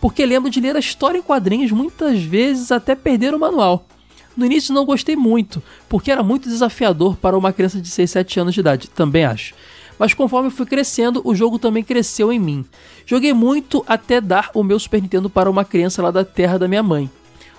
porque 0.03 0.27
lembro 0.27 0.51
de 0.51 0.61
ler 0.61 0.74
a 0.74 0.81
história 0.81 1.19
em 1.19 1.23
quadrinhos 1.23 1.70
muitas 1.70 2.20
vezes 2.20 2.73
até 2.73 2.97
perder 2.97 3.37
o 3.37 3.39
manual. 3.39 3.87
No 4.36 4.46
início 4.46 4.74
não 4.74 4.84
gostei 4.84 5.16
muito, 5.16 5.62
porque 5.88 6.10
era 6.10 6.22
muito 6.22 6.48
desafiador 6.48 7.16
para 7.16 7.36
uma 7.36 7.52
criança 7.52 7.80
de 7.80 7.88
6, 7.88 8.10
7 8.10 8.40
anos 8.40 8.54
de 8.54 8.60
idade, 8.60 8.88
também 8.88 9.24
acho. 9.24 9.54
Mas 9.98 10.14
conforme 10.14 10.50
fui 10.50 10.66
crescendo, 10.66 11.20
o 11.24 11.34
jogo 11.34 11.59
também 11.59 11.84
cresceu 11.84 12.32
em 12.32 12.38
mim. 12.38 12.64
Joguei 13.06 13.32
muito 13.32 13.84
até 13.86 14.20
dar 14.20 14.50
o 14.54 14.64
meu 14.64 14.78
Super 14.78 15.02
Nintendo 15.02 15.28
para 15.28 15.50
uma 15.50 15.64
criança 15.64 16.02
lá 16.02 16.10
da 16.10 16.24
terra 16.24 16.59
da 16.59 16.66
minha 16.66 16.82
mãe. 16.82 17.10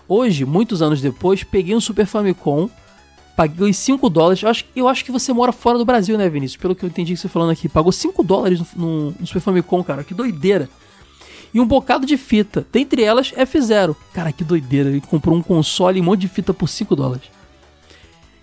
Hoje, 0.08 0.44
muitos 0.46 0.82
anos 0.82 1.00
depois, 1.00 1.44
peguei 1.44 1.76
um 1.76 1.80
Super 1.80 2.06
Famicom, 2.06 2.70
paguei 3.38 3.72
5 3.72 4.10
dólares. 4.10 4.42
Eu 4.44 4.50
acho, 4.50 4.66
eu 4.76 4.88
acho 4.88 5.06
que 5.06 5.12
você 5.12 5.32
mora 5.32 5.52
fora 5.52 5.78
do 5.78 5.86
Brasil, 5.86 6.18
né, 6.18 6.28
Vinícius? 6.28 6.62
Pelo 6.62 6.76
que 6.76 6.84
eu 6.84 6.90
entendi 6.90 7.14
que 7.14 7.20
você 7.20 7.30
falando 7.30 7.52
aqui. 7.52 7.70
Pagou 7.70 7.92
5 7.92 8.24
dólares 8.24 8.60
no, 8.60 8.68
no, 8.76 9.16
no 9.20 9.28
Super 9.28 9.40
Famicom, 9.40 9.84
cara. 9.84 10.04
Que 10.04 10.14
doideira 10.14 10.70
e 11.54 11.60
um 11.60 11.66
bocado 11.66 12.06
de 12.06 12.18
fita, 12.18 12.66
dentre 12.72 13.04
elas 13.04 13.32
F0. 13.32 13.96
Cara, 14.12 14.32
que 14.32 14.44
doideira, 14.44 14.90
ele 14.90 15.02
comprou 15.02 15.36
um 15.36 15.42
console 15.42 16.00
e 16.00 16.02
um 16.02 16.06
monte 16.06 16.22
de 16.22 16.28
fita 16.28 16.54
por 16.54 16.68
5 16.68 16.96
dólares. 16.96 17.26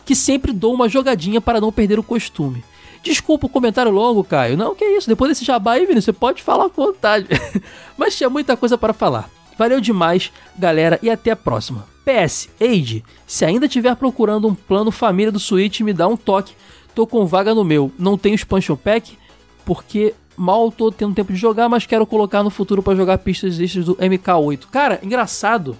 Que 0.04 0.14
sempre 0.14 0.52
dou 0.52 0.72
uma 0.72 0.88
jogadinha 0.88 1.40
para 1.40 1.60
não 1.60 1.72
perder 1.72 1.98
o 1.98 2.04
costume. 2.04 2.64
Desculpa 3.02 3.46
o 3.46 3.50
comentário 3.50 3.90
longo, 3.90 4.22
Caio. 4.22 4.56
Não, 4.56 4.74
que 4.74 4.84
isso, 4.84 5.08
depois 5.08 5.30
desse 5.30 5.44
jabá 5.44 5.72
aí, 5.72 5.86
Vini, 5.86 6.02
você 6.02 6.12
pode 6.12 6.42
falar 6.42 6.68
com 6.68 6.86
vontade. 6.86 7.26
Mas 7.96 8.16
tinha 8.16 8.28
muita 8.28 8.56
coisa 8.56 8.76
para 8.76 8.92
falar. 8.92 9.30
Valeu 9.56 9.80
demais, 9.80 10.32
galera, 10.56 10.98
e 11.02 11.10
até 11.10 11.30
a 11.30 11.36
próxima. 11.36 11.86
PS, 12.04 12.48
Age, 12.60 13.04
se 13.26 13.44
ainda 13.44 13.66
estiver 13.66 13.94
procurando 13.96 14.48
um 14.48 14.54
plano 14.54 14.90
família 14.90 15.32
do 15.32 15.38
Switch, 15.38 15.80
me 15.80 15.92
dá 15.92 16.08
um 16.08 16.16
toque. 16.16 16.54
Tô 16.94 17.06
com 17.06 17.26
vaga 17.26 17.54
no 17.54 17.64
meu. 17.64 17.92
Não 17.98 18.18
tenho 18.18 18.34
expansion 18.34 18.76
pack, 18.76 19.16
porque 19.64 20.14
mal 20.40 20.72
tô 20.72 20.90
tendo 20.90 21.14
tempo 21.14 21.32
de 21.32 21.38
jogar, 21.38 21.68
mas 21.68 21.84
quero 21.84 22.06
colocar 22.06 22.42
no 22.42 22.48
futuro 22.48 22.82
para 22.82 22.96
jogar 22.96 23.18
pistas 23.18 23.60
extras 23.60 23.84
do 23.84 23.94
MK8. 23.96 24.66
Cara, 24.70 24.98
engraçado 25.02 25.76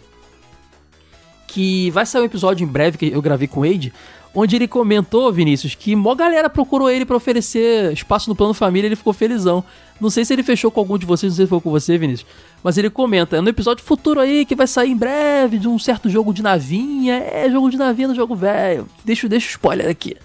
que 1.46 1.90
vai 1.90 2.04
sair 2.04 2.20
um 2.20 2.26
episódio 2.26 2.62
em 2.62 2.66
breve 2.66 2.98
que 2.98 3.10
eu 3.10 3.22
gravei 3.22 3.48
com 3.48 3.60
o 3.60 3.66
Wade, 3.66 3.90
onde 4.34 4.54
ele 4.54 4.68
comentou, 4.68 5.32
Vinícius, 5.32 5.74
que 5.74 5.96
mó 5.96 6.14
galera 6.14 6.50
procurou 6.50 6.90
ele 6.90 7.06
para 7.06 7.16
oferecer 7.16 7.90
espaço 7.92 8.28
no 8.28 8.36
plano 8.36 8.52
família, 8.52 8.86
ele 8.86 8.96
ficou 8.96 9.14
felizão. 9.14 9.64
Não 9.98 10.10
sei 10.10 10.26
se 10.26 10.32
ele 10.34 10.42
fechou 10.42 10.70
com 10.70 10.78
algum 10.78 10.98
de 10.98 11.06
vocês, 11.06 11.32
não 11.32 11.36
sei 11.36 11.46
se 11.46 11.50
foi 11.50 11.60
com 11.60 11.70
você, 11.70 11.96
Vinícius, 11.96 12.28
mas 12.62 12.76
ele 12.76 12.90
comenta, 12.90 13.38
é 13.38 13.40
no 13.40 13.48
episódio 13.48 13.82
futuro 13.82 14.20
aí 14.20 14.44
que 14.44 14.54
vai 14.54 14.66
sair 14.66 14.90
em 14.90 14.96
breve 14.96 15.58
de 15.58 15.68
um 15.68 15.78
certo 15.78 16.10
jogo 16.10 16.34
de 16.34 16.42
navinha, 16.42 17.14
é 17.14 17.50
jogo 17.50 17.70
de 17.70 17.78
navinha 17.78 18.08
no 18.08 18.14
jogo 18.14 18.36
velho. 18.36 18.86
Deixa, 19.06 19.26
deixa 19.26 19.46
o 19.46 19.50
spoiler 19.50 19.88
aqui. 19.88 20.16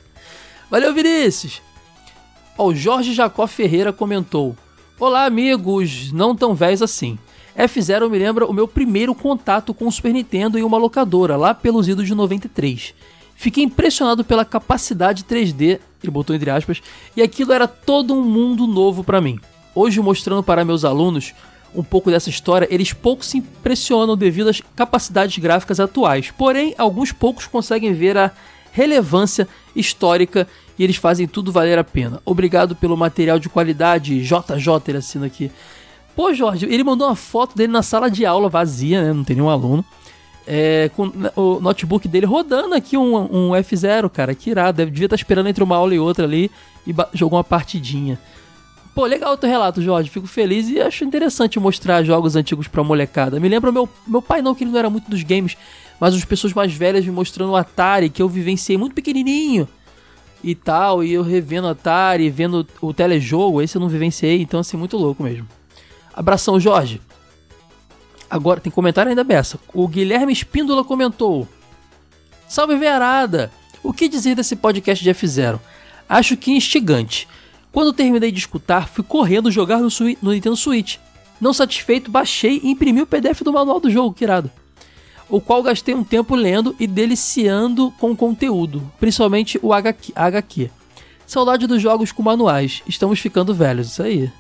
Valeu, 0.70 0.94
Vinícius. 0.94 1.62
Ó, 2.58 2.68
o 2.68 2.76
Jorge 2.76 3.14
Jacó 3.14 3.48
Ferreira 3.48 3.92
comentou: 3.92 4.56
Olá, 5.00 5.26
amigos, 5.26 6.12
não 6.12 6.36
tão 6.36 6.56
velhos 6.56 6.82
assim. 6.82 7.18
F0 7.58 8.10
me 8.10 8.18
lembra 8.18 8.46
o 8.46 8.54
meu 8.54 8.68
primeiro 8.68 9.16
contato 9.16 9.74
com 9.74 9.88
o 9.88 9.92
Super 9.92 10.14
Nintendo 10.14 10.58
em 10.58 10.64
uma 10.64 10.78
locadora, 10.78 11.38
lá 11.38 11.54
pelos 11.54 11.88
idos 11.88 12.06
de 12.06 12.16
93. 12.16 12.94
Fiquei 13.36 13.64
impressionado 13.64 14.24
pela 14.24 14.46
capacidade 14.46 15.24
3D, 15.24 15.80
ele 16.04 16.12
botou 16.12 16.36
entre 16.36 16.50
aspas, 16.50 16.82
e 17.16 17.22
aquilo 17.22 17.54
era 17.54 17.68
todo 17.68 18.14
um 18.14 18.24
mundo 18.24 18.66
novo 18.68 19.04
para 19.04 19.22
mim. 19.22 19.40
Hoje, 19.74 20.00
mostrando 20.02 20.44
para 20.44 20.66
meus 20.66 20.86
alunos 20.86 21.34
um 21.74 21.84
pouco 21.84 22.10
dessa 22.10 22.30
história, 22.30 22.68
eles 22.72 22.94
pouco 22.94 23.26
se 23.26 23.38
impressionam 23.38 24.16
devido 24.16 24.50
às 24.50 24.62
capacidades 24.76 25.38
gráficas 25.38 25.80
atuais. 25.80 26.32
Porém, 26.32 26.74
alguns 26.78 27.12
poucos 27.12 27.48
conseguem 27.48 27.94
ver 27.94 28.18
a 28.18 28.32
relevância 28.72 29.48
histórica 29.76 30.48
e 30.78 30.84
eles 30.84 30.98
fazem 30.98 31.28
tudo 31.28 31.52
valer 31.52 31.80
a 31.80 31.84
pena. 31.84 32.22
Obrigado 32.26 32.76
pelo 32.76 32.98
material 32.98 33.40
de 33.40 33.50
qualidade, 33.50 34.22
JJ, 34.22 34.82
ele 34.88 34.98
assina 34.98 35.26
aqui. 35.26 35.52
Pô, 36.16 36.34
Jorge, 36.34 36.66
ele 36.66 36.84
mandou 36.84 37.08
uma 37.08 37.16
foto 37.16 37.56
dele 37.56 37.72
na 37.72 37.84
sala 37.84 38.10
de 38.10 38.26
aula 38.26 38.48
vazia, 38.48 39.04
né? 39.04 39.14
Não 39.14 39.24
tem 39.24 39.36
nenhum 39.36 39.50
aluno. 39.50 39.84
É, 40.48 40.90
com 40.96 41.12
o 41.36 41.60
notebook 41.60 42.08
dele 42.08 42.26
rodando 42.26 42.76
aqui 42.76 42.96
um, 42.96 43.16
um 43.16 43.52
F0, 43.52 44.10
cara. 44.10 44.34
Que 44.34 44.52
irado. 44.52 44.78
Deve, 44.78 44.92
devia 44.92 45.08
estar 45.08 45.18
tá 45.18 45.20
esperando 45.20 45.50
entre 45.50 45.64
uma 45.64 45.76
aula 45.76 45.94
e 45.94 46.00
outra 46.00 46.26
ali 46.26 46.50
e 46.88 46.94
jogou 47.14 47.38
uma 47.38 47.44
partidinha. 47.44 48.18
Pô, 48.94 49.06
legal 49.06 49.34
o 49.34 49.38
teu 49.38 49.50
relato, 49.50 49.82
Jorge. 49.82 50.10
Fico 50.10 50.28
feliz 50.28 50.70
e 50.70 50.80
acho 50.80 51.04
interessante 51.04 51.60
mostrar 51.60 52.02
jogos 52.04 52.38
antigos 52.38 52.70
pra 52.70 52.82
molecada. 52.82 53.38
Me 53.38 53.50
lembra 53.50 53.70
meu, 53.70 53.90
meu 54.08 54.22
pai, 54.22 54.42
não, 54.42 54.56
que 54.56 54.64
ele 54.64 54.72
não 54.72 54.80
era 54.80 54.90
muito 54.90 55.10
dos 55.10 55.22
games, 55.22 55.58
mas 56.00 56.16
as 56.16 56.24
pessoas 56.24 56.54
mais 56.54 56.74
velhas 56.74 57.04
me 57.04 57.12
mostrando 57.12 57.52
o 57.52 57.56
Atari, 57.58 58.10
que 58.10 58.22
eu 58.22 58.30
vivenciei 58.30 58.78
muito 58.78 58.96
pequenininho 58.96 59.68
e 60.44 60.56
tal. 60.56 61.04
E 61.04 61.14
eu 61.14 61.24
revendo 61.24 61.68
Atari, 61.68 62.30
vendo 62.30 62.68
o 62.82 62.94
telejogo. 62.94 63.62
Esse 63.62 63.78
eu 63.78 63.82
não 63.82 63.90
vivenciei, 63.90 64.42
então 64.42 64.60
assim, 64.60 64.78
muito 64.78 64.98
louco 64.98 65.24
mesmo. 65.24 65.48
Abração, 66.14 66.60
Jorge. 66.60 67.02
Agora 68.30 68.60
tem 68.60 68.72
comentário 68.72 69.10
ainda 69.10 69.24
beça. 69.24 69.60
O 69.74 69.88
Guilherme 69.88 70.34
Espíndola 70.34 70.84
comentou: 70.84 71.48
Salve 72.48 72.76
Verada! 72.76 73.52
O 73.84 73.94
que 73.94 74.10
dizer 74.10 74.36
desse 74.36 74.56
podcast 74.56 75.04
de 75.04 75.12
F0? 75.12 75.60
Acho 76.10 76.36
que 76.36 76.52
instigante. 76.52 77.28
Quando 77.72 77.94
terminei 77.94 78.32
de 78.32 78.40
escutar, 78.40 78.88
fui 78.88 79.04
correndo 79.04 79.52
jogar 79.52 79.80
no, 79.80 79.90
no 80.22 80.32
Nintendo 80.32 80.56
Switch. 80.56 80.98
Não 81.40 81.54
satisfeito, 81.54 82.10
baixei 82.10 82.62
e 82.64 82.72
imprimi 82.72 83.02
o 83.02 83.06
PDF 83.06 83.42
do 83.42 83.52
manual 83.52 83.80
do 83.80 83.92
jogo, 83.92 84.14
que 84.14 84.24
irado. 84.24 84.50
O 85.30 85.42
qual 85.42 85.64
gastei 85.64 85.96
um 85.96 86.04
tempo 86.04 86.36
lendo 86.36 86.76
e 86.80 86.86
deliciando 86.86 87.92
com 88.00 88.12
o 88.12 88.16
conteúdo, 88.16 88.84
principalmente 89.00 89.60
o 89.62 89.74
HQ. 89.74 90.14
HQ. 90.16 90.70
Saudade 91.26 91.66
dos 91.66 91.82
jogos 91.82 92.12
com 92.12 92.22
manuais. 92.22 92.84
Estamos 92.88 93.20
ficando 93.20 93.54
velhos, 93.54 93.88
isso 93.88 94.04
aí. 94.04 94.32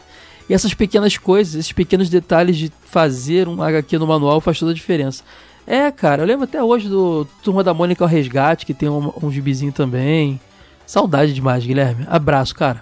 E 0.47 0.53
essas 0.53 0.73
pequenas 0.75 1.17
coisas, 1.17 1.55
esses 1.55 1.71
pequenos 1.71 2.09
detalhes 2.09 2.55
de 2.55 2.71
fazer 2.85 3.47
um 3.47 3.63
HQ 3.63 3.97
no 3.97 4.05
manual 4.05 4.39
faz 4.39 4.59
toda 4.59 4.71
a 4.71 4.75
diferença. 4.75 5.23
É, 5.65 5.89
cara, 5.89 6.21
eu 6.21 6.27
lembro 6.27 6.43
até 6.43 6.63
hoje 6.63 6.87
do 6.87 7.25
Turma 7.41 7.63
da 7.63 7.73
Mônica 7.73 8.03
ao 8.03 8.07
Resgate, 8.07 8.65
que 8.65 8.73
tem 8.73 8.87
um, 8.87 9.11
um 9.21 9.31
gibizinho 9.31 9.71
também. 9.71 10.39
Saudade 10.85 11.33
demais, 11.33 11.65
Guilherme. 11.65 12.05
Abraço, 12.07 12.53
cara. 12.53 12.81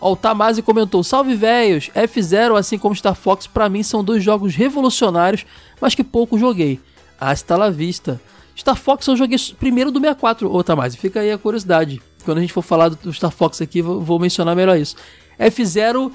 Ó, 0.00 0.12
o 0.12 0.16
Tamasi 0.16 0.60
comentou: 0.60 1.04
Salve 1.04 1.36
velhos! 1.36 1.90
F0, 1.94 2.58
assim 2.58 2.76
como 2.76 2.96
Star 2.96 3.14
Fox, 3.14 3.46
para 3.46 3.68
mim 3.68 3.84
são 3.84 4.02
dois 4.02 4.22
jogos 4.22 4.56
revolucionários, 4.56 5.46
mas 5.80 5.94
que 5.94 6.02
pouco 6.02 6.36
joguei. 6.36 6.80
Hasta 7.20 7.56
la 7.56 7.70
vista. 7.70 8.20
Star 8.56 8.76
Fox 8.76 9.06
eu 9.06 9.16
joguei 9.16 9.38
primeiro 9.58 9.90
do 9.90 10.00
64, 10.00 10.52
ô 10.52 10.64
Tamasi, 10.64 10.96
fica 10.96 11.20
aí 11.20 11.30
a 11.30 11.38
curiosidade. 11.38 12.02
Quando 12.24 12.38
a 12.38 12.40
gente 12.40 12.52
for 12.52 12.62
falar 12.62 12.88
do 12.88 13.12
Star 13.12 13.30
Fox 13.30 13.60
aqui, 13.60 13.80
vou 13.80 14.18
mencionar 14.18 14.56
melhor 14.56 14.76
isso. 14.76 14.96
F0 15.38 16.12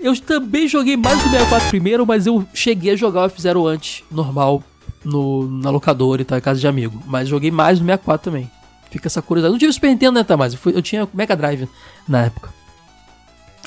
eu 0.00 0.18
também 0.20 0.68
joguei 0.68 0.96
mais 0.96 1.18
do 1.18 1.30
64 1.30 1.68
primeiro, 1.68 2.06
mas 2.06 2.26
eu 2.26 2.46
cheguei 2.54 2.92
a 2.92 2.96
jogar 2.96 3.24
o 3.24 3.30
F0 3.30 3.68
antes, 3.68 4.04
normal, 4.10 4.62
no, 5.04 5.48
na 5.48 5.70
locadora 5.70 6.22
e 6.22 6.24
tal, 6.24 6.38
em 6.38 6.40
casa 6.40 6.60
de 6.60 6.68
amigo. 6.68 7.02
Mas 7.06 7.28
joguei 7.28 7.50
mais 7.50 7.80
no 7.80 7.86
64 7.86 8.24
também. 8.24 8.50
Fica 8.90 9.08
essa 9.08 9.20
curiosidade. 9.20 9.52
Não 9.52 9.58
tive 9.58 9.72
Super 9.72 9.88
Nintendo, 9.88 10.12
né, 10.12 10.24
Tamás? 10.24 10.54
Eu, 10.54 10.72
eu 10.72 10.82
tinha 10.82 11.08
Mega 11.12 11.36
Drive 11.36 11.68
na 12.06 12.26
época. 12.26 12.50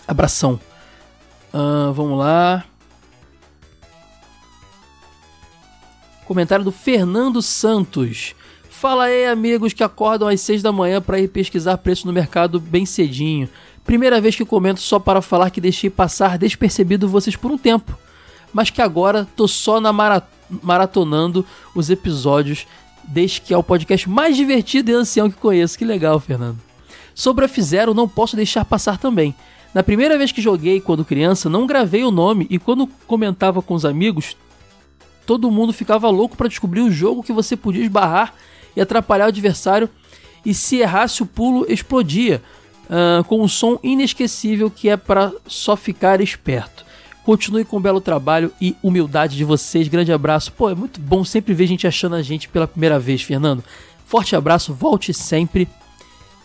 Abração. 0.08 0.60
Uh, 1.54 1.92
vamos 1.94 2.18
lá. 2.18 2.64
Comentário 6.32 6.64
do 6.64 6.72
Fernando 6.72 7.42
Santos. 7.42 8.34
Fala 8.70 9.04
aí, 9.04 9.26
amigos 9.26 9.74
que 9.74 9.84
acordam 9.84 10.30
às 10.30 10.40
6 10.40 10.64
da 10.64 10.72
manhã 10.72 11.02
para 11.02 11.20
ir 11.20 11.28
pesquisar 11.28 11.78
preço 11.80 12.08
no 12.08 12.14
mercado 12.14 12.58
bem 12.58 12.86
cedinho. 12.86 13.50
Primeira 13.84 14.22
vez 14.22 14.34
que 14.34 14.46
comento 14.46 14.80
só 14.80 14.98
para 14.98 15.22
falar 15.22 15.50
que 15.50 15.60
deixei 15.60 15.90
passar 15.90 16.38
despercebido 16.38 17.06
vocês 17.06 17.36
por 17.36 17.52
um 17.52 17.58
tempo, 17.58 18.00
mas 18.54 18.70
que 18.70 18.82
agora 18.82 19.28
tô 19.36 19.46
só 19.46 19.82
na 19.82 19.92
mara 19.92 20.26
maratonando 20.64 21.46
os 21.76 21.90
episódios 21.90 22.66
desde 23.04 23.42
que 23.42 23.54
é 23.54 23.58
o 23.58 23.64
podcast 23.64 24.10
mais 24.10 24.38
divertido 24.38 24.90
e 24.90 24.94
ancião 24.94 25.30
que 25.30 25.36
conheço. 25.36 25.78
Que 25.78 25.84
legal, 25.84 26.18
Fernando. 26.18 26.60
Sobre 27.14 27.44
a 27.44 27.50
F-Zero, 27.50 27.94
não 27.94 28.08
posso 28.08 28.38
deixar 28.38 28.64
passar 28.64 28.98
também. 28.98 29.36
Na 29.74 29.84
primeira 29.84 30.18
vez 30.18 30.32
que 30.32 30.42
joguei 30.42 30.80
quando 30.80 31.04
criança, 31.04 31.50
não 31.50 31.68
gravei 31.68 32.06
o 32.06 32.12
nome 32.12 32.48
e 32.50 32.58
quando 32.58 32.88
comentava 33.06 33.62
com 33.62 33.74
os 33.74 33.84
amigos, 33.84 34.38
todo 35.32 35.50
mundo 35.50 35.72
ficava 35.72 36.10
louco 36.10 36.36
para 36.36 36.50
descobrir 36.50 36.82
o 36.82 36.92
jogo 36.92 37.24
que 37.24 37.32
você 37.32 37.56
podia 37.56 37.84
esbarrar 37.84 38.34
e 38.76 38.82
atrapalhar 38.82 39.28
o 39.28 39.30
adversário 39.30 39.90
e 40.46 40.54
se 40.54 40.80
errasse 40.80 41.24
o 41.24 41.26
pulo 41.26 41.66
explodia 41.72 42.42
uh, 42.90 43.24
com 43.24 43.42
um 43.42 43.48
som 43.48 43.80
inesquecível 43.82 44.70
que 44.70 44.90
é 44.90 44.98
para 44.98 45.32
só 45.48 45.78
ficar 45.78 46.20
esperto. 46.20 46.84
Continue 47.24 47.64
com 47.64 47.78
o 47.78 47.80
belo 47.80 48.02
trabalho 48.02 48.52
e 48.60 48.76
humildade 48.84 49.38
de 49.38 49.46
vocês. 49.46 49.88
Grande 49.88 50.12
abraço. 50.12 50.52
Pô, 50.52 50.70
é 50.70 50.76
muito 50.76 51.00
bom 51.00 51.24
sempre 51.24 51.54
ver 51.54 51.66
gente 51.66 51.88
achando 51.88 52.16
a 52.16 52.22
gente 52.22 52.50
pela 52.50 52.68
primeira 52.68 53.00
vez, 53.00 53.22
Fernando. 53.22 53.64
Forte 54.06 54.36
abraço, 54.36 54.74
volte 54.74 55.14
sempre. 55.14 55.66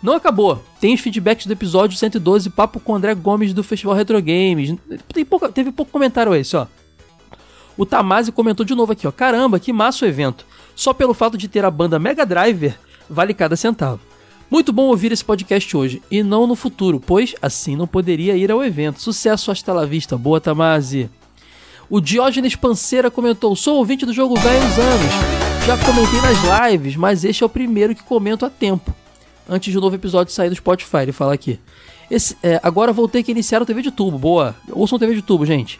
Não 0.01 0.13
acabou. 0.13 0.63
Tem 0.81 0.95
os 0.95 1.01
feedbacks 1.01 1.47
do 1.47 1.53
episódio 1.53 1.99
112, 1.99 2.51
papo 2.51 2.79
com 2.79 2.93
o 2.93 2.95
André 2.95 3.17
Gomes 3.17 3.53
do 3.53 3.65
Festival 3.65 3.97
Retro 3.97 4.23
Games. 4.23 4.77
Tem 5.13 5.25
pouco, 5.25 5.49
teve 5.51 5.73
pouco 5.73 5.91
comentário 5.91 6.33
esse, 6.37 6.57
ó. 6.57 6.69
O 7.77 7.85
Tamasi 7.85 8.32
comentou 8.32 8.65
de 8.65 8.74
novo 8.74 8.93
aqui, 8.93 9.07
ó. 9.07 9.12
Caramba, 9.12 9.61
que 9.61 9.73
massa 9.73 10.05
o 10.05 10.09
evento. 10.09 10.47
Só 10.74 10.93
pelo 10.93 11.15
fato 11.15 11.36
de 11.36 11.48
ter 11.48 11.65
a 11.65 11.70
banda 11.70 11.98
Mega 11.98 12.24
Driver, 12.24 12.78
vale 13.09 13.35
cada 13.35 13.57
centavo. 13.57 14.01
Muito 14.51 14.73
bom 14.73 14.85
ouvir 14.85 15.11
esse 15.11 15.24
podcast 15.24 15.77
hoje 15.77 16.01
e 16.11 16.23
não 16.23 16.47
no 16.47 16.55
futuro, 16.55 17.01
pois 17.01 17.35
assim 17.43 17.74
não 17.74 17.86
poderia 17.86 18.36
ir 18.36 18.51
ao 18.51 18.65
evento. 18.65 19.01
Sucesso 19.01 19.51
hasta 19.51 19.73
la 19.73 19.85
vista, 19.85 20.16
boa 20.16 20.40
Tamasi. 20.40 21.11
O 21.90 22.01
Diógenes 22.01 22.55
Panceira 22.55 23.11
comentou: 23.11 23.55
Sou 23.57 23.77
ouvinte 23.77 24.07
do 24.07 24.12
jogo 24.12 24.36
velho 24.36 24.62
anos. 24.62 25.66
Já 25.66 25.77
comentei 25.78 26.20
nas 26.20 26.70
lives, 26.70 26.94
mas 26.94 27.24
este 27.24 27.43
é 27.43 27.47
o 27.47 27.48
primeiro 27.48 27.94
que 27.94 28.03
comento 28.03 28.47
a 28.47 28.51
tempo. 28.51 28.94
Antes 29.48 29.73
de 29.73 29.78
um 29.78 29.81
novo 29.81 29.97
episódio 29.97 30.32
sair 30.32 30.48
do 30.48 30.55
Spotify, 30.55 30.98
ele 30.98 31.12
fala 31.12 31.35
aqui. 31.35 31.59
Esse, 32.09 32.36
é, 32.40 32.61
agora 32.62 32.93
vou 32.93 33.09
ter 33.09 33.23
que 33.24 33.32
iniciar 33.32 33.61
o 33.61 33.66
TV 33.66 33.82
de 33.82 33.90
tubo. 33.90 34.16
Boa. 34.16 34.55
Ouçam 34.70 34.97
o 34.97 34.98
TV 34.98 35.15
de 35.15 35.23
tubo, 35.23 35.44
gente. 35.44 35.78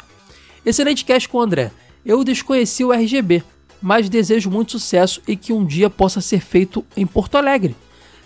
Excelente 0.65 1.05
cast 1.05 1.29
com 1.29 1.39
o 1.39 1.41
André. 1.41 1.71
Eu 2.07 2.23
desconheci 2.23 2.85
o 2.85 2.93
RGB, 2.93 3.43
mas 3.83 4.09
desejo 4.09 4.49
muito 4.49 4.71
sucesso 4.71 5.21
e 5.27 5.37
que 5.37 5.53
um 5.53 5.67
dia 5.67 5.91
possa 5.91 6.21
ser 6.21 6.39
feito 6.39 6.87
em 6.97 7.05
Porto 7.05 7.35
Alegre. 7.35 7.75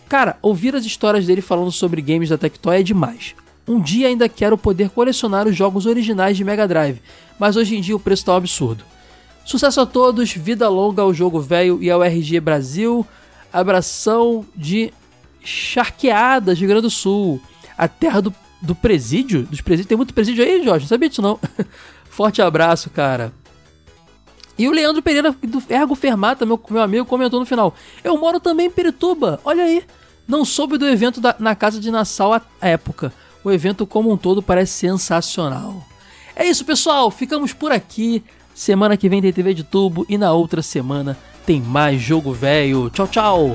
Cara, 0.07 0.37
ouvir 0.43 0.77
as 0.77 0.85
histórias 0.85 1.25
dele 1.25 1.41
falando 1.41 1.73
sobre 1.73 2.03
games 2.03 2.29
da 2.29 2.37
Tectoy 2.37 2.77
é 2.77 2.83
demais. 2.83 3.35
Um 3.67 3.81
dia 3.81 4.09
ainda 4.09 4.29
quero 4.29 4.59
poder 4.59 4.91
colecionar 4.91 5.49
os 5.49 5.57
jogos 5.57 5.87
originais 5.87 6.37
de 6.37 6.45
Mega 6.45 6.69
Drive, 6.69 7.01
mas 7.39 7.57
hoje 7.57 7.75
em 7.75 7.81
dia 7.81 7.97
o 7.97 8.01
preço 8.01 8.27
tá 8.27 8.35
um 8.35 8.37
absurdo. 8.37 8.85
Sucesso 9.47 9.81
a 9.81 9.87
todos, 9.87 10.31
vida 10.31 10.69
longa 10.69 11.01
ao 11.01 11.15
jogo 11.15 11.41
velho 11.41 11.83
e 11.83 11.91
ao 11.91 12.05
RG 12.05 12.39
Brasil. 12.39 13.07
Abração 13.51 14.45
de 14.55 14.93
Charqueadas, 15.43 16.59
Rio 16.59 16.69
Grande 16.69 16.83
do 16.83 16.91
Sul. 16.91 17.41
A 17.79 17.89
terra 17.89 18.21
do, 18.21 18.35
do 18.61 18.75
presídio? 18.75 19.45
Dos 19.45 19.63
presídios. 19.63 19.89
Tem 19.89 19.97
muito 19.97 20.13
presídio 20.13 20.45
aí, 20.45 20.63
Jorge? 20.63 20.85
Não 20.85 20.89
sabia 20.89 21.09
disso 21.09 21.23
não. 21.23 21.41
Forte 22.11 22.43
abraço, 22.43 22.91
cara. 22.91 23.33
E 24.61 24.69
o 24.69 24.73
Leandro 24.73 25.01
Pereira 25.01 25.35
do 25.43 25.63
Ergo 25.71 25.95
Fermata, 25.95 26.45
meu, 26.45 26.61
meu 26.69 26.83
amigo, 26.83 27.07
comentou 27.07 27.41
no 27.41 27.47
final: 27.47 27.75
Eu 28.05 28.19
moro 28.19 28.39
também 28.39 28.67
em 28.67 28.71
Pirituba, 28.71 29.41
olha 29.43 29.65
aí. 29.65 29.83
Não 30.29 30.45
soube 30.45 30.77
do 30.77 30.87
evento 30.87 31.19
da, 31.19 31.35
na 31.39 31.55
casa 31.55 31.81
de 31.81 31.91
Nassau 31.91 32.35
à 32.35 32.43
época. 32.61 33.11
O 33.43 33.51
evento 33.51 33.87
como 33.87 34.13
um 34.13 34.19
todo 34.19 34.43
parece 34.43 34.73
sensacional. 34.73 35.83
É 36.37 36.47
isso, 36.47 36.63
pessoal. 36.63 37.11
Ficamos 37.11 37.55
por 37.55 37.73
aqui. 37.73 38.23
Semana 38.55 38.99
que 38.99 39.09
vem 39.09 39.23
tem 39.23 39.33
TV 39.33 39.55
de 39.55 39.65
tubo 39.65 40.05
e 40.11 40.19
na 40.19 40.31
outra 40.35 40.61
semana 40.61 41.17
tem 41.47 41.63
mais 41.63 41.99
jogo 41.99 42.31
velho. 42.31 42.91
Tchau, 42.91 43.09
tchau. 43.09 43.55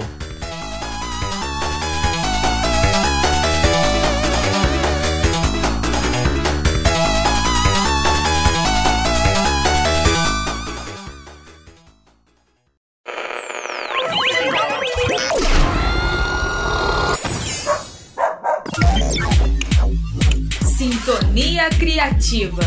Criativa. 21.70 22.64